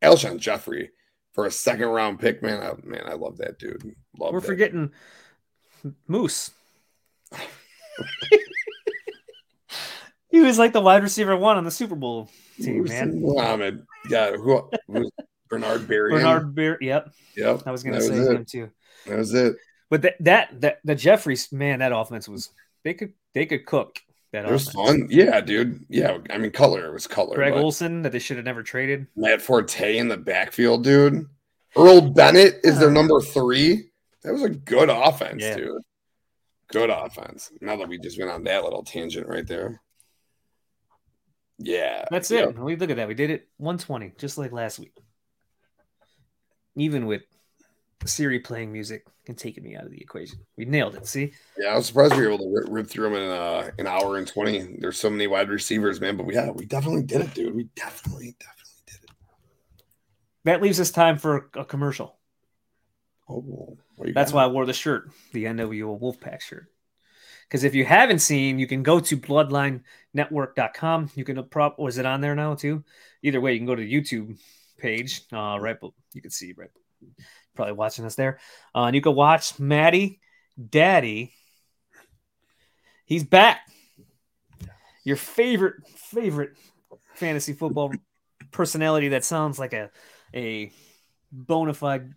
Alshon 0.01 0.39
Jeffery 0.39 0.91
for 1.33 1.45
a 1.45 1.51
second 1.51 1.89
round 1.89 2.21
pick, 2.21 2.41
man, 2.41 2.63
I, 2.63 2.71
man, 2.87 3.03
I 3.05 3.15
love 3.15 3.39
that 3.39 3.59
dude. 3.59 3.83
Love 4.17 4.31
We're 4.31 4.39
that. 4.39 4.47
forgetting 4.47 4.93
Moose. 6.07 6.51
he 10.29 10.39
was 10.39 10.57
like 10.57 10.71
the 10.71 10.79
wide 10.79 11.03
receiver 11.03 11.35
one 11.35 11.57
on 11.57 11.65
the 11.65 11.71
Super 11.71 11.95
Bowl 11.95 12.29
team, 12.61 12.85
man. 12.85 13.19
Muhammad. 13.19 13.85
Yeah, 14.09 14.37
who, 14.37 14.69
who 14.87 15.11
Bernard 15.49 15.81
Berrian. 15.81 16.11
Bernard 16.19 16.55
Beer. 16.55 16.77
Yep, 16.81 17.13
Yep. 17.35 17.63
I 17.65 17.71
was 17.71 17.83
going 17.83 17.95
to 17.95 18.01
say 18.01 18.15
him 18.15 18.45
too. 18.45 18.69
That 19.05 19.17
was 19.17 19.33
it. 19.33 19.55
But 19.89 20.01
that 20.01 20.15
that 20.21 20.61
that 20.61 20.79
the 20.83 20.95
Jeffries 20.95 21.51
man, 21.51 21.79
that 21.79 21.91
offense 21.95 22.27
was 22.27 22.49
they 22.83 22.93
could 22.93 23.13
they 23.33 23.45
could 23.45 23.65
cook 23.65 23.99
that 24.33 24.45
It 24.45 24.51
was 24.51 24.67
offense. 24.67 24.87
fun. 24.89 25.07
Yeah, 25.09 25.39
dude. 25.41 25.85
Yeah, 25.89 26.17
I 26.29 26.37
mean, 26.37 26.51
color. 26.51 26.85
It 26.87 26.93
was 26.93 27.07
color. 27.07 27.35
Greg 27.35 27.53
Olsen 27.53 28.01
that 28.01 28.11
they 28.11 28.19
should 28.19 28.35
have 28.37 28.45
never 28.45 28.63
traded. 28.63 29.07
Matt 29.15 29.41
Forte 29.41 29.97
in 29.97 30.09
the 30.09 30.17
backfield, 30.17 30.83
dude. 30.83 31.25
Earl 31.77 32.01
Bennett 32.11 32.55
is 32.63 32.79
their 32.79 32.91
number 32.91 33.21
three. 33.21 33.89
That 34.23 34.33
was 34.33 34.43
a 34.43 34.49
good 34.49 34.89
offense, 34.89 35.41
Yeah. 35.43 35.55
dude. 35.55 35.81
Good 36.69 36.89
offense. 36.89 37.49
Now 37.61 37.77
that 37.77 37.87
we 37.87 37.97
just 37.97 38.19
went 38.19 38.29
on 38.31 38.43
that 38.43 38.63
little 38.65 38.83
tangent 38.83 39.27
right 39.27 39.47
there. 39.47 39.79
Yeah. 41.59 42.05
That's 42.11 42.29
Yep. 42.29 42.49
it. 42.49 42.59
We 42.59 42.75
look 42.75 42.89
at 42.89 42.97
that. 42.97 43.07
We 43.07 43.13
did 43.13 43.29
it 43.29 43.47
120, 43.57 44.13
just 44.17 44.37
like 44.37 44.51
last 44.51 44.79
week. 44.79 44.93
Even 46.77 47.05
with 47.05 47.23
Siri 48.05 48.39
playing 48.39 48.71
music 48.71 49.05
and 49.27 49.37
taking 49.37 49.63
me 49.63 49.75
out 49.75 49.83
of 49.83 49.91
the 49.91 49.99
equation. 49.99 50.39
We 50.55 50.65
nailed 50.65 50.95
it. 50.95 51.07
See? 51.07 51.33
Yeah, 51.57 51.69
I 51.69 51.75
was 51.75 51.87
surprised 51.87 52.15
we 52.15 52.21
were 52.21 52.33
able 52.33 52.45
to 52.45 52.53
rip, 52.53 52.65
rip 52.69 52.87
through 52.87 53.09
them 53.09 53.15
in 53.15 53.29
uh, 53.29 53.71
an 53.77 53.87
hour 53.87 54.17
and 54.17 54.27
twenty. 54.27 54.77
There's 54.79 54.99
so 54.99 55.09
many 55.09 55.27
wide 55.27 55.49
receivers, 55.49 55.99
man. 55.99 56.15
But 56.15 56.25
we, 56.25 56.35
yeah, 56.35 56.51
we 56.51 56.65
definitely 56.65 57.03
did 57.03 57.21
it, 57.21 57.33
dude. 57.33 57.55
We 57.55 57.65
definitely, 57.75 58.35
definitely 58.39 58.83
did 58.85 59.03
it. 59.03 59.09
That 60.45 60.61
leaves 60.61 60.79
us 60.79 60.91
time 60.91 61.17
for 61.17 61.49
a 61.55 61.65
commercial. 61.65 62.15
Oh, 63.29 63.77
that's 63.97 64.31
why 64.31 64.43
I 64.43 64.47
wore 64.47 64.65
the 64.65 64.73
shirt, 64.73 65.11
the 65.33 65.45
NWO 65.45 65.99
Wolfpack 65.99 66.41
shirt. 66.41 66.67
Because 67.47 67.63
if 67.63 67.75
you 67.75 67.83
haven't 67.85 68.19
seen, 68.19 68.59
you 68.59 68.67
can 68.67 68.83
go 68.83 68.99
to 68.99 69.17
bloodlinenetwork.com. 69.17 71.11
You 71.15 71.23
can 71.25 71.43
prop 71.45 71.79
was 71.79 71.97
it 71.97 72.05
on 72.05 72.21
there 72.21 72.35
now 72.35 72.55
too? 72.55 72.83
Either 73.23 73.41
way, 73.41 73.53
you 73.53 73.59
can 73.59 73.65
go 73.65 73.75
to 73.75 73.85
YouTube 73.85 74.37
page. 74.77 75.21
Uh, 75.31 75.57
right, 75.59 75.77
you 76.13 76.21
can 76.21 76.31
see 76.31 76.53
right, 76.55 76.69
probably 77.55 77.73
watching 77.73 78.05
us 78.05 78.15
there. 78.15 78.39
Uh, 78.75 78.83
and 78.83 78.95
you 78.95 79.01
can 79.01 79.15
watch 79.15 79.59
Maddie, 79.59 80.19
Daddy. 80.69 81.33
He's 83.05 83.23
back. 83.23 83.61
Your 85.03 85.15
favorite 85.15 85.75
favorite 85.87 86.51
fantasy 87.15 87.53
football 87.53 87.93
personality 88.51 89.09
that 89.09 89.23
sounds 89.23 89.57
like 89.57 89.73
a 89.73 89.89
a 90.33 90.71
bona 91.31 91.73
fide 91.73 92.13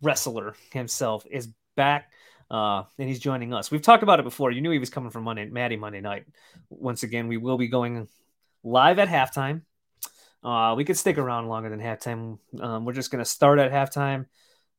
wrestler 0.00 0.54
himself 0.72 1.26
is 1.30 1.48
back 1.76 2.10
uh, 2.50 2.84
and 2.98 3.08
he's 3.08 3.18
joining 3.18 3.52
us. 3.52 3.70
We've 3.70 3.82
talked 3.82 4.02
about 4.02 4.20
it 4.20 4.24
before. 4.24 4.50
You 4.50 4.60
knew 4.60 4.70
he 4.70 4.78
was 4.78 4.90
coming 4.90 5.10
from 5.10 5.24
Monday, 5.24 5.46
Maddie 5.46 5.76
Monday 5.76 6.00
night. 6.00 6.26
Once 6.70 7.02
again, 7.02 7.28
we 7.28 7.36
will 7.36 7.58
be 7.58 7.68
going 7.68 8.08
live 8.62 8.98
at 8.98 9.08
halftime. 9.08 9.62
Uh, 10.42 10.74
we 10.76 10.84
could 10.84 10.96
stick 10.96 11.18
around 11.18 11.48
longer 11.48 11.68
than 11.68 11.80
halftime. 11.80 12.38
Um, 12.60 12.84
we're 12.84 12.92
just 12.92 13.10
going 13.10 13.24
to 13.24 13.28
start 13.30 13.58
at 13.58 13.72
halftime. 13.72 14.26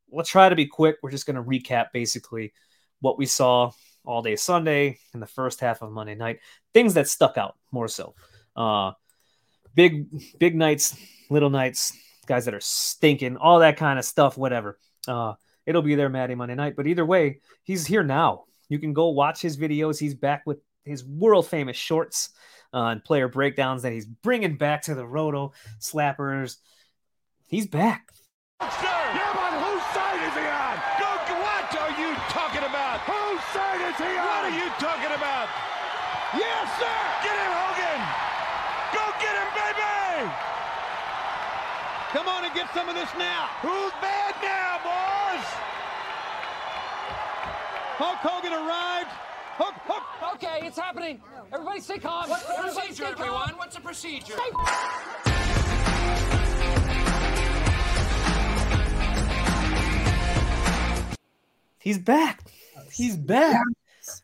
We'll 0.10 0.26
try 0.26 0.50
to 0.50 0.56
be 0.56 0.66
quick. 0.66 0.98
We're 1.02 1.12
just 1.12 1.26
going 1.26 1.36
to 1.36 1.44
recap 1.44 1.88
basically 1.94 2.54
what 3.02 3.18
we 3.18 3.26
saw 3.26 3.72
all 4.06 4.22
day 4.22 4.36
Sunday 4.38 5.00
and 5.14 5.22
the 5.22 5.28
first 5.28 5.60
half 5.60 5.82
of 5.82 5.92
Monday 5.92 6.16
night. 6.16 6.40
Things 6.74 6.94
that 6.94 7.08
stuck 7.08 7.38
out 7.38 7.56
more 7.72 7.88
so. 7.88 8.16
Uh, 8.56 8.94
big, 9.76 10.08
big 10.40 10.56
nights, 10.56 10.98
little 11.30 11.50
nights, 11.50 11.94
guys 12.26 12.46
that 12.46 12.54
are 12.54 12.62
stinking, 12.62 13.38
all 13.38 13.60
that 13.60 13.78
kind 13.78 14.00
of 14.00 14.06
stuff, 14.06 14.38
whatever. 14.38 14.80
Uh, 15.08 15.34
it'll 15.66 15.82
be 15.82 15.96
there 15.96 16.10
Maddie 16.10 16.36
Monday 16.36 16.56
night. 16.56 16.76
But 16.76 16.88
either 16.88 17.06
way, 17.06 17.42
he's 17.64 17.86
here 17.86 18.04
now. 18.04 18.46
You 18.70 18.80
can 18.80 18.94
go 18.94 19.10
watch 19.10 19.42
his 19.42 19.58
videos. 19.58 20.00
He's 20.00 20.16
back 20.16 20.44
with 20.46 20.60
his 20.86 21.04
world 21.06 21.48
famous 21.48 21.76
shorts 21.76 22.30
uh, 22.74 22.92
and 22.92 23.04
player 23.04 23.28
breakdowns 23.28 23.82
that 23.84 23.92
he's 23.92 24.06
bringing 24.06 24.58
back 24.58 24.84
to 24.84 24.96
the 24.96 25.06
Roto 25.06 25.54
Slappers. 25.80 26.58
He's 27.48 27.68
back. 27.68 28.12
Yeah, 28.60 28.68
but 28.68 29.54
whose 29.64 29.86
side 29.94 30.22
is 30.26 30.34
he 30.36 30.46
on? 30.46 30.76
Go, 31.00 31.12
what 31.40 31.70
are 31.78 31.96
you 32.00 32.12
talking 32.30 32.64
about? 32.64 33.00
Whose 33.08 33.44
side 33.54 33.82
is 33.88 33.98
he 33.98 34.12
on? 34.18 34.26
What 34.26 34.44
are 34.46 34.58
you 34.58 34.68
talking 34.80 35.14
about? 35.16 35.48
Yes, 36.36 36.68
sir! 36.76 36.98
Get 37.24 37.38
him, 37.40 37.54
Hogan! 37.56 38.02
Go 38.92 39.04
get 39.24 39.32
him, 39.32 39.50
baby! 39.56 40.28
Come 42.12 42.28
on 42.28 42.44
and 42.44 42.54
get 42.54 42.68
some 42.74 42.90
of 42.90 42.96
this 42.96 43.10
now. 43.18 43.48
Who's 43.62 43.92
bad 44.02 44.36
now, 44.44 44.80
boys? 44.84 45.48
Hulk 47.96 48.20
Hogan 48.20 48.54
arrived. 48.54 49.27
Hook, 49.58 49.74
hook. 49.86 50.36
Okay, 50.36 50.68
it's 50.68 50.78
happening. 50.78 51.22
Everybody 51.52 51.80
stay 51.80 51.98
calm. 51.98 52.30
What's 52.30 52.44
the 52.44 52.54
Everybody 52.54 52.76
procedure, 52.76 52.94
stay 52.96 53.14
calm. 53.14 53.22
everyone? 53.22 53.58
What's 53.58 53.76
the 53.76 53.82
procedure? 53.82 54.36
He's 61.80 61.98
back. 61.98 62.44
He's 62.92 63.16
back. 63.16 63.62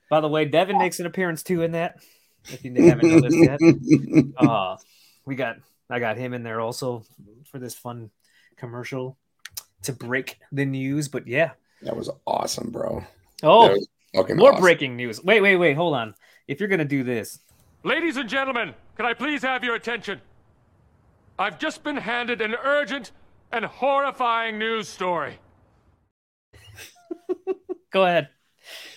By 0.10 0.20
the 0.22 0.28
way, 0.28 0.46
Devin 0.46 0.78
makes 0.78 1.00
an 1.00 1.06
appearance 1.06 1.44
too 1.44 1.62
in 1.62 1.72
that. 1.74 1.98
If 2.50 2.64
you 2.66 2.74
haven't 2.84 3.10
noticed 3.10 3.38
yet, 3.38 3.60
uh, 4.38 4.76
we 5.26 5.36
got 5.36 5.58
I 5.90 6.00
got 6.00 6.18
him 6.18 6.34
in 6.34 6.44
there 6.44 6.60
also 6.60 7.06
for 7.46 7.60
this 7.60 7.74
fun 7.74 8.10
commercial 8.58 9.18
to 9.84 9.94
break 9.94 10.40
the 10.52 10.66
news. 10.66 11.08
But 11.08 11.28
yeah, 11.28 11.52
That 11.84 11.96
was 11.96 12.10
awesome, 12.28 12.72
bro. 12.72 13.06
oh, 13.44 13.68
That 13.68 13.74
was 13.74 13.88
fucking 14.15 14.38
more 14.38 14.52
awesome. 14.52 14.61
breaking 14.61 14.95
news. 14.95 15.23
Wait, 15.23 15.41
wait, 15.41 15.57
wait, 15.57 15.76
hold 15.76 15.95
on. 15.95 16.15
If 16.48 16.60
you're 16.60 16.69
gonna 16.69 16.85
do 16.85 17.03
this, 17.03 17.40
Ladies 17.85 18.15
and 18.15 18.30
gentlemen, 18.30 18.73
can 18.95 19.06
I 19.06 19.14
please 19.14 19.41
have 19.41 19.61
your 19.61 19.76
attention? 19.76 20.22
I've 21.38 21.60
just 21.60 21.84
been 21.84 21.98
handed 21.98 22.40
an 22.40 22.56
urgent 22.64 23.11
and 23.52 23.65
horrifying 23.65 24.57
news 24.57 24.88
story. 24.88 25.38
go 27.91 28.06
ahead. 28.06 28.30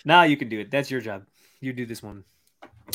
Now 0.05 0.23
you 0.23 0.37
can 0.37 0.49
do 0.49 0.61
it. 0.61 0.71
That's 0.71 0.89
your 0.89 1.01
job. 1.01 1.25
You 1.61 1.73
do 1.73 1.85
this 1.85 2.01
one. 2.01 2.23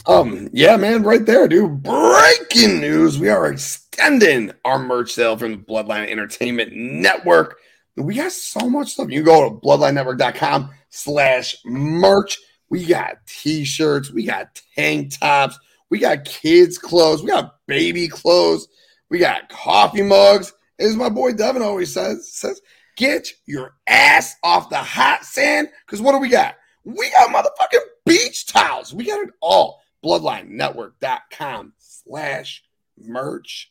Um, 0.06 0.48
yeah, 0.53 0.77
man, 0.77 1.03
right 1.03 1.26
there, 1.26 1.45
dude. 1.49 1.84
Breaking 1.84 2.80
news. 2.80 3.19
We 3.19 3.27
are 3.27 3.52
extending 3.52 4.53
our 4.64 4.80
merch 4.80 5.11
sale 5.11 5.38
from 5.38 5.52
the 5.52 5.57
Bloodline 5.57 6.10
Entertainment 6.10 6.72
Network. 6.73 7.57
We 7.98 8.16
got 8.16 8.32
so 8.32 8.70
much 8.70 8.94
stuff. 8.94 9.10
You 9.10 9.24
go 9.24 9.50
to 9.50 9.56
bloodlinenetwork.com 9.56 10.70
slash 10.90 11.58
merch. 11.66 12.40
We 12.70 12.86
got 12.86 13.18
t-shirts, 13.28 14.12
we 14.12 14.24
got 14.24 14.62
tank 14.76 15.20
tops, 15.20 15.60
we 15.90 16.00
got 16.00 16.24
kids' 16.24 16.78
clothes, 16.78 17.22
we 17.22 17.28
got 17.28 17.58
baby 17.68 18.08
clothes, 18.08 18.70
we 19.10 19.20
got 19.20 19.50
coffee 19.50 20.04
mugs. 20.04 20.54
As 20.80 20.96
my 20.96 21.10
boy 21.10 21.34
Devin 21.34 21.62
always 21.62 21.94
says, 21.94 22.32
says, 22.32 22.62
get 22.96 23.28
your 23.46 23.76
ass 23.88 24.38
off 24.42 24.70
the 24.70 24.78
hot 24.78 25.26
sand. 25.26 25.68
Because 25.86 26.02
what 26.02 26.14
do 26.14 26.20
we 26.20 26.30
got? 26.30 26.56
We 26.86 27.12
got 27.12 27.30
motherfucking 27.30 27.86
beach 28.06 28.48
towels. 28.48 28.94
We 28.94 29.06
got 29.06 29.20
it 29.20 29.34
all. 29.42 29.82
BloodlineNetwork.com 30.04 31.74
slash 31.78 32.64
merch. 32.98 33.70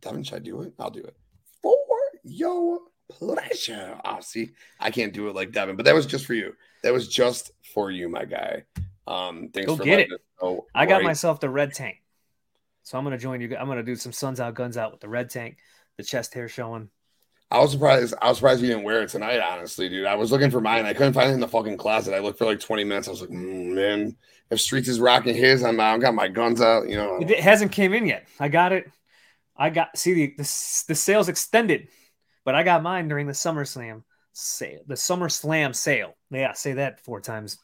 Devin, 0.00 0.22
should 0.22 0.36
I 0.36 0.38
do 0.38 0.62
it? 0.62 0.72
I'll 0.78 0.90
do 0.90 1.02
it. 1.02 1.16
For 1.60 1.76
your 2.22 2.78
pleasure. 3.10 3.98
Oh, 4.04 4.20
see, 4.20 4.50
I 4.78 4.90
can't 4.90 5.12
do 5.12 5.28
it 5.28 5.34
like 5.34 5.52
Devin, 5.52 5.76
but 5.76 5.84
that 5.84 5.94
was 5.94 6.06
just 6.06 6.26
for 6.26 6.34
you. 6.34 6.54
That 6.82 6.92
was 6.92 7.08
just 7.08 7.52
for 7.74 7.90
you, 7.90 8.08
my 8.08 8.24
guy. 8.24 8.64
Um, 9.06 9.50
thanks 9.52 9.66
Go 9.66 9.76
for 9.76 9.84
get 9.84 10.00
it. 10.00 10.10
know 10.40 10.66
I 10.74 10.86
got 10.86 10.96
right 10.96 11.04
myself 11.04 11.40
the 11.40 11.50
red 11.50 11.74
tank. 11.74 11.96
So 12.82 12.96
I'm 12.98 13.04
gonna 13.04 13.18
join 13.18 13.40
you. 13.40 13.56
I'm 13.56 13.68
gonna 13.68 13.82
do 13.82 13.96
some 13.96 14.12
suns 14.12 14.40
out, 14.40 14.54
guns 14.54 14.76
out 14.76 14.92
with 14.92 15.00
the 15.00 15.08
red 15.08 15.30
tank, 15.30 15.58
the 15.96 16.04
chest 16.04 16.34
hair 16.34 16.48
showing. 16.48 16.88
I 17.52 17.58
was 17.58 17.72
surprised. 17.72 18.14
I 18.22 18.28
was 18.28 18.38
surprised 18.38 18.62
you 18.62 18.68
didn't 18.68 18.84
wear 18.84 19.02
it 19.02 19.08
tonight. 19.08 19.40
Honestly, 19.40 19.88
dude, 19.88 20.06
I 20.06 20.14
was 20.14 20.30
looking 20.30 20.50
for 20.50 20.60
mine. 20.60 20.86
I 20.86 20.92
couldn't 20.92 21.14
find 21.14 21.30
it 21.30 21.34
in 21.34 21.40
the 21.40 21.48
fucking 21.48 21.78
closet. 21.78 22.14
I 22.14 22.20
looked 22.20 22.38
for 22.38 22.44
like 22.44 22.60
20 22.60 22.84
minutes. 22.84 23.08
I 23.08 23.10
was 23.10 23.20
like, 23.22 23.30
mm, 23.30 23.74
man, 23.74 24.16
if 24.50 24.60
Streets 24.60 24.88
is 24.88 25.00
rocking 25.00 25.34
his, 25.34 25.64
I'm 25.64 25.80
out. 25.80 25.94
I've 25.94 26.00
got 26.00 26.14
my 26.14 26.28
guns 26.28 26.60
out. 26.60 26.88
You 26.88 26.96
know, 26.96 27.18
It 27.20 27.40
hasn't 27.40 27.72
came 27.72 27.92
in 27.92 28.06
yet. 28.06 28.28
I 28.38 28.48
got 28.48 28.72
it. 28.72 28.88
I 29.56 29.70
got 29.70 29.98
see 29.98 30.14
the 30.14 30.26
the, 30.38 30.84
the 30.88 30.94
sales 30.94 31.28
extended, 31.28 31.88
but 32.44 32.54
I 32.54 32.62
got 32.62 32.82
mine 32.82 33.08
during 33.08 33.26
the 33.26 33.32
SummerSlam 33.32 34.02
sale. 34.32 34.80
The 34.86 34.94
SummerSlam 34.94 35.74
sale. 35.74 36.16
Yeah, 36.30 36.52
say 36.52 36.74
that 36.74 37.00
four 37.00 37.20
times. 37.20 37.58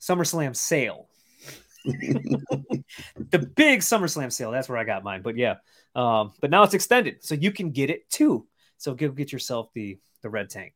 SummerSlam 0.00 0.54
sale. 0.56 1.08
the 1.84 3.50
big 3.54 3.80
SummerSlam 3.80 4.32
sale. 4.32 4.50
That's 4.50 4.68
where 4.68 4.78
I 4.78 4.84
got 4.84 5.04
mine. 5.04 5.22
But 5.22 5.36
yeah, 5.36 5.56
um, 5.94 6.32
but 6.40 6.50
now 6.50 6.62
it's 6.62 6.74
extended, 6.74 7.24
so 7.24 7.34
you 7.34 7.52
can 7.52 7.70
get 7.70 7.90
it 7.90 8.08
too. 8.10 8.46
So 8.78 8.94
go 8.94 9.08
get 9.10 9.32
yourself 9.32 9.68
the 9.74 9.98
the 10.22 10.30
red 10.30 10.50
tank. 10.50 10.74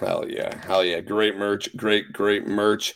Hell 0.00 0.24
yeah, 0.28 0.56
hell 0.66 0.84
yeah, 0.84 1.00
great 1.00 1.36
merch, 1.36 1.74
great 1.76 2.12
great 2.12 2.46
merch. 2.46 2.94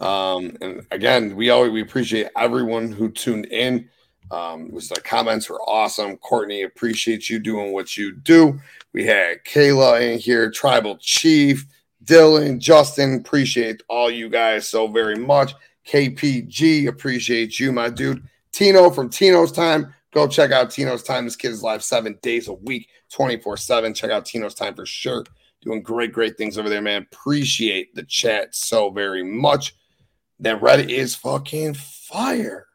Um, 0.00 0.56
and 0.60 0.86
again, 0.90 1.36
we 1.36 1.50
always 1.50 1.70
we 1.70 1.82
appreciate 1.82 2.28
everyone 2.36 2.90
who 2.90 3.10
tuned 3.10 3.46
in. 3.46 3.90
Um, 4.30 4.70
was 4.70 4.88
the 4.88 5.00
comments 5.00 5.48
were 5.50 5.60
awesome. 5.62 6.16
Courtney, 6.18 6.62
appreciate 6.62 7.28
you 7.28 7.38
doing 7.38 7.72
what 7.72 7.96
you 7.96 8.12
do. 8.12 8.60
We 8.92 9.04
had 9.04 9.44
Kayla 9.44 10.12
in 10.12 10.18
here, 10.18 10.50
Tribal 10.50 10.98
Chief, 10.98 11.66
Dylan, 12.04 12.58
Justin, 12.58 13.16
appreciate 13.16 13.82
all 13.88 14.10
you 14.10 14.28
guys 14.28 14.68
so 14.68 14.88
very 14.88 15.16
much. 15.16 15.54
KPG, 15.86 16.88
appreciate 16.88 17.58
you, 17.58 17.72
my 17.72 17.88
dude. 17.88 18.22
Tino 18.52 18.90
from 18.90 19.10
Tino's 19.10 19.52
Time, 19.52 19.92
go 20.12 20.26
check 20.26 20.50
out 20.50 20.70
Tino's 20.70 21.02
Time. 21.02 21.24
This 21.24 21.36
kid's 21.36 21.62
live 21.62 21.82
seven 21.82 22.18
days 22.22 22.48
a 22.48 22.52
week, 22.52 22.88
24 23.10 23.56
7. 23.56 23.94
Check 23.94 24.10
out 24.10 24.24
Tino's 24.24 24.54
Time 24.54 24.74
for 24.74 24.86
sure. 24.86 25.24
Doing 25.62 25.82
great, 25.82 26.12
great 26.12 26.38
things 26.38 26.56
over 26.56 26.68
there, 26.68 26.80
man. 26.80 27.06
Appreciate 27.12 27.94
the 27.94 28.02
chat 28.04 28.54
so 28.54 28.90
very 28.90 29.22
much. 29.22 29.76
That 30.38 30.62
red 30.62 30.90
is 30.90 31.14
fucking 31.14 31.74
fire. 31.74 32.66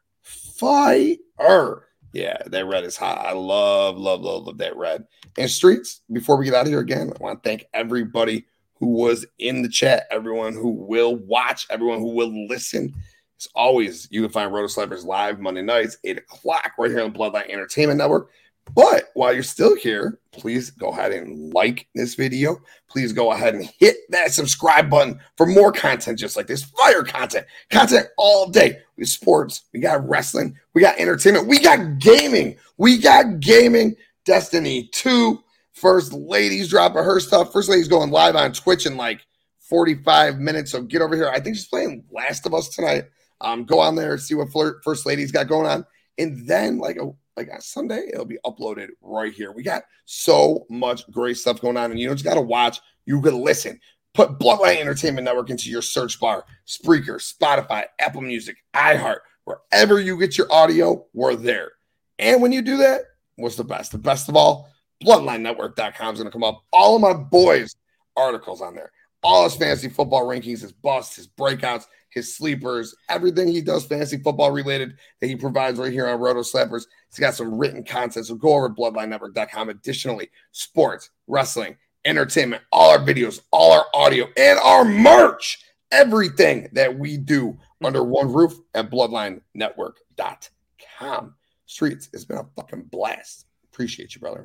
Fire. 0.56 1.88
Yeah, 2.12 2.38
that 2.46 2.66
red 2.66 2.84
is 2.84 2.96
hot. 2.96 3.26
I 3.26 3.32
love, 3.32 3.98
love, 3.98 4.22
love, 4.22 4.46
love 4.46 4.58
that 4.58 4.76
red. 4.76 5.04
And 5.36 5.50
streets, 5.50 6.00
before 6.10 6.36
we 6.36 6.46
get 6.46 6.54
out 6.54 6.62
of 6.62 6.68
here 6.68 6.80
again, 6.80 7.12
I 7.14 7.22
want 7.22 7.42
to 7.42 7.48
thank 7.48 7.66
everybody 7.74 8.46
who 8.74 8.88
was 8.88 9.26
in 9.38 9.62
the 9.62 9.68
chat, 9.68 10.06
everyone 10.10 10.54
who 10.54 10.70
will 10.70 11.16
watch, 11.16 11.66
everyone 11.68 11.98
who 11.98 12.14
will 12.14 12.46
listen. 12.48 12.94
As 13.38 13.48
always, 13.54 14.08
you 14.10 14.22
can 14.22 14.30
find 14.30 14.52
Roto 14.52 14.66
Slappers 14.66 15.04
live 15.04 15.40
Monday 15.40 15.60
nights, 15.60 15.98
8 16.04 16.18
o'clock, 16.18 16.72
right 16.78 16.90
here 16.90 17.02
on 17.02 17.12
the 17.12 17.18
Bloodline 17.18 17.50
Entertainment 17.50 17.98
Network. 17.98 18.30
But 18.74 19.10
while 19.14 19.32
you're 19.32 19.42
still 19.42 19.76
here, 19.76 20.18
please 20.32 20.70
go 20.70 20.88
ahead 20.88 21.12
and 21.12 21.52
like 21.54 21.86
this 21.94 22.14
video. 22.14 22.60
Please 22.88 23.12
go 23.12 23.32
ahead 23.32 23.54
and 23.54 23.70
hit 23.78 23.96
that 24.08 24.32
subscribe 24.32 24.90
button 24.90 25.20
for 25.36 25.46
more 25.46 25.70
content 25.70 26.18
just 26.18 26.36
like 26.36 26.46
this. 26.46 26.64
Fire 26.64 27.02
content, 27.02 27.46
content 27.70 28.08
all 28.16 28.48
day. 28.48 28.78
We 28.96 29.04
sports, 29.04 29.64
we 29.72 29.80
got 29.80 30.08
wrestling, 30.08 30.56
we 30.74 30.80
got 30.80 30.98
entertainment, 30.98 31.46
we 31.46 31.58
got 31.58 31.98
gaming, 31.98 32.56
we 32.78 32.98
got 32.98 33.40
gaming. 33.40 33.96
Destiny 34.26 34.88
2. 34.92 35.42
First 35.72 36.12
Lady's 36.12 36.68
dropping 36.68 37.04
her 37.04 37.20
stuff. 37.20 37.52
First 37.52 37.70
Lady's 37.70 37.88
going 37.88 38.10
live 38.10 38.34
on 38.36 38.52
Twitch 38.52 38.84
in 38.86 38.96
like 38.96 39.24
45 39.60 40.38
minutes. 40.38 40.72
So 40.72 40.82
get 40.82 41.00
over 41.00 41.14
here. 41.14 41.28
I 41.28 41.40
think 41.40 41.56
she's 41.56 41.68
playing 41.68 42.04
Last 42.10 42.44
of 42.44 42.52
Us 42.52 42.68
tonight. 42.68 43.04
Um, 43.40 43.64
go 43.64 43.78
on 43.78 43.94
there, 43.94 44.12
and 44.12 44.20
see 44.20 44.34
what 44.34 44.48
First 44.82 45.06
Lady's 45.06 45.30
got 45.30 45.48
going 45.48 45.66
on. 45.66 45.86
And 46.18 46.46
then, 46.48 46.78
like 46.78 46.96
a 46.96 47.10
like 47.36 47.50
Sunday, 47.60 48.08
it'll 48.12 48.24
be 48.24 48.38
uploaded 48.46 48.88
right 49.02 49.32
here. 49.32 49.52
We 49.52 49.62
got 49.62 49.82
so 50.06 50.66
much 50.70 51.08
great 51.10 51.36
stuff 51.36 51.60
going 51.60 51.76
on, 51.76 51.90
and 51.90 52.00
you 52.00 52.06
don't 52.06 52.16
just 52.16 52.24
got 52.24 52.34
to 52.34 52.40
watch, 52.40 52.80
you 53.04 53.20
can 53.20 53.42
listen. 53.42 53.78
Put 54.16 54.38
Bloodline 54.38 54.80
Entertainment 54.80 55.26
Network 55.26 55.50
into 55.50 55.68
your 55.68 55.82
search 55.82 56.18
bar, 56.18 56.46
Spreaker, 56.66 57.20
Spotify, 57.20 57.84
Apple 57.98 58.22
Music, 58.22 58.56
iHeart, 58.74 59.18
wherever 59.44 60.00
you 60.00 60.18
get 60.18 60.38
your 60.38 60.50
audio, 60.50 61.04
we're 61.12 61.36
there. 61.36 61.72
And 62.18 62.40
when 62.40 62.50
you 62.50 62.62
do 62.62 62.78
that, 62.78 63.02
what's 63.34 63.56
the 63.56 63.64
best? 63.64 63.92
The 63.92 63.98
best 63.98 64.30
of 64.30 64.34
all, 64.34 64.70
BloodlineNetwork.com 65.04 66.14
is 66.14 66.18
going 66.18 66.30
to 66.30 66.32
come 66.32 66.44
up. 66.44 66.64
All 66.72 66.96
of 66.96 67.02
my 67.02 67.12
boys' 67.12 67.76
articles 68.16 68.62
on 68.62 68.74
there. 68.74 68.90
All 69.22 69.44
his 69.44 69.54
fantasy 69.54 69.90
football 69.90 70.24
rankings, 70.24 70.62
his 70.62 70.72
busts, 70.72 71.16
his 71.16 71.28
breakouts, 71.28 71.84
his 72.08 72.34
sleepers, 72.34 72.94
everything 73.10 73.48
he 73.48 73.60
does 73.60 73.84
fantasy 73.84 74.16
football 74.16 74.50
related 74.50 74.94
that 75.20 75.26
he 75.26 75.36
provides 75.36 75.78
right 75.78 75.92
here 75.92 76.08
on 76.08 76.18
Roto 76.18 76.40
Slappers. 76.40 76.84
He's 77.10 77.18
got 77.18 77.34
some 77.34 77.58
written 77.58 77.84
content. 77.84 78.24
So 78.24 78.34
go 78.34 78.54
over 78.54 78.68
to 78.68 78.74
bloodlinenetwork.com. 78.74 79.68
Additionally, 79.68 80.30
sports, 80.52 81.10
wrestling, 81.26 81.76
entertainment, 82.06 82.62
all 82.72 82.90
our 82.90 82.98
videos, 82.98 83.40
all 83.50 83.72
our 83.72 83.86
audio, 83.94 84.26
and 84.36 84.58
our 84.60 84.84
merch. 84.84 85.58
Everything 85.92 86.68
that 86.72 86.98
we 86.98 87.16
do 87.16 87.56
under 87.84 88.02
one 88.02 88.32
roof 88.32 88.54
at 88.74 88.90
bloodlinenetwork.com. 88.90 91.34
Streets, 91.66 92.08
it's 92.12 92.24
been 92.24 92.38
a 92.38 92.46
fucking 92.56 92.88
blast. 92.90 93.46
Appreciate 93.72 94.12
you, 94.14 94.20
brother. 94.20 94.44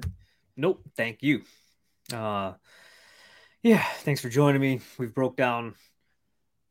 Nope. 0.58 0.82
Thank 0.96 1.24
you. 1.24 1.42
Uh 2.14 2.54
yeah, 3.64 3.84
thanks 4.00 4.22
for 4.22 4.30
joining 4.30 4.60
me. 4.60 4.82
We've 4.98 5.14
broke 5.14 5.38
down 5.38 5.76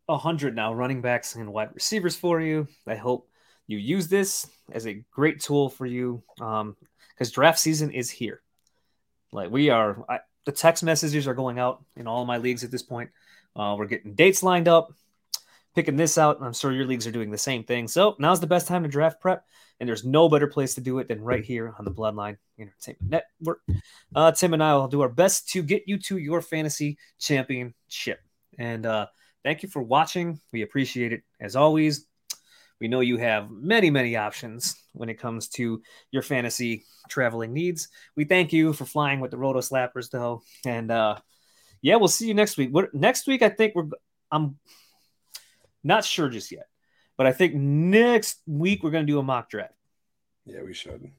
a 0.08 0.12
100 0.12 0.56
now 0.56 0.74
running 0.74 1.02
backs 1.02 1.36
and 1.36 1.52
wide 1.52 1.70
receivers 1.72 2.16
for 2.16 2.40
you. 2.40 2.66
I 2.86 2.96
hope 2.96 3.28
you 3.66 3.78
use 3.78 4.08
this 4.08 4.48
as 4.72 4.86
a 4.86 5.04
great 5.12 5.40
tool 5.40 5.68
for 5.68 5.86
you 5.86 6.22
um 6.40 6.76
because 7.14 7.30
draft 7.32 7.58
season 7.58 7.92
is 7.92 8.10
here. 8.10 8.42
Like 9.32 9.50
we 9.50 9.70
are, 9.70 10.04
I, 10.08 10.20
the 10.44 10.52
text 10.52 10.82
messages 10.82 11.26
are 11.26 11.34
going 11.34 11.58
out 11.58 11.84
in 11.96 12.06
all 12.06 12.24
my 12.24 12.38
leagues 12.38 12.64
at 12.64 12.70
this 12.70 12.82
point. 12.82 13.10
Uh, 13.56 13.74
we're 13.78 13.86
getting 13.86 14.14
dates 14.14 14.42
lined 14.42 14.68
up, 14.68 14.92
picking 15.74 15.96
this 15.96 16.18
out. 16.18 16.38
I'm 16.40 16.52
sure 16.52 16.72
your 16.72 16.86
leagues 16.86 17.06
are 17.06 17.12
doing 17.12 17.30
the 17.30 17.38
same 17.38 17.64
thing. 17.64 17.88
So 17.88 18.16
now's 18.18 18.40
the 18.40 18.46
best 18.46 18.66
time 18.66 18.82
to 18.82 18.88
draft 18.88 19.20
prep, 19.20 19.44
and 19.78 19.88
there's 19.88 20.04
no 20.04 20.28
better 20.28 20.46
place 20.46 20.74
to 20.74 20.80
do 20.80 20.98
it 20.98 21.08
than 21.08 21.20
right 21.20 21.44
here 21.44 21.74
on 21.78 21.84
the 21.84 21.90
Bloodline 21.90 22.36
Entertainment 22.58 23.24
Network. 23.40 23.60
Uh, 24.14 24.32
Tim 24.32 24.54
and 24.54 24.62
I 24.62 24.74
will 24.74 24.88
do 24.88 25.00
our 25.00 25.08
best 25.08 25.48
to 25.50 25.62
get 25.62 25.84
you 25.86 25.98
to 25.98 26.18
your 26.18 26.42
fantasy 26.42 26.98
championship. 27.18 28.20
And 28.58 28.86
uh, 28.86 29.06
Thank 29.42 29.62
you 29.62 29.68
for 29.68 29.82
watching. 29.82 30.40
We 30.52 30.62
appreciate 30.62 31.12
it 31.12 31.22
as 31.40 31.56
always. 31.56 32.06
We 32.80 32.88
know 32.88 33.00
you 33.00 33.18
have 33.18 33.50
many, 33.50 33.90
many 33.90 34.16
options 34.16 34.76
when 34.92 35.08
it 35.10 35.18
comes 35.18 35.48
to 35.50 35.82
your 36.10 36.22
fantasy 36.22 36.84
traveling 37.08 37.52
needs. 37.52 37.88
We 38.16 38.24
thank 38.24 38.52
you 38.52 38.72
for 38.72 38.84
flying 38.86 39.20
with 39.20 39.30
the 39.30 39.36
Roto 39.36 39.60
Slappers, 39.60 40.10
though. 40.10 40.42
And 40.64 40.90
uh, 40.90 41.16
yeah, 41.82 41.96
we'll 41.96 42.08
see 42.08 42.26
you 42.26 42.34
next 42.34 42.56
week. 42.56 42.70
What, 42.70 42.94
next 42.94 43.26
week, 43.26 43.42
I 43.42 43.50
think 43.50 43.74
we're, 43.74 43.88
I'm 44.32 44.58
not 45.84 46.04
sure 46.04 46.28
just 46.30 46.50
yet, 46.50 46.68
but 47.18 47.26
I 47.26 47.32
think 47.32 47.54
next 47.54 48.40
week 48.46 48.82
we're 48.82 48.90
going 48.90 49.06
to 49.06 49.12
do 49.12 49.18
a 49.18 49.22
mock 49.22 49.50
draft. 49.50 49.74
Yeah, 50.46 50.62
we 50.62 50.72
should. 50.72 51.10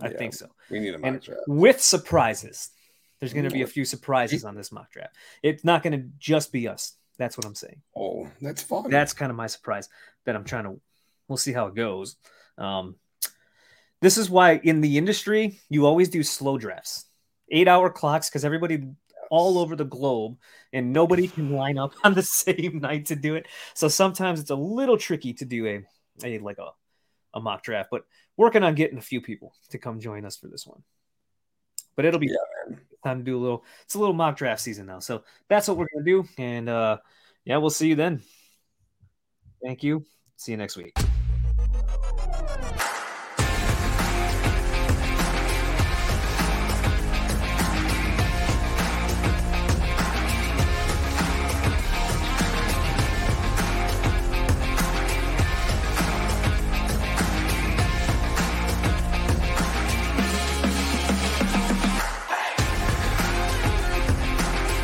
I 0.00 0.08
Yeah, 0.08 0.18
think 0.18 0.34
so. 0.34 0.48
We 0.70 0.80
need 0.80 0.94
a 0.94 0.98
mock 0.98 1.06
And 1.06 1.20
draft. 1.20 1.42
with 1.46 1.80
surprises. 1.80 2.70
There's 3.20 3.32
going 3.32 3.48
to 3.48 3.50
be 3.54 3.62
a 3.62 3.66
few 3.66 3.84
surprises 3.84 4.44
on 4.44 4.56
this 4.56 4.72
mock 4.72 4.90
draft. 4.90 5.14
It's 5.42 5.64
not 5.64 5.82
going 5.84 5.92
to 5.98 6.08
just 6.18 6.52
be 6.52 6.66
us. 6.68 6.96
That's 7.16 7.38
what 7.38 7.46
I'm 7.46 7.54
saying. 7.54 7.80
Oh, 7.96 8.28
that's 8.42 8.62
fun. 8.62 8.90
That's 8.90 9.12
kind 9.12 9.30
of 9.30 9.36
my 9.36 9.46
surprise 9.46 9.88
that 10.26 10.34
I'm 10.34 10.44
trying 10.44 10.64
to. 10.64 10.80
We'll 11.28 11.36
see 11.36 11.52
how 11.52 11.66
it 11.66 11.74
goes. 11.74 12.16
Um, 12.58 12.96
this 14.00 14.18
is 14.18 14.28
why 14.28 14.60
in 14.62 14.80
the 14.80 14.98
industry 14.98 15.60
you 15.70 15.86
always 15.86 16.08
do 16.08 16.22
slow 16.22 16.58
drafts, 16.58 17.06
eight 17.50 17.68
hour 17.68 17.90
clocks, 17.90 18.28
because 18.28 18.44
everybody 18.44 18.84
all 19.30 19.58
over 19.58 19.74
the 19.76 19.84
globe 19.84 20.36
and 20.72 20.92
nobody 20.92 21.26
can 21.28 21.50
line 21.50 21.78
up 21.78 21.92
on 22.04 22.14
the 22.14 22.22
same 22.22 22.80
night 22.80 23.06
to 23.06 23.16
do 23.16 23.34
it. 23.34 23.46
So 23.74 23.88
sometimes 23.88 24.40
it's 24.40 24.50
a 24.50 24.54
little 24.54 24.96
tricky 24.98 25.32
to 25.34 25.44
do 25.44 25.66
a, 25.66 25.82
a 26.24 26.38
like 26.38 26.58
a, 26.58 26.70
a 27.32 27.40
mock 27.40 27.62
draft, 27.62 27.88
but 27.90 28.04
working 28.36 28.62
on 28.62 28.74
getting 28.74 28.98
a 28.98 29.02
few 29.02 29.20
people 29.20 29.54
to 29.70 29.78
come 29.78 30.00
join 30.00 30.24
us 30.24 30.36
for 30.36 30.48
this 30.48 30.66
one. 30.66 30.82
But 31.96 32.04
it'll 32.04 32.20
be 32.20 32.28
Yeah, 32.28 32.76
time 33.04 33.18
to 33.18 33.24
do 33.24 33.38
a 33.38 33.40
little. 33.40 33.64
It's 33.84 33.94
a 33.94 33.98
little 33.98 34.14
mock 34.14 34.36
draft 34.36 34.60
season 34.60 34.86
now, 34.86 34.98
so 34.98 35.22
that's 35.48 35.68
what 35.68 35.76
we're 35.76 35.88
gonna 35.92 36.04
do. 36.04 36.24
And 36.38 36.68
uh, 36.68 36.98
yeah, 37.44 37.58
we'll 37.58 37.70
see 37.70 37.88
you 37.88 37.94
then. 37.94 38.22
Thank 39.62 39.82
you. 39.82 40.04
See 40.36 40.52
you 40.52 40.58
next 40.58 40.76
week. 40.76 40.94